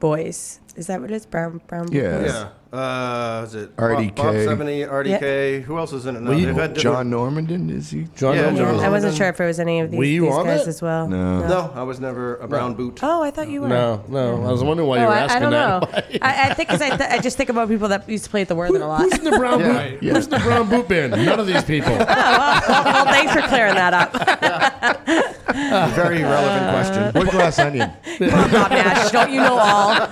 boys? 0.00 0.60
Is 0.76 0.86
that 0.86 1.00
what 1.02 1.10
it 1.10 1.14
is? 1.14 1.26
Brown 1.26 1.60
brown 1.68 1.86
boot 1.86 1.94
Yeah. 1.94 2.18
boys? 2.18 2.32
Yeah. 2.32 2.48
Uh, 2.72 3.42
is 3.48 3.54
it 3.56 3.76
RDK. 3.76 4.14
Bob, 4.14 4.26
Bob 4.26 4.34
70, 4.44 4.82
RDK. 4.84 5.62
Who 5.62 5.76
else 5.76 5.92
is 5.92 6.06
in 6.06 6.14
it 6.14 6.20
now? 6.20 6.30
You- 6.30 6.46
They've 6.46 6.54
had 6.54 6.74
different- 6.74 7.10
John 7.10 7.10
Normandin, 7.10 7.68
is 7.68 7.90
he? 7.90 8.06
John 8.14 8.36
Yeah, 8.36 8.42
Normandin 8.44 8.56
John 8.58 8.74
was- 8.76 8.82
I 8.84 8.88
wasn't 8.90 9.16
sure 9.16 9.26
if 9.28 9.40
it 9.40 9.44
was 9.44 9.58
any 9.58 9.80
of 9.80 9.90
these, 9.90 9.98
Were 9.98 10.04
you 10.04 10.22
these 10.22 10.34
on 10.34 10.46
guys 10.46 10.60
it? 10.62 10.68
as 10.68 10.80
well. 10.80 11.08
No. 11.08 11.46
No, 11.48 11.72
I 11.74 11.82
was 11.82 11.98
never 11.98 12.36
a 12.36 12.46
brown 12.46 12.74
boot. 12.74 13.00
Oh, 13.02 13.22
I 13.24 13.32
thought 13.32 13.48
you 13.48 13.62
were. 13.62 13.68
No, 13.68 14.04
no. 14.08 14.44
I 14.46 14.52
was 14.52 14.62
wondering 14.62 14.88
why 14.88 14.98
you 14.98 15.02
Oh, 15.02 15.08
were 15.08 15.12
I, 15.14 15.18
asking 15.18 15.36
I 15.36 15.40
don't 15.40 15.50
know. 15.50 15.80
that. 15.90 16.04
I, 16.22 16.50
I 16.50 16.54
think 16.54 16.68
'cause 16.68 16.80
I, 16.80 16.96
th- 16.96 17.10
I 17.10 17.18
just 17.18 17.36
think 17.36 17.48
about 17.50 17.68
people 17.68 17.88
that 17.88 18.08
used 18.08 18.22
to 18.24 18.30
play 18.30 18.42
at 18.42 18.48
the 18.48 18.54
Worthen 18.54 18.82
a 18.82 18.86
lot. 18.86 19.00
Who's 19.00 19.18
in 19.18 19.24
the 19.24 19.32
brown 19.36 19.58
boot? 19.62 19.66
Right. 19.76 19.98
Who's 19.98 20.26
in 20.26 20.30
the 20.30 20.38
brown 20.38 20.68
boot 20.68 20.86
band? 20.86 21.10
None 21.12 21.40
of 21.40 21.48
these 21.48 21.64
people. 21.64 21.90
well, 21.96 22.06
well, 22.06 23.04
thanks 23.06 23.32
for 23.32 23.40
clearing 23.48 23.74
that 23.74 23.94
up. 23.94 25.39
Very 25.94 26.22
relevant 26.22 26.70
question. 26.70 27.12
What 27.14 27.30
glass 27.30 27.58
onion? 27.58 27.90
Come 28.18 28.34
on, 28.34 28.50
Bob 28.50 28.70
Nash, 28.70 29.10
don't 29.10 29.30
you 29.32 29.40
know 29.40 29.58
all? 29.58 30.06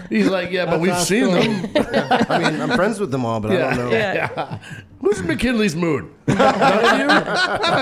He's 0.10 0.28
like, 0.28 0.50
yeah, 0.50 0.64
but 0.66 0.78
That's 0.78 0.82
we've 0.82 0.98
seen 0.98 1.26
story. 1.30 1.46
them. 1.48 2.26
I 2.28 2.38
mean, 2.50 2.60
I'm 2.60 2.70
friends 2.70 2.98
with 3.00 3.10
them 3.10 3.24
all, 3.24 3.40
but 3.40 3.52
I 3.52 3.56
don't 3.56 3.76
know. 3.76 3.90
yeah, 3.90 4.28
yeah. 4.36 4.58
Who's 5.00 5.22
McKinley's 5.22 5.74
mood? 5.76 6.10
None 6.26 6.38
of 6.40 6.98
you? 7.00 7.06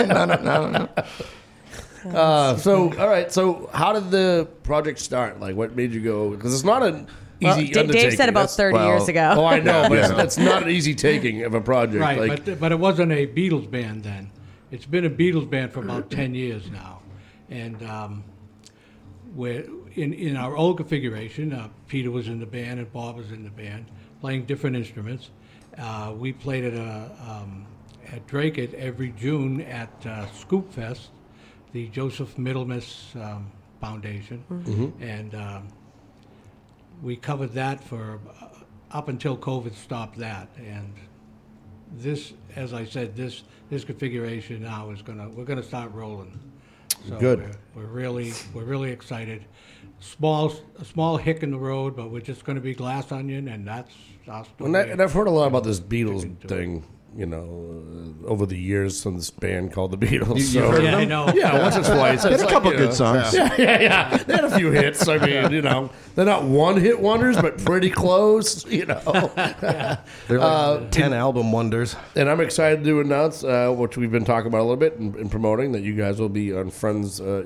no, 0.08 0.24
no, 0.24 0.34
no, 0.36 0.70
no. 0.70 0.88
Uh, 2.18 2.56
so, 2.56 2.92
all 2.98 3.08
right. 3.08 3.32
So, 3.32 3.68
how 3.72 3.92
did 3.92 4.10
the 4.10 4.48
project 4.62 4.98
start? 5.00 5.40
Like, 5.40 5.56
what 5.56 5.74
made 5.74 5.92
you 5.92 6.00
go? 6.00 6.30
Because 6.30 6.54
it's 6.54 6.64
not 6.64 6.82
an 6.82 7.06
Well, 7.42 7.58
easy 7.58 7.72
D- 7.72 7.80
undertaking. 7.80 8.10
Dave 8.10 8.16
said 8.16 8.28
about 8.28 8.42
That's- 8.50 8.56
30 8.56 8.74
well, 8.74 8.86
years 8.88 9.08
ago. 9.08 9.34
Oh, 9.36 9.44
I 9.44 9.58
know, 9.58 9.86
but 9.88 9.94
Yeah. 9.96 10.04
it's, 10.06 10.12
that's 10.14 10.38
not 10.38 10.62
an 10.62 10.70
easy 10.70 10.94
taking 10.94 11.42
of 11.42 11.54
a 11.54 11.60
project. 11.60 12.00
Right, 12.00 12.18
like, 12.18 12.44
but, 12.44 12.60
but 12.60 12.72
it 12.72 12.78
wasn't 12.78 13.12
a 13.12 13.26
Beatles 13.26 13.68
band 13.70 14.04
then. 14.04 14.30
It's 14.70 14.86
been 14.86 15.06
a 15.06 15.10
Beatles 15.10 15.48
band 15.48 15.72
for 15.72 15.80
about 15.80 16.10
10 16.10 16.34
years 16.34 16.70
now. 16.70 17.00
And 17.48 17.82
um, 17.84 18.24
we're, 19.34 19.66
in, 19.94 20.12
in 20.12 20.36
our 20.36 20.56
old 20.56 20.76
configuration, 20.76 21.52
uh, 21.54 21.68
Peter 21.86 22.10
was 22.10 22.28
in 22.28 22.38
the 22.38 22.46
band 22.46 22.78
and 22.78 22.92
Bob 22.92 23.16
was 23.16 23.32
in 23.32 23.44
the 23.44 23.50
band, 23.50 23.86
playing 24.20 24.44
different 24.44 24.76
instruments. 24.76 25.30
Uh, 25.78 26.12
we 26.16 26.32
played 26.32 26.64
at, 26.64 26.74
a, 26.74 27.10
um, 27.26 27.66
at 28.12 28.26
Dracut 28.26 28.74
every 28.74 29.10
June 29.12 29.62
at 29.62 29.90
uh, 30.06 30.26
Scoop 30.32 30.70
Fest, 30.72 31.10
the 31.72 31.88
Joseph 31.88 32.36
Middlemiss 32.36 33.16
um, 33.16 33.50
Foundation. 33.80 34.44
And 35.00 35.34
um, 35.34 35.68
we 37.02 37.16
covered 37.16 37.52
that 37.54 37.82
for 37.82 38.18
uh, 38.40 38.48
up 38.90 39.08
until 39.08 39.36
COVID 39.36 39.74
stopped 39.74 40.18
that. 40.18 40.48
And 40.58 40.92
this, 41.96 42.32
as 42.56 42.72
I 42.72 42.84
said, 42.84 43.16
this 43.16 43.42
this 43.70 43.84
configuration 43.84 44.62
now 44.62 44.90
is 44.90 45.02
gonna 45.02 45.28
we're 45.28 45.44
gonna 45.44 45.62
start 45.62 45.92
rolling. 45.92 46.38
So 47.08 47.18
Good. 47.18 47.56
We're, 47.74 47.82
we're 47.82 47.88
really 47.88 48.32
we're 48.54 48.64
really 48.64 48.90
excited. 48.90 49.44
Small 50.00 50.52
a 50.78 50.84
small 50.84 51.16
hick 51.16 51.42
in 51.42 51.50
the 51.50 51.58
road, 51.58 51.96
but 51.96 52.10
we're 52.10 52.20
just 52.20 52.44
gonna 52.44 52.60
be 52.60 52.74
glass 52.74 53.12
onion, 53.12 53.48
and 53.48 53.66
that's 53.66 53.94
our 54.28 54.44
story. 54.44 54.68
and, 54.68 54.76
I, 54.76 54.80
and 54.82 55.02
I've 55.02 55.12
heard 55.12 55.26
a 55.26 55.30
lot 55.30 55.46
about 55.46 55.64
this 55.64 55.80
Beatles 55.80 56.38
thing. 56.40 56.84
You 57.18 57.26
know, 57.26 57.82
uh, 58.24 58.28
over 58.28 58.46
the 58.46 58.56
years, 58.56 59.02
from 59.02 59.16
this 59.16 59.28
band 59.30 59.72
called 59.72 59.90
the 59.90 59.98
Beatles. 59.98 60.36
You- 60.36 60.42
so, 60.44 60.60
you've 60.60 60.70
heard 60.70 60.78
of 60.78 60.84
yeah, 60.84 60.96
I 60.98 61.04
know. 61.04 61.32
Yeah, 61.34 61.58
once 61.60 61.76
or 61.76 61.82
twice. 61.82 62.22
They 62.22 62.30
had 62.30 62.40
a 62.40 62.44
like, 62.44 62.52
couple 62.52 62.70
good 62.70 62.80
know, 62.90 62.94
songs. 62.94 63.34
Yeah, 63.34 63.54
yeah, 63.58 63.80
yeah. 63.80 64.16
They 64.18 64.34
had 64.34 64.44
a 64.44 64.56
few 64.56 64.70
hits. 64.70 65.08
I 65.08 65.18
mean, 65.18 65.50
you 65.50 65.60
know, 65.62 65.90
they're 66.14 66.24
not 66.24 66.44
one 66.44 66.80
hit 66.80 67.00
wonders, 67.00 67.36
but 67.36 67.58
pretty 67.64 67.90
close. 67.90 68.64
You 68.66 68.86
know, 68.86 69.00
They're 70.28 70.38
like 70.38 70.90
10 70.92 71.12
album 71.12 71.50
wonders. 71.50 71.96
and 72.14 72.28
I'm 72.30 72.40
excited 72.40 72.84
to 72.84 73.00
announce, 73.00 73.42
uh, 73.42 73.72
which 73.76 73.96
we've 73.96 74.12
been 74.12 74.24
talking 74.24 74.46
about 74.46 74.60
a 74.60 74.62
little 74.68 74.76
bit 74.76 74.96
and, 74.98 75.16
and 75.16 75.28
promoting, 75.30 75.72
that 75.72 75.82
you 75.82 75.94
guys 75.96 76.20
will 76.20 76.28
be 76.28 76.52
on 76.54 76.70
Friends 76.70 77.20
uh, 77.20 77.44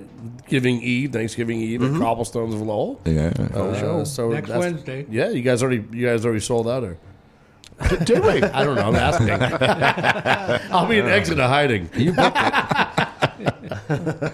Giving 0.48 0.82
Eve, 0.82 1.12
Thanksgiving 1.12 1.60
Eve 1.60 1.82
at 1.82 1.98
Cobblestones 1.98 2.54
of 2.54 2.60
Lowell. 2.60 3.00
Yeah. 3.06 3.32
Uh, 3.54 4.04
so 4.04 4.28
Next 4.30 4.48
that's- 4.48 4.58
Wednesday. 4.58 5.06
Yeah, 5.08 5.30
you 5.30 5.40
guys 5.42 5.62
already 5.62 5.82
you 5.96 6.06
guys 6.06 6.26
already 6.26 6.40
sold 6.40 6.68
out, 6.68 6.84
or 6.84 6.98
Did 8.04 8.22
we? 8.22 8.42
I 8.42 8.64
don't 8.64 8.76
know. 8.76 8.88
I'm 8.88 8.96
asking. 8.96 9.30
I'll 10.72 10.86
be 10.86 10.98
an 10.98 11.08
exit 11.08 11.38
of 11.38 11.48
hiding. 11.50 11.90
You 11.94 12.12
booked 12.12 12.36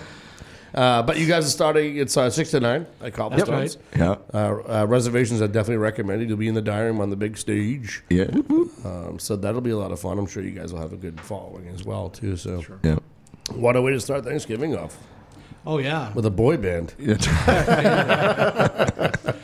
Uh, 0.74 1.02
but 1.02 1.18
you 1.18 1.26
guys 1.26 1.46
are 1.46 1.50
starting. 1.50 1.96
It's 1.96 2.16
uh, 2.16 2.28
six 2.30 2.50
to 2.50 2.60
nine 2.60 2.86
at 3.00 3.14
Cobblestones. 3.14 3.50
right. 3.50 3.76
Yeah. 3.98 4.16
Uh, 4.32 4.82
uh, 4.82 4.86
reservations 4.86 5.40
are 5.40 5.48
definitely 5.48 5.78
recommended. 5.78 6.28
You'll 6.28 6.38
be 6.38 6.46
in 6.46 6.54
the 6.54 6.62
dining 6.62 6.86
room 6.88 7.00
on 7.00 7.10
the 7.10 7.16
big 7.16 7.36
stage, 7.38 8.04
Yeah. 8.10 8.24
um, 8.84 9.16
so 9.18 9.34
that'll 9.34 9.62
be 9.62 9.70
a 9.70 9.78
lot 9.78 9.90
of 9.92 9.98
fun. 9.98 10.18
I'm 10.18 10.26
sure 10.26 10.42
you 10.42 10.50
guys 10.52 10.72
will 10.72 10.80
have 10.80 10.92
a 10.92 10.96
good 10.96 11.20
following 11.22 11.68
as 11.68 11.84
well 11.84 12.10
too. 12.10 12.36
So, 12.36 12.62
Yeah. 12.84 12.98
what 13.54 13.76
a 13.76 13.82
way 13.82 13.92
to 13.92 14.00
start 14.00 14.24
Thanksgiving 14.24 14.76
off 14.76 14.96
Oh 15.70 15.76
yeah, 15.76 16.10
with 16.14 16.24
a 16.24 16.30
boy 16.30 16.56
band. 16.56 16.94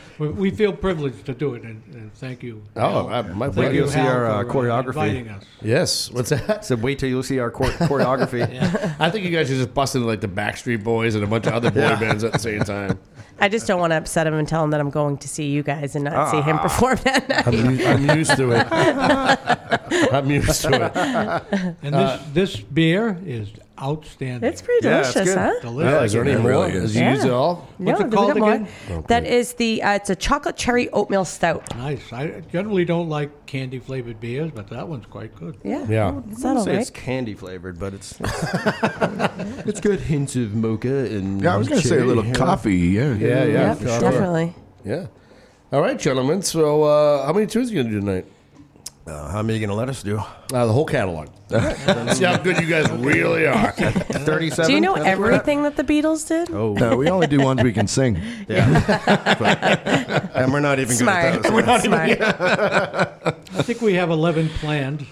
we, 0.19 0.29
we 0.29 0.51
feel 0.51 0.73
privileged 0.73 1.27
to 1.27 1.35
do 1.35 1.53
it, 1.55 1.65
and, 1.65 1.83
and 1.93 2.11
thank 2.15 2.43
you. 2.43 2.63
Oh, 2.77 2.81
Al. 2.81 3.09
uh, 3.13 3.23
my 3.25 3.47
Thank 3.47 3.55
pleasure. 3.57 3.73
you, 3.73 3.79
You'll 3.81 3.89
see 3.91 3.99
Hal, 3.99 4.09
our, 4.09 4.27
uh, 4.27 4.43
for, 4.45 4.65
choreography. 4.65 5.37
us. 5.37 5.45
Yes. 5.61 6.11
What's 6.11 6.31
that? 6.31 6.65
So 6.75 6.77
wait 6.77 6.99
till 6.99 7.11
you 7.11 7.23
see 7.23 7.39
our 7.41 7.51
chor- 7.51 7.67
choreography. 7.67 8.43
I 8.99 9.11
think 9.11 9.27
you 9.27 9.31
guys 9.33 9.51
are 9.51 9.55
just 9.57 9.75
busting 9.75 10.03
like 10.05 10.23
the 10.23 10.29
Backstreet 10.29 10.83
Boys 10.83 11.15
and 11.15 11.23
a 11.23 11.27
bunch 11.27 11.47
of 11.47 11.53
other 11.53 11.71
boy 11.71 11.81
Yeah. 11.81 12.01
bands 12.01 12.25
at 12.25 12.33
the 12.33 12.39
same 12.39 12.61
time. 12.63 12.99
I 13.39 13.51
just 13.51 13.67
don't 13.67 13.81
want 13.81 13.91
to 13.91 13.97
upset 13.99 14.27
him 14.27 14.33
and 14.35 14.49
tell 14.49 14.65
him 14.65 14.71
that 14.71 14.81
I'm 14.81 14.89
going 14.91 15.19
to 15.19 15.29
see 15.29 15.49
you 15.51 15.63
guys 15.63 15.95
and 15.95 16.05
not 16.05 16.31
see 16.31 16.41
him 16.41 16.59
perform 16.59 16.97
that 17.05 17.29
night. 17.29 17.47
I'm, 17.49 17.79
u- 17.79 17.87
I'm 17.87 18.17
used 18.19 18.35
to 18.39 18.53
it. 18.53 18.67
I'm 20.13 20.31
used 20.31 20.63
to 20.63 20.85
it. 20.87 20.97
And 21.83 21.95
this 21.95 22.23
this 22.33 22.57
beer 22.61 23.19
is 23.27 23.51
outstanding. 23.81 24.49
It's 24.49 24.63
pretty 24.63 24.83
delicious, 24.83 25.35
huh? 25.35 25.53
Delicious. 25.61 25.91
Yeah, 25.93 26.03
is 26.05 26.13
there 26.13 26.25
any 26.25 26.41
more? 26.41 26.69
Has 26.69 26.95
you 26.97 27.05
used 27.05 27.25
it 27.25 27.31
all? 27.31 27.69
No, 27.79 27.93
What's 27.93 28.01
it 28.03 28.05
we 28.11 28.13
called 28.17 28.29
got 28.35 28.37
more. 28.39 28.53
again? 28.55 29.05
That 29.09 29.27
is 29.27 29.55
the 29.55 29.83
uh, 29.83 29.93
it's 29.95 30.11
a 30.11 30.17
chocolate 30.17 30.57
cherry 30.57 30.89
oatmeal 30.91 31.25
stout. 31.25 31.75
Nice. 31.77 32.13
I 32.13 32.41
generally 32.53 32.85
don't 32.85 33.09
like 33.09 33.47
candy 33.47 33.79
flavored 33.79 34.21
beers, 34.21 34.51
but 34.55 34.69
that 34.71 34.89
one's 34.89 35.07
quite 35.07 35.35
good. 35.37 35.57
Yeah. 35.65 35.87
Yeah. 35.89 36.21
It's 36.31 36.45
I 36.45 36.55
not 36.55 36.57
wouldn't 36.57 36.59
all 36.59 36.65
say 36.65 36.73
right. 36.73 36.81
it's 36.81 36.91
candy 36.91 37.35
flavored, 37.35 37.79
but 37.79 37.95
it's 37.95 38.19
it's, 38.21 39.69
it's 39.69 39.81
got 39.81 39.99
hints 40.01 40.37
of 40.37 40.55
mocha 40.55 41.07
and 41.07 41.43
Yeah, 41.43 41.55
I 41.55 41.57
was 41.57 41.69
going 41.69 41.81
to 41.81 41.87
say 41.87 41.97
a 41.97 41.99
cherry, 41.99 42.09
little 42.09 42.27
yeah. 42.27 42.33
coffee. 42.35 42.77
Yeah. 42.77 43.15
Yeah, 43.15 43.45
yeah. 43.45 43.53
Yep, 43.71 43.79
for 43.79 43.89
sure. 43.89 44.01
definitely. 44.01 44.55
Yeah. 44.85 45.07
All 45.73 45.81
right, 45.81 45.99
gentlemen. 45.99 46.43
So, 46.43 46.85
uh, 46.85 47.27
how 47.27 47.33
many 47.33 47.47
tunes 47.47 47.71
are 47.71 47.75
you 47.75 47.83
going 47.83 47.93
to 47.93 48.01
do 48.01 48.07
tonight? 48.07 48.27
Uh, 49.07 49.29
how 49.31 49.43
many 49.43 49.53
are 49.59 49.61
you 49.61 49.67
gonna 49.67 49.79
let 49.79 49.91
us 49.91 50.03
do? 50.03 50.17
Uh, 50.19 50.65
the 50.67 50.73
whole 50.73 50.87
catalog. 50.87 51.29
See 52.15 52.25
how 52.25 52.39
good 52.39 52.59
you 52.59 52.67
guys 52.67 52.91
really 52.91 53.47
are. 53.47 53.73
Thirty-seven. 53.73 54.67
Do 54.71 54.73
you 54.75 54.81
know 54.81 54.95
I 54.97 55.01
think 55.03 55.19
we're 55.19 55.27
at? 55.31 55.35
everything 55.35 55.63
that 55.65 55.77
the 55.77 55.85
Beatles 55.85 56.27
did? 56.27 56.51
Oh, 56.51 56.73
No, 56.73 56.97
we 56.97 57.11
only 57.11 57.27
do 57.27 57.39
ones 57.43 57.63
we 57.63 57.73
can 57.75 57.87
sing. 57.87 58.19
yeah. 58.49 60.31
and 60.35 60.51
we're 60.51 60.61
not 60.61 60.79
even 60.79 60.97
Smart. 60.97 61.43
good 61.43 61.55
at 61.55 61.67
those. 61.67 61.83
Smart. 61.83 62.19
I 62.23 63.63
think 63.63 63.83
we 63.83 63.93
have 63.95 64.09
11 64.11 64.49
planned. 64.49 65.07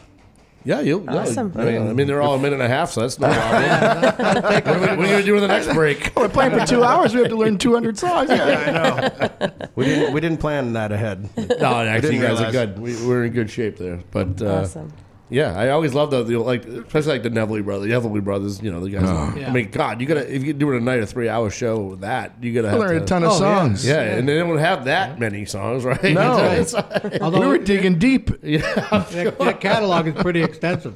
Yeah, 0.64 0.80
you. 0.80 1.02
yeah. 1.04 1.16
Awesome. 1.16 1.52
I 1.56 1.64
mean, 1.64 1.88
I 1.88 1.92
mean, 1.92 2.06
they're 2.06 2.22
all 2.22 2.34
a 2.34 2.38
minute 2.38 2.54
and 2.54 2.62
a 2.62 2.68
half, 2.68 2.90
so 2.90 3.00
that's 3.00 3.18
no 3.18 3.28
problem. 3.28 4.02
what 4.02 4.66
are 4.66 4.80
we, 4.80 4.80
what 4.80 4.90
are 4.90 4.96
we 4.96 5.06
going 5.06 5.20
to 5.20 5.26
do 5.26 5.34
in 5.34 5.40
the 5.40 5.48
next 5.48 5.72
break? 5.72 6.12
We're 6.16 6.28
playing 6.28 6.58
for 6.58 6.66
two 6.66 6.84
hours. 6.84 7.14
We 7.14 7.20
have 7.20 7.30
to 7.30 7.36
learn 7.36 7.58
200 7.58 7.98
songs. 7.98 8.30
Yeah, 8.30 8.44
I 8.44 8.70
know. 8.70 9.50
We 9.74 9.86
didn't 9.86 10.12
we 10.12 10.20
didn't 10.20 10.38
plan 10.38 10.74
that 10.74 10.92
ahead. 10.92 11.30
No, 11.36 11.44
actually, 11.44 12.16
you 12.16 12.20
didn't 12.20 12.36
guys 12.36 12.40
are 12.40 12.52
good. 12.52 12.78
We, 12.78 12.94
we're 13.06 13.24
in 13.24 13.32
good 13.32 13.50
shape 13.50 13.78
there. 13.78 14.02
But 14.10 14.42
uh, 14.42 14.60
Awesome. 14.60 14.92
Yeah, 15.32 15.58
I 15.58 15.70
always 15.70 15.94
love 15.94 16.10
the, 16.10 16.22
the 16.22 16.36
like, 16.38 16.64
especially 16.64 17.12
like 17.12 17.22
the 17.22 17.30
Neville 17.30 17.62
brothers, 17.62 17.82
the 17.88 17.88
Neville 17.88 18.20
brothers. 18.20 18.62
You 18.62 18.70
know, 18.70 18.80
the 18.80 18.90
guys. 18.90 19.02
Oh. 19.06 19.34
Yeah. 19.36 19.48
I 19.48 19.52
mean, 19.52 19.70
God, 19.70 20.00
you 20.00 20.06
gotta 20.06 20.32
if 20.32 20.44
you 20.44 20.52
do 20.52 20.70
it 20.72 20.76
a 20.76 20.80
night, 20.80 21.00
a 21.02 21.06
three 21.06 21.28
hour 21.28 21.50
show 21.50 21.80
with 21.82 22.00
that, 22.02 22.34
you 22.40 22.52
gotta 22.54 22.68
I 22.68 22.70
have 22.72 22.80
learned 22.80 22.98
to, 22.98 23.02
a 23.04 23.06
ton 23.06 23.24
of 23.24 23.30
Oh, 23.30 23.32
yeah. 23.34 23.38
songs. 23.38 23.86
Yeah, 23.86 24.00
and 24.02 24.28
they 24.28 24.38
don't 24.38 24.58
have 24.58 24.84
that 24.84 25.18
many 25.18 25.44
songs, 25.46 25.84
right? 25.92 26.02
No. 26.14 26.36
It's 26.60 26.74
Although 27.20 27.40
We 27.40 27.46
were 27.46 27.58
digging 27.58 27.98
deep. 27.98 28.30
yeah, 28.42 29.06
their, 29.10 29.30
their 29.32 29.54
catalog 29.54 30.06
is 30.06 30.14
pretty 30.22 30.42
extensive. 30.42 30.94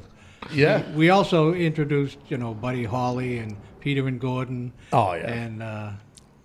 yeah. 0.51 0.83
We 0.93 1.09
also 1.09 1.53
introduced, 1.53 2.19
you 2.29 2.37
know, 2.37 2.53
Buddy 2.53 2.83
Holly 2.85 3.39
and 3.39 3.57
Peter 3.79 4.07
and 4.07 4.19
Gordon. 4.19 4.71
Oh, 4.93 5.13
yeah. 5.13 5.31
And 5.31 5.63
uh, 5.63 5.91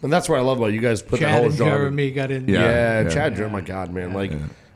And 0.02 0.12
that's 0.12 0.28
what 0.28 0.38
I 0.38 0.42
love 0.42 0.58
about 0.58 0.72
you 0.72 0.80
guys. 0.80 1.02
Put 1.02 1.20
the 1.20 1.26
Chad 1.26 1.34
whole 1.36 1.44
and 1.46 1.54
genre. 1.54 1.78
Jeremy 1.78 2.10
got 2.10 2.30
in. 2.30 2.48
Yeah, 2.48 2.60
Yeah, 2.60 3.00
yeah. 3.02 3.08
Chad. 3.10 3.40
Oh 3.40 3.48
my 3.48 3.60
God, 3.60 3.92
man! 3.92 4.12
Like 4.12 4.32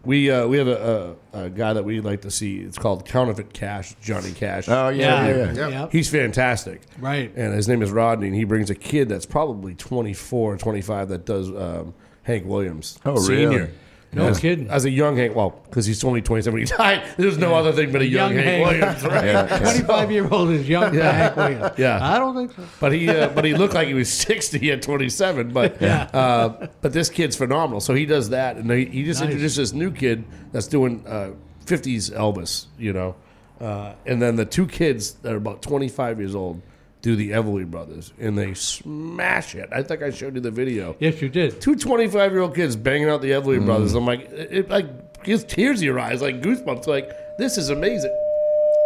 we 0.07 0.31
uh, 0.31 0.47
we 0.47 0.57
have 0.57 0.69
a, 0.69 1.17
a, 1.33 1.45
a 1.45 1.51
guy 1.51 1.73
that 1.73 1.85
we 1.85 2.01
like 2.01 2.23
to 2.23 2.31
see. 2.31 2.59
It's 2.61 2.79
called 2.79 3.05
Counterfeit 3.05 3.53
Cash, 3.53 3.97
Johnny 4.01 4.33
Cash. 4.33 4.69
Oh, 4.69 4.89
yeah. 4.89 5.27
Yeah. 5.27 5.37
yeah, 5.37 5.53
yeah. 5.53 5.69
Yep. 5.81 5.93
He's 5.93 6.09
fantastic. 6.09 6.83
Right. 6.99 7.33
And 7.37 7.53
his 7.53 7.69
name 7.69 7.83
is 7.83 7.91
Rodney, 7.91 8.29
and 8.29 8.37
he 8.37 8.45
brings 8.45 8.71
a 8.71 8.75
kid 8.75 9.09
that's 9.09 9.27
probably 9.27 9.75
24, 9.75 10.57
25 10.59 11.09
that 11.09 11.27
does 11.27 11.51
um, 11.51 11.93
Hank 12.23 12.47
Williams. 12.47 12.99
Oh, 13.05 13.19
senior. 13.19 13.49
really? 13.49 13.71
No 14.17 14.29
as, 14.29 14.39
kidding. 14.41 14.69
As 14.71 14.85
a 14.85 14.91
young 14.91 15.17
Hank, 15.17 15.35
well, 15.37 15.51
because 15.65 15.87
he's 15.87 16.03
only 16.03 16.23
27 16.23 16.53
when 16.53 16.67
he 16.67 16.73
died. 16.77 17.07
There's 17.17 17.39
no 17.39 17.55
other 17.55 17.73
thing 17.73 17.93
but 17.93 18.01
a 18.01 18.07
young, 18.07 18.35
Young 18.35 18.45
Hank, 18.45 18.65
Hank. 18.67 18.81
Williams, 18.81 19.05
right? 19.05 19.25
Yeah. 19.25 19.59
25 19.59 20.11
year 20.11 20.29
old 20.29 20.51
is 20.51 20.69
young 20.69 20.93
for 20.93 21.03
Hank 21.03 21.37
Williams. 21.37 21.79
Yeah. 21.79 21.99
I 22.03 22.19
don't 22.19 22.35
think 22.35 22.53
so. 22.53 22.63
But 22.81 22.93
he, 22.93 23.09
uh, 23.09 23.29
but 23.29 23.45
he 23.45 23.55
looked 23.55 23.75
like 23.75 23.89
he 23.89 23.95
was 23.95 24.13
sixty 24.13 24.73
at 24.73 24.83
twenty 24.83 25.09
seven. 25.09 25.53
But 25.53 25.81
uh, 25.83 26.69
but 26.81 26.93
this 26.93 27.09
kid's 27.11 27.37
phenomenal. 27.37 27.81
So 27.81 27.95
he 27.95 28.07
does 28.07 28.31
that, 28.31 28.57
and 28.57 28.71
he, 28.71 28.87
he 28.87 29.05
just 29.05 29.21
Nice. 29.21 29.29
introduced 29.31 29.57
this 29.59 29.73
new 29.73 29.91
kid 29.91 30.25
that's 30.53 30.67
doing 30.67 31.07
uh, 31.07 31.33
fifties 31.67 32.11
Elvis, 32.11 32.67
you 32.79 32.93
know, 32.93 33.15
uh, 33.61 33.93
and 34.07 34.21
then 34.23 34.37
the 34.37 34.45
two 34.47 34.67
kids 34.67 35.13
that 35.23 35.33
are 35.33 35.37
about 35.37 35.63
twenty 35.63 35.89
five 35.89 36.19
years 36.19 36.35
old 36.35 36.63
do 37.07 37.15
the 37.15 37.31
Everly 37.31 37.65
Brothers, 37.71 38.13
and 38.19 38.37
they 38.37 38.53
smash 38.55 39.55
it. 39.55 39.69
I 39.73 39.81
think 39.85 40.03
I 40.03 40.11
showed 40.11 40.35
you 40.35 40.41
the 40.41 40.51
video. 40.51 40.97
Yes, 40.99 41.23
you 41.23 41.29
did. 41.29 41.61
Two 41.61 41.77
25 41.77 42.33
year 42.33 42.41
old 42.41 42.55
kids 42.57 42.75
banging 42.75 43.09
out 43.09 43.23
the 43.23 43.31
Everly 43.31 43.65
Brothers. 43.65 43.95
I'm 43.95 44.05
like, 44.05 44.23
it, 44.33 44.49
it 44.53 44.69
like 44.69 45.23
gives 45.23 45.45
tears 45.45 45.81
in 45.81 45.87
your 45.87 46.01
eyes, 46.01 46.21
like 46.21 46.43
goosebumps. 46.43 46.89
Like 46.89 47.09
this 47.39 47.59
is 47.59 47.71
amazing. 47.71 48.11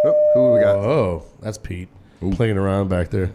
Oh, 0.05 0.31
who 0.35 0.53
we 0.53 0.59
got? 0.61 0.75
Oh, 0.75 1.25
that's 1.41 1.57
Pete 1.57 1.89
playing 2.33 2.57
around 2.57 2.89
back 2.89 3.09
there. 3.09 3.31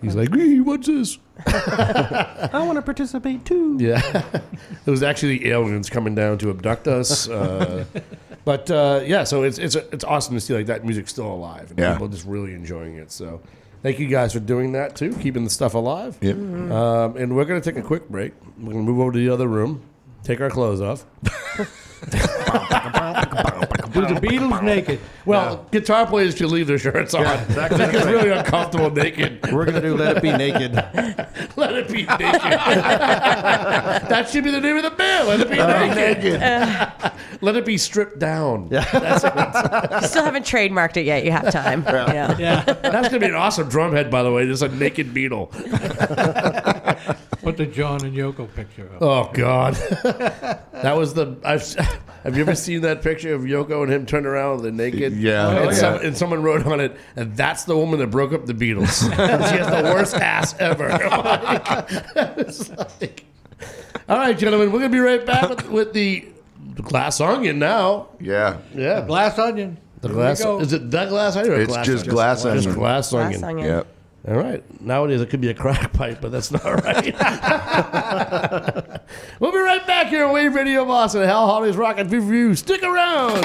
He's 0.00 0.14
like, 0.16 0.34
"Hey, 0.34 0.60
what's 0.60 0.86
this?" 0.86 1.18
I 1.46 2.62
want 2.64 2.76
to 2.76 2.82
participate 2.82 3.44
too. 3.44 3.76
Yeah, 3.78 4.00
it 4.86 4.90
was 4.90 5.02
actually 5.02 5.38
the 5.38 5.50
aliens 5.50 5.90
coming 5.90 6.14
down 6.14 6.38
to 6.38 6.48
abduct 6.50 6.88
us. 6.88 7.28
Uh, 7.28 7.84
but 8.46 8.70
uh, 8.70 9.00
yeah, 9.04 9.24
so 9.24 9.42
it's 9.42 9.58
it's 9.58 9.74
it's 9.74 10.04
awesome 10.04 10.34
to 10.34 10.40
see 10.40 10.54
like 10.54 10.66
that 10.66 10.84
music 10.84 11.06
still 11.08 11.30
alive 11.30 11.70
and 11.70 11.78
Yeah. 11.78 11.92
people 11.92 12.08
just 12.08 12.24
really 12.26 12.54
enjoying 12.54 12.96
it. 12.96 13.10
So 13.12 13.40
thank 13.86 14.00
you 14.00 14.08
guys 14.08 14.32
for 14.32 14.40
doing 14.40 14.72
that 14.72 14.96
too, 14.96 15.14
keeping 15.18 15.44
the 15.44 15.50
stuff 15.50 15.74
alive. 15.74 16.18
Yep. 16.20 16.36
Um, 16.36 17.16
and 17.16 17.36
we're 17.36 17.44
gonna 17.44 17.60
take 17.60 17.76
a 17.76 17.82
quick 17.82 18.08
break. 18.08 18.32
We're 18.58 18.72
gonna 18.72 18.82
move 18.82 18.98
over 18.98 19.12
to 19.12 19.18
the 19.18 19.28
other 19.32 19.46
room, 19.46 19.80
take 20.24 20.40
our 20.40 20.50
clothes 20.50 20.80
off. 20.80 21.06
Do 23.96 24.06
the 24.14 24.20
Beatles 24.20 24.62
naked? 24.62 25.00
Well, 25.24 25.66
guitar 25.70 26.06
players 26.06 26.36
should 26.36 26.50
leave 26.50 26.66
their 26.66 26.78
shirts 26.78 27.14
on. 27.14 27.22
Yeah, 27.22 27.42
exactly. 27.44 27.84
It's 27.84 28.06
really 28.06 28.30
uncomfortable 28.30 28.90
naked. 28.90 29.50
We're 29.52 29.64
gonna 29.64 29.80
do 29.80 29.96
"Let 29.96 30.18
It 30.18 30.22
Be 30.22 30.32
Naked." 30.32 30.74
Let 31.56 31.72
it 31.74 31.88
be 31.88 32.02
naked. 32.04 32.18
that 32.20 34.28
should 34.30 34.44
be 34.44 34.50
the 34.50 34.60
name 34.60 34.76
of 34.76 34.82
the 34.82 34.90
band. 34.90 35.28
Let 35.28 35.40
it 35.40 35.50
be 35.50 35.56
naked. 35.56 36.40
Let 37.40 37.56
it 37.56 37.64
be 37.64 37.78
stripped 37.78 38.18
down. 38.18 38.68
Yeah. 38.70 38.84
That's, 38.92 39.24
You 40.02 40.08
still 40.08 40.24
haven't 40.24 40.44
trademarked 40.44 40.96
it 40.96 41.06
yet. 41.06 41.24
You 41.24 41.32
have 41.32 41.50
time. 41.50 41.82
Yeah. 41.86 42.36
Yeah. 42.38 42.62
that's 42.64 43.08
gonna 43.08 43.20
be 43.20 43.26
an 43.26 43.34
awesome 43.34 43.68
drum 43.68 43.92
head, 43.92 44.10
by 44.10 44.22
the 44.22 44.32
way. 44.32 44.46
Just 44.46 44.62
a 44.62 44.68
naked 44.68 45.14
beetle. 45.14 45.50
Put 47.46 47.56
the 47.58 47.66
John 47.66 48.04
and 48.04 48.12
Yoko 48.16 48.52
picture 48.54 48.90
up. 48.96 49.00
Oh 49.02 49.30
God, 49.32 49.74
that 50.02 50.96
was 50.96 51.14
the. 51.14 51.36
I've, 51.44 51.62
have 52.24 52.34
you 52.36 52.42
ever 52.42 52.56
seen 52.56 52.80
that 52.80 53.02
picture 53.02 53.32
of 53.34 53.42
Yoko 53.42 53.84
and 53.84 53.92
him 53.92 54.04
turned 54.04 54.26
around 54.26 54.54
with 54.56 54.62
the 54.64 54.72
naked? 54.72 55.12
Yeah. 55.16 55.50
and, 55.50 55.58
Oh, 55.68 55.72
some- 55.72 55.94
yeah. 55.94 56.06
and 56.08 56.16
someone 56.16 56.42
wrote 56.42 56.66
on 56.66 56.80
it, 56.80 56.96
and 57.14 57.36
that's 57.36 57.62
the 57.62 57.76
woman 57.76 58.00
that 58.00 58.08
broke 58.08 58.32
up 58.32 58.46
the 58.46 58.52
Beatles. 58.52 59.00
she 59.50 59.56
has 59.58 59.68
the 59.68 59.90
worst 59.94 60.16
ass 60.16 60.56
ever. 60.58 60.88
Oh, 62.16 62.34
it's 62.36 62.68
like- 62.70 63.24
all 64.08 64.18
right, 64.18 64.36
gentlemen, 64.36 64.72
we're 64.72 64.80
gonna 64.80 64.90
be 64.90 64.98
right 64.98 65.24
back 65.24 65.48
with, 65.48 65.68
with 65.70 65.92
the 65.92 66.26
glass 66.82 67.20
onion 67.20 67.58
now. 67.60 68.08
Yeah. 68.20 68.58
Yeah, 68.74 69.06
Glass 69.06 69.38
onion. 69.38 69.78
the 70.00 70.08
Here 70.08 70.14
glass. 70.16 70.42
go. 70.42 70.58
Is 70.60 70.72
it 70.72 70.90
the 70.90 71.06
glass 71.06 71.36
onion? 71.36 71.54
Or 71.54 71.60
It's 71.60 71.68
glass 71.72 71.86
just 71.86 72.00
onion? 72.04 72.14
glass 72.14 72.42
Just 72.42 72.46
onion. 72.66 72.74
glass 72.74 73.10
Glass 73.10 73.24
onion. 73.42 73.44
onion. 73.44 73.66
Yep. 73.68 73.86
All 74.28 74.34
right. 74.34 74.62
Nowadays 74.80 75.20
it 75.20 75.30
could 75.30 75.40
be 75.40 75.50
a 75.50 75.54
crack 75.54 75.92
pipe, 75.94 76.20
but 76.20 76.32
that's 76.32 76.50
not 76.50 76.64
right. 76.64 77.14
we'll 79.40 79.52
be 79.52 79.58
right 79.58 79.86
back 79.86 80.08
here 80.08 80.24
on 80.26 80.32
Wave 80.32 80.54
Radio 80.54 80.84
Boston. 80.84 81.22
Hal 81.22 81.46
Holly's 81.46 81.76
Rocket 81.76 82.08
Review. 82.08 82.54
Stick 82.56 82.82
around. 82.82 83.44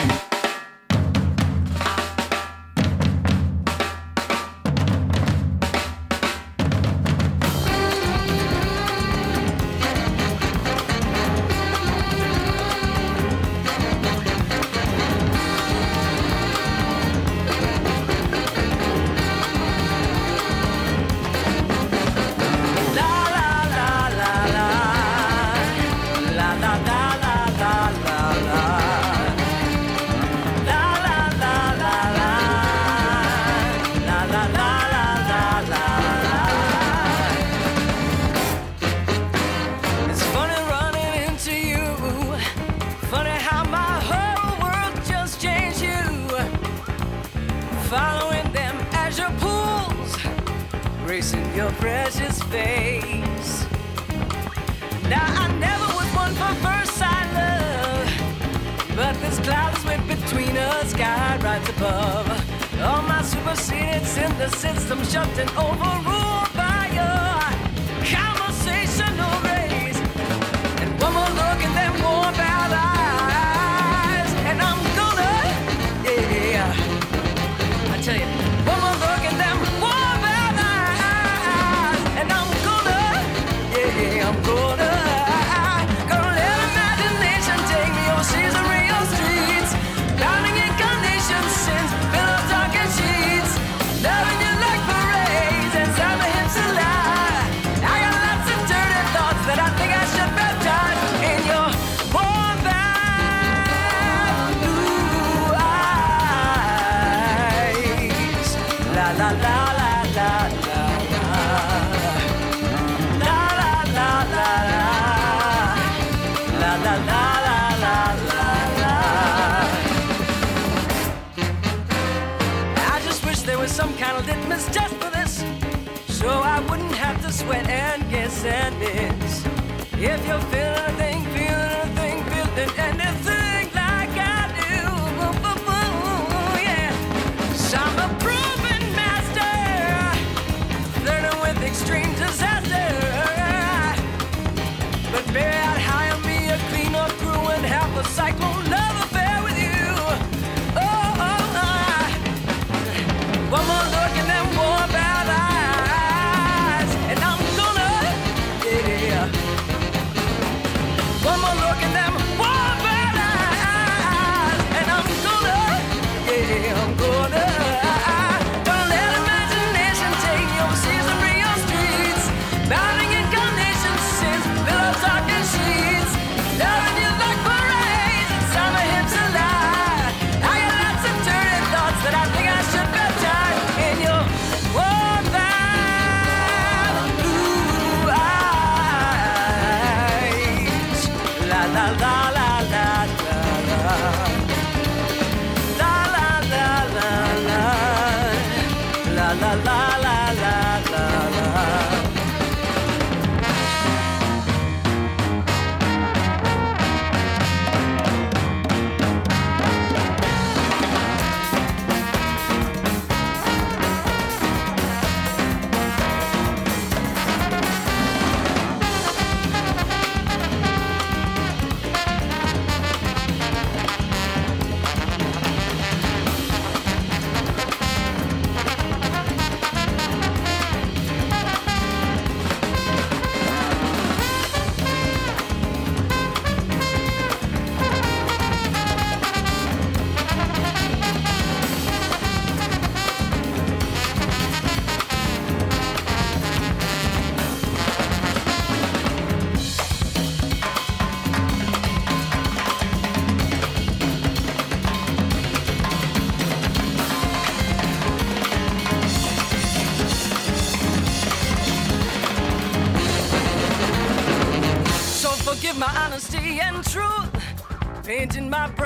Painting 268.42 268.50
my 268.50 268.81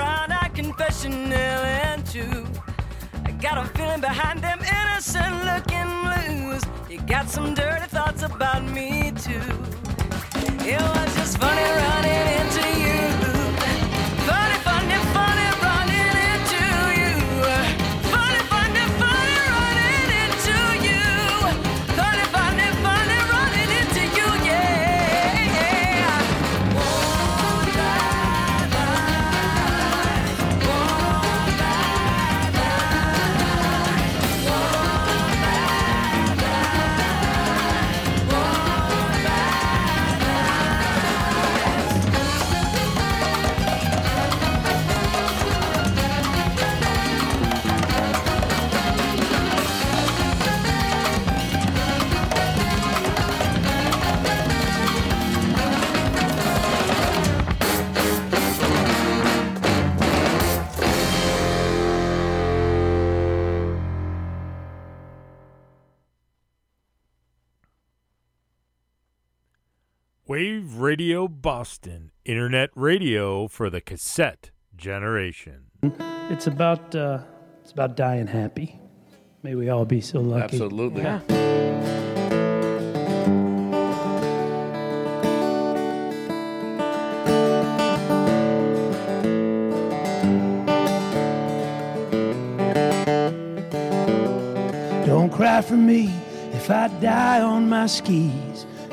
Radio 70.96 71.28
Boston, 71.28 72.10
internet 72.24 72.70
radio 72.74 73.48
for 73.48 73.68
the 73.68 73.82
cassette 73.82 74.50
generation. 74.78 75.66
It's 76.30 76.46
about 76.46 76.94
uh, 76.94 77.18
it's 77.60 77.70
about 77.70 77.96
dying 77.96 78.26
happy. 78.26 78.80
May 79.42 79.56
we 79.56 79.68
all 79.68 79.84
be 79.84 80.00
so 80.00 80.22
lucky. 80.22 80.54
Absolutely. 80.54 81.02
Yeah. 81.02 81.20
Don't 95.04 95.28
cry 95.30 95.60
for 95.60 95.76
me 95.76 96.10
if 96.54 96.70
I 96.70 96.88
die 97.02 97.42
on 97.42 97.68
my 97.68 97.84
skis. 97.84 98.45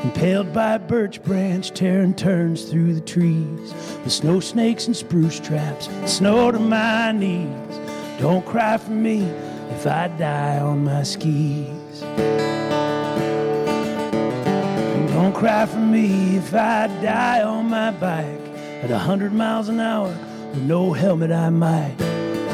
Impaled 0.04 0.52
by 0.52 0.74
a 0.74 0.80
birch 0.80 1.24
branch 1.24 1.72
tearing 1.72 2.14
turns 2.14 2.66
through 2.66 2.94
the 2.94 3.00
trees. 3.02 3.74
With 4.04 4.12
snow 4.12 4.42
snakes 4.42 4.86
and 4.88 4.96
spruce 4.96 5.40
traps, 5.40 5.88
snow 6.06 6.52
to 6.52 6.60
my 6.60 7.14
knees. 7.14 7.80
Don't 8.20 8.46
cry 8.46 8.76
for 8.78 8.92
me 8.92 9.22
if 9.72 9.88
I 9.88 10.10
die 10.10 10.60
on 10.60 10.84
my 10.84 11.04
skis. 11.04 12.02
And 14.94 15.08
don't 15.10 15.34
cry 15.34 15.66
for 15.66 15.78
me 15.78 16.36
if 16.36 16.54
I 16.54 16.88
die 17.02 17.42
on 17.42 17.70
my 17.70 17.92
bike 17.92 18.42
at 18.84 18.92
a 18.92 19.00
hundred 19.00 19.32
miles 19.32 19.70
an 19.70 19.80
hour 19.80 20.14
with 20.54 20.64
no 20.64 20.92
helmet 20.92 21.32
I 21.32 21.50
might. 21.50 21.96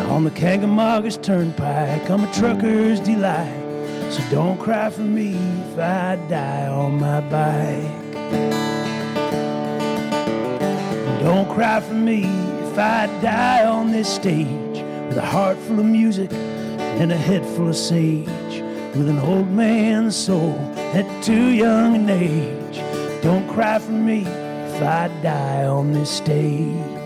On 0.10 0.24
the 0.24 0.32
Kancamagus 0.32 1.20
turnpike, 1.22 2.08
I'm 2.12 2.24
a 2.24 2.34
trucker's 2.34 3.00
delight. 3.00 3.69
So 4.10 4.24
don't 4.32 4.58
cry 4.58 4.90
for 4.90 5.02
me 5.02 5.36
if 5.72 5.78
I 5.78 6.16
die 6.28 6.68
on 6.68 7.00
my 7.00 7.22
bike. 7.22 8.16
And 11.06 11.20
don't 11.24 11.48
cry 11.48 11.80
for 11.80 11.94
me 11.94 12.24
if 12.24 12.78
I 12.80 13.06
die 13.22 13.66
on 13.66 13.92
this 13.92 14.12
stage 14.12 14.84
with 15.08 15.18
a 15.18 15.26
heart 15.26 15.58
full 15.58 15.80
of 15.80 15.86
music 15.86 16.34
and 16.34 17.12
a 17.12 17.16
head 17.16 17.46
full 17.56 17.70
of 17.70 17.76
sage. 17.76 18.26
With 18.96 19.08
an 19.08 19.20
old 19.20 19.52
man's 19.52 20.16
soul 20.16 20.58
at 20.96 21.24
too 21.24 21.50
young 21.50 21.94
an 21.96 22.10
age. 22.10 22.82
Don't 23.22 23.48
cry 23.48 23.78
for 23.78 23.92
me 23.92 24.22
if 24.22 24.82
I 24.82 25.08
die 25.22 25.66
on 25.66 25.92
this 25.92 26.10
stage. 26.10 26.98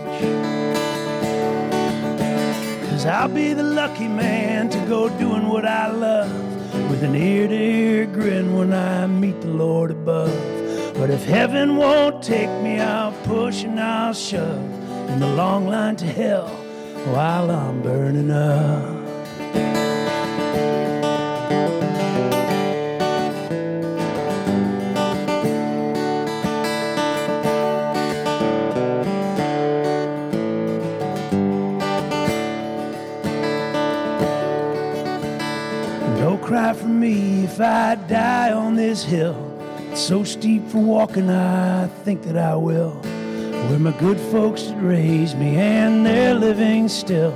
Cause 2.88 3.04
I'll 3.04 3.28
be 3.28 3.52
the 3.52 3.62
lucky 3.62 4.08
man 4.08 4.70
to 4.70 4.78
go 4.86 5.10
doing 5.18 5.48
what 5.48 5.66
I 5.66 5.90
love 5.90 6.43
with 6.94 7.02
an 7.02 7.16
ear 7.16 7.48
to 7.48 7.54
ear 7.54 8.06
grin 8.06 8.54
when 8.54 8.72
I 8.72 9.08
meet 9.08 9.40
the 9.40 9.48
Lord 9.48 9.90
above. 9.90 10.30
But 10.94 11.10
if 11.10 11.24
heaven 11.24 11.74
won't 11.74 12.22
take 12.22 12.48
me, 12.62 12.78
I'll 12.78 13.10
push 13.24 13.64
and 13.64 13.80
I'll 13.80 14.14
shove 14.14 14.62
in 15.10 15.18
the 15.18 15.34
long 15.34 15.66
line 15.66 15.96
to 15.96 16.06
hell 16.06 16.46
while 17.12 17.50
I'm 17.50 17.82
burning 17.82 18.30
up. 18.30 18.94
Cry 36.54 36.72
for 36.72 36.86
me 36.86 37.42
if 37.42 37.60
I 37.60 37.96
die 37.96 38.52
on 38.52 38.76
this 38.76 39.02
hill. 39.02 39.34
It's 39.90 40.00
so 40.00 40.22
steep 40.22 40.64
for 40.68 40.78
walking, 40.78 41.28
I 41.28 41.88
think 42.04 42.22
that 42.22 42.36
I 42.36 42.54
will. 42.54 42.92
Where 43.66 43.80
my 43.80 43.90
good 43.98 44.20
folks 44.30 44.62
that 44.62 44.80
raised 44.80 45.36
me 45.36 45.56
and 45.56 46.06
they're 46.06 46.36
living 46.36 46.88
still. 46.88 47.32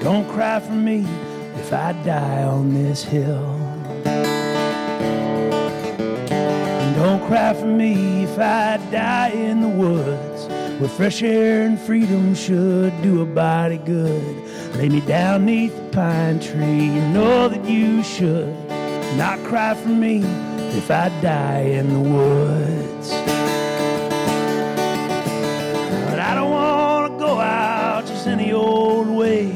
Don't 0.00 0.26
cry 0.30 0.60
for 0.60 0.72
me 0.72 1.06
if 1.56 1.74
I 1.74 1.92
die 2.06 2.42
on 2.44 2.72
this 2.72 3.02
hill. 3.02 3.44
And 6.80 6.96
don't 6.96 7.26
cry 7.26 7.52
for 7.52 7.66
me 7.66 8.22
if 8.22 8.38
I 8.38 8.78
die 8.90 9.32
in 9.32 9.60
the 9.60 9.68
woods 9.68 10.48
where 10.80 10.88
fresh 10.88 11.22
air 11.22 11.66
and 11.66 11.78
freedom 11.78 12.34
should 12.34 12.94
do 13.02 13.20
a 13.20 13.26
body 13.26 13.76
good. 13.76 14.36
Lay 14.76 14.88
me 14.88 15.00
down 15.00 15.46
neath 15.46 15.74
the 15.76 15.88
pine 15.90 16.38
tree, 16.40 16.84
you 16.84 17.00
know 17.08 17.48
that 17.48 17.64
you 17.64 18.02
should 18.02 18.54
not 19.16 19.38
cry 19.44 19.74
for 19.74 19.88
me 19.88 20.22
if 20.76 20.90
I 20.90 21.08
die 21.20 21.62
in 21.62 21.92
the 21.92 22.00
woods. 22.00 23.10
But 26.08 26.20
I 26.20 26.34
don't 26.34 26.50
want 26.50 27.12
to 27.12 27.18
go 27.18 27.40
out 27.40 28.06
just 28.06 28.26
any 28.26 28.52
old 28.52 29.08
way 29.08 29.50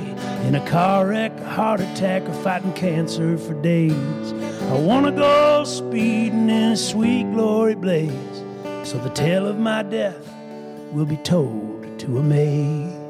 in 0.45 0.55
a 0.55 0.69
car 0.69 1.07
wreck, 1.07 1.33
a 1.41 1.49
heart 1.49 1.81
attack, 1.81 2.23
or 2.29 2.35
fighting 2.35 2.73
cancer 2.73 3.39
for 3.39 3.55
days. 3.63 4.33
I 4.71 4.79
want 4.79 5.07
to 5.07 5.13
go 5.13 5.65
speeding 5.65 6.51
in 6.51 6.73
a 6.73 6.77
sweet 6.77 7.25
glory 7.33 7.75
blaze 7.75 8.13
so 8.85 8.99
the 8.99 9.11
tale 9.11 9.47
of 9.47 9.59
my 9.59 9.83
death 9.83 10.35
will 10.93 11.07
be 11.07 11.19
told 11.19 11.99
to 12.01 12.19
amaze. 12.19 12.93
But 12.93 13.02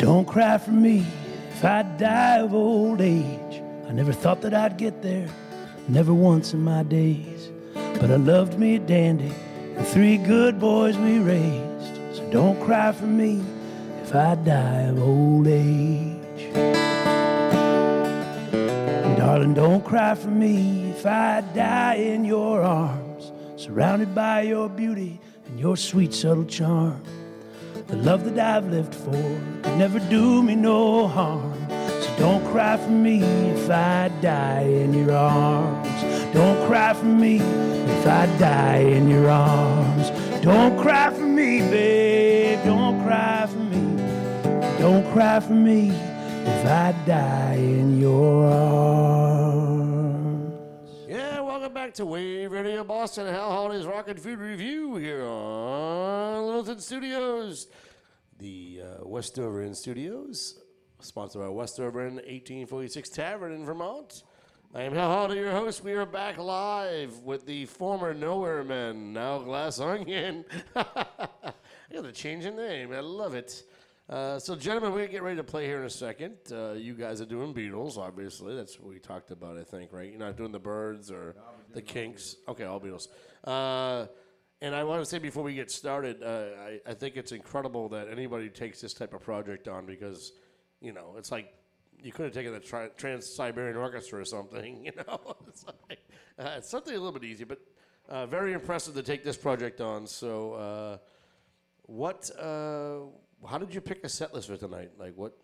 don't 0.00 0.24
cry 0.24 0.56
for 0.56 0.70
me 0.70 1.04
if 1.50 1.62
I 1.62 1.82
die 1.82 2.38
of 2.38 2.54
old 2.54 3.02
age. 3.02 3.62
I 3.86 3.92
never 3.92 4.14
thought 4.14 4.40
that 4.40 4.54
I'd 4.54 4.78
get 4.78 5.02
there, 5.02 5.28
never 5.88 6.14
once 6.14 6.54
in 6.54 6.64
my 6.64 6.82
days. 6.84 7.50
But 7.74 8.10
I 8.10 8.16
loved 8.16 8.58
me 8.58 8.76
a 8.76 8.78
dandy 8.78 9.30
and 9.76 9.86
three 9.86 10.16
good 10.16 10.58
boys 10.58 10.96
we 10.96 11.18
raised. 11.18 12.16
So 12.16 12.26
don't 12.30 12.58
cry 12.62 12.92
for 12.92 13.04
me 13.04 13.44
if 14.00 14.14
I 14.14 14.36
die 14.36 14.84
of 14.84 15.02
old 15.02 15.46
age. 15.46 16.44
And 19.04 19.18
darling, 19.18 19.52
don't 19.52 19.84
cry 19.84 20.14
for 20.14 20.28
me 20.28 20.92
if 20.92 21.04
I 21.04 21.42
die 21.54 21.96
in 21.96 22.24
your 22.24 22.62
arms, 22.62 23.32
surrounded 23.56 24.14
by 24.14 24.42
your 24.42 24.70
beauty 24.70 25.20
and 25.44 25.60
your 25.60 25.76
sweet, 25.76 26.14
subtle 26.14 26.46
charm. 26.46 27.02
The 27.90 27.96
love 27.96 28.24
that 28.24 28.38
I've 28.38 28.70
lived 28.70 28.94
for 28.94 29.10
could 29.62 29.76
never 29.76 29.98
do 29.98 30.44
me 30.44 30.54
no 30.54 31.08
harm. 31.08 31.52
So 31.68 32.16
don't 32.18 32.44
cry 32.52 32.76
for 32.76 32.88
me 32.88 33.20
if 33.50 33.68
I 33.68 34.12
die 34.20 34.62
in 34.62 34.94
your 34.94 35.12
arms. 35.12 35.88
Don't 36.32 36.64
cry 36.68 36.92
for 36.94 37.06
me 37.06 37.38
if 37.38 38.06
I 38.06 38.26
die 38.38 38.76
in 38.76 39.10
your 39.10 39.28
arms. 39.28 40.10
Don't 40.40 40.78
cry 40.80 41.10
for 41.10 41.26
me, 41.26 41.58
babe. 41.62 42.60
Don't 42.64 43.02
cry 43.02 43.48
for 43.48 43.58
me. 43.58 43.96
Don't 44.78 45.12
cry 45.12 45.40
for 45.40 45.52
me 45.52 45.90
if 45.90 46.66
I 46.66 46.94
die 47.04 47.56
in 47.56 47.98
your 47.98 48.46
arms. 48.46 49.19
Back 51.90 51.96
to 51.96 52.06
Wave 52.06 52.52
Radio 52.52 52.84
Boston, 52.84 53.26
Hal 53.26 53.50
Holiday's 53.50 53.84
Rock 53.84 54.08
N 54.08 54.16
Food 54.16 54.38
Revue 54.38 54.94
here 54.94 55.24
on 55.24 56.46
Littleton 56.46 56.78
Studios, 56.78 57.66
the 58.38 58.82
uh, 58.84 59.08
West 59.08 59.34
Dover 59.34 59.64
Inn 59.64 59.74
Studios, 59.74 60.60
sponsored 61.00 61.42
by 61.42 61.48
West 61.48 61.78
Dover 61.78 62.06
Inn 62.06 62.14
1846 62.14 63.08
Tavern 63.08 63.52
in 63.52 63.64
Vermont. 63.64 64.22
I 64.72 64.82
am 64.82 64.92
Hal 64.92 65.10
Holiday, 65.10 65.40
your 65.40 65.50
host. 65.50 65.82
We 65.82 65.90
are 65.94 66.06
back 66.06 66.38
live 66.38 67.24
with 67.24 67.44
the 67.44 67.66
former 67.66 68.14
Nowhere 68.14 68.62
Men, 68.62 69.12
now 69.12 69.40
Glass 69.40 69.80
Onion. 69.80 70.44
I 70.76 70.84
got 71.92 72.04
to 72.04 72.12
change 72.12 72.44
the 72.44 72.52
name. 72.52 72.92
I 72.92 73.00
love 73.00 73.34
it. 73.34 73.64
Uh, 74.10 74.40
so, 74.40 74.56
gentlemen, 74.56 74.92
to 74.92 75.06
get 75.06 75.22
ready 75.22 75.36
to 75.36 75.44
play 75.44 75.66
here 75.66 75.78
in 75.78 75.86
a 75.86 75.90
second. 75.90 76.36
Uh, 76.50 76.72
you 76.72 76.94
guys 76.94 77.20
are 77.20 77.26
doing 77.26 77.54
Beatles, 77.54 77.96
obviously. 77.96 78.56
That's 78.56 78.78
what 78.80 78.88
we 78.88 78.98
talked 78.98 79.30
about, 79.30 79.56
I 79.56 79.62
think, 79.62 79.92
right? 79.92 80.10
You're 80.10 80.18
not 80.18 80.36
doing 80.36 80.50
the 80.50 80.58
Byrds 80.58 81.12
or 81.12 81.36
the 81.72 81.82
Kinks. 81.82 82.36
Okay, 82.48 82.64
all 82.64 82.80
Beatles. 82.80 83.08
Uh, 83.44 84.06
and 84.62 84.74
I 84.74 84.84
want 84.84 85.02
to 85.02 85.06
say 85.06 85.18
before 85.18 85.42
we 85.42 85.54
get 85.54 85.70
started, 85.70 86.22
uh, 86.22 86.60
I, 86.60 86.80
I 86.90 86.94
think 86.94 87.16
it's 87.16 87.32
incredible 87.32 87.88
that 87.90 88.08
anybody 88.08 88.48
takes 88.50 88.80
this 88.80 88.92
type 88.92 89.14
of 89.14 89.22
project 89.22 89.68
on 89.68 89.86
because, 89.86 90.32
you 90.80 90.92
know, 90.92 91.14
it's 91.16 91.32
like 91.32 91.54
you 92.02 92.12
could 92.12 92.26
have 92.26 92.34
taken 92.34 92.52
the 92.52 92.60
tri- 92.60 92.90
Trans 92.96 93.26
Siberian 93.26 93.76
Orchestra 93.76 94.20
or 94.20 94.24
something, 94.24 94.84
you 94.84 94.92
know? 94.96 95.36
it's, 95.48 95.64
like, 95.88 96.00
uh, 96.38 96.54
it's 96.58 96.70
something 96.70 96.94
a 96.94 96.98
little 96.98 97.18
bit 97.18 97.24
easier, 97.24 97.46
but 97.46 97.60
uh, 98.08 98.26
very 98.26 98.52
impressive 98.52 98.94
to 98.94 99.02
take 99.02 99.24
this 99.24 99.36
project 99.36 99.80
on. 99.80 100.06
So, 100.06 100.52
uh, 100.54 100.98
what, 101.82 102.30
uh, 102.38 103.00
how 103.48 103.58
did 103.58 103.74
you 103.74 103.80
pick 103.80 104.04
a 104.04 104.08
set 104.08 104.34
list 104.34 104.48
for 104.48 104.56
tonight? 104.56 104.90
Like, 104.98 105.14
what? 105.16 105.36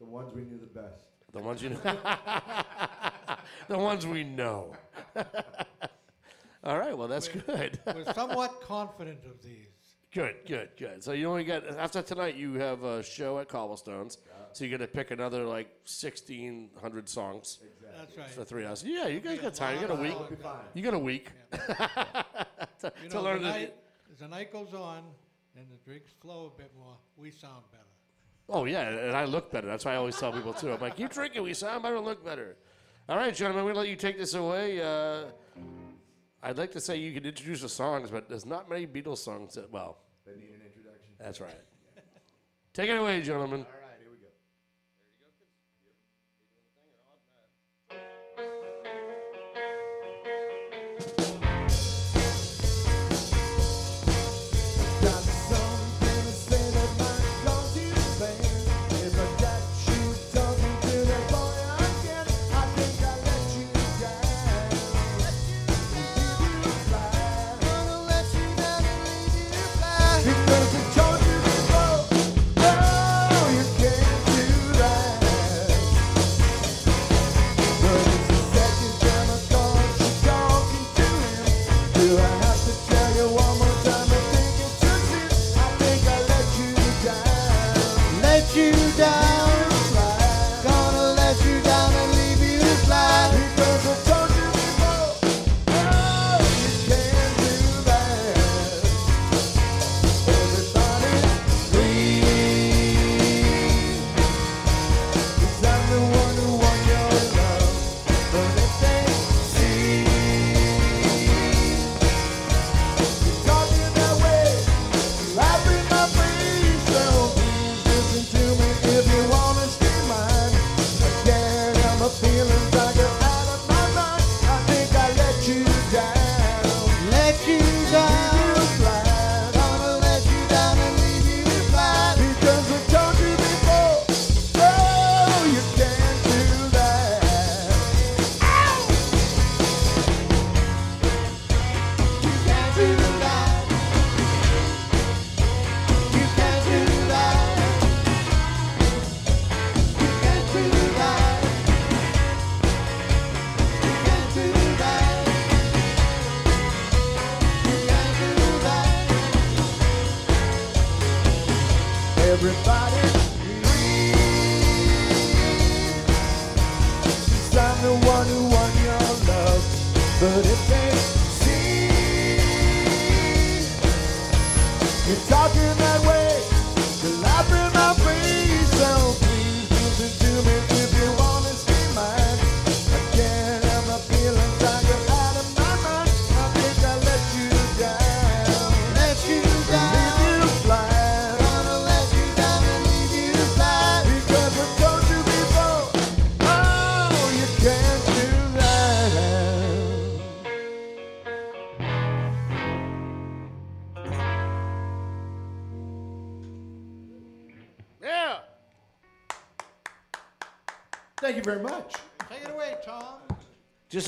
The 0.00 0.06
ones 0.06 0.32
we 0.34 0.42
knew 0.42 0.58
the 0.58 0.80
best. 0.80 1.17
The 1.32 1.40
ones 1.40 1.62
you 1.62 1.70
know. 1.70 1.80
the 3.68 3.78
ones 3.78 4.06
we 4.06 4.24
know. 4.24 4.74
All 6.64 6.78
right, 6.78 6.96
well, 6.96 7.08
that's 7.08 7.28
good. 7.28 7.78
We're 7.86 8.12
somewhat 8.14 8.62
confident 8.62 9.20
of 9.26 9.42
these. 9.42 9.66
Good, 10.12 10.36
good, 10.46 10.70
good. 10.78 11.04
So 11.04 11.12
you 11.12 11.28
only 11.28 11.44
got 11.44 11.66
after 11.76 12.02
tonight. 12.02 12.34
You 12.34 12.54
have 12.54 12.82
a 12.82 13.02
show 13.02 13.38
at 13.38 13.48
Cobblestones, 13.48 14.18
so 14.52 14.64
you 14.64 14.70
got 14.70 14.82
to 14.82 14.86
pick 14.86 15.10
another 15.10 15.44
like 15.44 15.68
sixteen 15.84 16.70
hundred 16.80 17.08
songs. 17.08 17.58
That's 17.96 18.16
right. 18.16 18.28
For 18.30 18.44
three 18.44 18.64
hours. 18.64 18.82
Yeah, 18.84 19.08
you 19.08 19.20
guys 19.20 19.38
got 19.38 19.54
time. 19.54 19.80
You 19.80 19.86
got 19.86 19.98
a 19.98 20.00
week. 20.00 20.18
We'll 20.18 20.28
be 20.30 20.36
fine. 20.36 20.54
You 20.72 20.82
got 20.82 20.94
a 20.94 20.98
week 20.98 21.30
to, 21.52 22.92
You 23.02 23.08
to 23.10 23.14
know, 23.16 23.22
learn 23.22 23.42
the 23.42 23.48
night, 23.48 23.74
as 24.10 24.18
the 24.18 24.28
night 24.28 24.50
goes 24.50 24.72
on 24.72 25.02
and 25.56 25.66
the 25.70 25.76
drinks 25.84 26.12
flow 26.22 26.52
a 26.54 26.58
bit 26.58 26.72
more, 26.78 26.96
we 27.16 27.30
sound 27.30 27.64
better. 27.70 27.84
Oh 28.48 28.64
yeah, 28.64 28.88
and 28.88 29.16
I 29.16 29.24
look 29.24 29.50
better. 29.50 29.66
That's 29.66 29.84
why 29.84 29.92
I 29.92 29.96
always 29.96 30.16
tell 30.16 30.32
people 30.32 30.54
too. 30.54 30.72
I'm 30.72 30.80
like, 30.80 30.96
keep 30.96 31.10
drinking. 31.10 31.42
We 31.42 31.54
sound 31.54 31.82
better, 31.82 32.00
look 32.00 32.24
better. 32.24 32.56
All 33.08 33.16
right, 33.16 33.34
gentlemen, 33.34 33.64
gonna 33.66 33.78
let 33.80 33.88
you 33.88 33.96
take 33.96 34.18
this 34.18 34.34
away. 34.34 34.80
Uh, 34.80 35.24
I'd 36.42 36.56
like 36.56 36.72
to 36.72 36.80
say 36.80 36.96
you 36.96 37.12
could 37.12 37.26
introduce 37.26 37.62
the 37.62 37.68
songs, 37.68 38.10
but 38.10 38.28
there's 38.28 38.46
not 38.46 38.68
many 38.68 38.86
Beatles 38.86 39.18
songs 39.18 39.54
that 39.54 39.70
well. 39.70 39.98
They 40.24 40.32
need 40.32 40.50
an 40.50 40.60
introduction. 40.66 41.12
That's 41.18 41.40
right. 41.40 41.60
Take 42.72 42.90
it 42.90 42.96
away, 42.96 43.20
gentlemen. 43.22 43.66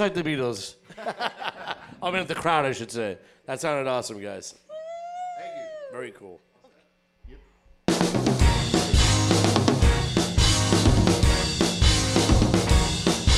Like 0.00 0.14
the 0.14 0.22
Beatles. 0.22 0.74
I 2.02 2.10
mean, 2.10 2.26
the 2.26 2.34
crowd, 2.34 2.64
I 2.64 2.72
should 2.72 2.90
say. 2.90 3.18
That 3.46 3.60
sounded 3.60 3.88
awesome, 3.88 4.20
guys. 4.20 4.54
Thank 5.38 5.56
you. 5.56 5.62
Very 5.92 6.12
cool. 6.12 6.40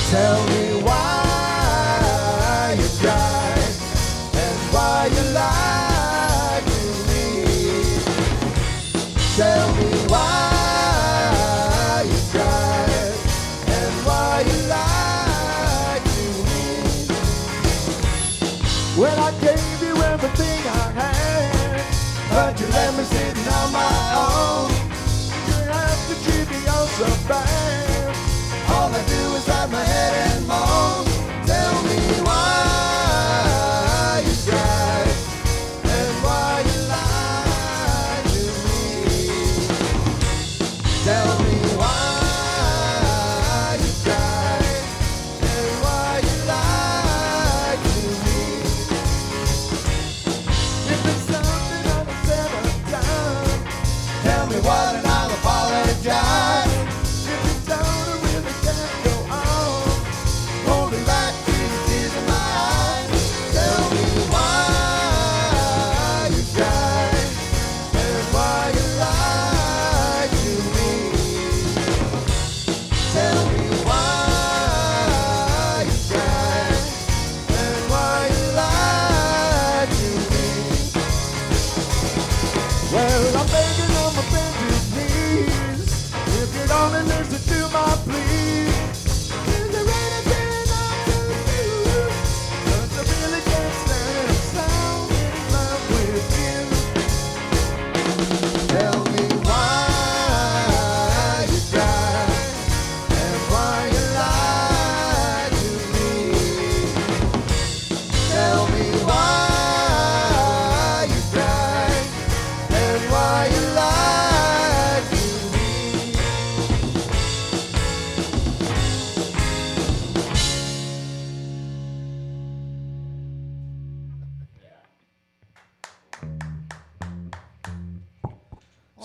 Tell 0.09 0.47
me 0.47 0.72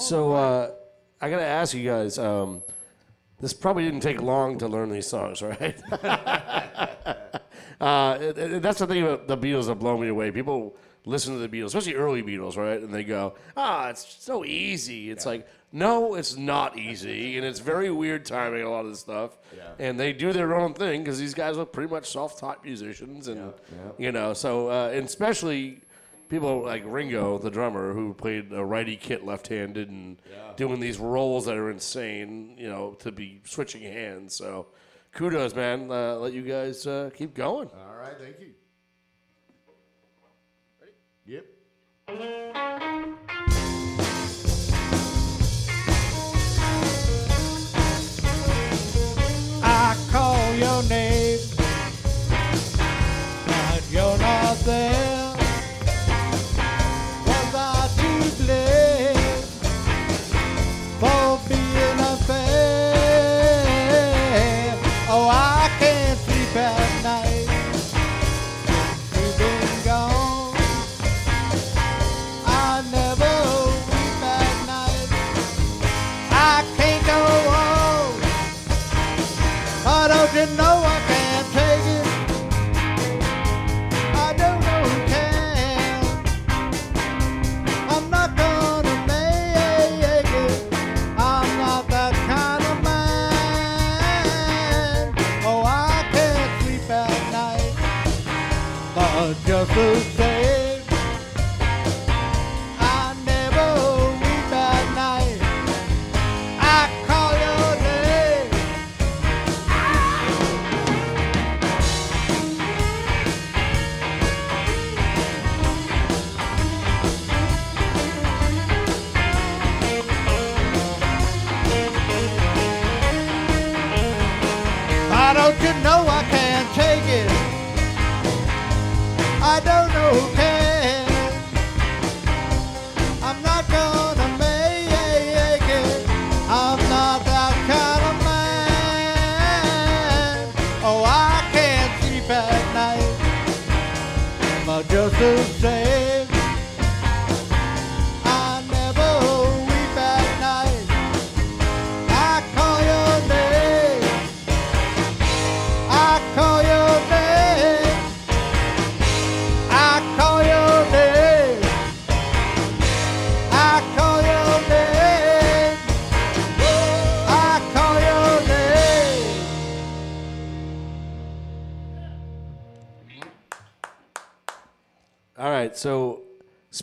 So 0.09 0.33
uh, 0.33 0.71
I 1.21 1.29
got 1.29 1.37
to 1.37 1.45
ask 1.45 1.75
you 1.75 1.85
guys. 1.89 2.19
Um, 2.19 2.63
this 3.41 3.53
probably 3.53 3.85
didn't 3.85 4.01
take 4.01 4.23
long 4.23 4.57
to 4.59 4.67
learn 4.67 4.91
these 4.91 5.07
songs, 5.07 5.43
right? 5.53 5.79
uh, 7.81 8.19
it- 8.21 8.39
it- 8.39 8.63
that's 8.63 8.79
the 8.79 8.87
thing 8.87 9.03
about 9.03 9.29
the 9.29 9.37
Beatles 9.37 9.67
that 9.67 9.75
blow 9.77 9.99
me 9.99 10.09
away. 10.09 10.31
People 10.31 10.77
listen 11.05 11.35
to 11.35 11.39
the 11.39 11.49
Beatles, 11.49 11.67
especially 11.67 11.95
early 11.95 12.23
Beatles, 12.23 12.57
right? 12.57 12.81
And 12.81 12.93
they 12.93 13.05
go, 13.05 13.35
"Ah, 13.57 13.91
it's 13.91 14.17
so 14.21 14.45
easy." 14.45 15.11
It's 15.11 15.27
like, 15.27 15.47
no, 15.73 16.15
it's 16.15 16.37
not 16.37 16.79
easy, 16.79 17.37
and 17.37 17.47
it's 17.47 17.61
very 17.61 17.91
weird 17.91 18.25
timing. 18.25 18.63
A 18.63 18.71
lot 18.71 18.85
of 18.87 18.91
this 18.93 19.01
stuff, 19.01 19.37
and 19.79 20.01
they 20.01 20.13
do 20.15 20.33
their 20.33 20.55
own 20.57 20.73
thing 20.75 21.03
because 21.05 21.19
these 21.19 21.35
guys 21.35 21.59
are 21.59 21.67
pretty 21.67 21.91
much 21.93 22.11
self-taught 22.11 22.65
musicians, 22.65 23.29
and 23.29 23.53
you 23.99 24.11
know, 24.13 24.33
so 24.33 24.71
uh, 24.71 24.91
and 24.93 25.05
especially 25.05 25.83
people 26.29 26.63
like 26.63 26.83
Ringo, 26.87 27.39
the 27.39 27.51
drummer, 27.51 27.93
who 27.93 28.15
played 28.15 28.53
a 28.53 28.65
righty 28.65 28.97
kit 28.97 29.25
left-handed 29.25 29.89
and 29.89 30.21
doing 30.57 30.81
these 30.81 30.99
rolls 30.99 31.47
that 31.47 31.57
are 31.57 31.71
insane, 31.71 32.55
you 32.59 32.69
know, 32.69 32.95
to 33.01 33.11
be 33.13 33.41
switching 33.45 33.83
hands. 33.83 34.35
So, 34.35 34.67
kudos, 35.13 35.55
man. 35.55 35.91
Uh, 35.91 36.17
let 36.17 36.33
you 36.33 36.43
guys 36.43 36.87
uh, 36.87 37.11
keep 37.15 37.35
going. 37.35 37.71
All 37.71 37.97
right, 37.97 38.17
thank 38.21 38.41
you. 38.41 38.53
Yep. 41.27 41.45
I 49.63 49.97
call 50.11 50.55
your 50.55 50.83
name, 50.85 51.39
but 53.47 53.91
you're 53.91 54.19
not 54.19 54.57
there. 54.61 55.18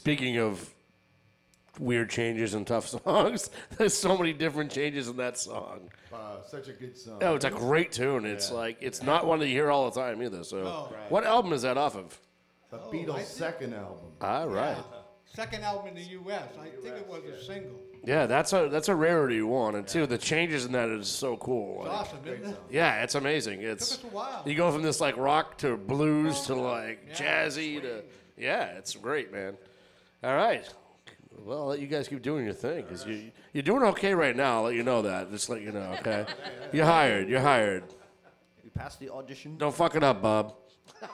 Speaking 0.05 0.37
of 0.37 0.71
weird 1.79 2.11
changes 2.11 2.53
and 2.53 2.67
tough 2.67 2.87
songs, 3.03 3.49
there's 3.75 3.97
so 3.97 4.15
many 4.15 4.33
different 4.33 4.71
changes 4.71 5.07
in 5.07 5.17
that 5.17 5.35
song. 5.35 5.89
Wow, 6.11 6.41
such 6.47 6.67
a 6.67 6.73
good 6.73 6.95
song. 6.95 7.17
Oh, 7.23 7.33
it's 7.33 7.45
a 7.45 7.49
great 7.49 7.91
tune. 7.91 8.23
It's 8.23 8.51
Yeah. 8.51 8.57
like 8.57 8.77
it's 8.81 9.01
not 9.01 9.25
one 9.25 9.39
that 9.39 9.47
you 9.47 9.53
hear 9.55 9.71
all 9.71 9.89
the 9.89 9.99
time 9.99 10.21
either. 10.21 10.43
So, 10.43 10.91
what 11.09 11.25
album 11.25 11.53
is 11.53 11.63
that 11.63 11.75
off 11.79 11.95
of? 11.95 12.17
The 12.69 12.77
oh, 12.77 12.91
Beatles' 12.91 13.23
second 13.25 13.73
album. 13.73 14.11
All 14.21 14.47
right. 14.47 14.77
Second 15.25 15.63
album 15.63 15.87
in 15.87 15.95
the 15.95 16.09
U.S. 16.11 16.49
I 16.61 16.69
think 16.69 16.95
it 16.97 17.07
was 17.07 17.23
a 17.25 17.43
single. 17.43 17.71
Yeah, 18.03 18.27
that's 18.27 18.53
a 18.53 18.69
that's 18.69 18.89
a 18.89 18.95
rarity 18.95 19.41
one, 19.41 19.73
and 19.73 19.87
two, 19.87 20.05
the 20.05 20.19
changes 20.19 20.65
in 20.65 20.71
that 20.73 20.89
is 20.89 21.07
so 21.07 21.35
cool. 21.37 21.79
It's 21.79 21.89
Like, 21.89 21.97
awesome, 21.97 22.19
isn't 22.27 22.51
it? 22.51 22.59
Yeah, 22.69 23.01
it's 23.01 23.15
amazing. 23.15 23.63
It's 23.63 23.93
us 23.93 24.03
a 24.03 24.07
while. 24.07 24.43
you 24.45 24.53
go 24.53 24.71
from 24.71 24.83
this 24.83 25.01
like 25.01 25.17
rock 25.17 25.57
to 25.57 25.75
blues 25.75 26.41
to 26.41 26.53
oh, 26.53 26.61
like 26.61 27.11
jazzy 27.15 27.81
to 27.81 28.03
yeah, 28.37 28.65
it's 28.77 28.95
great, 28.95 29.31
man. 29.31 29.57
All 30.25 30.35
right, 30.35 30.67
well, 31.43 31.59
I'll 31.59 31.65
let 31.67 31.79
you 31.79 31.85
guys 31.85 32.07
keep 32.07 32.23
doing 32.23 32.45
your 32.45 32.53
thing 32.55 32.81
because 32.81 33.05
you 33.05 33.31
you're 33.53 33.61
doing 33.61 33.83
okay 33.83 34.15
right 34.15 34.35
now. 34.35 34.55
I'll 34.55 34.63
let 34.63 34.73
you 34.73 34.81
know 34.81 35.03
that. 35.03 35.29
Just 35.29 35.51
let 35.51 35.61
you 35.61 35.71
know, 35.71 35.95
okay? 35.99 36.25
You're 36.73 36.87
hired. 36.87 37.29
You're 37.29 37.41
hired. 37.41 37.83
You 38.63 38.71
passed 38.71 38.99
the 38.99 39.11
audition. 39.11 39.55
Don't 39.59 39.75
fuck 39.75 39.95
it 39.95 40.03
up, 40.03 40.23
Bob. 40.23 40.55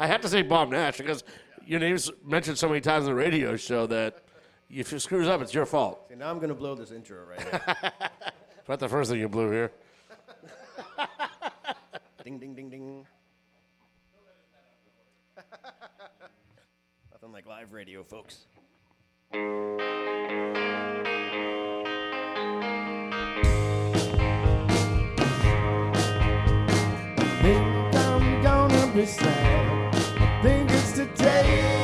I 0.00 0.08
have 0.08 0.20
to 0.22 0.28
say 0.28 0.42
Bob 0.42 0.70
Nash 0.70 0.98
because 0.98 1.22
your 1.64 1.78
name's 1.78 2.10
mentioned 2.24 2.58
so 2.58 2.66
many 2.66 2.80
times 2.80 3.04
on 3.04 3.10
the 3.10 3.14
radio 3.14 3.54
show 3.54 3.86
that 3.86 4.24
if 4.68 4.92
it 4.92 4.98
screws 4.98 5.28
up, 5.28 5.40
it's 5.40 5.54
your 5.54 5.64
fault. 5.64 6.00
Okay, 6.06 6.18
now 6.18 6.30
I'm 6.30 6.40
gonna 6.40 6.56
blow 6.56 6.74
this 6.74 6.90
intro 6.90 7.24
right 7.24 7.40
here. 7.40 7.92
Not 8.68 8.80
the 8.80 8.88
first 8.88 9.08
thing 9.08 9.20
you 9.20 9.28
blew 9.28 9.52
here. 9.52 9.70
ding 12.24 12.40
ding 12.40 12.56
ding 12.56 12.70
ding. 12.70 13.06
Nothing 17.22 17.34
like 17.34 17.46
live 17.46 17.72
radio, 17.72 18.02
folks. 18.02 18.46
think 19.30 19.44
I'm 27.94 28.42
gonna 28.42 28.92
be 28.92 29.06
sad. 29.06 29.94
Think 30.42 30.68
it's 30.72 30.92
today. 30.94 31.81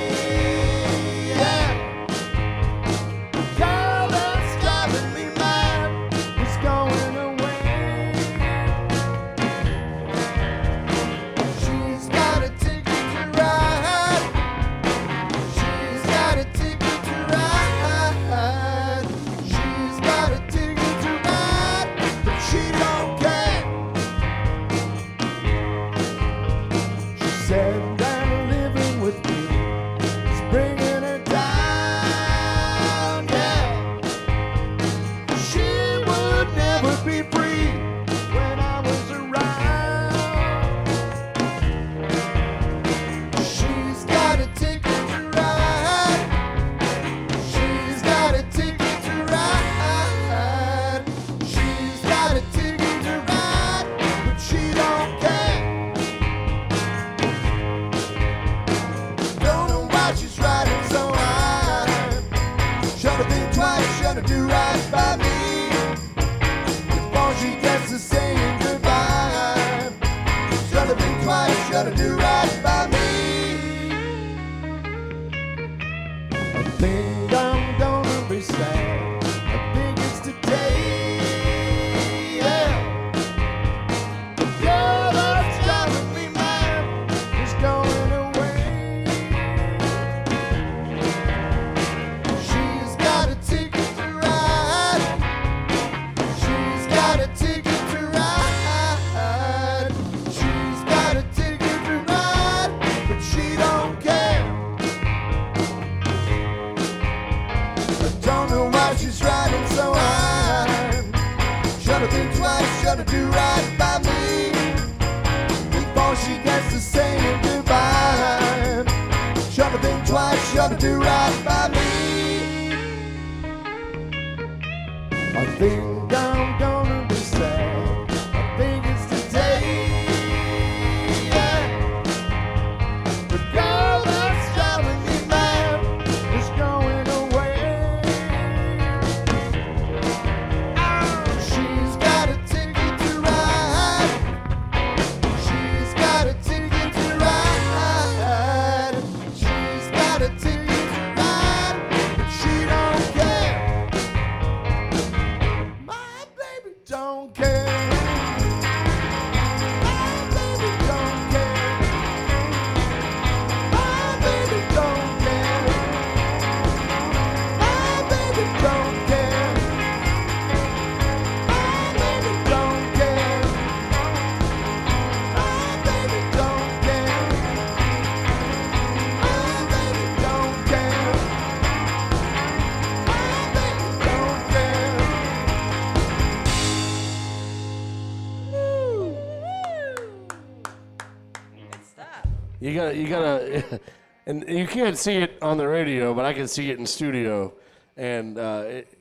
Gotta, 192.79 192.97
you 192.97 193.09
gotta, 193.09 193.81
and 194.27 194.45
you 194.49 194.67
can't 194.67 194.97
see 194.97 195.17
it 195.17 195.39
on 195.43 195.59
the 195.59 195.67
radio, 195.67 196.15
but 196.15 196.25
I 196.25 196.33
can 196.33 196.49
see 196.49 196.71
it 196.71 196.79
in 196.79 196.87
studio. 196.87 197.53
And 197.97 198.39
uh, 198.39 198.65
it, 198.67 198.99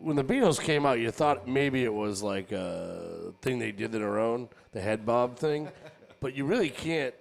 when 0.00 0.16
the 0.16 0.24
Beatles 0.24 0.60
came 0.60 0.84
out, 0.84 0.98
you 0.98 1.10
thought 1.10 1.46
maybe 1.48 1.84
it 1.84 1.92
was 1.92 2.22
like 2.22 2.52
a 2.52 3.32
thing 3.40 3.58
they 3.58 3.72
did 3.72 3.94
on 3.94 4.00
their 4.00 4.18
own, 4.18 4.48
the 4.72 4.80
head 4.80 5.06
bob 5.06 5.38
thing, 5.38 5.68
but 6.20 6.34
you 6.34 6.44
really 6.44 6.70
can't 6.70 7.14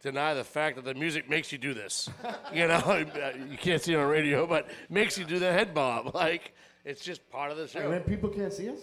deny 0.00 0.32
the 0.32 0.44
fact 0.44 0.76
that 0.76 0.84
the 0.84 0.94
music 0.94 1.28
makes 1.28 1.52
you 1.52 1.58
do 1.58 1.74
this. 1.74 2.08
You 2.52 2.66
know, 2.66 3.06
you 3.48 3.56
can't 3.56 3.80
see 3.80 3.92
it 3.92 3.96
on 3.96 4.02
the 4.02 4.12
radio, 4.12 4.44
but 4.44 4.68
makes 4.88 5.16
you 5.16 5.24
do 5.24 5.38
the 5.38 5.52
head 5.52 5.72
bob. 5.72 6.14
Like 6.14 6.52
it's 6.84 7.04
just 7.04 7.28
part 7.30 7.52
of 7.52 7.56
the 7.56 7.68
show. 7.68 7.78
And 7.78 7.92
then 7.92 8.02
people 8.02 8.28
can't 8.28 8.52
see 8.52 8.68
us? 8.68 8.80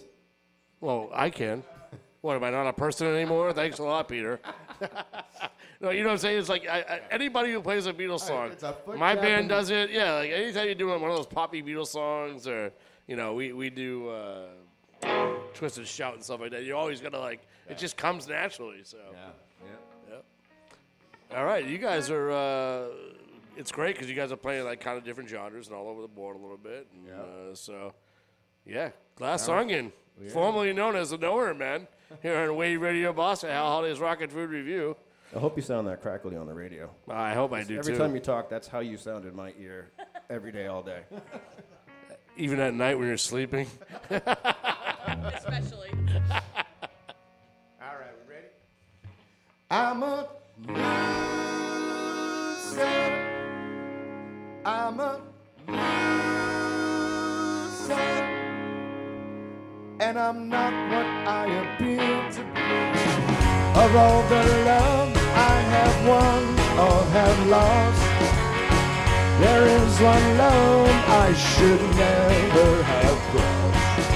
Well, 0.80 1.10
I 1.14 1.30
can. 1.30 1.64
What 2.22 2.36
am 2.36 2.44
I 2.44 2.50
not 2.50 2.68
a 2.68 2.74
person 2.74 3.08
anymore? 3.08 3.52
Thanks 3.52 3.80
a 3.80 3.84
lot, 3.84 4.08
Peter. 4.08 4.40
No, 5.80 5.92
you 5.92 6.02
know 6.02 6.08
what 6.08 6.14
I'm 6.14 6.18
saying? 6.20 6.40
It's 6.40 6.50
like 6.50 6.68
I, 6.68 6.80
I, 6.80 7.02
anybody 7.12 7.52
who 7.52 7.62
plays 7.62 7.86
a 7.86 7.94
Beatles 7.94 8.22
song, 8.22 8.52
it's 8.52 8.64
a 8.64 8.74
foot 8.74 8.98
my 8.98 9.14
tap 9.14 9.24
band 9.24 9.40
and- 9.42 9.50
does 9.50 9.70
it. 9.70 9.92
Yeah, 9.92 10.14
like 10.16 10.32
anytime 10.32 10.68
you 10.68 10.76
do 10.76 10.88
one 10.88 10.96
of 11.04 11.16
those 11.16 11.28
poppy 11.28 11.62
Beatles 11.62 11.88
songs, 11.88 12.48
or 12.48 12.72
you 13.08 13.16
know, 13.16 13.34
we 13.34 13.54
we 13.54 13.70
do 13.70 14.10
uh, 14.10 14.48
twisted 15.54 15.88
shout 15.88 16.16
and 16.16 16.24
stuff 16.24 16.40
like 16.40 16.52
that. 16.52 16.64
You're 16.64 16.78
always 16.78 17.00
gonna 17.02 17.20
like 17.20 17.42
it 17.70 17.78
just 17.78 17.96
comes 17.98 18.28
naturally. 18.28 18.82
So 18.84 18.98
yeah, 19.12 19.70
yeah. 20.10 21.38
All 21.38 21.46
right, 21.46 21.66
you 21.66 21.78
guys 21.78 22.10
are. 22.10 22.32
Uh, 22.32 22.86
it's 23.56 23.72
great 23.72 23.96
because 23.96 24.08
you 24.10 24.16
guys 24.16 24.32
are 24.32 24.38
playing 24.38 24.66
like 24.66 24.80
kind 24.80 24.98
of 24.98 25.04
different 25.04 25.30
genres 25.30 25.68
and 25.68 25.76
all 25.76 25.88
over 25.90 26.02
the 26.02 26.08
board 26.08 26.36
a 26.36 26.40
little 26.40 26.58
bit. 26.58 26.88
And, 26.94 27.10
uh, 27.12 27.56
so, 27.56 27.92
yeah, 28.66 28.92
Glass. 29.16 29.50
Onion, 29.50 29.92
formerly 30.30 30.74
known 30.74 30.96
as 30.96 31.10
the 31.10 31.18
Nowhere 31.18 31.54
Man, 31.56 31.88
here 32.22 32.38
on 32.38 32.56
Wave 32.56 32.80
Radio 32.82 33.12
Boston, 33.14 33.50
Hal 33.50 33.66
Holiday's 33.66 34.00
Rock 34.00 34.20
N 34.22 34.30
Food 34.30 34.52
Revue. 34.52 34.96
I 35.36 35.40
hope 35.40 35.58
you 35.58 35.64
sound 35.64 35.88
that 35.88 36.02
crackly 36.02 36.38
on 36.38 36.48
the 36.48 36.54
radio. 36.54 36.90
I 37.10 37.34
hope 37.34 37.52
I 37.54 37.62
do 37.62 37.74
too. 37.76 37.80
Every 37.80 37.94
too. 37.94 38.00
time 38.00 38.14
you 38.16 38.22
talk, 38.22 38.50
that's 38.50 38.68
how 38.68 38.80
you 38.80 38.98
sound 38.98 39.26
in 39.26 39.36
my 39.36 39.54
ear, 39.60 39.92
every 40.30 40.52
day, 40.54 40.68
all 40.68 40.82
day. 40.82 41.02
Even 42.38 42.60
at 42.60 42.74
night 42.74 42.98
when 42.98 43.08
you're 43.08 43.18
sleeping. 43.18 43.68
Especially. 44.10 45.90
All 47.82 47.96
right, 47.96 48.14
we 48.28 48.34
ready? 48.34 48.48
I'm 49.72 50.04
a 50.04 50.28
loser. 50.68 50.78
I'm 54.66 55.00
a 55.00 55.20
loser. 55.68 55.98
And 60.00 60.20
I'm 60.20 60.48
not 60.48 60.74
what 60.92 61.06
I 61.28 61.46
appear 61.76 62.32
to 62.32 62.44
be. 62.54 62.68
Of 63.80 63.96
all 63.96 64.24
the 64.28 64.44
love 64.66 65.14
I 65.14 65.17
have 65.88 66.08
won 66.08 66.44
or 66.86 67.00
have 67.16 67.40
lost, 67.48 68.04
there 69.44 69.66
is 69.80 69.94
one 70.02 70.28
love 70.38 70.90
I 71.26 71.28
should 71.34 71.84
never 72.04 72.70
have 72.92 73.20
crossed. 73.32 74.12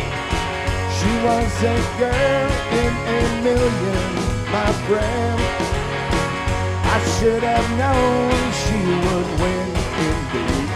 She 0.98 1.12
was 1.28 1.54
a 1.64 1.80
girl 2.02 2.50
in 2.84 2.94
a 3.18 3.22
million, 3.48 4.12
my 4.56 4.70
friend. 4.86 5.40
I 6.96 6.98
should 7.16 7.44
have 7.44 7.68
known 7.82 8.32
she 8.64 8.80
would 9.04 9.30
win 9.42 9.72
indeed. 10.10 10.70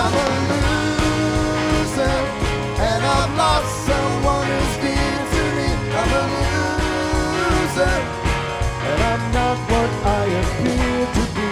I'm 0.00 0.14
a 0.24 0.28
loser, 0.50 2.18
and 2.88 3.00
I've 3.16 3.34
lost 3.42 3.72
someone 3.90 4.46
who's 4.54 4.76
dear 4.84 5.18
to 5.34 5.42
me. 5.56 5.68
I'm 6.00 6.12
a 6.20 6.24
loser, 7.74 8.25
and 8.86 8.98
I'm 9.10 9.24
not 9.38 9.58
what 9.70 9.90
I 10.20 10.24
appear 10.42 11.00
to 11.16 11.24
be. 11.36 11.50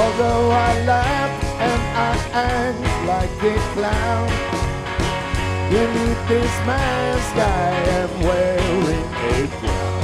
Although 0.00 0.46
I 0.68 0.70
laugh 0.92 1.34
and 1.68 1.82
I 2.08 2.12
act 2.52 2.84
like 3.12 3.36
a 3.52 3.56
clown. 3.74 4.28
Beneath 5.70 6.22
this 6.28 6.54
mask 6.66 7.36
I 7.36 7.70
am 8.00 8.12
wearing 8.28 9.08
a 9.34 9.40
crown. 9.58 10.00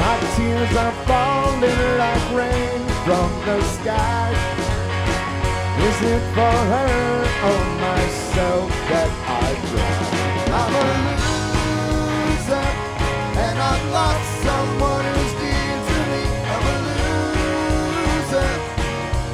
My 0.00 0.16
tears 0.34 0.74
are 0.84 0.96
falling 1.08 1.82
like 2.02 2.26
rain 2.40 2.82
from 3.04 3.28
the 3.46 3.58
sky. 3.76 4.30
Is 5.88 5.98
it 6.14 6.22
for 6.36 6.56
her 6.72 6.94
or 7.48 7.62
myself 7.88 8.70
that 8.90 9.10
I 9.44 9.48
cry? 9.68 10.22
I'm 10.60 10.74
a 11.08 11.11
lost 13.92 14.28
someone 14.42 15.04
who's 15.14 15.34
dear 15.42 15.76
to 15.88 15.98
me. 16.10 16.22
I'm 16.52 16.64
a 16.72 16.76
loser, 16.88 18.50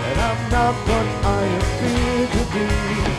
and 0.06 0.18
I'm 0.28 0.40
not 0.50 0.74
what 0.88 1.06
I 1.24 1.42
appear 1.60 2.20
to 2.34 2.42
be. 2.52 3.17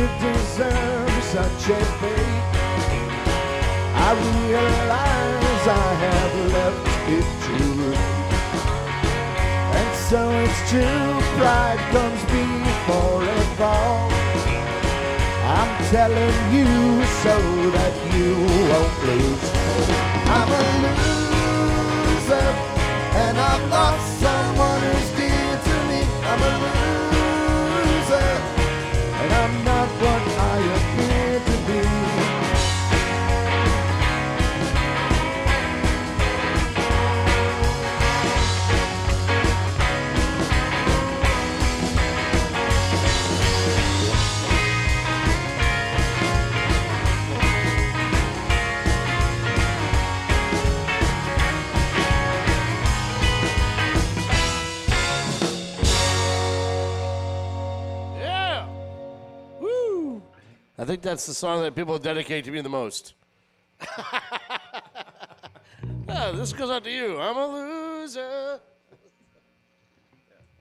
To 0.00 0.06
deserve 0.06 1.24
such 1.24 1.68
a 1.68 1.80
fate? 2.00 2.44
I 4.06 4.10
realize 4.48 5.62
I 5.68 5.88
have 6.04 6.34
left 6.56 6.86
it 7.16 7.26
too 7.44 7.70
late. 7.90 8.32
And 9.78 9.90
so 10.08 10.20
it's 10.44 10.60
true, 10.70 11.12
pride 11.36 11.82
comes 11.92 12.22
before 12.32 13.22
a 13.24 13.40
fall. 13.58 14.08
I'm 15.58 15.72
telling 15.92 16.38
you 16.56 16.70
so 17.24 17.36
that 17.76 17.94
you 18.14 18.30
won't 18.70 18.96
lose. 19.08 19.44
I'm 20.36 20.50
a 20.60 20.64
loser, 20.84 22.48
and 23.22 23.34
I've 23.50 23.66
lost 23.68 24.06
someone 24.24 24.80
who's 24.80 25.10
dear 25.18 25.52
to 25.68 25.76
me. 25.88 26.00
I'm 26.30 26.40
a 26.40 26.52
loser, 26.64 27.09
think 60.90 61.02
that's 61.02 61.24
the 61.24 61.34
song 61.34 61.62
that 61.62 61.76
people 61.76 61.96
dedicate 62.00 62.44
to 62.44 62.50
me 62.50 62.60
the 62.62 62.68
most. 62.68 63.14
yeah, 66.08 66.32
this 66.32 66.52
goes 66.52 66.68
out 66.68 66.82
to 66.82 66.90
you. 66.90 67.16
I'm 67.16 67.36
a 67.36 67.46
loser. 67.46 68.58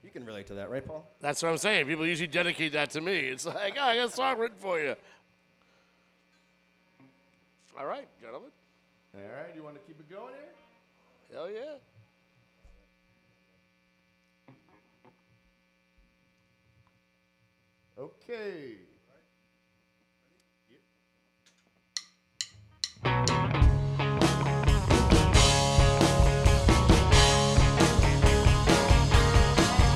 You 0.04 0.12
can 0.12 0.24
relate 0.24 0.46
to 0.48 0.54
that, 0.54 0.70
right, 0.70 0.86
Paul? 0.86 1.10
That's 1.20 1.42
what 1.42 1.50
I'm 1.50 1.58
saying. 1.58 1.88
People 1.88 2.06
usually 2.06 2.28
dedicate 2.28 2.74
that 2.74 2.92
to 2.92 3.02
me. 3.02 3.18
It's 3.18 3.48
like, 3.48 3.76
oh, 3.80 3.84
I 3.84 3.96
got 3.96 4.08
a 4.08 4.12
song 4.12 4.38
written 4.38 4.58
for 4.60 4.80
you. 4.80 4.96
All 7.80 7.88
right, 7.88 8.08
gentlemen. 8.22 8.52
All 9.16 9.22
right, 9.22 9.56
you 9.56 9.64
want 9.64 9.78
to 9.78 9.82
keep 9.82 10.00
it 10.00 10.12
going 10.12 10.36
here? 10.36 11.40
Hell 11.40 11.50
yeah. 11.50 11.78
Okay. 17.98 18.79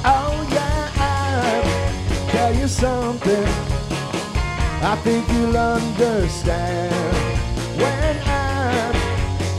Oh 0.05 0.47
yeah, 0.51 0.91
I'll 1.11 2.29
tell 2.31 2.53
you 2.55 2.67
something. 2.67 3.47
I 4.85 4.95
think 5.03 5.27
you'll 5.29 5.57
understand 5.57 6.93
when 7.77 8.17
I 8.25 8.91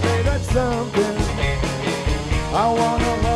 say 0.02 0.22
that 0.22 0.40
something. 0.42 1.16
I 2.54 2.66
wanna 2.78 3.33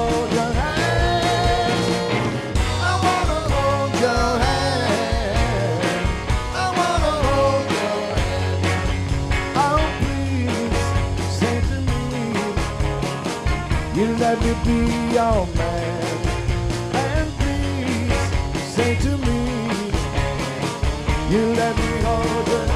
let 14.28 14.40
me 14.42 14.52
be 14.62 14.78
your 15.14 15.46
man. 15.56 16.18
And 16.92 17.28
please 17.38 18.66
say 18.74 18.94
to 18.96 19.16
me, 19.26 19.40
you 21.30 21.44
let 21.54 21.74
me 21.78 21.90
hold 22.04 22.67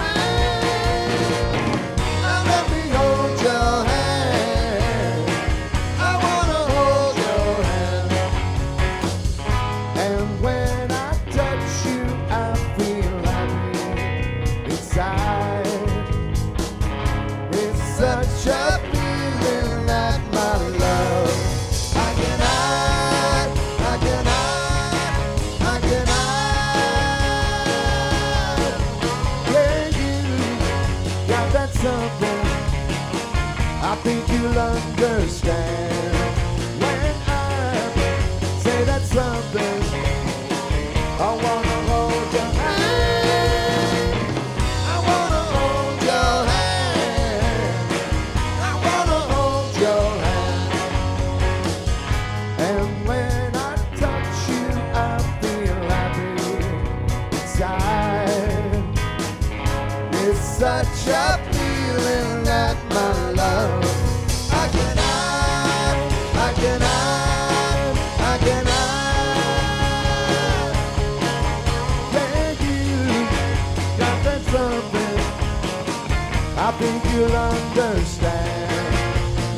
I 76.65 76.71
think 76.79 77.05
you'll 77.13 77.37
understand. 77.37 78.95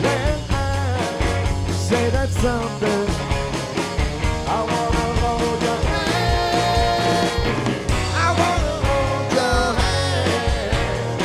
When 0.02 0.38
I 0.50 1.70
say 1.70 2.08
that 2.10 2.30
something, 2.30 3.08
I 4.48 4.58
wanna 4.70 5.06
hold 5.20 5.62
your 5.62 5.80
hand. 5.92 7.30
I 8.24 8.28
wanna 8.40 8.76
hold 8.88 9.32
your 9.38 9.64
hand. 9.80 11.20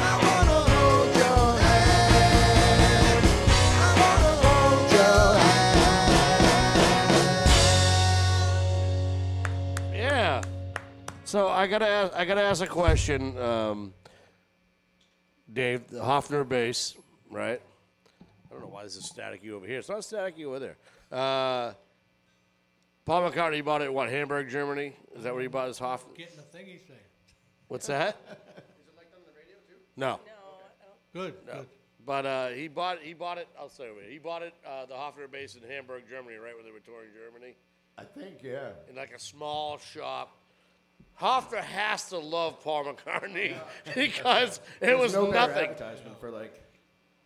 I 0.00 0.12
wanna 0.24 0.60
hold 0.72 1.10
your 1.22 1.46
hand. 1.60 3.22
I 3.86 3.90
wanna 4.00 4.32
hold 4.44 4.86
your 4.96 5.24
hand. 9.84 9.94
Yeah. 9.94 10.40
So 11.24 11.38
I 11.48 11.66
gotta 11.66 11.86
ask, 11.86 12.12
I 12.16 12.24
gotta 12.24 12.42
ask 12.42 12.62
a 12.62 12.66
question, 12.66 13.36
um, 13.38 13.92
Dave. 15.52 15.88
The 15.88 16.00
Hofner 16.00 16.48
bass, 16.48 16.94
right? 17.30 17.60
I 18.20 18.52
don't 18.52 18.60
know 18.62 18.68
why 18.68 18.84
this 18.84 18.96
is 18.96 19.10
staticky 19.10 19.50
over 19.50 19.66
here. 19.66 19.78
It's 19.78 19.88
not 19.88 20.00
staticky 20.00 20.44
over 20.44 20.58
there. 20.58 20.76
Uh, 21.10 21.72
Paul 23.04 23.30
McCartney 23.30 23.64
bought 23.64 23.82
it 23.82 23.86
at 23.86 23.94
what? 23.94 24.08
Hamburg, 24.10 24.48
Germany. 24.48 24.94
Is 25.16 25.24
that 25.24 25.32
where 25.32 25.42
he 25.42 25.48
bought 25.48 25.68
his 25.68 25.78
Hofner? 25.78 26.14
Getting 26.16 26.36
the 26.36 26.42
thingy 26.56 26.80
thing. 26.80 26.96
What's 27.68 27.86
that? 27.86 28.16
Is 28.30 28.32
it 28.88 28.96
like 28.96 29.10
that? 29.10 29.16
On 29.16 29.22
the 29.26 29.32
radio 29.36 29.56
too? 29.66 29.74
No. 29.96 30.20
Good, 31.12 31.34
No. 31.46 31.52
good. 31.60 31.66
But 32.04 32.26
uh, 32.26 32.48
he 32.48 32.66
bought 32.68 32.98
he 33.00 33.14
bought 33.14 33.38
it. 33.38 33.46
I'll 33.58 33.68
say 33.68 33.84
it. 33.84 34.10
He 34.10 34.18
bought 34.18 34.42
it 34.42 34.54
uh, 34.66 34.86
the 34.86 34.94
Hofner 34.94 35.30
bass 35.30 35.54
in 35.54 35.62
Hamburg, 35.68 36.02
Germany, 36.10 36.36
right 36.36 36.54
where 36.54 36.64
they 36.64 36.72
were 36.72 36.80
touring 36.80 37.10
Germany. 37.14 37.54
I 37.98 38.02
think, 38.04 38.42
yeah. 38.42 38.70
In 38.90 38.96
like 38.96 39.12
a 39.12 39.18
small 39.20 39.78
shop. 39.78 40.36
Hofner 41.20 41.60
has 41.60 42.08
to 42.08 42.18
love 42.18 42.62
Paul 42.62 42.84
McCartney 42.84 43.54
because 43.94 44.60
it 44.80 44.98
was 44.98 45.12
no 45.14 45.30
better 45.30 45.52
nothing. 45.52 45.70
advertisement 45.70 46.18
for 46.20 46.30
like. 46.30 46.58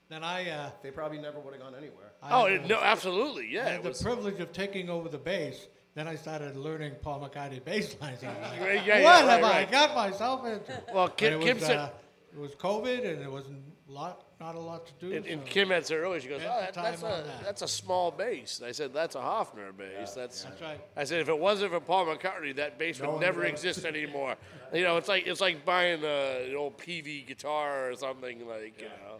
Then 0.09 0.23
I. 0.23 0.49
Uh, 0.51 0.71
they 0.83 0.91
probably 0.91 1.19
never 1.19 1.41
would 1.41 1.55
have 1.55 1.63
gone 1.63 1.75
anywhere. 1.75 2.13
Oh, 2.23 2.45
it, 2.47 2.67
no, 2.67 2.81
absolutely, 2.81 3.45
I 3.45 3.51
yeah. 3.53 3.69
had 3.71 3.83
the 3.83 3.89
was, 3.91 4.03
privilege 4.03 4.41
of 4.41 4.53
taking 4.53 4.89
over 4.91 5.09
the 5.09 5.19
bass. 5.19 5.67
Then 5.95 6.07
I 6.09 6.15
started 6.17 6.57
learning 6.57 6.93
Paul 7.01 7.21
McCartney 7.21 7.65
bass 7.65 7.97
lines. 8.01 8.23
I'm 8.23 8.41
like, 8.43 8.61
Yeah, 8.61 8.85
yeah, 8.85 9.03
what 9.05 9.25
right, 9.25 9.31
have 9.31 9.43
right. 9.43 9.69
I 9.69 9.71
got 9.71 9.95
myself 9.95 10.45
into? 10.45 10.83
Well, 10.93 11.09
Kim- 11.09 11.33
it 11.35 11.37
was, 11.39 11.45
Kim 11.47 11.59
said- 11.61 11.77
uh, 11.79 11.89
it 12.35 12.39
was 12.39 12.55
COVID, 12.55 13.11
and 13.11 13.23
it 13.23 13.31
wasn't 13.31 13.63
a 13.89 13.93
lot, 13.93 14.26
not 14.39 14.55
a 14.55 14.59
lot 14.61 14.87
to 14.87 14.93
do. 15.01 15.17
and, 15.17 15.25
and 15.27 15.41
so 15.43 15.47
Kim 15.51 15.69
had 15.71 15.87
said 15.87 15.97
earlier, 15.99 16.21
she 16.21 16.29
goes, 16.29 16.43
spent 16.43 16.55
"Oh, 16.55 16.67
the 16.67 16.73
time 16.73 16.85
that's 16.85 17.03
on 17.03 17.11
a 17.13 17.23
that. 17.23 17.45
that's 17.45 17.63
a 17.63 17.69
small 17.69 18.11
bass." 18.11 18.59
And 18.59 18.69
I 18.69 18.73
said, 18.73 18.93
"That's 18.93 19.15
a 19.15 19.19
Hofner 19.21 19.77
bass." 19.77 20.13
that's 20.13 20.45
That's 20.45 20.61
right. 20.61 20.81
I 20.97 21.05
said, 21.05 21.21
"If 21.21 21.29
it 21.29 21.39
wasn't 21.39 21.73
for 21.73 21.81
Paul 21.81 22.07
McCartney, 22.07 22.55
that 22.57 22.79
bass 22.79 23.01
No 23.01 23.07
would 23.07 23.13
one 23.15 23.23
never 23.23 23.41
would. 23.41 23.49
exist 23.49 23.85
anymore." 23.95 24.37
You 24.75 24.85
know, 24.85 24.97
it's 24.99 25.09
like 25.09 25.27
it's 25.27 25.41
like 25.41 25.65
buying 25.65 26.05
a, 26.05 26.49
an 26.51 26.57
old 26.57 26.77
PV 26.79 27.27
guitar 27.27 27.91
or 27.91 27.95
something 27.97 28.47
like 28.47 28.81
you 28.81 28.89
know. 28.89 29.19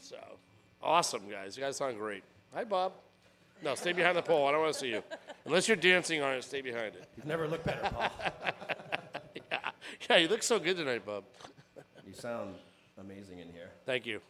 So 0.00 0.16
awesome, 0.82 1.28
guys! 1.30 1.56
You 1.56 1.62
guys 1.62 1.76
sound 1.76 1.96
great. 1.98 2.24
Hi, 2.54 2.64
Bob. 2.64 2.92
No, 3.62 3.74
stay 3.76 3.92
behind 3.92 4.16
the 4.16 4.22
pole. 4.22 4.46
I 4.48 4.52
don't 4.52 4.60
want 4.62 4.74
to 4.74 4.78
see 4.80 4.88
you. 4.88 5.02
Unless 5.46 5.68
you're 5.68 5.76
dancing 5.76 6.20
on 6.22 6.34
it, 6.34 6.44
stay 6.44 6.60
behind 6.60 6.96
it. 6.96 7.08
You've 7.16 7.24
never 7.26 7.46
looked 7.48 7.64
better, 7.64 7.88
Paul. 7.88 8.10
yeah. 9.50 9.58
yeah, 10.10 10.16
you 10.16 10.28
look 10.28 10.42
so 10.42 10.58
good 10.58 10.76
tonight, 10.76 11.06
Bob. 11.06 11.24
You 12.06 12.12
sound 12.12 12.54
amazing 12.98 13.38
in 13.40 13.48
here. 13.50 13.70
Thank 13.86 14.06
you. 14.06 14.20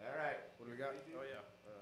All 0.00 0.06
right, 0.18 0.36
what 0.58 0.66
do 0.66 0.72
we 0.72 0.78
got? 0.78 0.94
Oh 1.16 1.22
yeah. 1.22 1.40
Uh, 1.66 1.72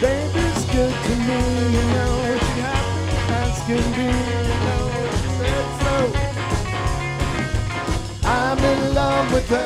Baby's 0.00 0.64
good 0.66 0.94
to 1.04 1.14
me, 1.16 1.40
you 1.72 1.84
know. 1.92 2.38
She 2.38 2.60
happy 2.60 3.16
as 3.32 3.56
can 3.66 3.86
be, 3.92 4.08
you 4.48 4.58
know. 4.64 4.84
She 5.20 5.28
said 5.38 5.68
so. 5.82 5.94
I'm 8.24 8.58
in 8.58 8.94
love 8.94 9.26
with 9.32 9.48
her 9.48 9.56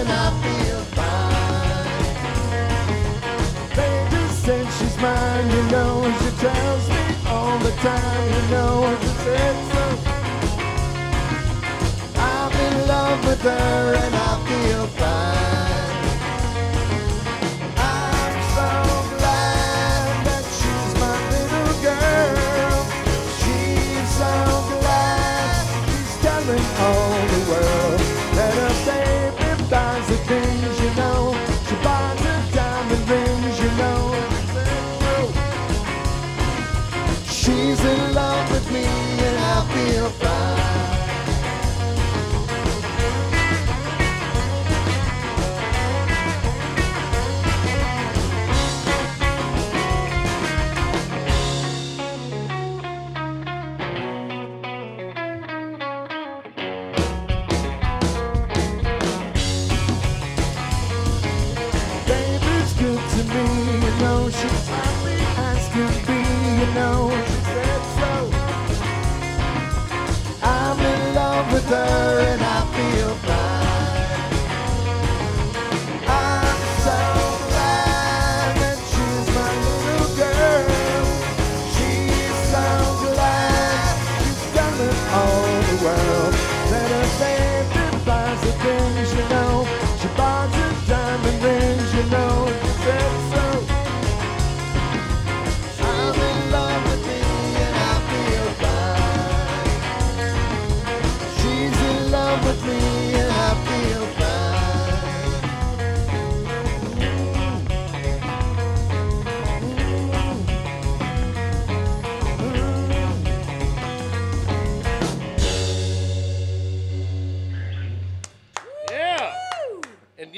and 0.00 0.08
I 0.08 0.43
time, 7.84 8.28
you 8.32 8.42
know. 8.50 8.96
She 9.00 9.08
said 9.24 9.56
so. 9.72 9.84
I'm 12.16 12.52
in 12.66 12.88
love 12.88 13.26
with 13.26 13.42
her 13.42 13.94
and 14.02 14.14
I 14.14 14.32
feel 14.48 14.86
fine. 14.98 15.33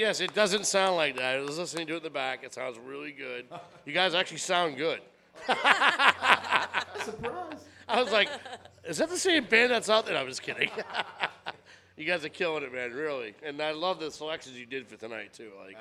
Yes, 0.07 0.21
it 0.21 0.35
doesn't 0.35 0.67
sound 0.67 0.95
like 0.95 1.17
that. 1.17 1.37
I 1.37 1.41
was 1.41 1.59
listening 1.59 1.89
to 1.89 1.95
it 1.95 1.97
in 1.97 2.03
the 2.05 2.11
back. 2.11 2.45
It 2.45 2.55
sounds 2.55 2.79
really 2.79 3.11
good. 3.11 3.47
You 3.85 3.93
guys 3.93 4.15
actually 4.15 4.39
sound 4.39 4.77
good. 4.77 5.01
Surprise. 7.03 7.65
I 7.89 8.01
was 8.03 8.13
like, 8.13 8.29
is 8.85 8.99
that 8.99 9.09
the 9.09 9.19
same 9.19 9.45
band 9.47 9.73
that's 9.73 9.91
out 9.91 10.07
there? 10.07 10.17
I'm 10.17 10.29
just 10.29 10.43
kidding. 10.43 10.71
you 11.97 12.05
guys 12.05 12.25
are 12.25 12.29
killing 12.29 12.63
it, 12.63 12.73
man, 12.73 12.93
really. 12.93 13.35
And 13.43 13.61
I 13.61 13.73
love 13.73 13.99
the 13.99 14.13
selections 14.13 14.57
you 14.57 14.65
did 14.65 14.87
for 14.87 14.95
tonight, 14.97 15.33
too. 15.33 15.51
Like, 15.65 15.75
uh, 15.75 15.79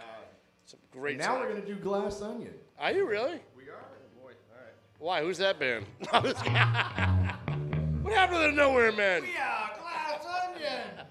some 0.65 0.79
great 0.91 1.19
now 1.19 1.35
we're 1.39 1.51
songs. 1.51 1.61
gonna 1.61 1.75
do 1.75 1.79
Glass 1.81 2.21
Onion. 2.23 2.53
Are 2.79 2.91
you 2.91 3.07
really? 3.07 3.39
We 3.55 3.69
are. 3.69 3.85
Boy, 4.19 4.31
all 4.31 4.57
right. 4.57 4.73
Why? 4.97 5.21
Who's 5.21 5.37
that 5.37 5.59
band? 5.59 5.85
I'm 6.11 6.23
just 6.23 6.37
kidding. 6.37 6.53
what 8.01 8.13
happened 8.13 8.39
to 8.41 8.47
the 8.47 8.51
Nowhere 8.53 8.91
Men? 8.91 9.23
Yeah, 9.31 9.67
glass 9.79 10.25
onion. 10.49 11.05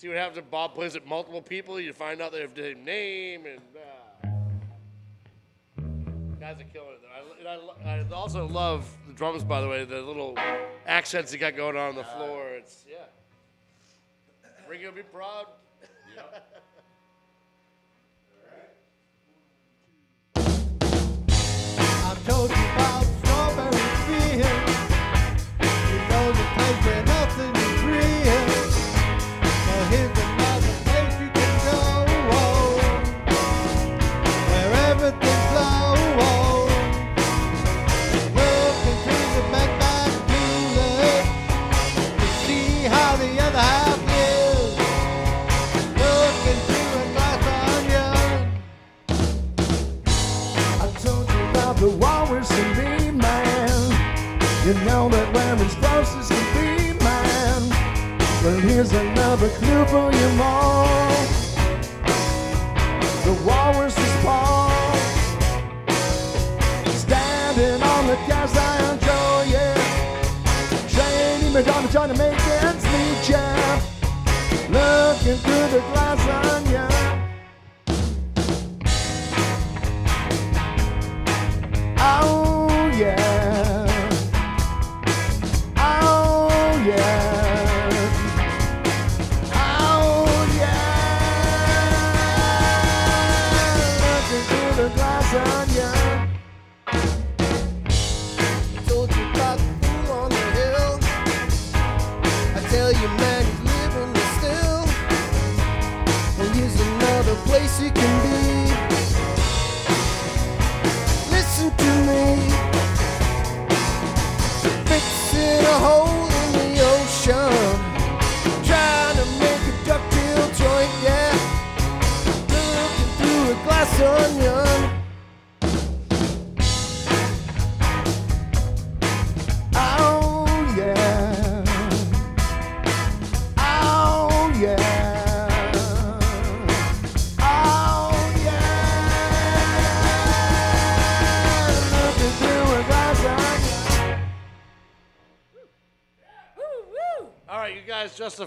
See 0.00 0.08
what 0.08 0.16
happens 0.16 0.38
if 0.38 0.50
Bob 0.50 0.74
plays 0.74 0.94
it 0.94 1.06
multiple 1.06 1.42
people? 1.42 1.78
You 1.78 1.92
find 1.92 2.22
out 2.22 2.32
they 2.32 2.40
have 2.40 2.54
the 2.54 2.62
same 2.62 2.84
name 2.84 3.44
and. 3.44 3.60
Uh, 3.76 3.80
guys 6.40 6.56
are 6.58 6.64
killing 6.72 6.94
it. 6.94 7.00
I, 7.14 7.38
and 7.38 7.46
I, 7.86 8.00
I 8.00 8.04
also 8.14 8.46
love 8.46 8.88
the 9.06 9.12
drums, 9.12 9.44
by 9.44 9.60
the 9.60 9.68
way. 9.68 9.84
The 9.84 10.00
little 10.00 10.38
accents 10.86 11.32
he 11.32 11.36
got 11.36 11.54
going 11.54 11.76
on 11.76 11.90
on 11.90 11.96
the 11.96 12.04
floor. 12.04 12.48
It's 12.52 12.86
yeah. 12.90 12.96
Ringo 14.66 14.90
be 14.90 15.02
proud. 15.02 15.48
I've 22.06 22.26
told 22.26 22.48
you 22.48 22.56
about 22.56 23.09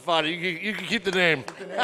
guys 0.05 0.23
justified. 0.23 0.25
You 0.25 0.37
can, 0.37 0.65
you 0.65 0.73
can 0.73 0.85
keep 0.85 1.03
the 1.03 1.11
name. 1.11 1.43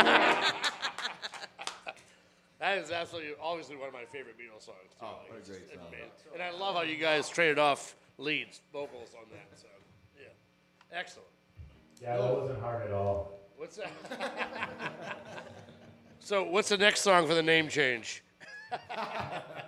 that 2.60 2.78
is 2.78 2.91
absolutely, 2.91 3.32
obviously 3.41 3.76
one 3.76 3.88
of 3.88 3.94
my 3.94 4.06
favorite 4.12 4.38
Beatles 4.38 4.66
songs. 4.66 4.78
Too. 5.00 5.06
Oh, 5.06 5.20
what 5.28 5.41
a 5.44 5.46
great 5.46 5.70
song. 5.70 5.80
amazing. 5.88 6.10
And 6.34 6.44
I 6.44 6.52
love 6.52 6.76
how 6.76 6.82
you 6.82 6.98
guys 6.98 7.30
traded 7.30 7.60
off 7.60 7.96
leads, 8.18 8.62
vocals 8.74 9.10
on 9.18 9.26
that. 9.32 9.60
So, 9.60 9.68
yeah, 10.18 10.28
excellent. 10.98 11.28
Yeah, 12.02 12.18
that 12.18 12.34
wasn't 12.38 12.62
hard 12.62 12.86
at 12.86 12.94
all. 12.94 13.34
What's 13.58 13.78
that? 13.78 13.91
so, 16.20 16.44
what's 16.44 16.70
the 16.70 16.78
next 16.78 17.02
song 17.02 17.28
for 17.28 17.34
the 17.34 17.44
name 17.44 17.68
change? 17.68 18.24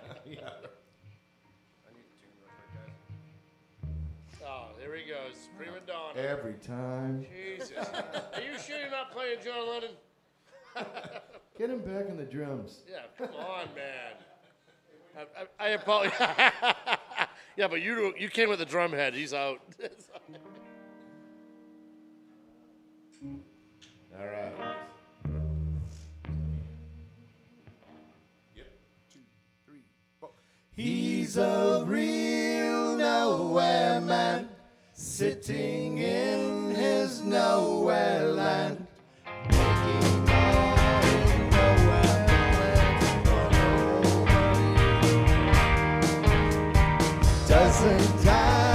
prima. 6.12 6.28
Every 6.28 6.54
time. 6.54 7.26
Jesus. 7.30 7.72
Are 7.76 8.40
you 8.40 8.58
sure 8.58 8.78
you're 8.78 8.90
not 8.90 9.10
playing 9.12 9.38
John 9.44 9.68
Lennon? 9.68 9.90
Get 11.58 11.70
him 11.70 11.80
back 11.80 12.08
in 12.08 12.16
the 12.16 12.24
drums. 12.24 12.80
Yeah, 12.90 13.00
come 13.18 13.34
on, 13.36 13.68
man. 13.74 14.14
I, 15.16 15.20
I, 15.42 15.66
I 15.66 15.68
apologize. 15.70 16.16
yeah, 17.56 17.68
but 17.68 17.82
you 17.82 18.14
you 18.18 18.28
came 18.28 18.48
with 18.48 18.58
the 18.58 18.64
drum 18.64 18.92
head. 18.92 19.14
He's 19.14 19.34
out. 19.34 19.60
All 24.18 24.26
right. 24.26 24.52
He's 30.74 31.36
a 31.36 31.84
real 31.86 32.96
nowhere 32.96 34.00
man, 34.00 34.48
sitting 35.12 35.98
in 35.98 36.70
his 36.70 37.20
nowhere 37.20 38.28
land. 38.28 38.86
Doesn't 47.46 48.24
have 48.24 48.71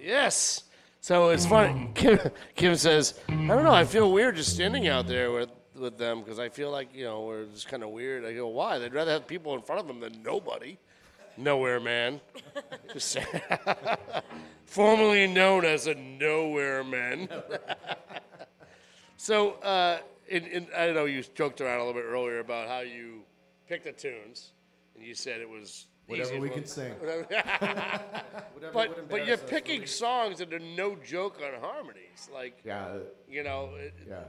Yes. 0.00 0.64
So 1.00 1.30
it's 1.30 1.46
funny. 1.46 1.90
Kim, 1.94 2.18
Kim 2.54 2.76
says, 2.76 3.20
I 3.28 3.32
don't 3.32 3.64
know. 3.64 3.72
I 3.72 3.84
feel 3.84 4.12
weird 4.12 4.36
just 4.36 4.54
standing 4.54 4.88
out 4.88 5.06
there 5.06 5.30
with, 5.30 5.50
with 5.74 5.96
them 5.96 6.20
because 6.20 6.38
I 6.38 6.48
feel 6.48 6.70
like, 6.70 6.94
you 6.94 7.04
know, 7.04 7.22
we're 7.22 7.46
just 7.46 7.68
kind 7.68 7.82
of 7.82 7.90
weird. 7.90 8.24
I 8.24 8.34
go, 8.34 8.48
why? 8.48 8.78
They'd 8.78 8.92
rather 8.92 9.12
have 9.12 9.26
people 9.26 9.54
in 9.54 9.62
front 9.62 9.80
of 9.80 9.86
them 9.86 10.00
than 10.00 10.22
nobody. 10.22 10.78
Nowhere 11.36 11.80
man. 11.80 12.20
Formerly 14.66 15.26
known 15.26 15.64
as 15.64 15.86
a 15.86 15.94
nowhere 15.94 16.84
man. 16.84 17.28
so, 19.16 19.52
uh, 19.54 20.00
in, 20.28 20.44
in, 20.44 20.66
I 20.76 20.92
know 20.92 21.06
you 21.06 21.22
joked 21.34 21.60
around 21.60 21.80
a 21.80 21.84
little 21.84 22.00
bit 22.00 22.06
earlier 22.06 22.40
about 22.40 22.68
how 22.68 22.80
you 22.80 23.22
picked 23.68 23.84
the 23.84 23.92
tunes, 23.92 24.52
and 24.94 25.04
you 25.04 25.14
said 25.14 25.40
it 25.40 25.48
was 25.48 25.86
Whatever 26.10 26.40
we 26.40 26.50
can 26.50 26.66
sing. 26.66 26.92
Whatever 27.00 28.72
but 28.72 28.74
would 28.74 28.74
but 28.74 28.98
embarrass 28.98 29.26
you're 29.28 29.34
us, 29.36 29.42
picking 29.46 29.86
songs 29.86 30.38
that 30.38 30.52
are 30.52 30.58
no 30.58 30.96
joke 30.96 31.38
on 31.42 31.60
harmonies. 31.60 32.28
Like 32.32 32.58
Yeah. 32.64 32.98
you 33.28 33.42
know, 33.42 33.70
it, 33.76 33.94
Yeah. 34.08 34.24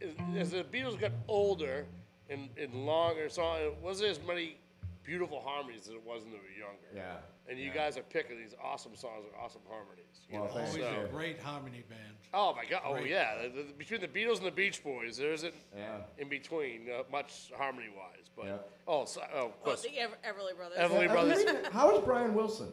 it- 0.00 0.16
as 0.36 0.50
the 0.50 0.64
Beatles 0.64 0.98
got 0.98 1.12
older 1.26 1.86
and, 2.30 2.48
and 2.56 2.74
longer, 2.86 3.28
so 3.28 3.42
it 3.54 3.76
wasn't 3.82 4.10
as 4.10 4.20
many 4.26 4.56
beautiful 5.04 5.40
harmonies 5.40 5.82
as 5.82 5.94
it 5.94 6.02
was 6.04 6.22
when 6.22 6.32
they 6.32 6.38
were 6.38 6.58
younger. 6.58 6.88
Yeah. 6.94 7.16
And 7.50 7.58
you 7.58 7.70
guys 7.70 7.96
are 7.96 8.02
picking 8.02 8.36
these 8.36 8.54
awesome 8.62 8.94
songs 8.94 9.24
with 9.24 9.32
awesome 9.42 9.62
harmonies. 9.70 10.04
You 10.30 10.38
Well, 10.38 10.48
know? 10.48 10.54
thanks. 10.54 10.72
So- 10.74 10.84
Always 10.84 11.08
a 11.08 11.08
great 11.10 11.40
harmony 11.40 11.82
band. 11.88 12.00
Oh 12.34 12.54
my 12.54 12.66
God! 12.66 12.82
Oh 12.84 12.96
yeah, 12.98 13.36
the, 13.42 13.48
the, 13.62 13.72
between 13.72 14.02
the 14.02 14.08
Beatles 14.08 14.36
and 14.36 14.46
the 14.46 14.50
Beach 14.50 14.84
Boys, 14.84 15.16
there 15.16 15.32
isn't 15.32 15.54
Yeah. 15.74 15.96
in 16.18 16.28
between 16.28 16.82
uh, 16.90 17.04
much 17.10 17.50
harmony 17.56 17.88
wise. 17.96 18.28
But 18.36 18.44
Yeah. 18.44 18.56
oh, 18.86 19.06
so, 19.06 19.22
oh, 19.32 19.46
of 19.46 19.52
Oh, 19.62 19.64
course, 19.64 19.82
the 19.82 19.98
Ever- 19.98 20.16
Everly 20.22 20.54
Brothers. 20.54 20.78
Everly 20.78 21.08
Brothers. 21.10 21.72
How 21.72 21.90
was 21.90 22.04
Brian 22.04 22.34
Wilson? 22.34 22.68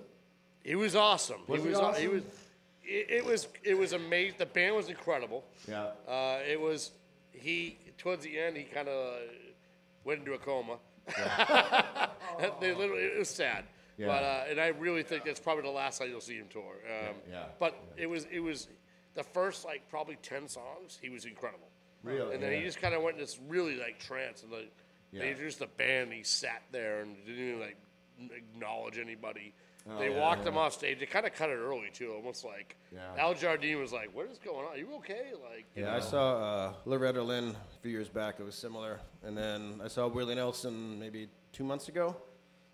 He 0.64 0.76
was 0.76 0.94
awesome. 0.96 1.40
Was 1.48 1.62
he 1.62 1.68
he 1.68 1.70
was. 1.70 1.80
aw- 1.80 1.94
He 1.94 2.08
awesome? 2.08 2.12
was. 2.16 2.24
It, 2.84 3.10
it 3.10 3.26
was. 3.26 3.48
It 3.64 3.78
was 3.78 3.94
amazing. 3.94 4.36
The 4.40 4.46
band 4.46 4.76
was 4.76 4.90
incredible. 4.90 5.46
Yeah. 5.70 5.92
Uh, 6.06 6.40
it 6.46 6.60
was. 6.60 6.92
He 7.32 7.78
towards 7.98 8.24
the 8.26 8.38
end, 8.38 8.58
he 8.58 8.64
kind 8.64 8.90
of 8.90 9.20
went 10.04 10.20
into 10.20 10.34
a 10.34 10.38
coma. 10.38 10.78
they 12.60 12.74
literally. 12.74 13.04
It 13.04 13.20
was 13.20 13.30
sad. 13.30 13.64
Yeah. 13.98 14.08
But 14.08 14.24
uh, 14.24 14.44
and 14.52 14.60
I 14.60 14.68
really 14.68 15.04
think 15.04 15.24
that's 15.24 15.40
probably 15.40 15.64
the 15.64 15.70
last 15.70 16.00
time 16.00 16.10
you'll 16.10 16.22
see 16.22 16.36
him 16.36 16.48
tour. 16.50 16.62
Um, 16.64 17.16
Yeah, 17.30 17.32
yeah, 17.32 17.44
But 17.60 17.76
it 17.98 18.08
was. 18.08 18.26
It 18.32 18.40
was 18.42 18.68
the 19.14 19.24
first 19.24 19.64
like 19.66 19.88
probably 19.90 20.18
ten 20.22 20.48
songs. 20.50 21.00
He 21.02 21.10
was 21.10 21.26
incredible. 21.26 21.68
Really? 22.04 22.34
And 22.36 22.44
then 22.44 22.52
he 22.54 22.62
just 22.62 22.80
kind 22.82 22.94
of 22.94 23.02
went 23.02 23.16
in 23.16 23.22
this 23.22 23.40
really 23.48 23.78
like 23.78 23.98
trance 24.00 24.44
and 24.44 24.52
like 24.52 24.72
Yeah. 25.12 25.22
they 25.22 25.30
introduced 25.32 25.60
the 25.60 25.68
band. 25.68 26.10
And 26.10 26.14
he 26.14 26.24
sat 26.24 26.62
there 26.72 27.02
and 27.02 27.16
didn't 27.26 27.48
even 27.48 27.60
like 27.62 27.78
acknowledge 28.36 28.98
anybody. 28.98 29.54
Oh, 29.90 30.00
they 30.00 30.10
yeah, 30.10 30.20
walked 30.20 30.42
yeah. 30.44 30.50
him 30.50 30.58
off 30.58 30.74
stage. 30.74 31.00
They 31.00 31.06
kind 31.06 31.26
of 31.28 31.34
cut 31.34 31.50
it 31.50 31.54
early 31.58 31.90
too, 31.94 32.12
almost 32.14 32.44
like 32.44 32.76
Yeah. 32.92 33.02
Al 33.18 33.34
Jardine 33.36 33.80
was 33.80 33.94
like, 33.94 34.14
"What 34.16 34.28
is 34.32 34.40
going 34.40 34.66
on? 34.66 34.74
Are 34.74 34.78
you 34.78 34.94
okay?" 34.96 35.32
Like, 35.50 35.66
you 35.76 35.84
Yeah, 35.84 35.92
know? 35.92 35.98
I 35.98 36.00
saw 36.00 36.38
uh, 36.38 36.74
Loretta 36.86 37.22
Lynn 37.22 37.50
a 37.50 37.82
few 37.82 37.92
years 37.92 38.10
back. 38.10 38.40
It 38.40 38.44
was 38.44 38.56
similar, 38.56 39.00
and 39.24 39.38
then 39.38 39.80
I 39.84 39.88
saw 39.88 40.08
Willie 40.08 40.34
Nelson 40.36 41.00
maybe 41.00 41.30
two 41.54 41.64
months 41.64 41.88
ago. 41.88 42.16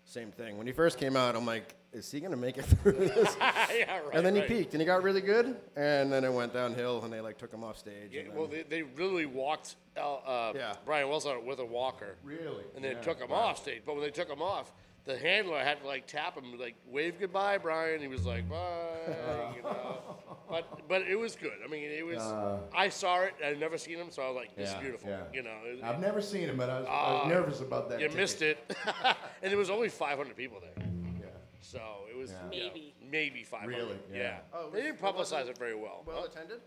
Same 0.04 0.30
thing. 0.32 0.58
When 0.58 0.66
he 0.66 0.72
first 0.72 0.98
came 0.98 1.16
out, 1.16 1.36
I'm 1.36 1.46
like, 1.46 1.74
"Is 1.92 2.10
he 2.10 2.20
gonna 2.20 2.36
make 2.36 2.58
it 2.58 2.62
through 2.82 2.92
this?" 2.92 3.36
yeah, 3.40 3.98
right. 4.00 4.14
and 4.14 4.26
then 4.26 4.34
he 4.34 4.42
peaked, 4.42 4.74
and 4.74 4.80
he 4.80 4.86
got 4.86 5.02
really 5.02 5.20
good, 5.20 5.56
and 5.76 6.12
then 6.12 6.24
it 6.24 6.32
went 6.32 6.52
downhill, 6.52 7.02
and 7.04 7.12
they 7.12 7.20
like 7.20 7.38
took 7.38 7.52
him 7.52 7.64
off 7.64 7.78
stage. 7.78 8.10
Yeah, 8.10 8.22
and 8.22 8.34
well, 8.34 8.46
they, 8.46 8.62
they 8.62 8.82
literally 8.82 9.26
walked 9.26 9.76
Al, 9.96 10.22
uh, 10.26 10.52
Yeah. 10.54 10.74
Brian 10.84 11.08
Wilson 11.08 11.32
out 11.32 11.44
with 11.46 11.60
a 11.60 11.64
walker. 11.64 12.16
Really? 12.24 12.64
And 12.74 12.84
then 12.84 12.92
Yeah. 12.96 13.00
took 13.00 13.20
him 13.20 13.30
Wow. 13.30 13.36
off 13.36 13.58
stage. 13.58 13.82
But 13.86 13.94
when 13.94 14.02
they 14.04 14.10
took 14.10 14.28
him 14.28 14.42
off, 14.42 14.72
the 15.04 15.18
handler 15.18 15.58
had 15.58 15.80
to 15.80 15.86
like 15.86 16.06
tap 16.06 16.36
him, 16.36 16.58
like 16.58 16.74
wave 16.86 17.18
goodbye, 17.18 17.58
Brian. 17.58 18.00
He 18.00 18.08
was 18.08 18.24
like, 18.26 18.48
bye. 18.48 19.54
you 19.56 19.62
know. 19.62 19.98
But 20.50 20.86
but 20.86 21.02
it 21.02 21.16
was 21.18 21.34
good. 21.34 21.58
I 21.64 21.68
mean, 21.68 21.84
it 21.90 22.04
was. 22.04 22.18
Uh, 22.18 22.58
I 22.76 22.90
saw 22.90 23.22
it. 23.22 23.32
I'd 23.42 23.58
never 23.58 23.78
seen 23.78 23.96
him, 23.96 24.10
so 24.10 24.20
I 24.22 24.26
was 24.28 24.36
like, 24.36 24.54
this 24.54 24.68
is 24.68 24.74
beautiful. 24.74 25.08
yeah. 25.08 25.22
You 25.32 25.42
know. 25.42 25.56
it- 25.64 25.82
I've 25.82 25.98
never 25.98 26.20
seen 26.20 26.42
him, 26.50 26.58
but 26.58 26.68
I 26.68 26.80
was, 26.80 26.86
I 26.88 26.90
was 27.12 27.22
Uh, 27.24 27.28
nervous 27.28 27.60
about 27.60 27.88
that. 27.88 28.00
You 28.00 28.08
ticket. 28.08 28.20
missed 28.20 28.42
it, 28.42 28.76
and 29.42 29.50
there 29.50 29.56
was 29.56 29.70
only 29.70 29.88
500 29.88 30.36
people 30.36 30.60
there. 30.60 30.74
Yeah. 31.18 31.26
So 31.62 31.80
it 32.10 32.14
was 32.18 32.32
Yeah. 32.32 32.36
you 32.52 32.60
know, 32.64 32.68
Maybe. 32.74 32.94
maybe 33.10 33.44
500. 33.44 33.74
Really? 33.74 33.98
Yeah. 34.12 34.18
Yeah. 34.18 34.38
Oh, 34.52 34.68
they 34.68 34.82
didn't 34.82 35.00
publicize 35.00 35.44
it? 35.46 35.50
it 35.50 35.58
very 35.58 35.74
well. 35.74 36.02
well 36.04 36.18
Huh? 36.20 36.26
attended. 36.30 36.60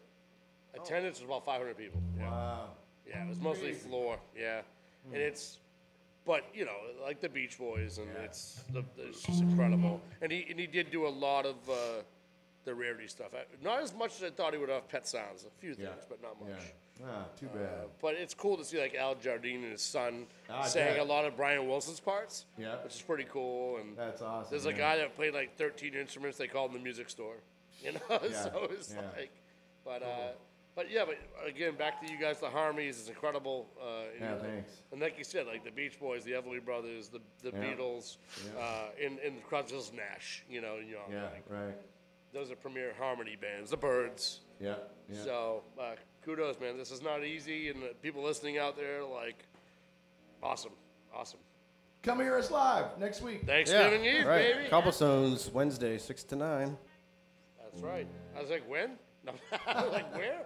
Attendance 0.74 1.20
was 1.20 1.26
about 1.28 1.46
500 1.46 1.78
people. 1.78 2.02
Yeah. 2.18 2.32
Wow. 2.32 2.70
Yeah, 3.08 3.24
it 3.24 3.30
was 3.30 3.40
mostly 3.40 3.74
floor. 3.74 4.18
Yeah, 4.36 4.62
and 5.14 5.22
it's, 5.22 5.60
but 6.26 6.44
you 6.54 6.66
know, 6.66 6.78
like 7.04 7.22
the 7.22 7.30
Beach 7.30 7.58
Boys, 7.58 7.98
and 7.98 8.08
it's 8.24 8.64
the, 8.74 8.84
it's 8.98 9.22
just 9.22 9.42
incredible. 9.42 10.02
And 10.22 10.32
he 10.32 10.46
and 10.50 10.60
he 10.60 10.68
did 10.68 10.92
do 10.92 11.06
a 11.08 11.10
lot 11.10 11.46
of 11.46 11.56
uh, 11.70 11.74
the 12.66 12.74
rarity 12.74 13.08
stuff. 13.08 13.28
Not 13.64 13.82
as 13.82 13.94
much 13.94 14.16
as 14.18 14.24
I 14.24 14.30
thought 14.32 14.54
he 14.54 14.60
would 14.60 14.70
have. 14.70 14.88
Pet 14.90 15.08
Sounds, 15.08 15.46
a 15.46 15.62
few 15.62 15.76
things, 15.76 16.04
but 16.10 16.22
not 16.22 16.40
much. 16.42 16.60
Yeah. 17.00 17.06
Ah, 17.08 17.26
too 17.38 17.48
bad. 17.48 17.62
Uh, 17.64 17.68
but 18.02 18.14
it's 18.16 18.34
cool 18.34 18.56
to 18.56 18.64
see 18.64 18.80
like 18.80 18.96
Al 18.96 19.16
Jardine 19.16 19.64
and 19.64 19.72
his 19.74 19.82
son 19.82 20.26
Ah, 20.50 20.64
I 20.64 20.68
sang 20.68 20.94
bet. 20.94 21.00
a 21.00 21.04
lot 21.04 21.26
of 21.26 21.36
Brian 21.36 21.68
Wilson's 21.68 22.00
parts. 22.00 22.46
Yeah. 22.58 22.76
which 22.84 22.96
is 22.96 23.02
pretty 23.02 23.26
cool. 23.30 23.78
And 23.78 23.98
That's 23.98 24.22
awesome. 24.22 24.50
there's 24.50 24.66
a 24.66 24.70
yeah. 24.72 24.78
guy 24.78 24.98
that 25.00 25.16
played 25.16 25.34
like 25.34 25.58
13 25.58 25.94
instruments. 25.94 26.38
They 26.38 26.48
called 26.48 26.72
him 26.72 26.78
the 26.78 26.84
music 26.84 27.10
store. 27.10 27.36
You 27.84 27.92
know, 27.94 28.00
Yeah, 28.10 28.44
so 28.44 28.68
it's 28.72 28.94
yeah. 28.94 29.02
like, 29.18 29.32
but 29.84 30.04
uh, 30.04 30.32
but 30.76 30.92
yeah, 30.92 31.04
but 31.06 31.18
again, 31.48 31.76
back 31.76 32.06
to 32.06 32.12
you 32.12 32.20
guys. 32.20 32.40
The 32.40 32.50
harmonies 32.50 33.00
is 33.00 33.08
incredible. 33.10 33.68
Uh, 33.82 33.86
and, 34.14 34.20
Yeah, 34.22 34.30
know, 34.32 34.40
thanks. 34.40 34.72
And 34.92 35.02
like 35.02 35.18
you 35.18 35.24
said, 35.24 35.48
like 35.48 35.64
the 35.64 35.72
Beach 35.72 36.00
Boys, 36.00 36.24
the 36.24 36.32
Everly 36.34 36.64
Brothers, 36.64 37.10
the 37.10 37.22
the 37.42 37.56
Yeah. 37.56 37.64
Beatles, 37.64 38.18
Yeah. 38.54 38.60
uh, 38.62 39.06
and 39.06 39.20
and 39.20 39.44
Crosby's 39.44 39.92
Nash. 39.94 40.44
You 40.50 40.62
know, 40.62 40.76
and 40.78 40.90
Young. 40.90 41.12
Yeah. 41.12 41.24
Like, 41.24 41.44
Right. 41.50 41.76
those 42.34 42.52
are 42.52 42.56
premier 42.56 42.94
harmony 42.98 43.36
bands. 43.40 43.70
The 43.72 43.78
Byrds. 43.78 44.42
Yeah. 44.60 44.76
Yeah. 45.10 45.24
So 45.24 45.64
uh, 45.80 45.96
kudos, 46.24 46.60
man. 46.60 46.78
This 46.78 46.92
is 46.92 47.02
not 47.02 47.24
easy, 47.24 47.70
and 47.70 47.82
the 47.82 47.94
people 48.02 48.24
listening 48.24 48.58
out 48.58 48.76
there, 48.76 49.04
like, 49.04 49.46
awesome, 50.42 50.72
awesome. 51.14 51.40
Come 52.04 52.20
hear 52.20 52.38
us 52.38 52.52
live 52.52 52.98
next 53.00 53.22
week. 53.22 53.46
Thanksgiving 53.48 54.06
Eve, 54.06 54.26
right. 54.28 54.54
baby. 54.56 54.70
Cobblestones 54.70 55.50
Wednesday, 55.50 55.98
six 55.98 56.24
to 56.26 56.36
nine. 56.36 56.78
That's 57.64 57.82
right. 57.82 58.08
I 58.38 58.42
was 58.42 58.50
like, 58.52 58.68
when? 58.70 58.92
No, 59.26 59.34
I 59.66 59.84
was 59.84 59.92
like, 59.92 60.16
where? 60.16 60.46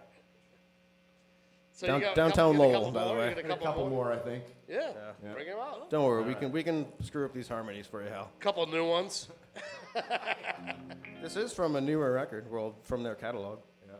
So 1.80 1.88
Down- 1.88 2.01
you 2.01 2.08
got 2.08 2.16
downtown 2.17 2.56
couple, 2.58 2.66
you 2.67 2.72
got 2.74 2.77
a 2.77 2.80
Lowell, 2.82 2.91
couple 2.91 2.91
by 2.91 3.08
the 3.08 3.14
way. 3.14 3.17
got 3.19 3.24
a 3.24 3.30
And 3.30 3.40
a 3.40 3.43
couple, 3.48 3.66
couple 3.67 3.90
more? 3.90 4.03
more, 4.06 4.14
I 4.14 4.17
think. 4.17 4.43
Yeah, 4.67 4.91
Yeah. 5.24 5.32
bring 5.33 5.48
them 5.48 5.59
out. 5.59 5.90
Don't 5.90 6.03
worry, 6.03 6.17
All 6.19 6.24
we 6.27 6.33
right. 6.33 6.40
can 6.41 6.51
we 6.51 6.61
can 6.61 6.85
screw 7.01 7.24
up 7.24 7.32
these 7.33 7.48
harmonies 7.48 7.88
for 7.88 8.03
you, 8.03 8.09
Hal. 8.09 8.30
Couple 8.41 8.66
new 8.67 8.85
ones. 8.85 9.30
This 11.22 11.38
is 11.38 11.53
from 11.53 11.77
a 11.77 11.82
newer 11.82 12.11
record, 12.11 12.51
well, 12.51 12.75
from 12.83 13.01
their 13.03 13.16
catalog. 13.16 13.59
Yeah. 13.88 13.93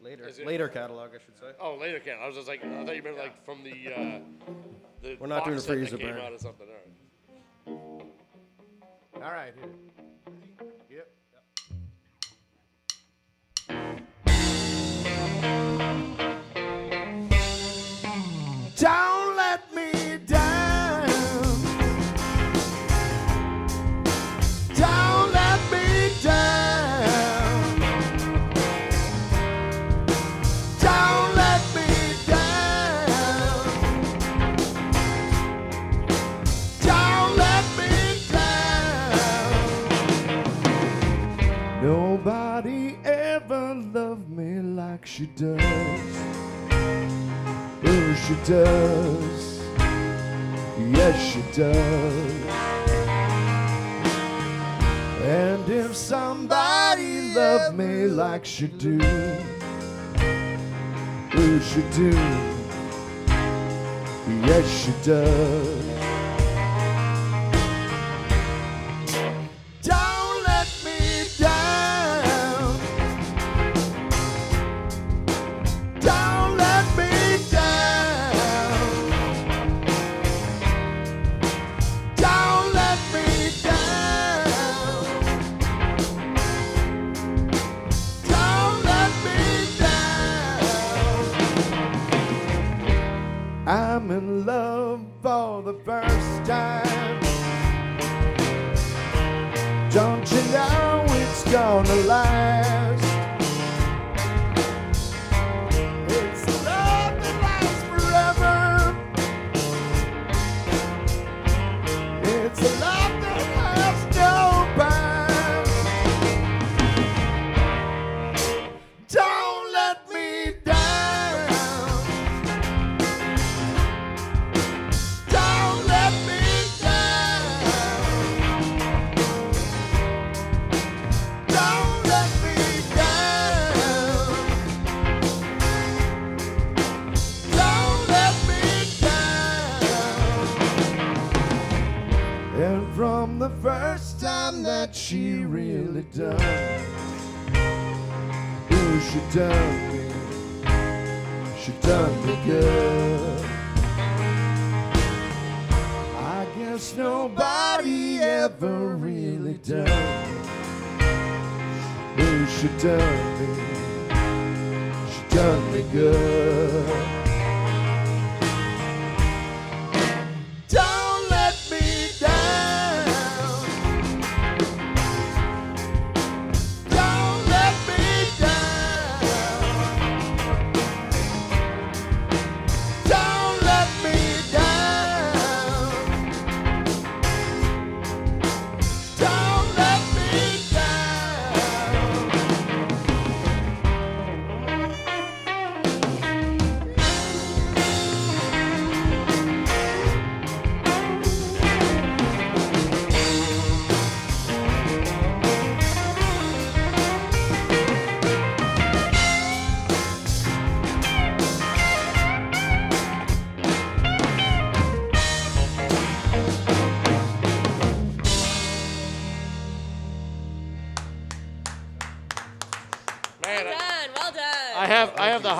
Later, 0.00 0.28
it? 0.28 0.44
later 0.46 0.68
catalog, 0.68 1.12
I 1.14 1.18
should 1.24 1.38
say. 1.38 1.52
Oh, 1.58 1.76
later 1.76 1.98
can. 1.98 2.18
I 2.20 2.26
was 2.26 2.36
just 2.36 2.46
like, 2.46 2.62
I 2.62 2.84
thought 2.84 2.94
you 2.94 3.02
meant 3.02 3.16
like 3.16 3.42
from 3.46 3.64
the. 3.64 3.72
Uh, 3.94 4.20
the 5.00 5.16
We're 5.18 5.26
not 5.26 5.44
doing 5.46 5.56
box 5.56 5.64
a 5.64 5.68
freezer 5.72 5.96
that 5.96 6.02
came 6.02 6.14
burn. 6.16 6.20
out 6.26 6.32
or 6.34 6.38
something. 6.38 6.66
All 7.66 7.72
right. 7.72 9.22
All 9.24 9.32
right. 9.32 9.54
Here. 9.54 9.70
She 45.16 45.26
does. 45.26 45.60
Oh, 47.86 48.14
she 48.26 48.34
does. 48.50 49.62
Yes, 50.90 51.16
she 51.32 51.40
does. 51.52 52.32
And 55.22 55.70
if 55.70 55.94
somebody 55.94 57.32
loved 57.32 57.76
me 57.76 58.08
like 58.08 58.44
she 58.44 58.66
do, 58.66 58.98
oh, 61.32 61.60
she 61.60 61.82
do. 61.96 62.10
Yes, 64.48 64.66
she 64.84 64.92
does. 65.04 65.93
in 94.14 94.46
love 94.46 95.00
for 95.20 95.60
the 95.62 95.74
first 95.84 96.44
time. 96.44 97.20
Don't 99.90 100.30
you 100.30 100.42
know 100.52 101.04
it's 101.08 101.42
gonna 101.50 101.94
last? 102.06 102.83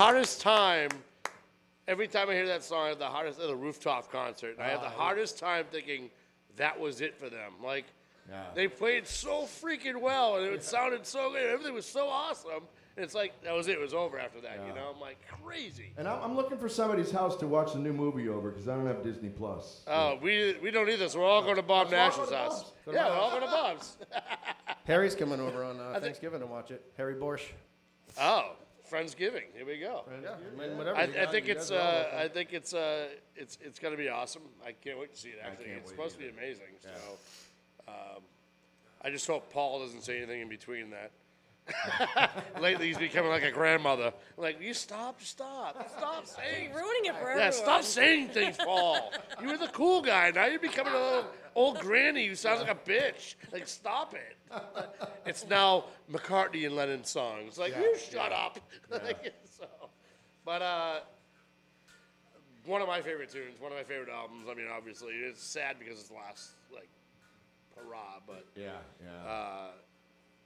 Hardest 0.04 0.40
time. 0.42 0.90
Every 1.88 2.08
time 2.08 2.28
I 2.28 2.34
hear 2.34 2.46
that 2.46 2.62
song, 2.62 2.86
I 2.86 2.88
have 2.90 2.98
the 2.98 3.06
hardest 3.06 3.40
at 3.40 3.48
a 3.50 3.54
rooftop 3.54 4.10
concert. 4.12 4.56
I 4.60 4.68
have 4.68 4.80
the 4.80 4.86
Ah, 4.88 4.90
hardest 4.90 5.38
time 5.38 5.64
thinking 5.70 6.10
that 6.56 6.78
was 6.78 7.00
it 7.00 7.16
for 7.16 7.28
them. 7.30 7.52
Like 7.62 7.86
Yeah. 8.28 8.44
they 8.54 8.68
played 8.68 9.06
so 9.06 9.42
freaking 9.42 10.00
well, 10.00 10.36
and 10.36 10.46
it 10.52 10.62
sounded 10.62 11.06
so 11.06 11.32
good. 11.32 11.46
Everything 11.46 11.74
was 11.74 11.86
so 11.86 12.08
awesome. 12.08 12.64
And 12.96 13.04
it's 13.04 13.14
like 13.14 13.32
that 13.42 13.52
was 13.54 13.66
it. 13.68 13.72
It 13.72 13.80
was 13.80 13.92
over 13.94 14.18
after 14.18 14.40
that. 14.42 14.60
You 14.66 14.72
know, 14.74 14.92
I'm 14.94 15.00
like 15.00 15.18
crazy. 15.42 15.92
And 15.98 16.06
I'm, 16.06 16.22
I'm 16.22 16.36
looking 16.36 16.58
for 16.58 16.68
somebody's 16.68 17.10
house 17.10 17.36
to 17.38 17.46
watch 17.46 17.72
the 17.72 17.78
new 17.80 17.92
movie 17.92 18.28
over 18.28 18.50
because 18.50 18.68
I 18.68 18.76
don't 18.76 18.86
have 18.86 19.02
Disney 19.02 19.30
Plus. 19.30 19.82
Oh, 19.86 20.18
we 20.22 20.56
we 20.62 20.70
don't 20.70 20.88
either. 20.88 21.08
So 21.08 21.18
we're 21.20 21.26
all 21.26 21.42
going 21.42 21.56
to 21.56 21.62
Bob 21.62 21.90
Nash's 21.90 22.30
house. 22.30 22.72
Bob's. 22.84 22.94
Yeah, 22.94 23.08
we're 23.08 23.16
all 23.16 23.30
going 23.30 23.42
to 23.42 23.48
Bob's. 23.50 23.96
Harry's 24.84 25.14
coming 25.22 25.40
over 25.40 25.64
on 25.64 25.80
uh, 25.80 25.98
Thanksgiving 26.00 26.40
to 26.40 26.46
watch 26.46 26.70
it. 26.70 26.82
Harry 26.96 27.14
Borsch. 27.14 27.44
Oh, 28.20 28.52
Friendsgiving. 28.90 29.44
Here 29.54 29.66
we 29.66 29.78
go. 29.78 30.04
Yeah, 30.22 30.30
I 30.32 30.60
mean, 30.68 30.76
whatever. 30.76 30.96
I, 30.96 31.04
you 31.04 31.12
I 31.12 31.24
got, 31.24 31.32
think 31.32 31.46
you 31.46 31.52
it's 31.54 31.70
guys 31.70 31.78
are 31.78 31.80
all 31.80 31.86
uh, 31.88 32.02
welcome. 32.02 32.18
I 32.18 32.28
think 32.28 32.52
it's 32.52 32.74
uh, 32.74 33.06
it's 33.34 33.58
it's 33.62 33.78
gonna 33.78 33.96
be 33.96 34.08
awesome. 34.08 34.42
I 34.64 34.72
can't 34.72 34.98
wait 34.98 35.14
to 35.14 35.20
see 35.20 35.30
it. 35.30 35.38
Actually, 35.42 35.66
can't 35.66 35.78
it's 35.78 35.90
wait 35.90 35.96
supposed 35.96 36.14
to 36.16 36.20
be 36.20 36.28
amazing. 36.28 36.66
So, 36.82 36.90
um, 37.88 38.22
I 39.02 39.10
just 39.10 39.26
hope 39.26 39.50
Paul 39.52 39.80
doesn't 39.80 40.02
say 40.02 40.18
anything 40.18 40.42
in 40.42 40.48
between 40.48 40.90
that. 40.90 41.10
Lately, 42.60 42.88
he's 42.88 42.98
becoming 42.98 43.30
like 43.30 43.42
a 43.42 43.50
grandmother. 43.50 44.12
Like, 44.36 44.60
you 44.60 44.74
stop, 44.74 45.22
stop, 45.22 45.90
stop 45.96 46.26
saying. 46.26 46.74
Ruining 46.74 47.06
it 47.06 47.16
for 47.16 47.34
Yeah, 47.34 47.50
stop 47.50 47.82
saying 47.82 48.28
things, 48.28 48.56
Paul. 48.58 49.12
You 49.40 49.48
were 49.48 49.56
the 49.56 49.68
cool 49.68 50.02
guy. 50.02 50.30
Now 50.30 50.44
you're 50.46 50.58
becoming 50.58 50.92
a 50.92 50.98
little 50.98 51.26
old 51.54 51.78
granny 51.80 52.26
who 52.26 52.34
sounds 52.34 52.60
like 52.60 52.70
a 52.70 52.74
bitch. 52.90 53.34
Like, 53.52 53.66
stop 53.68 54.14
it. 54.14 54.36
It's 55.26 55.46
now 55.48 55.84
McCartney 56.12 56.66
and 56.66 56.74
Lennon 56.76 57.04
songs. 57.04 57.58
Like, 57.58 57.72
Yeah, 57.72 57.80
you 57.82 57.96
shut 57.98 58.32
up. 58.32 58.58
Like, 58.90 59.32
so, 59.58 59.66
but 60.44 60.62
uh, 60.62 61.00
one 62.66 62.80
of 62.80 62.88
my 62.88 63.00
favorite 63.02 63.30
tunes, 63.30 63.60
one 63.60 63.72
of 63.72 63.78
my 63.78 63.84
favorite 63.84 64.08
albums. 64.10 64.46
I 64.50 64.54
mean, 64.54 64.66
obviously, 64.74 65.14
it's 65.14 65.42
sad 65.42 65.76
because 65.78 65.98
it's 66.00 66.08
the 66.08 66.14
last 66.14 66.50
like 66.72 66.88
hurrah, 67.76 68.20
but 68.26 68.44
Yeah, 68.56 68.70
yeah. 69.02 69.30
Uh, 69.30 69.66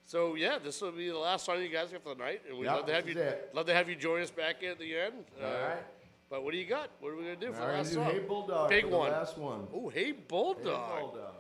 so 0.07 0.35
yeah, 0.35 0.59
this 0.63 0.81
will 0.81 0.93
be 0.93 1.11
the 1.11 1.19
last 1.19 1.45
song 1.45 1.61
you 1.63 1.69
guys 1.69 1.91
get 1.91 2.03
for 2.03 2.15
the 2.15 2.23
night, 2.25 2.43
and 2.49 2.57
we'd 2.59 2.67
Yep, 2.67 2.75
love 2.77 2.87
to 2.87 2.95
have 2.95 3.05
this 3.07 3.15
you 3.15 3.21
is 3.21 3.27
it. 3.29 3.51
love 3.55 3.67
to 3.67 3.75
have 3.75 3.89
you 3.89 3.95
join 3.97 4.23
us 4.23 4.31
back 4.31 4.63
at 4.63 4.79
the 4.79 4.97
end. 4.97 5.25
Uh, 5.41 5.45
All 5.47 5.53
right. 5.69 5.85
But 6.31 6.45
what 6.45 6.53
do 6.53 6.59
you 6.59 6.67
got? 6.67 6.91
What 7.01 7.11
are 7.13 7.17
we 7.17 7.23
gonna 7.23 7.37
do 7.37 7.53
for 7.53 7.61
We're 7.61 7.67
the 7.69 7.73
last 7.79 7.89
do 7.89 7.95
song? 7.95 8.05
Hey 8.05 8.19
Bulldog 8.19 8.69
Big 8.69 8.85
for 8.85 8.91
the 8.91 8.97
one. 8.97 9.11
last 9.13 9.39
one. 9.39 9.67
Oh, 9.75 9.89
hey 9.89 10.13
bulldog. 10.13 10.91
Hey 10.91 11.01
Bulldog. 11.01 11.35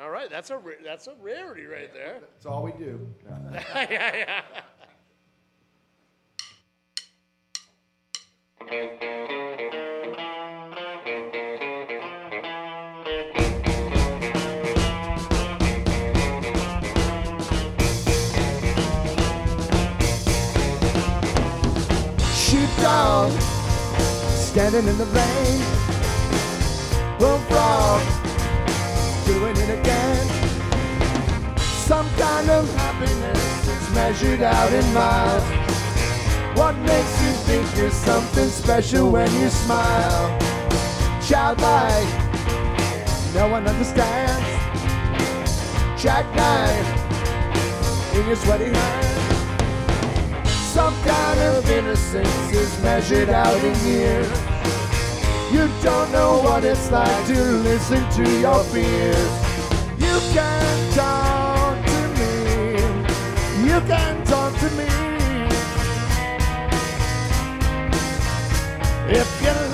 All 0.00 0.10
right, 0.10 0.30
that's 0.30 0.50
a 0.50 0.56
ra- 0.58 0.72
that's 0.82 1.06
a 1.06 1.14
rarity 1.20 1.66
right 1.66 1.92
there. 1.92 2.18
That's 2.20 2.46
all 2.46 2.62
we 2.62 2.72
do. 2.72 3.06
yeah, 3.74 4.16
yeah. 4.16 4.42
Sheepdog, 22.34 23.30
standing 24.52 24.86
in 24.86 24.98
the 24.98 25.06
rain. 25.06 25.60
Bullfrog, 27.18 28.02
doing 29.24 29.56
it 29.56 29.80
again. 29.80 30.26
Some 31.86 32.06
kind 32.18 32.50
of 32.50 32.70
happiness 32.74 33.66
is 33.66 33.94
measured 33.94 34.42
out 34.42 34.70
in 34.70 34.84
miles. 34.92 35.42
What 36.54 36.76
makes 36.80 37.22
you 37.22 37.32
think 37.48 37.64
you're 37.78 37.90
something 37.90 38.50
special 38.50 39.10
when 39.10 39.32
you 39.40 39.48
smile? 39.48 40.38
Childlike, 41.26 42.12
no 43.32 43.48
one 43.48 43.66
understands. 43.66 44.44
Jackknife 45.96 46.88
in 48.16 48.26
your 48.26 48.36
sweaty 48.36 48.66
hands. 48.66 49.12
Some 50.74 50.94
kind 51.04 51.40
of 51.40 51.70
innocence 51.70 52.52
is 52.52 52.82
measured 52.82 53.30
out 53.30 53.64
in 53.64 53.74
years. 53.86 54.41
You 55.52 55.68
don't 55.82 56.10
know 56.12 56.40
what 56.42 56.64
it's 56.64 56.90
like 56.90 57.26
to 57.26 57.38
listen 57.68 58.02
to 58.12 58.40
your 58.40 58.64
fears. 58.64 59.32
You 59.98 60.18
can 60.32 60.92
talk 60.94 61.76
to 61.84 62.00
me. 62.16 62.32
You 63.68 63.78
can 63.82 64.24
talk 64.24 64.58
to 64.60 64.70
me. 64.70 64.88
If 69.20 69.42
you're 69.42 69.71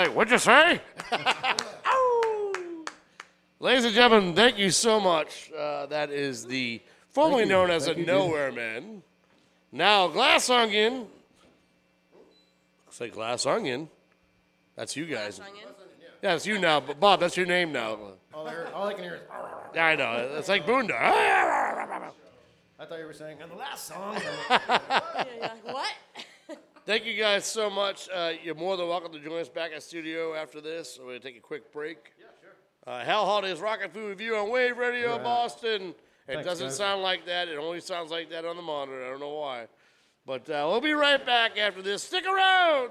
like, 0.00 0.16
what'd 0.16 0.32
you 0.32 0.38
say? 0.38 0.80
Ladies 3.60 3.84
and 3.84 3.94
gentlemen, 3.94 4.34
thank 4.34 4.56
you 4.58 4.70
so 4.70 4.98
much. 4.98 5.50
Uh, 5.52 5.84
that 5.86 6.10
is 6.10 6.46
the 6.46 6.80
formerly 7.10 7.44
known 7.44 7.70
as 7.70 7.84
Thank 7.84 7.98
a 7.98 8.00
you, 8.00 8.06
dude. 8.06 8.14
Nowhere 8.14 8.52
Man. 8.52 9.02
Now 9.70 10.08
Glass 10.08 10.48
Onion. 10.48 11.06
Say 12.88 13.10
Glass 13.10 13.44
Onion. 13.44 13.90
That's 14.76 14.96
you 14.96 15.04
guys. 15.04 15.38
Yeah, 16.22 16.34
it's 16.34 16.46
you 16.46 16.58
now. 16.58 16.80
But 16.80 16.98
Bob, 16.98 17.20
that's 17.20 17.36
your 17.36 17.46
name 17.46 17.72
now. 17.72 17.98
All 18.32 18.48
I, 18.48 18.52
heard, 18.52 18.72
all 18.72 18.86
I 18.88 18.94
can 18.94 19.02
hear 19.02 19.16
is. 19.16 19.20
Yeah, 19.74 19.84
I 19.84 19.96
know. 19.96 20.36
It's 20.38 20.48
like 20.48 20.66
Boonda. 20.66 20.92
I 20.98 22.10
thought 22.88 22.98
you 22.98 23.04
were 23.04 23.12
saying 23.12 23.42
on 23.42 23.50
the 23.50 23.56
last 23.56 23.86
song. 23.86 24.14
what? 25.64 25.92
Thank 26.90 27.06
you 27.06 27.14
guys 27.14 27.44
so 27.44 27.70
much. 27.70 28.08
Uh, 28.12 28.32
you're 28.42 28.56
more 28.56 28.76
than 28.76 28.88
welcome 28.88 29.12
to 29.12 29.20
join 29.20 29.40
us 29.40 29.48
back 29.48 29.70
at 29.72 29.80
studio 29.80 30.34
after 30.34 30.60
this. 30.60 30.98
We're 30.98 31.10
going 31.10 31.20
to 31.20 31.24
take 31.28 31.36
a 31.36 31.40
quick 31.40 31.72
break. 31.72 32.14
Yeah, 32.18 32.26
sure. 32.40 32.92
Uh, 32.92 33.04
Hal 33.04 33.26
Holiday's 33.26 33.60
Rock 33.60 33.78
N 33.80 33.90
Food 33.90 34.08
Revue 34.08 34.34
on 34.34 34.50
Wave 34.50 34.76
Radio 34.76 35.12
Right. 35.12 35.22
Boston. 35.22 35.94
It 36.26 36.34
Thanks, 36.34 36.44
doesn't 36.46 36.66
guys. 36.66 36.76
sound 36.76 37.02
like 37.04 37.24
that. 37.26 37.46
It 37.46 37.58
only 37.58 37.78
sounds 37.78 38.10
like 38.10 38.28
that 38.30 38.44
on 38.44 38.56
the 38.56 38.62
monitor. 38.62 39.06
I 39.06 39.08
don't 39.10 39.20
know 39.20 39.34
why. 39.34 39.68
But 40.26 40.50
uh, 40.50 40.66
we'll 40.68 40.80
be 40.80 40.92
right 40.92 41.24
back 41.24 41.56
after 41.56 41.80
this. 41.80 42.02
Stick 42.02 42.26
around. 42.26 42.90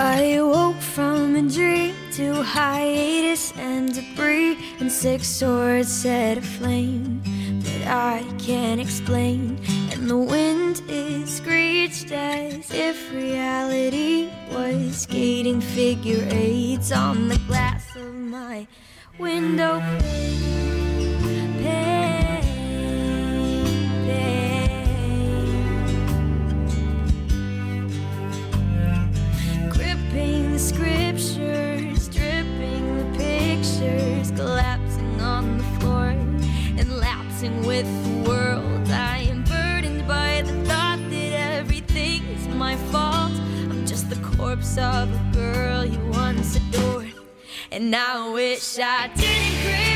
I 0.00 0.40
woke 0.40 0.76
from 0.76 1.34
a 1.34 1.42
dream 1.42 1.92
to 2.12 2.40
hiatus 2.44 3.50
and 3.56 3.92
debris 3.92 4.56
and 4.78 4.92
six 4.92 5.26
swords 5.26 5.92
set 5.92 6.38
aflame 6.38 7.20
that 7.64 7.88
I 7.88 8.22
can't 8.38 8.80
explain. 8.80 9.58
And 9.90 10.08
the 10.08 10.16
wind 10.16 10.82
is 10.88 11.38
screeched 11.38 12.12
as 12.12 12.70
if 12.70 13.12
reality 13.12 14.30
was 14.52 14.98
skating 14.98 15.60
figure 15.60 16.28
eights 16.30 16.92
on 16.92 17.26
the 17.26 17.38
glass 17.48 17.96
of 17.96 18.14
my 18.14 18.68
window 19.18 19.80
scriptures, 30.68 32.08
dripping 32.08 32.98
the 32.98 33.18
pictures, 33.18 34.30
collapsing 34.32 35.20
on 35.20 35.56
the 35.56 35.64
floor 35.80 36.08
and 36.78 36.98
lapsing 36.98 37.66
with 37.66 37.86
the 38.04 38.28
world. 38.30 38.88
I 38.90 39.28
am 39.30 39.44
burdened 39.44 40.06
by 40.06 40.42
the 40.42 40.52
thought 40.64 40.98
that 41.08 41.32
everything 41.56 42.22
is 42.36 42.46
my 42.48 42.76
fault. 42.92 43.32
I'm 43.70 43.86
just 43.86 44.10
the 44.10 44.20
corpse 44.36 44.76
of 44.76 45.08
a 45.10 45.30
girl 45.32 45.86
you 45.86 46.00
once 46.10 46.56
adored. 46.56 47.14
And 47.72 47.94
I 47.96 48.30
wish 48.30 48.78
I 48.78 49.08
didn't 49.16 49.62
crave 49.62 49.87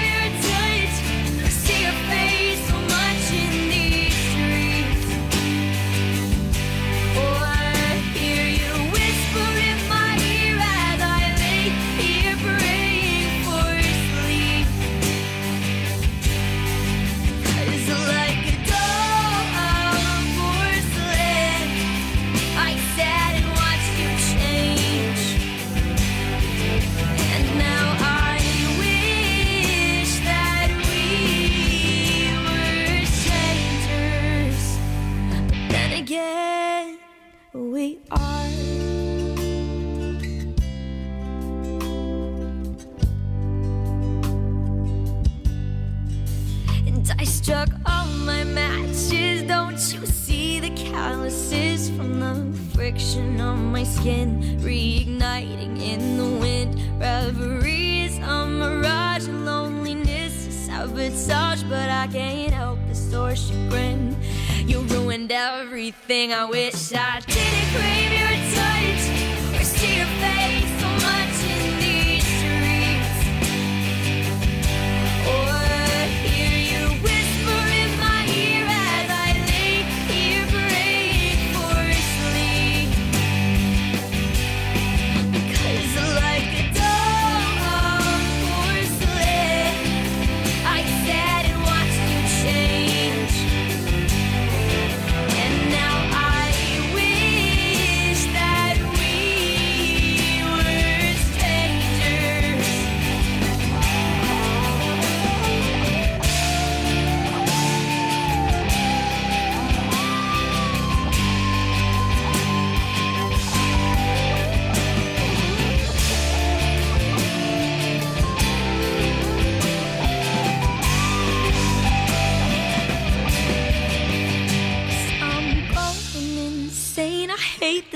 the 50.63 50.71
calluses 50.71 51.91
from 51.91 52.21
the 52.21 52.59
friction 52.73 53.41
on 53.41 53.73
my 53.73 53.83
skin? 53.83 54.41
Reigniting 54.61 55.83
in 55.83 56.17
the 56.17 56.39
wind. 56.39 56.81
Reverie 57.01 58.03
is 58.03 58.19
a 58.19 58.47
mirage. 58.47 59.27
Loneliness 59.27 60.47
is 60.47 60.55
sabotage. 60.55 61.65
But 61.65 61.91
I 61.91 62.07
can't 62.07 62.55
help 62.55 62.79
the 62.89 62.95
sore 62.95 63.35
chagrin. 63.35 64.17
You 64.65 64.83
ruined 64.83 65.33
everything. 65.33 66.33
I 66.33 66.45
wish 66.45 66.93
I 66.95 67.19
didn't 67.27 67.69
crave 67.75 68.13
your 68.23 68.37
touch 68.55 69.61
or 69.61 69.65
see 69.65 69.97
your 69.97 70.07
face 70.23 70.62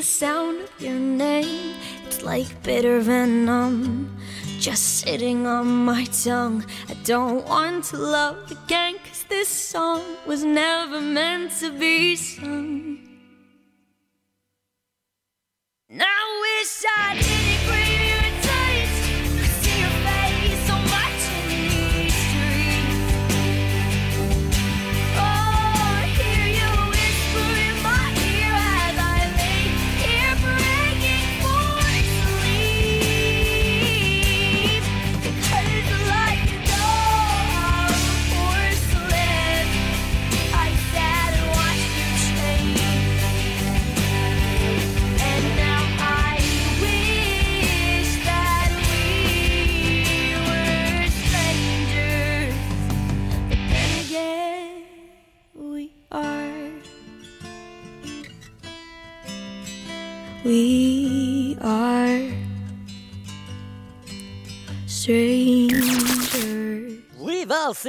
sound 0.07 0.61
of 0.61 0.71
your 0.81 0.99
name. 0.99 1.75
It's 2.07 2.23
like 2.23 2.63
bitter 2.63 3.01
venom 3.01 4.17
just 4.59 5.01
sitting 5.01 5.47
on 5.47 5.67
my 5.85 6.05
tongue. 6.05 6.65
I 6.89 6.95
don't 7.05 7.47
want 7.47 7.85
to 7.91 7.99
love 7.99 8.51
again, 8.51 8.97
cause 9.05 9.25
this 9.29 9.49
song 9.49 10.03
was 10.27 10.43
never 10.45 11.01
meant 11.01 11.53
to 11.61 11.71
be 11.71 12.17
sung. 12.17 12.99
I 15.91 16.21
wish 16.45 16.85
I 16.99 17.15
didn't 17.15 17.61
crave 17.69 18.09
your 18.11 18.16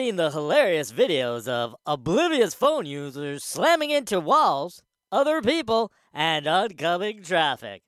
seen 0.08 0.16
the 0.16 0.32
hilarious 0.32 0.94
videos 0.94 1.50
of 1.50 1.76
oblivious 1.86 2.54
phone 2.54 2.86
users 2.86 3.44
slamming 3.44 3.90
into 3.90 4.22
walls, 4.22 4.82
other 5.12 5.42
people, 5.42 5.92
and 6.14 6.48
oncoming 6.48 7.22
traffic. 7.22 7.82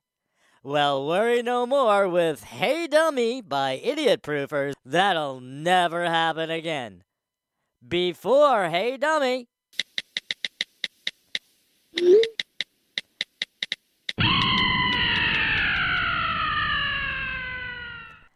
Well, 0.61 1.07
worry 1.07 1.41
no 1.41 1.65
more 1.65 2.09
with 2.09 2.43
Hey 2.43 2.88
Dummy 2.88 3.39
by 3.39 3.80
Idiot 3.81 4.22
Proofers. 4.22 4.73
That'll 4.83 5.39
never 5.39 6.07
happen 6.07 6.49
again. 6.49 7.06
Before 7.88 8.67
Hey 8.67 8.98
Dummy. 8.98 9.48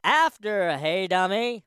After 0.05 0.77
Hey 0.77 1.07
Dummy. 1.07 1.65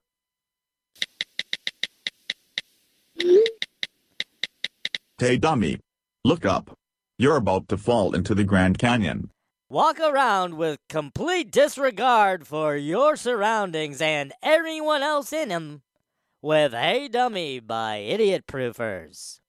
Hey 5.19 5.39
dummy. 5.39 5.79
Look 6.25 6.45
up. 6.45 6.77
You're 7.19 7.37
about 7.37 7.69
to 7.69 7.79
fall 7.79 8.15
into 8.15 8.35
the 8.35 8.45
Grand 8.45 8.79
Canyon. 8.79 9.31
Walk 9.69 9.99
around 9.99 10.55
with 10.55 10.79
complete 10.89 11.51
disregard 11.51 12.47
for 12.47 12.77
your 12.77 13.17
surroundings 13.17 14.01
and 14.01 14.33
everyone 14.43 15.03
else 15.03 15.33
in 15.33 15.49
them 15.49 15.83
with 16.43 16.73
Hey 16.73 17.09
Dummy 17.09 17.59
by 17.61 17.97
Idiot 17.97 18.47
Proofers. 18.47 19.41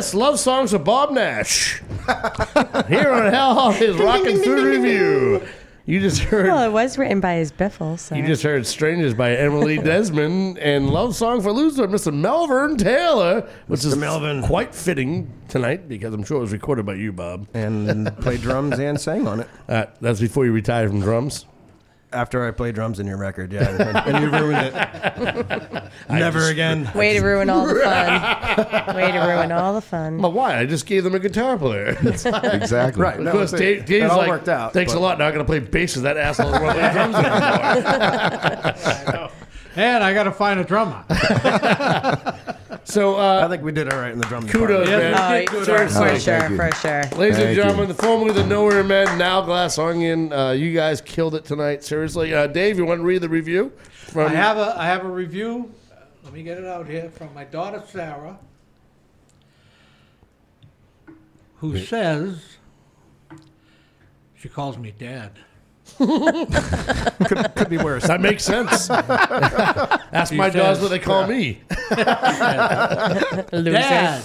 Yes, 0.00 0.14
love 0.14 0.40
songs 0.40 0.72
of 0.72 0.82
Bob 0.82 1.10
Nash. 1.10 1.78
Here 2.88 3.10
on 3.12 3.30
Hal 3.30 3.52
Holiday's 3.52 3.96
Rockin' 3.98 4.42
Food 4.42 4.64
Review. 4.64 5.46
You 5.84 6.00
just 6.00 6.22
heard. 6.22 6.46
Well, 6.46 6.62
it 6.66 6.72
was 6.72 6.96
written 6.96 7.20
by 7.20 7.34
his 7.34 7.52
Biffle. 7.52 7.98
So. 7.98 8.14
You 8.14 8.26
just 8.26 8.42
heard 8.42 8.66
Strangers 8.66 9.12
by 9.12 9.36
Emily 9.36 9.76
Desmond 9.82 10.56
and 10.56 10.88
Love 10.88 11.14
Song 11.14 11.42
for 11.42 11.52
Loser, 11.52 11.86
Mr. 11.86 12.14
Melvin 12.14 12.78
Taylor, 12.78 13.46
which 13.66 13.84
is 13.84 13.94
Melvin. 13.94 14.42
quite 14.42 14.74
fitting 14.74 15.30
tonight 15.48 15.86
because 15.86 16.14
I'm 16.14 16.24
sure 16.24 16.38
it 16.38 16.40
was 16.40 16.52
recorded 16.52 16.86
by 16.86 16.94
you, 16.94 17.12
Bob. 17.12 17.46
And 17.52 18.16
played 18.22 18.40
drums 18.40 18.78
and 18.78 18.98
sang 18.98 19.28
on 19.28 19.40
it. 19.40 19.48
Uh, 19.68 19.84
that's 20.00 20.20
before 20.20 20.46
you 20.46 20.52
retired 20.52 20.88
from 20.88 21.00
drums. 21.02 21.44
After 22.12 22.44
I 22.44 22.50
played 22.50 22.74
drums 22.74 22.98
in 22.98 23.06
your 23.06 23.18
record, 23.18 23.52
yeah. 23.52 23.68
And, 23.80 23.96
and 24.16 24.24
you 24.24 24.30
ruined 24.30 24.66
it. 24.66 24.74
Never 26.08 26.40
just- 26.40 26.50
again. 26.50 26.90
Way 26.94 27.12
to 27.14 27.20
ruin 27.20 27.48
all 27.48 27.66
the 27.66 27.74
fun. 27.84 28.96
Way 28.96 29.12
to 29.12 29.18
ruin 29.20 29.52
all 29.52 29.74
the 29.74 29.80
fun. 29.80 30.18
But 30.20 30.30
why? 30.30 30.58
I 30.58 30.66
just 30.66 30.86
gave 30.86 31.04
them 31.04 31.14
a 31.14 31.20
guitar 31.20 31.56
player. 31.56 31.96
Exactly. 32.02 33.00
Right. 33.02 33.18
Of 33.18 33.24
No, 33.24 33.32
course, 33.32 33.52
it- 33.52 33.58
Dave, 33.58 33.78
it 33.80 33.86
Dave's 33.86 34.10
all 34.10 34.18
like, 34.18 34.28
worked 34.28 34.48
out, 34.48 34.72
thanks 34.72 34.92
a 34.92 34.96
but- 34.96 35.02
lot. 35.02 35.18
Not 35.20 35.32
going 35.32 35.44
to 35.44 35.48
play 35.48 35.60
bass 35.60 35.94
with 35.94 36.02
that 36.04 36.16
asshole 36.16 36.52
who 36.52 36.64
won't 36.64 36.76
play 36.78 36.92
drums 36.92 37.14
anymore. 37.14 39.30
And 39.76 40.02
I 40.02 40.12
got 40.12 40.24
to 40.24 40.32
find 40.32 40.58
a 40.58 40.64
drummer. 40.64 41.04
So, 42.84 43.16
uh, 43.16 43.42
I 43.44 43.48
think 43.48 43.62
we 43.62 43.70
did 43.72 43.92
all 43.92 44.00
right 44.00 44.10
in 44.10 44.18
the 44.18 44.26
drum 44.26 44.48
kudos, 44.48 44.88
department. 44.88 45.14
man. 45.14 45.46
Oh, 45.52 45.64
Seriously. 45.64 46.08
for 46.08 46.18
sure, 46.20 46.38
thank 46.40 46.50
you. 46.50 46.56
for 46.56 46.72
sure. 46.74 47.18
Ladies 47.20 47.38
and 47.38 47.54
gentlemen, 47.54 47.88
you. 47.88 47.92
the 47.94 48.02
formerly 48.02 48.32
the 48.32 48.44
Nowhere 48.44 48.82
Men, 48.82 49.16
now 49.16 49.42
Glass 49.42 49.78
Onion. 49.78 50.32
Uh, 50.32 50.50
you 50.52 50.72
guys 50.74 51.00
killed 51.00 51.34
it 51.36 51.44
tonight. 51.44 51.84
Seriously, 51.84 52.34
uh, 52.34 52.46
Dave, 52.48 52.78
you 52.78 52.84
want 52.86 53.00
to 53.00 53.04
read 53.04 53.20
the 53.20 53.28
review? 53.28 53.70
From 53.92 54.26
I 54.26 54.34
have 54.34 54.56
a 54.56 54.74
I 54.76 54.86
have 54.86 55.04
a 55.04 55.08
review. 55.10 55.72
Let 56.24 56.32
me 56.32 56.42
get 56.42 56.58
it 56.58 56.64
out 56.64 56.88
here 56.88 57.10
from 57.10 57.32
my 57.34 57.44
daughter 57.44 57.82
Sarah, 57.88 58.38
who 61.56 61.78
says 61.78 62.56
she 64.36 64.48
calls 64.48 64.78
me 64.78 64.92
dad. 64.98 65.32
Could, 65.98 67.54
could 67.56 67.68
be 67.68 67.78
worse. 67.78 68.06
That 68.06 68.20
makes 68.20 68.44
sense. 68.44 68.90
Ask 70.12 70.32
my 70.32 70.50
dogs 70.50 70.80
what 70.80 70.88
they 70.88 70.98
call 70.98 71.26
me. 71.26 71.60
Dad, 73.50 74.22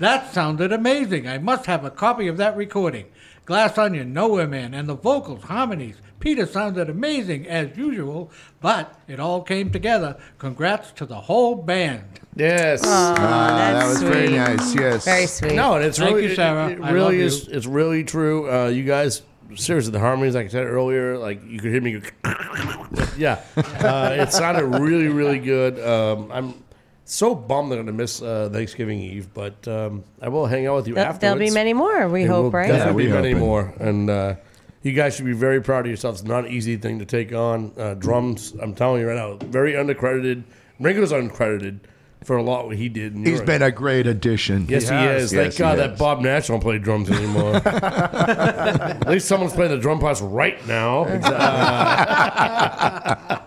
that 0.00 0.32
sounded 0.32 0.72
amazing. 0.72 1.28
I 1.28 1.38
must 1.38 1.66
have 1.66 1.84
a 1.84 1.90
copy 1.90 2.28
of 2.28 2.36
that 2.38 2.56
recording. 2.56 3.06
Glass 3.44 3.76
Onion, 3.76 4.14
Nowhere 4.14 4.48
Man, 4.48 4.72
and 4.72 4.88
the 4.88 4.94
vocals, 4.94 5.44
harmonies. 5.44 5.96
Peter 6.18 6.46
sounded 6.46 6.88
amazing 6.88 7.46
as 7.46 7.76
usual, 7.76 8.30
but 8.62 8.98
it 9.06 9.20
all 9.20 9.42
came 9.42 9.70
together. 9.70 10.16
Congrats 10.38 10.92
to 10.92 11.04
the 11.04 11.20
whole 11.20 11.54
band. 11.54 12.04
Yes. 12.34 12.80
Ah, 12.84 13.14
that 13.48 13.72
that's 13.74 13.88
was 13.88 14.02
very 14.02 14.30
nice. 14.30 14.74
Yes. 14.74 15.04
Very 15.04 15.26
sweet. 15.26 15.52
No, 15.52 15.74
and 15.74 15.84
it's 15.84 15.98
Thank 15.98 16.16
really 16.16 16.28
you, 16.28 16.34
Sarah. 16.34 16.70
It, 16.70 16.78
it 16.78 16.82
I 16.82 16.90
really 16.92 17.18
love 17.18 17.26
is. 17.26 17.46
you. 17.46 17.52
It's 17.52 17.66
really 17.66 18.04
true. 18.04 18.50
Uh, 18.50 18.68
you 18.68 18.84
guys, 18.84 19.20
seriously, 19.54 19.92
the 19.92 20.00
harmonies, 20.00 20.34
like 20.34 20.46
I 20.46 20.48
said 20.48 20.66
earlier, 20.66 21.16
like 21.18 21.40
you 21.46 21.58
could 21.60 21.70
hear 21.72 21.80
me. 21.80 22.00
Go, 22.00 22.08
yeah, 23.16 23.40
uh, 23.56 24.16
it 24.18 24.32
sounded 24.32 24.64
really, 24.66 25.08
really 25.08 25.38
good. 25.38 25.78
Um, 25.80 26.30
I'm 26.32 26.64
so 27.04 27.34
bummed 27.34 27.70
that 27.72 27.78
I'm 27.78 27.86
gonna 27.86 27.96
miss 27.96 28.22
uh, 28.22 28.48
Thanksgiving 28.52 28.98
Eve, 29.00 29.28
but 29.34 29.66
um, 29.68 30.04
I 30.22 30.28
will 30.28 30.46
hang 30.46 30.66
out 30.66 30.76
with 30.76 30.88
you 30.88 30.94
There'll, 30.94 31.08
afterwards. 31.10 31.20
there'll 31.20 31.38
be 31.38 31.50
many 31.50 31.72
more, 31.72 32.08
we 32.08 32.24
There 32.24 32.32
will 32.32 32.42
hope, 32.44 32.54
right? 32.54 32.68
Definitely 32.68 33.04
Yeah, 33.04 33.08
be 33.10 33.12
we 33.12 33.20
many 33.22 33.32
hoping. 33.32 33.46
more, 33.48 33.74
and 33.78 34.10
uh, 34.10 34.34
you 34.82 34.92
guys 34.92 35.16
should 35.16 35.26
be 35.26 35.32
very 35.32 35.60
proud 35.62 35.80
of 35.80 35.86
yourselves. 35.86 36.20
It's 36.20 36.28
not 36.28 36.44
an 36.46 36.50
easy 36.52 36.76
thing 36.76 36.98
to 36.98 37.04
take 37.04 37.32
on. 37.32 37.72
Uh, 37.76 37.94
drums, 37.94 38.54
I'm 38.60 38.74
telling 38.74 39.00
you 39.00 39.08
right 39.08 39.16
now, 39.16 39.36
very 39.48 39.72
undercredited. 39.74 40.44
Ringo's 40.80 41.12
uncredited 41.12 41.80
for 42.24 42.36
a 42.36 42.42
lot 42.42 42.66
what 42.66 42.76
he 42.76 42.88
did. 42.88 43.14
and 43.14 43.26
He's 43.26 43.36
you're- 43.36 43.46
been 43.46 43.62
a 43.62 43.70
great 43.70 44.06
addition. 44.06 44.66
Yes, 44.68 44.88
he, 44.88 44.94
has. 44.94 45.24
is. 45.24 45.32
Yes, 45.32 45.42
Thank 45.42 45.52
he 45.54 45.58
God 45.58 45.78
that. 45.78 45.98
Bob 45.98 46.20
Nash 46.20 46.48
don't 46.48 46.60
play 46.60 46.78
drums 46.78 47.10
anymore. 47.10 47.56
At 47.66 49.08
least 49.08 49.28
someone's 49.28 49.52
playing 49.52 49.70
the 49.72 49.78
drum 49.78 49.98
parts 50.00 50.20
right 50.20 50.64
now. 50.66 51.04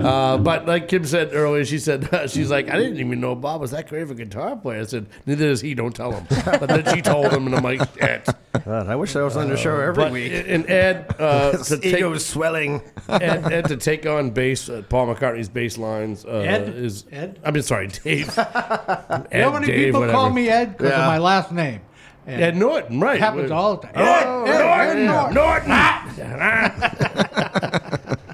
Uh, 0.00 0.38
but 0.38 0.66
like 0.66 0.88
Kim 0.88 1.04
said 1.04 1.30
earlier, 1.32 1.64
she 1.64 1.78
said 1.78 2.08
she's 2.30 2.50
like, 2.50 2.70
I 2.70 2.76
didn't 2.76 2.98
even 2.98 3.20
know 3.20 3.34
Bob 3.34 3.60
was 3.60 3.70
that 3.70 3.88
great 3.88 4.02
of 4.02 4.10
a 4.10 4.14
guitar 4.14 4.56
player. 4.56 4.80
I 4.80 4.84
said, 4.84 5.06
neither 5.26 5.46
is 5.46 5.60
he. 5.60 5.74
Don't 5.74 5.94
tell 5.94 6.12
him. 6.12 6.26
But 6.44 6.68
then 6.68 6.94
she 6.94 7.02
told 7.02 7.32
him, 7.32 7.46
and 7.46 7.54
I'm 7.54 7.62
like, 7.62 7.80
Ed. 8.02 8.24
God, 8.64 8.88
I 8.88 8.96
wish 8.96 9.14
I 9.16 9.22
was 9.22 9.36
on 9.36 9.48
the 9.48 9.56
show 9.56 9.78
every 9.78 9.94
But 9.94 10.12
week. 10.12 10.32
and 10.46 10.68
Ed, 10.68 11.14
uh, 11.18 11.52
His 11.52 11.68
to 11.68 11.78
take, 11.78 11.96
ego 11.98 12.12
is 12.12 12.26
swelling. 12.26 12.82
Ed, 13.08 13.52
Ed 13.52 13.68
to 13.68 13.76
take 13.76 14.06
on 14.06 14.30
bass, 14.30 14.68
uh, 14.68 14.82
Paul 14.88 15.14
McCartney's 15.14 15.48
bass 15.48 15.78
lines 15.78 16.24
uh, 16.24 16.38
Ed? 16.38 16.74
Is. 17.06 17.12
Ed? 17.12 17.40
I 17.44 17.50
mean, 17.50 17.62
sorry, 17.62 17.88
Dave. 17.88 18.28
Ed, 18.38 18.44
how 18.46 19.52
many 19.52 19.66
Dave, 19.66 19.86
people 19.86 20.00
whatever. 20.00 20.16
call 20.18 20.30
me 20.30 20.48
Ed 20.48 20.76
because 20.76 20.92
Yeah. 20.92 21.00
of 21.00 21.06
my 21.06 21.18
last 21.18 21.52
name? 21.52 21.80
And 22.26 22.42
Ed 22.42 22.56
Norton, 22.56 23.00
right? 23.00 23.16
It 23.16 23.20
happens 23.20 23.50
all 23.50 23.76
the 23.76 23.82
time. 23.86 23.92
Oh, 23.96 24.44
Ed, 24.44 24.50
Ed, 24.50 24.60
Ed 24.60 25.06
Norton, 25.06 25.34
Norton. 25.34 25.70
Norton. 25.70 26.82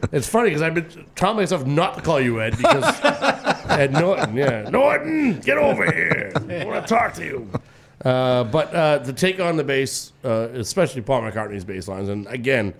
it's 0.13 0.29
funny 0.29 0.51
because 0.51 0.63
I've 0.63 0.75
been 0.75 1.07
telling 1.15 1.37
myself 1.37 1.65
not 1.67 1.97
to 1.97 2.03
call 2.03 2.21
you 2.21 2.41
Ed 2.43 2.57
because 2.57 2.85
Ed 3.71 3.93
Norton, 3.93 4.37
yeah, 4.37 4.69
Norton, 4.71 5.41
get 5.41 5.59
over 5.59 5.91
here. 5.91 6.33
I 6.35 6.65
want 6.65 6.87
to 6.87 6.95
talk 6.95 7.15
to 7.15 7.25
you. 7.25 7.51
Uh, 8.05 8.45
but 8.45 8.75
uh, 8.75 8.99
to 9.01 9.13
take 9.13 9.41
on 9.41 9.57
the 9.57 9.65
bass, 9.65 10.13
uh, 10.25 10.49
especially 10.55 11.03
Paul 11.03 11.23
McCartney's 11.23 11.65
bass 11.65 11.89
lines, 11.89 12.09
and 12.09 12.27
again, 12.27 12.75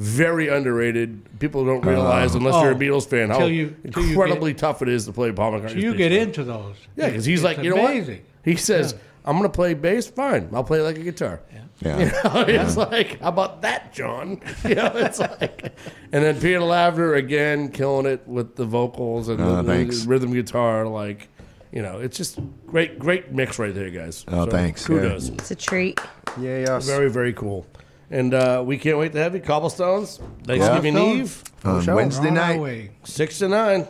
very 0.00 0.48
underrated. 0.48 1.38
People 1.38 1.64
don't 1.66 1.84
uh, 1.86 1.90
realize 1.90 2.34
unless 2.34 2.54
you're 2.62 2.72
a 2.72 2.74
Oh, 2.74 2.78
Beatles 2.78 3.06
fan 3.06 3.28
how 3.28 3.44
you- 3.46 3.76
till 3.92 4.02
you 4.02 4.10
incredibly 4.12 4.54
tough 4.54 4.80
it 4.82 4.88
is 4.88 5.04
to 5.04 5.12
play 5.12 5.30
Paul 5.30 5.52
McCartney's. 5.52 5.72
So 5.72 5.78
you 5.78 5.94
get 5.94 6.10
lines. 6.10 6.26
into 6.28 6.44
those. 6.44 6.76
Yeah, 6.96 7.06
because 7.08 7.24
he's 7.26 7.40
It's 7.40 7.44
like, 7.44 7.58
you 7.64 7.74
know 7.74 7.82
what? 7.82 8.20
He 8.42 8.56
says, 8.56 8.94
"I'm 9.26 9.36
going 9.36 9.48
to 9.50 9.54
play 9.54 9.74
bass. 9.74 10.06
Fine, 10.08 10.48
I'll 10.54 10.64
play 10.64 10.80
like 10.80 10.96
a 10.96 11.02
guitar." 11.02 11.40
Yeah. 11.52 11.58
You 11.82 11.88
know, 11.90 12.44
it's 12.48 12.76
like, 12.76 13.20
how 13.20 13.28
about 13.30 13.62
that, 13.62 13.92
John? 13.94 14.40
You 14.68 14.74
know, 14.74 14.92
it's 14.94 15.18
like, 15.18 15.72
and 16.12 16.22
then 16.24 16.38
Peter 16.38 16.60
Lavender 16.60 17.14
again 17.14 17.70
killing 17.70 18.04
it 18.04 18.26
with 18.28 18.56
the 18.56 18.66
vocals 18.66 19.28
and 19.28 19.40
Oh, 19.40 19.62
the, 19.62 19.84
the 19.84 20.04
rhythm 20.06 20.32
guitar. 20.34 20.86
Like, 20.86 21.28
you 21.72 21.80
know, 21.80 21.98
it's 21.98 22.18
just 22.18 22.38
great, 22.66 22.98
great 22.98 23.32
mix 23.32 23.58
right 23.58 23.74
there, 23.74 23.88
guys. 23.88 24.26
Oh, 24.28 24.44
thanks. 24.44 24.86
Kudos. 24.86 25.28
It's 25.30 25.50
a 25.50 25.54
treat. 25.54 25.98
Yeah, 26.38 26.58
yes. 26.66 26.86
Very, 26.86 27.08
very 27.10 27.32
cool. 27.32 27.66
And 28.10 28.34
uh, 28.34 28.62
we 28.66 28.76
can't 28.76 28.98
wait 28.98 29.12
to 29.12 29.18
have 29.18 29.34
you. 29.34 29.40
Cobblestones, 29.40 30.18
Thanksgiving 30.44 30.94
Cobblestones. 30.94 31.20
Eve, 31.20 31.44
On 31.64 31.82
show. 31.82 31.94
Wednesday 31.96 32.28
On 32.28 32.38
our 32.38 32.48
night. 32.54 32.60
way. 32.60 32.90
six 33.04 33.38
to 33.38 33.48
nine, 33.48 33.86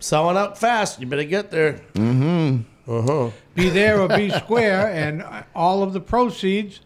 selling 0.00 0.36
out 0.36 0.58
fast. 0.58 1.00
You 1.00 1.06
better 1.06 1.24
get 1.24 1.50
there. 1.50 1.80
Mm-hmm. 1.94 2.62
Uh 2.90 3.02
huh. 3.02 3.30
Be 3.54 3.68
there 3.68 4.00
or 4.00 4.08
be 4.08 4.30
square, 4.30 4.88
and 4.92 5.22
uh, 5.22 5.42
all 5.54 5.82
of 5.84 5.92
the 5.92 6.00
proceeds. 6.00 6.80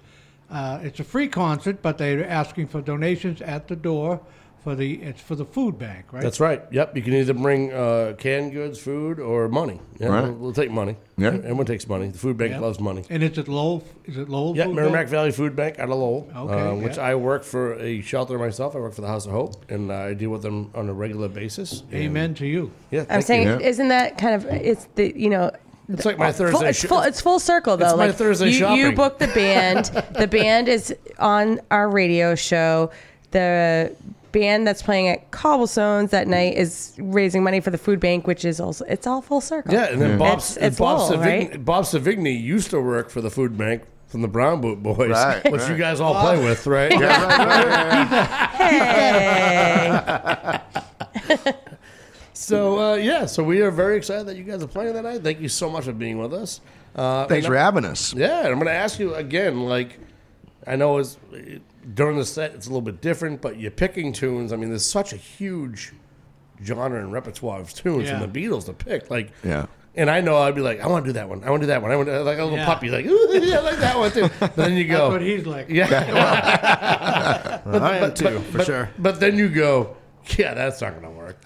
Uh, 0.51 0.79
it's 0.83 1.01
a 1.01 1.05
free 1.05 1.27
concert, 1.27 1.81
but 1.81 1.97
they're 1.99 2.29
asking 2.29 2.69
for 2.69 2.81
donations 2.83 3.41
at 3.41 3.67
the 3.69 3.75
door 3.77 4.21
for 4.65 4.75
the. 4.75 4.95
It's 4.95 5.21
for 5.21 5.37
the 5.37 5.45
food 5.45 5.79
bank, 5.79 6.13
right? 6.13 6.23
That's 6.23 6.41
right. 6.41 6.63
Yep. 6.73 6.97
You 6.97 7.03
can 7.03 7.13
either 7.15 7.35
bring 7.35 7.73
uh, 7.73 8.15
canned 8.19 8.53
goods, 8.53 8.81
food, 8.81 9.21
or 9.21 9.49
money. 9.49 9.79
Yeah, 9.99 10.09
Right. 10.09 10.25
we'll, 10.25 10.33
we'll 10.33 10.53
take 10.53 10.71
money. 10.71 10.97
Yeah. 11.17 11.29
Everyone 11.29 11.67
takes 11.67 11.87
money. 11.87 12.09
The 12.09 12.19
food 12.19 12.37
bank 12.37 12.53
Yep. 12.53 12.61
loves 12.63 12.81
money. 12.81 13.05
And 13.11 13.23
it's 13.23 13.39
at 13.39 13.47
Lowell. 13.47 13.85
Is 14.07 14.17
it 14.17 14.29
Lowell? 14.29 14.57
Yeah, 14.57 14.67
Merrimack 14.67 14.93
Bank? 15.03 15.09
Valley 15.11 15.31
Food 15.31 15.55
Bank 15.55 15.79
out 15.79 15.91
of 15.91 15.97
Lowell, 15.99 16.29
Okay, 16.35 16.61
uh, 16.69 16.75
which 16.75 16.97
yeah. 16.97 17.05
I 17.05 17.15
work 17.15 17.45
for 17.45 17.75
a 17.75 18.01
shelter 18.01 18.39
myself. 18.39 18.75
I 18.75 18.81
work 18.81 18.95
for 18.95 19.03
the 19.03 19.07
House 19.09 19.27
of 19.27 19.33
Hope, 19.33 19.71
and 19.71 19.91
uh, 19.91 19.95
I 19.95 20.15
deal 20.15 20.31
with 20.31 20.43
them 20.43 20.71
on 20.75 20.89
a 20.89 20.93
regular 20.93 21.29
basis. 21.29 21.83
And- 21.83 21.95
Amen 21.95 22.35
to 22.37 22.47
you. 22.47 22.73
Yeah, 22.91 23.05
I'm 23.11 23.23
saying, 23.23 23.47
you. 23.47 23.61
isn't 23.61 23.89
that 23.89 24.19
kind 24.19 24.35
of 24.35 24.47
it's 24.47 24.87
the 24.97 25.17
you 25.17 25.29
know. 25.31 25.53
It's 25.87 26.07
like 26.07 26.17
my 26.17 26.33
full- 26.33 26.47
Thursday 26.47 26.69
it's 26.71 26.85
full. 26.85 27.01
It's 27.03 27.21
full 27.21 27.39
circle 27.39 27.77
though. 27.77 27.85
It's 27.85 27.97
my 27.97 28.07
like 28.07 28.17
Thursday 28.17 28.47
you, 28.47 28.53
shopping. 28.55 28.79
You 28.79 28.93
book 28.93 29.19
the 29.19 29.27
band. 29.29 29.85
the 30.19 30.27
band 30.27 30.67
is 30.69 30.95
on 31.19 31.61
our 31.71 31.91
radio 31.91 32.35
show. 32.35 32.91
The 33.33 33.95
band 34.35 34.67
that's 34.67 34.83
playing 34.83 35.09
at 35.09 35.31
Cobblestones 35.31 36.11
that 36.11 36.29
night 36.29 36.59
is 36.59 36.95
raising 36.99 37.43
money 37.43 37.61
for 37.61 37.71
the 37.71 37.79
food 37.79 38.01
bank, 38.01 38.27
which 38.27 38.45
is 38.45 38.61
also 38.61 38.85
it's 38.85 39.07
all 39.07 39.23
full 39.23 39.41
circle. 39.41 39.73
Yeah, 39.73 39.85
and 39.91 40.03
then 40.03 40.19
Bob, 40.19 40.39
It's- 40.39 40.57
and 40.59 40.67
it's 40.67 40.79
Bob, 40.79 40.99
Lowell, 40.99 41.13
Savigny, 41.23 41.51
right? 41.53 41.65
Bob 41.65 41.85
Savigny 41.85 42.39
used 42.43 42.69
to 42.71 42.81
work 42.83 43.09
for 43.09 43.23
the 43.23 43.31
food 43.31 43.57
bank 43.57 43.85
from 44.09 44.21
the 44.23 44.29
Brown 44.29 44.61
Boot 44.61 44.83
Boys, 44.83 45.11
Right, 45.11 45.43
which 45.53 45.67
you 45.69 45.77
guys 45.79 46.01
all 46.01 46.21
play 46.21 46.45
with, 46.45 46.67
right? 46.67 46.93
Hey. 48.55 50.61
So 52.37 52.79
uh, 52.79 52.95
yeah, 52.97 53.27
so 53.27 53.43
we 53.43 53.63
are 53.63 53.71
very 53.71 53.97
excited 53.97 54.27
that 54.27 54.37
you 54.37 54.45
guys 54.45 54.63
are 54.63 54.67
playing 54.67 54.95
that 54.95 55.05
night. 55.05 55.23
Thank 55.23 55.41
you 55.41 55.49
so 55.49 55.71
much 55.71 55.85
for 55.85 55.93
being 55.93 56.19
with 56.19 56.35
us. 56.35 56.61
Uh, 56.95 57.27
Thanks 57.27 57.47
for 57.47 57.57
having 57.57 57.85
us. 57.85 58.13
Yeah, 58.13 58.41
and 58.41 58.49
I'm 58.49 58.55
going 58.55 58.67
to 58.67 58.73
ask 58.73 58.99
you 58.99 59.15
again. 59.15 59.65
Like, 59.65 59.99
I 60.67 60.77
know 60.77 60.99
it's 60.99 61.17
during 61.95 62.17
the 62.19 62.25
set 62.25 62.55
it's 62.55 62.67
a 62.67 62.71
little 62.71 62.81
bit 62.83 63.01
different, 63.01 63.43
but 63.43 63.59
you're 63.59 63.71
picking 63.71 64.13
tunes. 64.13 64.53
I 64.53 64.57
mean, 64.57 64.71
there's 64.71 64.87
such 64.87 65.13
a 65.13 65.17
huge 65.17 65.93
genre 66.65 66.99
and 67.01 67.13
repertoire 67.13 67.61
of 67.61 67.75
tunes 67.75 68.09
Yeah. 68.09 68.21
from 68.21 68.33
the 68.33 68.41
Beatles 68.47 68.65
to 68.67 68.73
pick. 68.73 69.11
Like, 69.11 69.33
Yeah. 69.43 69.67
And 69.97 70.11
I 70.11 70.21
know 70.21 70.39
I'd 70.39 70.57
be 70.57 70.61
like, 70.61 70.81
I 70.81 70.89
want 70.89 71.05
to 71.05 71.09
do 71.11 71.13
that 71.15 71.29
one. 71.29 71.45
I 71.45 71.51
want 71.51 71.61
to 71.63 71.67
do 71.67 71.69
that 71.69 71.81
one. 71.81 71.93
I 71.93 71.97
want 71.97 72.09
to, 72.09 72.23
like 72.25 72.39
a 72.39 72.43
little 72.43 72.59
Yeah. 72.59 72.65
puppy, 72.67 72.89
like, 72.91 73.07
Ooh, 73.07 73.29
yeah, 73.41 73.59
I 73.59 73.61
like 73.61 73.79
that 73.79 73.97
one 73.99 74.11
too. 74.11 74.29
But 74.41 74.57
then 74.57 74.73
you 74.77 74.85
go, 74.89 75.11
That's 75.11 75.13
what 75.13 75.23
he's 75.23 75.47
like. 75.47 75.69
yeah. 75.69 77.61
I 77.65 77.97
am 77.97 78.01
but- 78.01 78.17
too, 78.17 78.25
but- 78.25 78.43
for 78.47 78.59
but- 78.59 78.67
sure. 78.67 78.91
But 78.99 79.21
then 79.21 79.37
you 79.39 79.49
go, 79.49 79.97
Yeah, 80.39 80.55
that's 80.55 80.81
not 80.81 80.95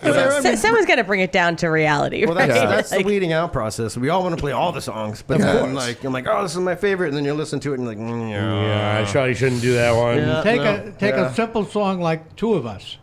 going 0.01 0.15
to 0.15 0.21
work. 0.21 0.43
So- 0.43 0.55
someone's 0.57 0.87
got 0.87 0.97
to 0.97 1.05
bring 1.05 1.21
it 1.21 1.33
down 1.33 1.57
to 1.57 1.69
reality, 1.69 2.25
Well, 2.27 2.35
right? 2.35 2.49
that's, 2.49 2.61
that's 2.61 2.91
Like- 2.93 3.01
the 3.01 3.07
weeding 3.07 3.33
out 3.33 3.53
process. 3.53 3.97
We 3.97 4.09
all 4.09 4.23
want 4.23 4.35
to 4.37 4.41
play 4.41 4.53
all 4.53 4.73
the 4.73 4.81
songs, 4.81 5.23
but 5.27 5.39
then 5.39 5.73
course. 5.73 5.75
like 5.75 6.05
I'm 6.05 6.13
like, 6.13 6.27
oh, 6.29 6.43
this 6.43 6.53
is 6.53 6.59
my 6.61 6.75
favorite, 6.75 7.09
and 7.09 7.17
then 7.17 7.25
you 7.25 7.35
listen 7.35 7.61
to 7.61 7.73
it 7.73 7.79
and 7.79 7.85
you're 7.87 7.95
like, 7.95 8.05
mm, 8.05 8.31
yeah, 8.31 8.99
Yeah, 8.99 9.07
I 9.07 9.11
probably 9.11 9.35
shouldn't 9.35 9.63
do 9.63 9.75
that 9.75 9.93
one. 9.95 10.19
Yeah. 10.19 10.43
Take 10.43 10.61
no, 10.63 10.75
a 10.75 10.91
take 10.93 11.15
yeah. 11.15 11.31
a 11.31 11.35
simple 11.35 11.65
song 11.65 12.01
like 12.01 12.37
Two 12.37 12.55
of 12.55 12.67
Us. 12.67 12.97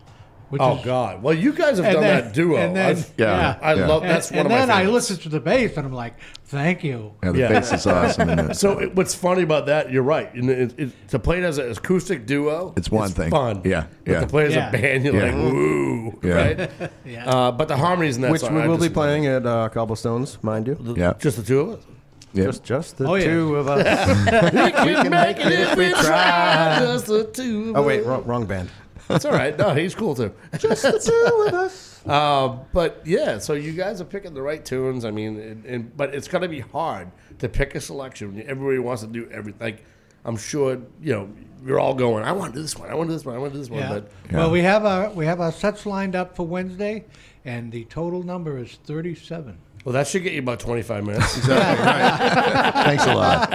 Which 0.56 0.62
Oh 0.62 0.78
is, 0.78 0.86
God! 0.86 1.22
Well, 1.22 1.34
you 1.34 1.52
guys 1.52 1.80
have 1.80 1.92
done 1.92 2.02
then- 2.02 2.24
that 2.24 2.34
duo. 2.34 2.56
and 2.58 2.74
then- 2.74 2.92
I've- 2.92 3.04
yeah. 3.18 3.58
I 3.62 3.74
Yeah. 3.74 3.88
love 3.88 4.04
And- 4.04 4.12
that's 4.12 4.32
one 4.32 4.40
and 4.40 4.46
of 4.48 4.52
my 4.54 4.58
then 4.66 4.72
I 4.72 4.86
listen 4.86 5.18
to 5.18 5.28
the 5.28 5.42
bass 5.42 5.76
and 5.76 5.86
I'm 5.86 5.92
like, 5.92 6.14
thank 6.46 6.82
you. 6.82 7.12
Yeah, 7.22 7.32
the 7.34 7.40
bass 7.50 7.74
is 7.74 7.86
awesome. 7.86 8.30
Isn't 8.30 8.52
it? 8.52 8.56
So 8.64 8.80
it, 8.80 8.96
what's 8.96 9.14
funny 9.14 9.44
about 9.44 9.66
that? 9.66 9.92
You're 9.92 10.04
right. 10.04 10.34
And 10.34 10.50
it, 10.50 10.74
it, 10.80 11.10
to 11.10 11.20
play 11.20 11.40
it 11.40 11.44
as 11.44 11.58
an 11.58 11.70
acoustic 11.72 12.26
duo, 12.26 12.74
It's 12.78 12.90
one 12.90 13.10
thing. 13.10 13.32
Fun. 13.32 13.64
Yeah, 13.66 13.88
But 14.06 14.12
yeah. 14.14 14.20
to 14.22 14.28
play 14.28 14.46
as 14.46 14.56
Yeah. 14.56 14.70
a 14.70 14.72
band, 14.72 15.04
you're 15.04 15.16
Yeah. 15.16 15.24
like 15.26 15.36
woo, 15.36 16.20
Yeah. 16.24 16.34
right? 16.34 16.72
Yeah. 17.06 17.30
Uh, 17.30 17.52
but 17.52 17.68
the 17.68 17.76
harmonies 17.76 18.16
in 18.16 18.22
that 18.22 18.32
which 18.32 18.40
song, 18.42 18.56
we 18.56 18.66
will 18.66 18.78
be 18.78 18.84
just- 18.84 18.94
playing 18.94 19.26
at 19.28 19.46
uh, 19.46 19.68
Cobblestones, 19.74 20.38
mind 20.42 20.68
you. 20.68 20.78
Yeah. 20.96 21.14
Just 21.20 21.36
the 21.36 21.44
two 21.44 21.60
of 21.60 21.70
us. 21.72 21.80
Yeah. 22.34 22.46
Just 22.48 22.64
just 22.66 22.98
the 22.98 23.08
Oh, 23.08 23.16
yeah. 23.16 23.26
two 23.28 23.56
of 23.56 23.68
us. 23.70 24.08
we 24.86 24.94
can 24.94 25.10
make 25.10 25.38
it 25.40 25.54
if 25.54 25.78
we 25.78 25.90
try. 25.94 26.80
Just 26.80 27.06
the 27.08 27.24
two. 27.24 27.72
Oh 27.74 27.82
wait, 27.82 28.06
wrong, 28.06 28.26
wrong 28.26 28.46
band. 28.46 28.70
That's 29.08 29.26
all 29.26 29.32
right. 29.34 29.58
No, 29.58 29.74
he's 29.74 29.94
cool 29.96 30.16
too. 30.16 30.34
Just 30.58 30.82
the 30.84 31.00
two 31.00 31.48
of 31.48 31.54
us. 31.54 32.02
Uh, 32.06 32.58
but 32.74 33.02
yeah, 33.06 33.38
so 33.40 33.54
you 33.54 33.72
guys 33.74 34.02
are 34.02 34.06
picking 34.06 34.34
the 34.34 34.42
right 34.42 34.64
tunes. 34.64 35.06
I 35.06 35.12
mean, 35.12 35.40
and, 35.40 35.66
and 35.66 35.98
but 35.98 36.14
it's 36.14 36.28
going 36.28 36.42
to 36.42 36.48
be 36.48 36.60
hard 36.60 37.12
to 37.40 37.50
pick 37.50 37.76
a 37.76 37.82
selection. 37.82 38.36
when 38.36 38.48
Everybody 38.48 38.80
wants 38.80 39.02
to 39.04 39.08
do 39.08 39.30
everything. 39.32 39.60
Like, 39.60 39.86
I'm 40.24 40.38
sure 40.38 40.82
you 41.02 41.14
know 41.14 41.30
you're 41.66 41.80
all 41.80 41.94
going. 41.94 42.24
I 42.24 42.32
want 42.32 42.54
to 42.54 42.60
do 42.60 42.62
this 42.62 42.78
one. 42.78 42.90
I 42.90 42.96
want 42.96 43.10
to 43.10 43.14
do 43.14 43.18
this 43.18 43.26
one. 43.26 43.36
I 43.36 43.40
want 43.40 43.54
to 43.54 43.58
do 43.58 43.62
this 43.62 43.70
one. 43.70 43.80
Yeah. 43.80 43.90
But 43.90 44.12
Well, 44.32 44.52
we 44.52 44.62
have 44.62 44.86
our 44.86 45.10
we 45.12 45.26
have 45.26 45.40
our 45.42 45.52
sets 45.52 45.86
lined 45.86 46.16
up 46.16 46.36
for 46.36 46.46
Wednesday, 46.48 47.06
and 47.44 47.72
the 47.72 47.86
total 47.86 48.24
number 48.24 48.58
is 48.58 48.78
37. 48.86 49.58
Well, 49.86 49.94
that 49.94 50.08
should 50.08 50.24
get 50.24 50.34
you 50.34 50.40
about 50.40 50.60
25 50.60 51.06
minutes. 51.06 51.38
Exactly. 51.46 51.86
Right. 51.86 52.74
Thanks 52.86 53.06
a 53.06 53.14
lot. 53.14 53.50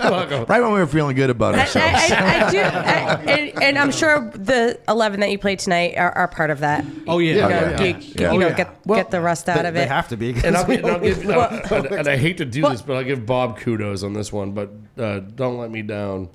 Welcome. 0.00 0.44
Right 0.46 0.60
when 0.62 0.72
we 0.72 0.78
were 0.80 0.86
feeling 0.86 1.14
good 1.14 1.28
about 1.30 1.54
ourselves. 1.54 2.10
I, 2.12 2.46
I 2.46 2.50
do, 2.50 2.58
I, 2.60 3.32
and, 3.32 3.62
and 3.62 3.78
I'm 3.78 3.92
sure 3.92 4.30
the 4.30 4.80
11 4.88 5.20
that 5.20 5.30
you 5.30 5.38
played 5.38 5.58
tonight 5.58 5.94
are, 5.98 6.10
are 6.12 6.28
part 6.28 6.48
of 6.50 6.60
that. 6.60 6.84
Oh 7.06 7.18
yeah, 7.18 7.34
You 7.34 7.40
know, 7.42 7.48
yeah. 7.48 7.82
you, 7.82 7.86
Yeah. 8.16 8.32
you 8.32 8.38
know, 8.40 8.46
Oh, 8.46 8.48
yeah. 8.48 8.56
get 8.56 8.86
get 8.88 9.10
the 9.10 9.20
rust 9.20 9.48
out 9.50 9.62
They, 9.62 9.68
of 9.68 9.74
they 9.74 9.82
it. 9.82 9.88
have 9.88 10.08
to 10.08 10.16
be. 10.16 10.30
And 10.44 10.56
I'll, 10.56 10.70
and 10.70 10.86
I'll 10.86 10.98
give, 11.00 11.24
no, 11.26 11.38
Well- 11.38 11.62
and, 11.84 11.86
and 11.86 12.08
I 12.08 12.16
hate 12.16 12.38
to 12.38 12.46
do 12.46 12.62
this, 12.62 12.80
but 12.82 12.96
I'll 12.96 13.04
give 13.04 13.26
Bob 13.26 13.58
kudos 13.58 14.02
on 14.02 14.14
this 14.14 14.32
one. 14.32 14.52
But 14.52 14.70
uh, 14.96 15.20
don't 15.20 15.58
let 15.58 15.70
me 15.70 15.82
down. 15.82 16.30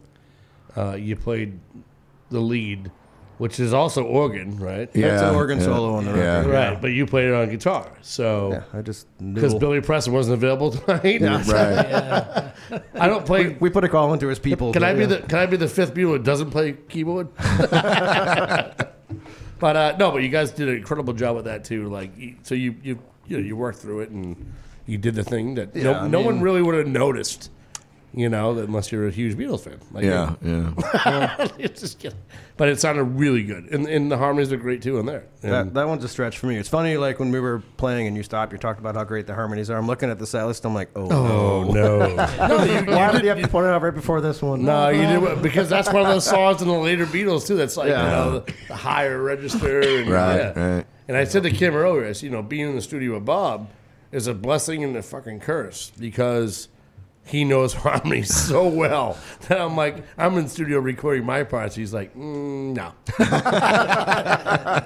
Uh, 0.78 0.94
you 0.94 1.16
played 1.16 1.60
the 2.30 2.40
lead, 2.40 2.92
which 3.42 3.60
is 3.60 3.74
also 3.74 4.03
organ, 4.03 4.56
right? 4.60 4.88
yeah, 4.94 5.14
It's 5.14 5.24
an 5.24 5.34
organ 5.34 5.58
yeah, 5.58 5.66
solo 5.66 5.95
on 5.95 6.06
the 6.06 6.11
yeah. 6.11 6.38
record. 6.38 6.52
Right, 6.52 6.80
but 6.80 6.90
you 6.90 7.08
played 7.08 7.26
it 7.26 7.34
on 7.34 7.50
guitar, 7.50 7.92
so 8.03 8.52
Yeah, 8.52 8.78
I 8.78 8.84
just 8.84 9.08
because. 9.34 9.56
Billy 9.56 9.82
Preston 9.82 10.14
wasn't 10.14 10.36
available 10.36 10.70
tonight. 10.74 11.22
Right. 11.48 12.53
I 12.94 13.08
don't 13.08 13.26
play. 13.26 13.58
we 13.60 13.72
put 13.72 13.84
a 13.84 13.90
call 13.90 14.14
into 14.14 14.28
his 14.28 14.38
people. 14.38 14.72
Can 14.72 14.84
but, 14.84 14.90
I 14.90 14.94
be 14.94 15.00
yeah. 15.02 15.08
the 15.08 15.22
Can 15.22 15.40
I 15.40 15.48
be 15.48 15.58
the 15.58 15.68
fifth 15.68 15.95
Beatle 15.95 16.10
who 16.10 16.20
doesn't 16.20 16.52
play 16.52 16.74
keyboard? 16.88 17.30
but 17.36 18.86
uh, 19.60 19.95
no, 19.98 20.11
but 20.11 20.22
you 20.22 20.30
guys 20.30 20.52
did 20.52 20.70
an 20.70 20.76
incredible 20.76 21.14
job 21.14 21.36
with 21.36 21.45
that 21.45 21.64
too. 21.64 21.90
Like, 21.90 22.11
so 22.44 22.53
you 22.53 22.76
you 22.84 23.00
you 23.26 23.38
know 23.38 23.44
you 23.44 23.56
worked 23.56 23.80
through 23.80 24.02
it 24.02 24.11
and 24.11 24.53
you 24.86 25.00
did 25.00 25.16
the 25.16 25.24
thing 25.24 25.56
that 25.56 25.74
no, 25.74 25.82
Yeah, 25.82 26.02
I 26.02 26.08
no 26.08 26.22
one 26.22 26.42
really 26.42 26.61
would 26.61 26.76
have 26.76 26.86
noticed. 26.86 27.50
You 28.14 28.27
know, 28.27 28.57
unless 28.57 28.91
you're 28.91 29.07
a 29.07 29.11
huge 29.11 29.38
Beatles 29.38 29.61
fan. 29.61 29.80
Like, 29.93 30.03
Yeah, 30.03 30.35
yeah. 30.43 31.48
it's 31.57 31.80
just 31.80 31.98
kidding. 31.99 32.17
But 32.57 32.67
it 32.67 32.80
sounded 32.80 33.03
really 33.06 33.43
good, 33.43 33.65
and, 33.72 33.88
and 33.88 34.11
the 34.11 34.17
harmonies 34.17 34.51
are 34.51 34.57
great 34.57 34.81
too 34.81 34.99
in 34.99 35.06
there. 35.06 35.23
And 35.41 35.51
That, 35.53 35.73
that 35.73 35.88
one's 35.88 36.03
a 36.03 36.09
stretch 36.09 36.38
for 36.38 36.48
me. 36.48 36.57
It's 36.57 36.67
funny, 36.69 36.98
like 36.98 37.19
when 37.19 37.31
we 37.31 37.40
were 37.40 37.64
playing 37.77 38.07
and 38.07 38.17
you 38.17 38.22
stopped, 38.22 38.51
you 38.51 38.57
talked 38.59 38.80
about 38.80 38.95
how 38.95 39.03
great 39.06 39.27
the 39.27 39.33
harmonies 39.33 39.69
are. 39.69 39.77
I'm 39.77 39.88
looking 39.88 40.09
at 40.09 40.19
the 40.19 40.27
set 40.27 40.43
list. 40.43 40.65
I'm 40.65 40.73
like, 40.73 40.90
oh, 40.95 41.07
oh 41.09 41.64
no, 41.72 42.15
no, 42.15 42.64
you, 42.65 42.85
Why 42.93 43.11
did 43.14 43.23
you 43.23 43.30
have 43.30 43.41
to 43.41 43.48
point 43.48 43.65
it 43.67 43.69
out 43.69 43.81
right 43.81 43.93
before 43.95 44.19
this 44.22 44.41
one? 44.41 44.64
No, 44.65 44.90
you 44.90 45.01
did 45.07 45.41
because 45.41 45.69
that's 45.69 45.88
one 45.91 46.01
of 46.01 46.07
those 46.09 46.25
songs 46.25 46.61
in 46.61 46.67
the 46.67 46.73
later 46.73 47.06
Beatles 47.06 47.48
too. 47.48 47.56
That's 47.56 47.77
like 47.77 47.88
Yeah. 47.90 48.03
you 48.03 48.09
know 48.09 48.40
the, 48.40 48.53
the 48.67 48.75
higher 48.75 49.22
register. 49.23 49.80
And, 49.80 50.09
Right, 50.09 50.35
yeah. 50.38 50.75
right. 50.75 50.85
And 51.07 51.17
I 51.17 51.23
said 51.23 51.43
to 51.43 51.49
Kim 51.51 51.75
earlier, 51.75 52.07
I 52.07 52.11
said, 52.11 52.23
you 52.23 52.30
know, 52.30 52.41
being 52.43 52.69
in 52.69 52.75
the 52.75 52.81
studio 52.81 53.15
with 53.15 53.25
Bob 53.25 53.69
is 54.11 54.27
a 54.27 54.33
blessing 54.33 54.83
and 54.83 54.95
a 54.98 55.01
fucking 55.01 55.40
curse 55.40 55.91
because 55.98 56.67
he 57.32 57.45
knows 57.45 57.74
harmony 57.85 58.24
so 58.24 58.68
well 58.68 59.18
that 59.48 59.61
I'm 59.61 59.77
like, 59.77 60.03
I'm 60.18 60.38
in 60.38 60.48
studio 60.50 60.80
recording 60.80 61.26
my 61.26 61.43
parts. 61.43 61.76
He's 61.76 61.93
like, 61.93 62.14
mm, 62.16 62.74
no. 62.76 62.92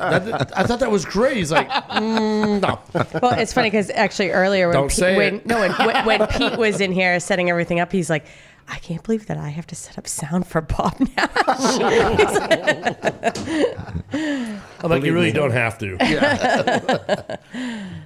That- 0.06 0.52
I 0.56 0.64
thought 0.64 0.80
that 0.80 0.92
was 0.92 1.06
great. 1.06 1.38
He's 1.38 1.52
like, 1.52 1.70
mm, 1.70 2.62
no. 2.62 2.80
Well, 3.22 3.38
it's 3.40 3.54
funny 3.54 3.70
because 3.70 3.90
actually 3.90 4.32
earlier 4.32 4.68
when 4.68 4.76
Don't 4.76 4.88
Pete, 4.90 4.98
say 4.98 5.18
when, 5.18 5.36
it. 5.38 5.46
no 5.46 5.60
when, 5.60 5.72
when, 5.74 6.06
when 6.06 6.28
Pete 6.28 6.58
was 6.58 6.82
in 6.82 6.92
here 6.92 7.20
setting 7.20 7.50
everything 7.50 7.80
up, 7.80 7.92
he's 7.92 8.10
like, 8.10 8.26
I 8.68 8.78
can't 8.80 9.04
believe 9.04 9.28
that 9.28 9.38
I 9.38 9.50
have 9.50 9.68
to 9.68 9.76
set 9.76 9.98
up 9.98 10.08
sound 10.08 10.48
for 10.48 10.62
Bob 10.62 11.00
Nash. 11.00 11.10
I'm 14.14 14.90
like, 14.90 15.04
you 15.04 15.14
really 15.14 15.32
don't 15.32 15.52
have 15.52 15.78
to. 15.80 15.98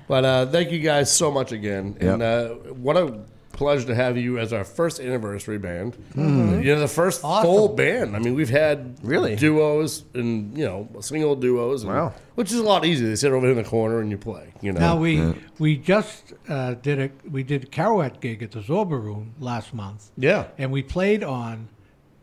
but 0.07 0.25
uh, 0.25 0.45
thank 0.47 0.71
you 0.71 0.79
guys 0.79 1.11
so 1.13 1.31
much 1.31 1.51
again. 1.53 1.97
And 2.01 2.21
uh, 2.21 2.49
what 2.49 2.97
a 2.97 3.21
pleasure 3.59 3.85
to 3.87 3.93
have 3.95 4.17
you 4.17 4.39
as 4.39 4.51
our 4.53 4.63
first 4.63 4.99
anniversary 4.99 5.57
band. 5.59 5.93
Mm-hmm. 6.15 6.61
You 6.61 6.73
know, 6.73 6.79
the 6.79 6.87
first 6.87 7.21
full 7.21 7.67
band. 7.69 8.15
I 8.15 8.19
mean, 8.19 8.33
we've 8.33 8.49
had 8.49 8.97
Really? 9.03 9.35
duos 9.35 10.03
and, 10.15 10.57
you 10.57 10.65
know, 10.65 10.87
single 11.01 11.35
duos. 11.35 11.83
and- 11.83 11.91
Wow. 11.93 12.13
Which 12.35 12.51
is 12.51 12.57
a 12.59 12.63
lot 12.63 12.85
easier. 12.85 13.09
They 13.09 13.15
sit 13.17 13.31
over 13.33 13.49
in 13.49 13.57
the 13.57 13.63
corner 13.65 13.99
and 13.99 14.09
you 14.09 14.17
play, 14.17 14.53
you 14.61 14.71
know. 14.71 14.79
Now 14.79 14.95
we 14.97 15.35
we 15.59 15.75
just 15.77 16.33
uh, 16.47 16.75
did 16.75 16.97
a 16.99 17.09
we 17.29 17.43
did 17.43 17.65
a 17.65 17.67
Carouette 17.67 18.21
gig 18.21 18.41
at 18.41 18.51
the 18.51 18.61
Zorba 18.61 18.91
Room 18.91 19.33
last 19.41 19.73
month, 19.73 20.09
yeah. 20.17 20.45
and 20.57 20.71
we 20.71 20.81
played 20.81 21.21
on 21.21 21.67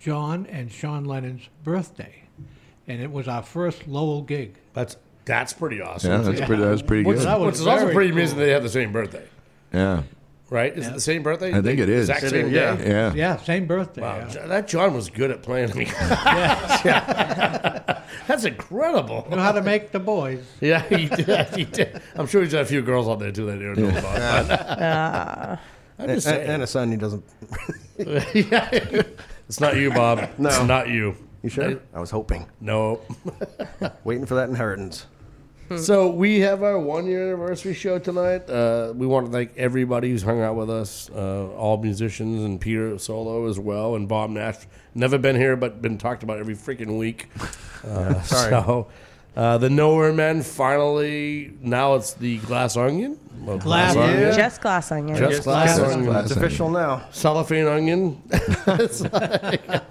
John 0.00 0.46
and 0.46 0.72
Sean 0.72 1.04
Lennon's 1.04 1.50
birthday, 1.64 2.22
and 2.88 3.02
it 3.02 3.12
was 3.12 3.28
our 3.28 3.42
first 3.42 3.86
Lowell 3.86 4.22
gig. 4.22 4.56
That's 4.72 4.96
that's 5.26 5.52
pretty 5.52 5.82
awesome. 5.82 6.10
Yeah, 6.12 6.18
that's 6.18 6.40
pretty. 6.46 6.62
That's 6.62 6.80
pretty 6.82 7.04
Which, 7.04 7.18
good. 7.18 7.26
That 7.26 7.38
was 7.38 7.46
which 7.52 7.60
is 7.60 7.66
also 7.66 7.92
pretty 7.92 8.08
cool. 8.10 8.18
amazing 8.18 8.38
they 8.38 8.50
have 8.52 8.62
the 8.62 8.70
same 8.70 8.92
birthday, 8.92 9.26
Yeah, 9.74 10.02
right? 10.50 10.76
Is 10.76 10.86
it 10.86 10.94
the 10.94 11.00
same 11.00 11.22
birthday? 11.22 11.52
I 11.56 11.62
think 11.62 11.80
it 11.80 11.88
is. 11.88 12.08
Exact 12.08 12.24
It 12.24 12.30
same 12.30 12.46
is, 12.46 12.52
day? 12.52 12.56
yeah. 12.58 12.78
yeah. 12.78 13.14
Yeah, 13.14 13.36
same 13.38 13.66
birthday. 13.66 14.02
Wow, 14.02 14.28
yeah. 14.32 14.46
That 14.46 14.68
John 14.68 14.94
was 14.94 15.10
good 15.10 15.30
at 15.30 15.42
playing. 15.42 15.72
I 15.72 15.74
mean, 15.74 15.88
that's 18.26 18.44
incredible. 18.44 19.26
Knew 19.30 19.36
how 19.36 19.52
to 19.52 19.62
make 19.62 19.92
the 19.92 20.00
boys. 20.00 20.44
Yeah, 20.60 20.82
he 20.82 21.06
did. 21.08 21.48
He 21.54 21.64
did. 21.64 22.00
I'm 22.14 22.26
sure 22.26 22.42
he's 22.42 22.52
got 22.52 22.62
a 22.62 22.66
few 22.66 22.82
girls 22.82 23.08
out 23.08 23.18
there 23.18 23.32
too 23.32 23.46
that 23.46 23.58
don't 23.58 23.76
know 23.78 23.98
about. 23.98 24.48
But, 24.48 25.60
I'm 25.98 26.08
just 26.08 26.26
and, 26.26 26.36
saying. 26.36 26.50
and 26.50 26.62
a 26.62 26.66
son 26.66 26.90
he 26.90 26.96
doesn't. 26.98 27.24
Yeah. 27.98 29.02
It's 29.48 29.60
not 29.60 29.76
you, 29.76 29.90
Bob. 29.90 30.28
No. 30.38 30.48
It's 30.48 30.62
not 30.64 30.88
you. 30.88 31.16
You 31.42 31.48
sure? 31.50 31.80
I 31.94 32.00
was 32.00 32.10
hoping, 32.10 32.46
No. 32.60 33.00
waiting 34.04 34.26
for 34.26 34.34
that 34.34 34.48
inheritance. 34.48 35.06
So 35.78 36.08
we 36.10 36.40
have 36.40 36.62
our 36.62 36.78
one 36.78 37.06
year 37.06 37.26
anniversary 37.28 37.74
show 37.74 37.98
tonight. 37.98 38.48
Uh, 38.48 38.92
we 38.96 39.06
want 39.06 39.26
to 39.26 39.32
thank 39.32 39.56
everybody 39.56 40.10
who's 40.10 40.22
hung 40.22 40.40
out 40.40 40.56
with 40.56 40.70
us, 40.70 41.10
uh, 41.14 41.48
all 41.50 41.76
musicians 41.78 42.44
and 42.44 42.60
Peter 42.60 42.98
Solo 42.98 43.46
as 43.48 43.58
well, 43.58 43.94
and 43.96 44.08
Bob 44.08 44.30
Nash. 44.30 44.56
Never 44.94 45.18
been 45.18 45.36
here, 45.36 45.56
but 45.56 45.82
been 45.82 45.98
talked 45.98 46.22
about 46.22 46.38
every 46.38 46.54
freaking 46.54 46.98
week. 46.98 47.28
Uh, 47.86 48.20
sorry. 48.22 48.50
So. 48.50 48.88
Uh, 49.36 49.58
the 49.58 49.70
Nowhere 49.70 50.12
Men 50.12 50.42
finally 50.42 51.52
now 51.60 51.94
it's 51.94 52.14
the 52.14 52.38
Glass 52.38 52.76
Onion. 52.76 53.16
Well, 53.42 53.58
Glass 53.58 53.94
Onion. 53.94 54.34
Just 54.34 54.60
glass 54.60 54.90
onion. 54.90 55.16
Just 55.16 55.44
glass 55.44 55.78
It's 55.78 55.86
onion. 55.86 56.06
Glass 56.06 56.30
official 56.32 56.68
now. 56.70 57.06
cellophane 57.12 57.66
onion. 57.68 58.22
It's 58.66 59.02
like- 59.02 59.82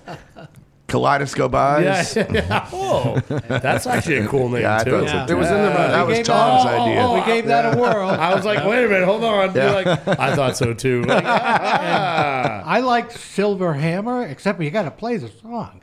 Kaleidoscope 0.96 1.54
eyes. 1.56 2.16
yeah, 2.16 2.26
yeah. 2.32 2.70
Oh, 2.74 3.20
that's 3.48 3.86
actually 3.86 4.18
a 4.18 4.28
cool 4.28 4.48
name 4.50 4.62
Yeah, 4.62 4.78
I 4.78 4.84
too. 4.84 4.92
thought 4.92 5.10
so 5.10 5.16
Yeah. 5.16 5.26
too. 5.26 5.34
It 5.34 5.38
was 5.38 5.48
in 5.48 5.54
the- 5.62 5.70
that 5.70 6.02
We 6.06 6.08
was 6.10 6.18
gave 6.20 6.26
Tom's 6.26 6.64
that- 6.64 6.80
idea. 6.80 7.02
Oh, 7.02 7.14
we 7.16 7.26
gave 7.26 7.46
that 7.48 7.74
a 7.76 7.78
whirl. 7.78 8.08
I 8.10 8.34
was 8.34 8.46
like, 8.46 8.64
wait 8.66 8.86
a 8.86 8.88
minute, 8.88 9.06
hold 9.06 9.24
on. 9.24 9.54
You're 9.54 9.64
Yeah. 9.66 9.72
like, 9.74 10.20
I 10.20 10.36
thought 10.36 10.56
so 10.58 10.74
too. 10.74 11.04
Like, 11.16 11.24
ah. 11.26 12.64
I 12.66 12.80
like 12.80 13.12
Silver 13.12 13.74
Hammer, 13.74 14.24
except 14.26 14.62
you 14.62 14.72
got 14.72 14.84
to 14.84 14.92
play 14.92 15.18
the 15.18 15.30
song. 15.42 15.82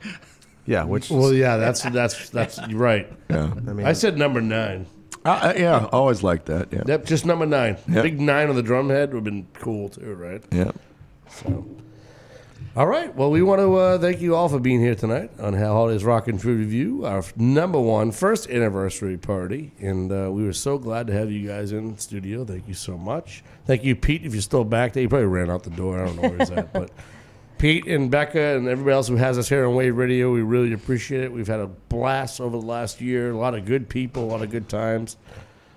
Yeah, 0.65 0.83
which 0.85 1.09
Well, 1.09 1.33
yeah, 1.33 1.57
that's 1.57 1.81
that's 1.83 2.29
that's 2.29 2.59
you're 2.69 2.79
right. 2.79 3.11
Yeah, 3.29 3.51
I 3.67 3.73
mean, 3.73 3.85
I 3.85 3.93
said 3.93 4.17
number 4.17 4.41
nine. 4.41 4.85
Uh, 5.25 5.29
uh, 5.29 5.53
yeah. 5.57 5.85
Always 5.91 6.23
like 6.23 6.45
that. 6.45 6.67
Yeah, 6.71 6.83
Yep, 6.85 7.05
just 7.05 7.25
number 7.25 7.45
nine. 7.45 7.77
Yep. 7.87 8.03
Big 8.03 8.19
nine 8.21 8.49
on 8.49 8.55
the 8.55 8.63
drum 8.63 8.89
head 8.89 9.09
would 9.13 9.17
have 9.17 9.23
been 9.25 9.45
cool 9.53 9.89
too, 9.89 10.13
right? 10.15 10.41
yeah. 10.51 10.71
So, 11.29 11.65
all 12.75 12.87
right. 12.87 13.13
Well, 13.15 13.29
we 13.29 13.43
want 13.43 13.59
to 13.59 13.75
uh, 13.75 13.97
thank 13.99 14.19
you 14.19 14.35
all 14.35 14.49
for 14.49 14.59
being 14.59 14.79
here 14.79 14.95
tonight 14.95 15.29
on 15.39 15.53
Hal 15.53 15.73
Holiday's 15.73 16.03
Rock 16.03 16.27
N 16.27 16.39
Food 16.39 16.57
Revue, 16.59 17.05
our 17.05 17.23
number 17.35 17.79
one 17.79 18.11
first 18.11 18.49
anniversary 18.49 19.15
party, 19.15 19.71
and 19.79 20.11
uh, 20.11 20.29
we 20.31 20.43
were 20.43 20.53
so 20.53 20.79
glad 20.79 21.05
to 21.07 21.13
have 21.13 21.29
you 21.31 21.47
guys 21.47 21.71
in 21.71 21.93
the 21.93 22.01
studio. 22.01 22.43
Thank 22.43 22.67
you 22.67 22.73
so 22.73 22.97
much. 22.97 23.43
Thank 23.67 23.83
you, 23.83 23.95
Pete. 23.95 24.25
If 24.25 24.33
you're 24.33 24.41
still 24.41 24.63
back 24.63 24.93
there, 24.93 25.03
you 25.03 25.09
probably 25.09 25.27
ran 25.27 25.51
out 25.51 25.61
the 25.63 25.69
door. 25.69 26.01
I 26.01 26.05
don't 26.07 26.15
know 26.15 26.29
where 26.29 26.37
he's 26.39 26.49
at, 26.49 26.73
but 26.73 26.89
Pete 27.59 27.85
and 27.85 28.09
Becca 28.09 28.39
and 28.57 28.67
everybody 28.67 28.95
else 28.95 29.07
who 29.07 29.17
has 29.17 29.37
us 29.37 29.47
here 29.47 29.67
on 29.67 29.75
Wave 29.75 29.95
Radio. 29.95 30.33
We 30.33 30.41
really 30.41 30.73
appreciate 30.73 31.23
it. 31.23 31.31
We've 31.31 31.47
had 31.47 31.59
a 31.59 31.67
blast 31.67 32.41
over 32.41 32.57
the 32.57 32.65
last 32.65 33.01
year. 33.01 33.29
A 33.31 33.37
lot 33.37 33.53
of 33.53 33.65
good 33.65 33.87
people, 33.87 34.23
a 34.23 34.25
lot 34.31 34.41
of 34.41 34.49
good 34.49 34.67
times, 34.67 35.17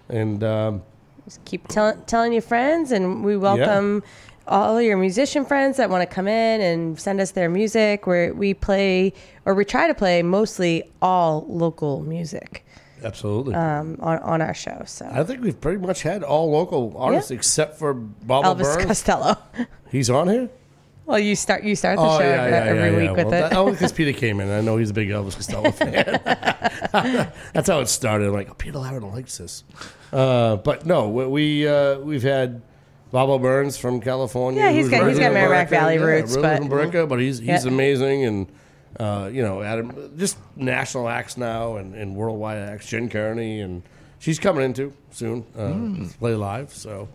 and 0.08 0.42
um, 0.42 0.82
Just 1.26 1.44
keep 1.44 1.68
tell- 1.68 1.96
telling 2.06 2.32
your 2.32 2.40
friends, 2.40 2.90
and 2.90 3.22
we 3.22 3.36
welcome 3.36 4.02
all 4.48 4.80
your 4.80 4.96
musician 4.96 5.44
friends 5.44 5.76
that 5.76 5.90
want 5.90 6.08
to 6.08 6.14
come 6.14 6.28
in 6.28 6.60
and 6.60 6.98
send 6.98 7.20
us 7.20 7.32
their 7.32 7.48
music. 7.48 8.06
Where 8.06 8.32
we 8.34 8.54
play, 8.54 9.12
or 9.44 9.54
we 9.54 9.64
try 9.64 9.86
to 9.86 9.94
play, 9.94 10.22
mostly 10.22 10.84
all 11.02 11.44
local 11.48 12.00
music 12.02 12.64
absolutely. 13.04 13.54
um, 13.54 13.96
on 14.00 14.18
on 14.18 14.42
our 14.42 14.54
show. 14.54 14.82
So 14.86 15.08
I 15.10 15.24
think 15.24 15.42
we've 15.42 15.60
pretty 15.60 15.78
much 15.78 16.02
had 16.02 16.22
all 16.22 16.50
local 16.50 16.94
artists 16.96 17.30
Yeah. 17.30 17.36
except 17.36 17.78
for 17.78 17.94
Bob 17.94 18.44
Elvis 18.44 18.74
Burns. 18.74 18.86
Costello. 18.86 19.36
He's 19.90 20.10
on 20.10 20.28
here. 20.28 20.50
Well, 21.06 21.20
you 21.20 21.36
start 21.36 21.62
you 21.62 21.76
start 21.76 21.98
the 21.98 22.18
show 22.18 22.24
every 22.24 22.96
week 22.96 23.16
with 23.16 23.26
well, 23.26 23.34
it. 23.34 23.50
That, 23.50 23.52
oh, 23.56 23.70
because 23.70 23.92
Peter 23.92 24.12
came 24.12 24.40
in. 24.40 24.50
I 24.50 24.60
know 24.60 24.76
he's 24.76 24.90
a 24.90 24.92
big 24.92 25.08
Elvis 25.08 25.36
Costello 25.36 25.70
fan. 25.70 26.20
That's 27.52 27.68
how 27.68 27.78
it 27.78 27.86
started. 27.86 28.26
I'm 28.26 28.32
like, 28.32 28.50
oh, 28.50 28.54
Peter 28.54 28.78
Larrin 28.78 29.12
likes 29.12 29.38
this. 29.38 29.62
Uh, 30.12 30.56
but 30.56 30.84
no, 30.84 31.08
we 31.08 31.26
we, 31.26 31.68
uh, 31.68 32.00
we've 32.00 32.24
had 32.24 32.60
Bobo 33.12 33.38
Burns 33.38 33.76
from 33.78 34.00
California. 34.00 34.60
Yeah, 34.62 34.70
he's 34.72 34.88
got- 34.88 35.08
he's 35.08 35.18
got 35.18 35.32
Merrimack 35.32 35.68
Valley 35.68 35.98
roots, 35.98 36.34
Yeah, 36.36 36.42
but- 36.42 36.58
from 36.58 36.68
Brecca, 36.68 37.08
but 37.08 37.20
he's 37.20 37.38
he's 37.38 37.64
Yeah. 37.64 37.70
amazing 37.70 38.24
and. 38.24 38.46
Uh, 38.98 39.28
you 39.30 39.42
know, 39.42 39.60
Adam, 39.60 39.92
just 40.16 40.38
national 40.56 41.06
acts 41.06 41.36
now 41.36 41.76
and, 41.76 41.94
and 41.94 42.16
worldwide 42.16 42.56
acts. 42.56 42.86
Jen 42.88 43.10
Kearney 43.10 43.60
and 43.60 43.82
she's 44.20 44.38
coming 44.38 44.64
in 44.64 44.72
too 44.72 44.90
soon. 45.10 45.44
Uh, 45.54 45.60
Mm. 45.64 46.10
to 46.12 46.18
Play 46.18 46.34
live, 46.34 46.72
so 46.72 47.06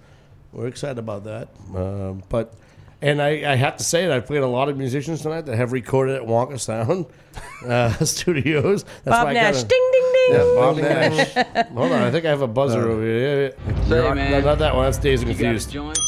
we're 0.53 0.67
excited 0.67 0.99
about 0.99 1.23
that. 1.23 1.47
Um, 1.75 2.21
but 2.29 2.53
and 3.01 3.19
I, 3.19 3.51
I 3.51 3.55
have 3.55 3.77
to 3.77 3.83
say 3.83 4.05
that 4.05 4.15
I've 4.15 4.27
played 4.27 4.43
a 4.43 4.47
lot 4.47 4.69
of 4.69 4.77
musicians 4.77 5.23
tonight 5.23 5.47
that 5.47 5.55
have 5.57 5.71
recorded 5.71 6.17
at 6.17 6.21
Wonka 6.21 6.59
Sound 6.59 7.07
uh, 7.67 7.91
Studios. 8.05 8.85
Bob 9.03 9.29
I 9.29 9.33
Nash, 9.33 9.55
kinda- 9.55 9.67
ding 9.69 9.89
ding. 9.91 10.10
Yeah, 10.31 10.43
Bob 10.55 10.77
Nash. 10.77 11.33
Hold 11.73 11.91
on, 11.91 12.01
I 12.03 12.11
think 12.11 12.25
I 12.25 12.29
have 12.29 12.41
a 12.41 12.47
buzzer 12.47 12.87
over 12.89 13.01
here. 13.01 13.19
Yeah, 13.19 13.71
yeah. 13.75 13.83
Say, 13.87 13.95
You're 14.03 14.15
man. 14.15 14.31
no, 14.31 14.39
not 14.41 14.59
that 14.59 14.75
one. 14.75 14.85
That's 14.85 14.97
Days 14.97 15.21
You 15.21 15.27
got 15.27 15.35
a 15.35 15.43
Confused. 15.43 15.71
joint? 15.71 15.99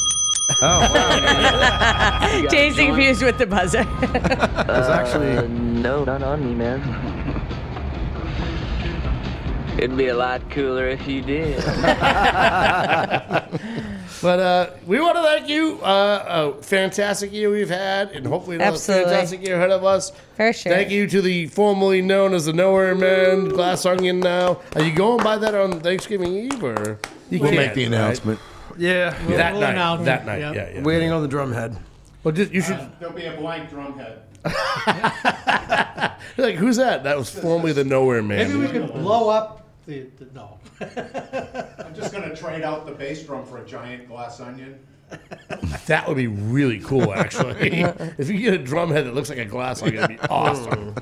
Oh, 0.61 2.47
Days 2.49 2.75
confused 2.75 3.21
with 3.23 3.37
the 3.37 3.45
buzzer. 3.45 3.85
It's 4.01 4.89
actually- 4.89 5.37
Uh, 5.37 5.47
no, 5.47 6.03
not 6.03 6.21
on 6.23 6.45
me, 6.45 6.53
man. 6.55 6.81
It'd 9.77 9.97
be 9.97 10.07
a 10.07 10.15
lot 10.15 10.49
cooler 10.51 10.87
if 10.87 11.07
you 11.07 11.21
did. 11.21 11.57
But 14.23 14.39
uh, 14.39 14.69
we 14.87 15.01
want 15.01 15.17
to 15.17 15.21
thank 15.21 15.49
you. 15.49 15.79
Uh, 15.81 16.53
a 16.57 16.63
fantastic 16.63 17.33
year 17.33 17.49
we've 17.51 17.67
had, 17.69 18.11
and 18.11 18.25
hopefully 18.25 18.55
another 18.55 18.71
Absolutely. 18.71 19.11
fantastic 19.11 19.45
year 19.45 19.57
ahead 19.57 19.71
of 19.71 19.83
us. 19.83 20.13
For 20.37 20.53
sure. 20.53 20.71
Thank 20.71 20.91
you 20.91 21.07
to 21.07 21.21
the 21.21 21.47
formerly 21.47 22.01
known 22.01 22.33
as 22.33 22.45
the 22.45 22.53
Nowhere 22.53 22.95
Man, 22.95 23.49
Glass 23.49 23.85
Onion. 23.85 24.21
Now, 24.21 24.61
are 24.77 24.81
you 24.81 24.95
going 24.95 25.21
by 25.21 25.37
that 25.39 25.53
on 25.53 25.81
Thanksgiving 25.81 26.33
Eve, 26.37 26.63
or 26.63 26.99
you 27.29 27.39
We'll 27.39 27.51
make 27.51 27.73
the 27.73 27.83
right? 27.83 27.87
announcement. 27.93 28.39
Yeah. 28.77 29.09
that 29.09 29.51
We'll 29.51 29.61
night. 29.61 29.71
announce. 29.71 30.05
That 30.05 30.25
night. 30.25 30.39
Yep. 30.39 30.55
Yeah, 30.55 30.69
yeah. 30.75 30.81
Waiting 30.83 31.11
on 31.11 31.21
the 31.21 31.27
drumhead. 31.27 31.77
Well, 32.23 32.33
just, 32.33 32.53
you 32.53 32.61
should. 32.61 32.79
There'll 33.01 33.13
be 33.13 33.25
a 33.25 33.35
blank 33.35 33.69
drumhead. 33.69 34.19
like, 36.37 36.55
who's 36.55 36.77
that? 36.77 37.03
That 37.03 37.17
was 37.17 37.29
formerly 37.29 37.73
the 37.73 37.83
Nowhere 37.83 38.23
Man. 38.23 38.47
Maybe 38.47 38.57
we 38.57 38.67
could 38.69 38.91
blow 38.93 39.27
up 39.29 39.62
the, 39.85 40.07
the 40.17 40.25
no. 40.33 40.59
I'm 41.85 41.93
just 41.95 42.11
going 42.11 42.27
to 42.29 42.35
trade 42.35 42.63
out 42.63 42.85
the 42.85 42.91
bass 42.93 43.23
drum 43.23 43.45
for 43.45 43.57
a 43.57 43.65
giant 43.65 44.07
glass 44.07 44.39
onion. 44.39 44.79
That 45.87 46.07
would 46.07 46.15
be 46.15 46.27
really 46.27 46.79
cool, 46.79 47.13
actually. 47.13 47.81
if 48.17 48.29
you 48.29 48.39
get 48.39 48.53
a 48.53 48.57
drum 48.57 48.89
head 48.89 49.05
that 49.05 49.13
looks 49.13 49.27
like 49.29 49.37
a 49.37 49.45
glass 49.45 49.83
onion, 49.83 50.03
it'd 50.05 50.21
be 50.21 50.27
awesome. 50.29 50.95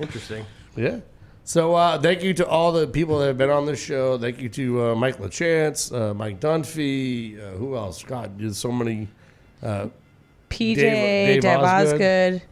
Interesting. 0.00 0.44
Yeah. 0.76 1.00
So 1.44 1.74
uh, 1.74 1.98
thank 2.00 2.22
you 2.22 2.34
to 2.34 2.46
all 2.46 2.72
the 2.72 2.86
people 2.88 3.20
that 3.20 3.28
have 3.28 3.38
been 3.38 3.48
on 3.48 3.64
this 3.64 3.80
show. 3.82 4.18
Thank 4.18 4.40
you 4.40 4.48
to 4.50 4.82
uh, 4.90 4.94
Mike 4.96 5.18
LaChance, 5.18 5.92
uh, 5.96 6.14
Mike 6.14 6.40
Dunphy. 6.40 7.38
Uh, 7.40 7.56
who 7.56 7.76
else? 7.76 8.02
God, 8.02 8.38
there's 8.38 8.58
so 8.58 8.72
many. 8.72 9.08
Uh, 9.62 9.86
PJ, 10.50 10.74
Dave- 10.76 11.26
Dave 11.26 11.42
Deb 11.42 11.60
Osgood. 11.60 11.92
Osgood. 12.34 12.42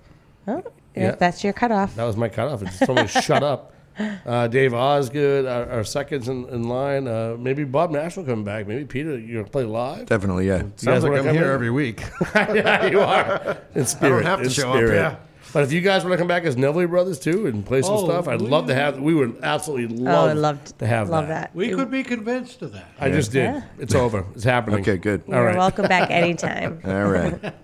Oh, 0.47 0.73
yeah, 0.95 1.03
Yeah. 1.03 1.11
that's 1.17 1.43
your 1.45 1.53
cutoff. 1.53 1.95
That 1.97 2.05
was 2.05 2.17
my 2.17 2.29
cutoff. 2.29 2.63
It's 2.63 2.79
someone 2.79 3.07
shut 3.09 3.43
up. 3.43 3.75
Uh, 4.27 4.47
Dave 4.49 4.75
Osgood, 4.75 5.47
our, 5.47 5.71
our 5.71 5.85
seconds 5.85 6.29
in, 6.29 6.49
in 6.49 6.65
line. 6.69 7.07
Uh, 7.09 7.37
maybe 7.39 7.65
Bob 7.65 7.91
Nash 7.93 8.17
will 8.17 8.25
come 8.25 8.45
back. 8.45 8.67
Maybe 8.67 8.85
Peter, 8.85 9.17
you're 9.19 9.43
gonna 9.43 9.51
play 9.51 9.65
live. 9.65 10.07
Definitely, 10.07 10.49
yeah. 10.49 10.57
You 10.59 10.63
guys 10.65 10.81
Sounds 10.83 11.05
like 11.05 11.13
I'm 11.19 11.25
come 11.25 11.35
here 11.35 11.45
in? 11.47 11.51
every 11.51 11.71
week. 11.71 12.03
yeah, 12.35 12.87
you 12.87 13.01
are. 13.01 13.57
In 13.75 13.87
spirit. 13.87 14.25
have 14.27 14.41
to 14.41 14.47
in 14.47 14.51
show 14.51 14.71
up, 14.71 14.77
spirit. 14.77 14.97
yeah. 14.97 15.17
But 15.53 15.63
if 15.63 15.73
you 15.73 15.81
guys 15.81 16.03
want 16.03 16.13
to 16.13 16.19
come 16.19 16.27
back 16.27 16.43
as 16.45 16.57
Neville 16.57 16.87
Brothers 16.89 17.19
too 17.21 17.47
and 17.47 17.65
play 17.65 17.81
some 17.81 17.95
Oh, 17.95 18.05
stuff, 18.05 18.29
I'd 18.29 18.43
we- 18.43 18.49
love 18.49 18.67
to 18.67 18.75
have. 18.75 18.99
We 19.01 19.15
would 19.15 19.39
absolutely 19.43 19.97
love, 19.97 20.31
I'd 20.31 20.37
love 20.37 20.63
to 20.79 20.87
have 20.87 21.09
love 21.09 21.29
that. 21.29 21.53
that. 21.53 21.55
We 21.55 21.71
could 21.71 21.91
be 21.91 22.03
convinced 22.03 22.61
of 22.63 22.73
that. 22.73 22.89
I 23.01 23.11
just 23.11 23.33
did. 23.33 23.45
Yeah. 23.45 23.63
It's 23.79 23.95
over. 23.95 24.27
It's 24.35 24.45
happening. 24.45 24.81
Okay, 24.81 24.97
good. 24.99 25.23
All 25.29 25.35
You're 25.35 25.45
right. 25.47 25.57
welcome 25.57 25.87
back 25.87 26.11
anytime. 26.11 26.81
All 26.85 27.07
right. 27.07 27.55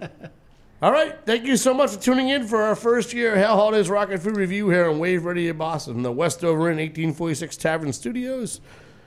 All 0.82 0.90
right. 0.90 1.16
Thank 1.24 1.44
you 1.46 1.56
so 1.56 1.72
much 1.72 1.92
for 1.92 2.00
tuning 2.00 2.28
in 2.30 2.48
for 2.48 2.60
our 2.60 2.74
first 2.74 3.12
year 3.12 3.36
Hal 3.36 3.54
Holiday's 3.54 3.88
Rocket 3.88 4.20
Food 4.20 4.36
Review 4.36 4.68
here 4.68 4.90
on 4.90 4.98
Wave 4.98 5.24
Radio 5.24 5.52
Boston, 5.52 6.02
the 6.02 6.10
West 6.10 6.40
Dover 6.40 6.68
Inn 6.70 6.78
1846 6.78 7.56
Tavern 7.56 7.92
Studios. 7.92 8.60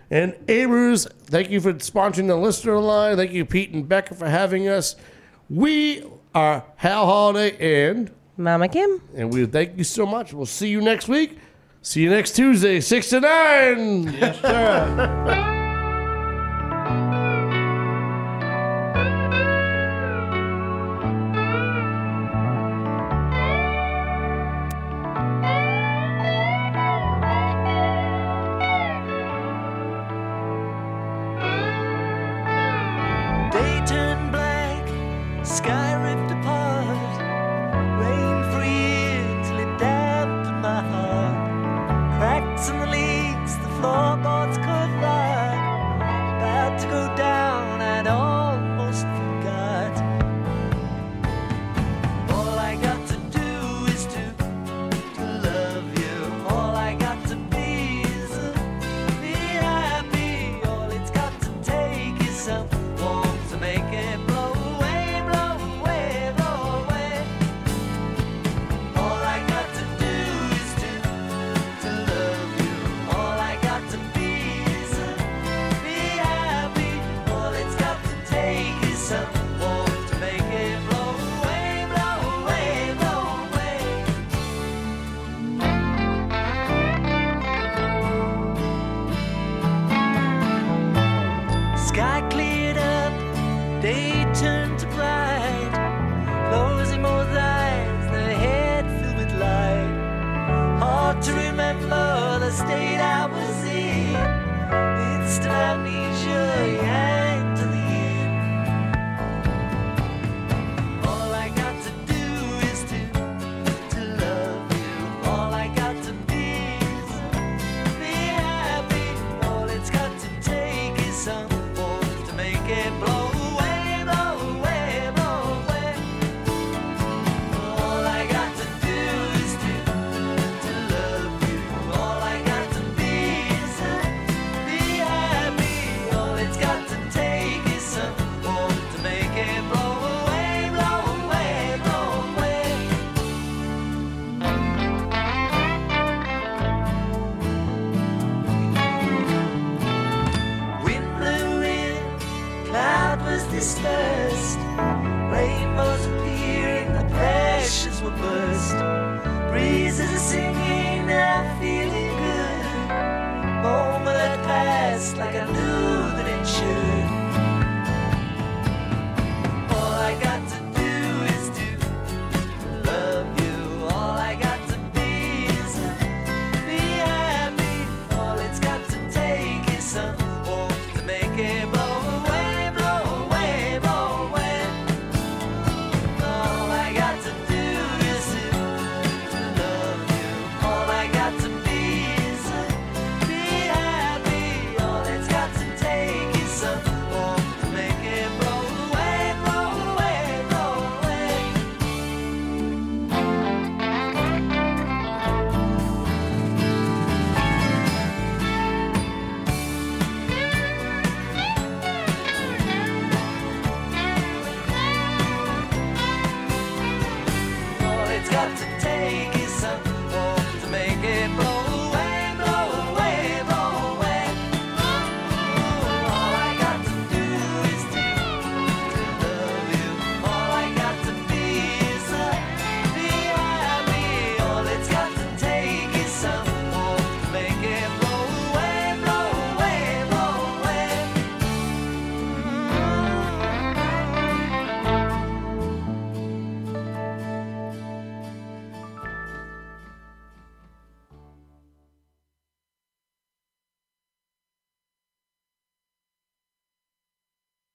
And 0.09 0.35
Abreu's, 0.47 1.05
thank 1.25 1.49
you 1.49 1.59
for 1.59 1.73
sponsoring 1.73 2.27
the 2.27 2.37
listener 2.37 2.79
line. 2.79 3.17
Thank 3.17 3.31
you, 3.31 3.43
Pete 3.43 3.71
and 3.73 3.89
Becca, 3.89 4.15
for 4.15 4.29
having 4.29 4.69
us. 4.69 4.95
We 5.49 6.05
are 6.33 6.63
Hal 6.77 7.05
Holiday 7.07 7.89
and 7.89 8.09
Mama 8.37 8.69
Kim. 8.69 9.01
and 9.13 9.33
we 9.33 9.45
thank 9.45 9.77
you 9.77 9.83
so 9.83 10.05
much. 10.05 10.33
We'll 10.33 10.45
see 10.45 10.69
you 10.69 10.79
next 10.79 11.09
week. 11.09 11.39
See 11.81 12.03
you 12.03 12.09
next 12.09 12.37
Tuesday, 12.37 12.79
six 12.79 13.09
to 13.09 13.19
nine. 13.19 14.13
Yes, 14.13 14.39
sir. 14.39 15.51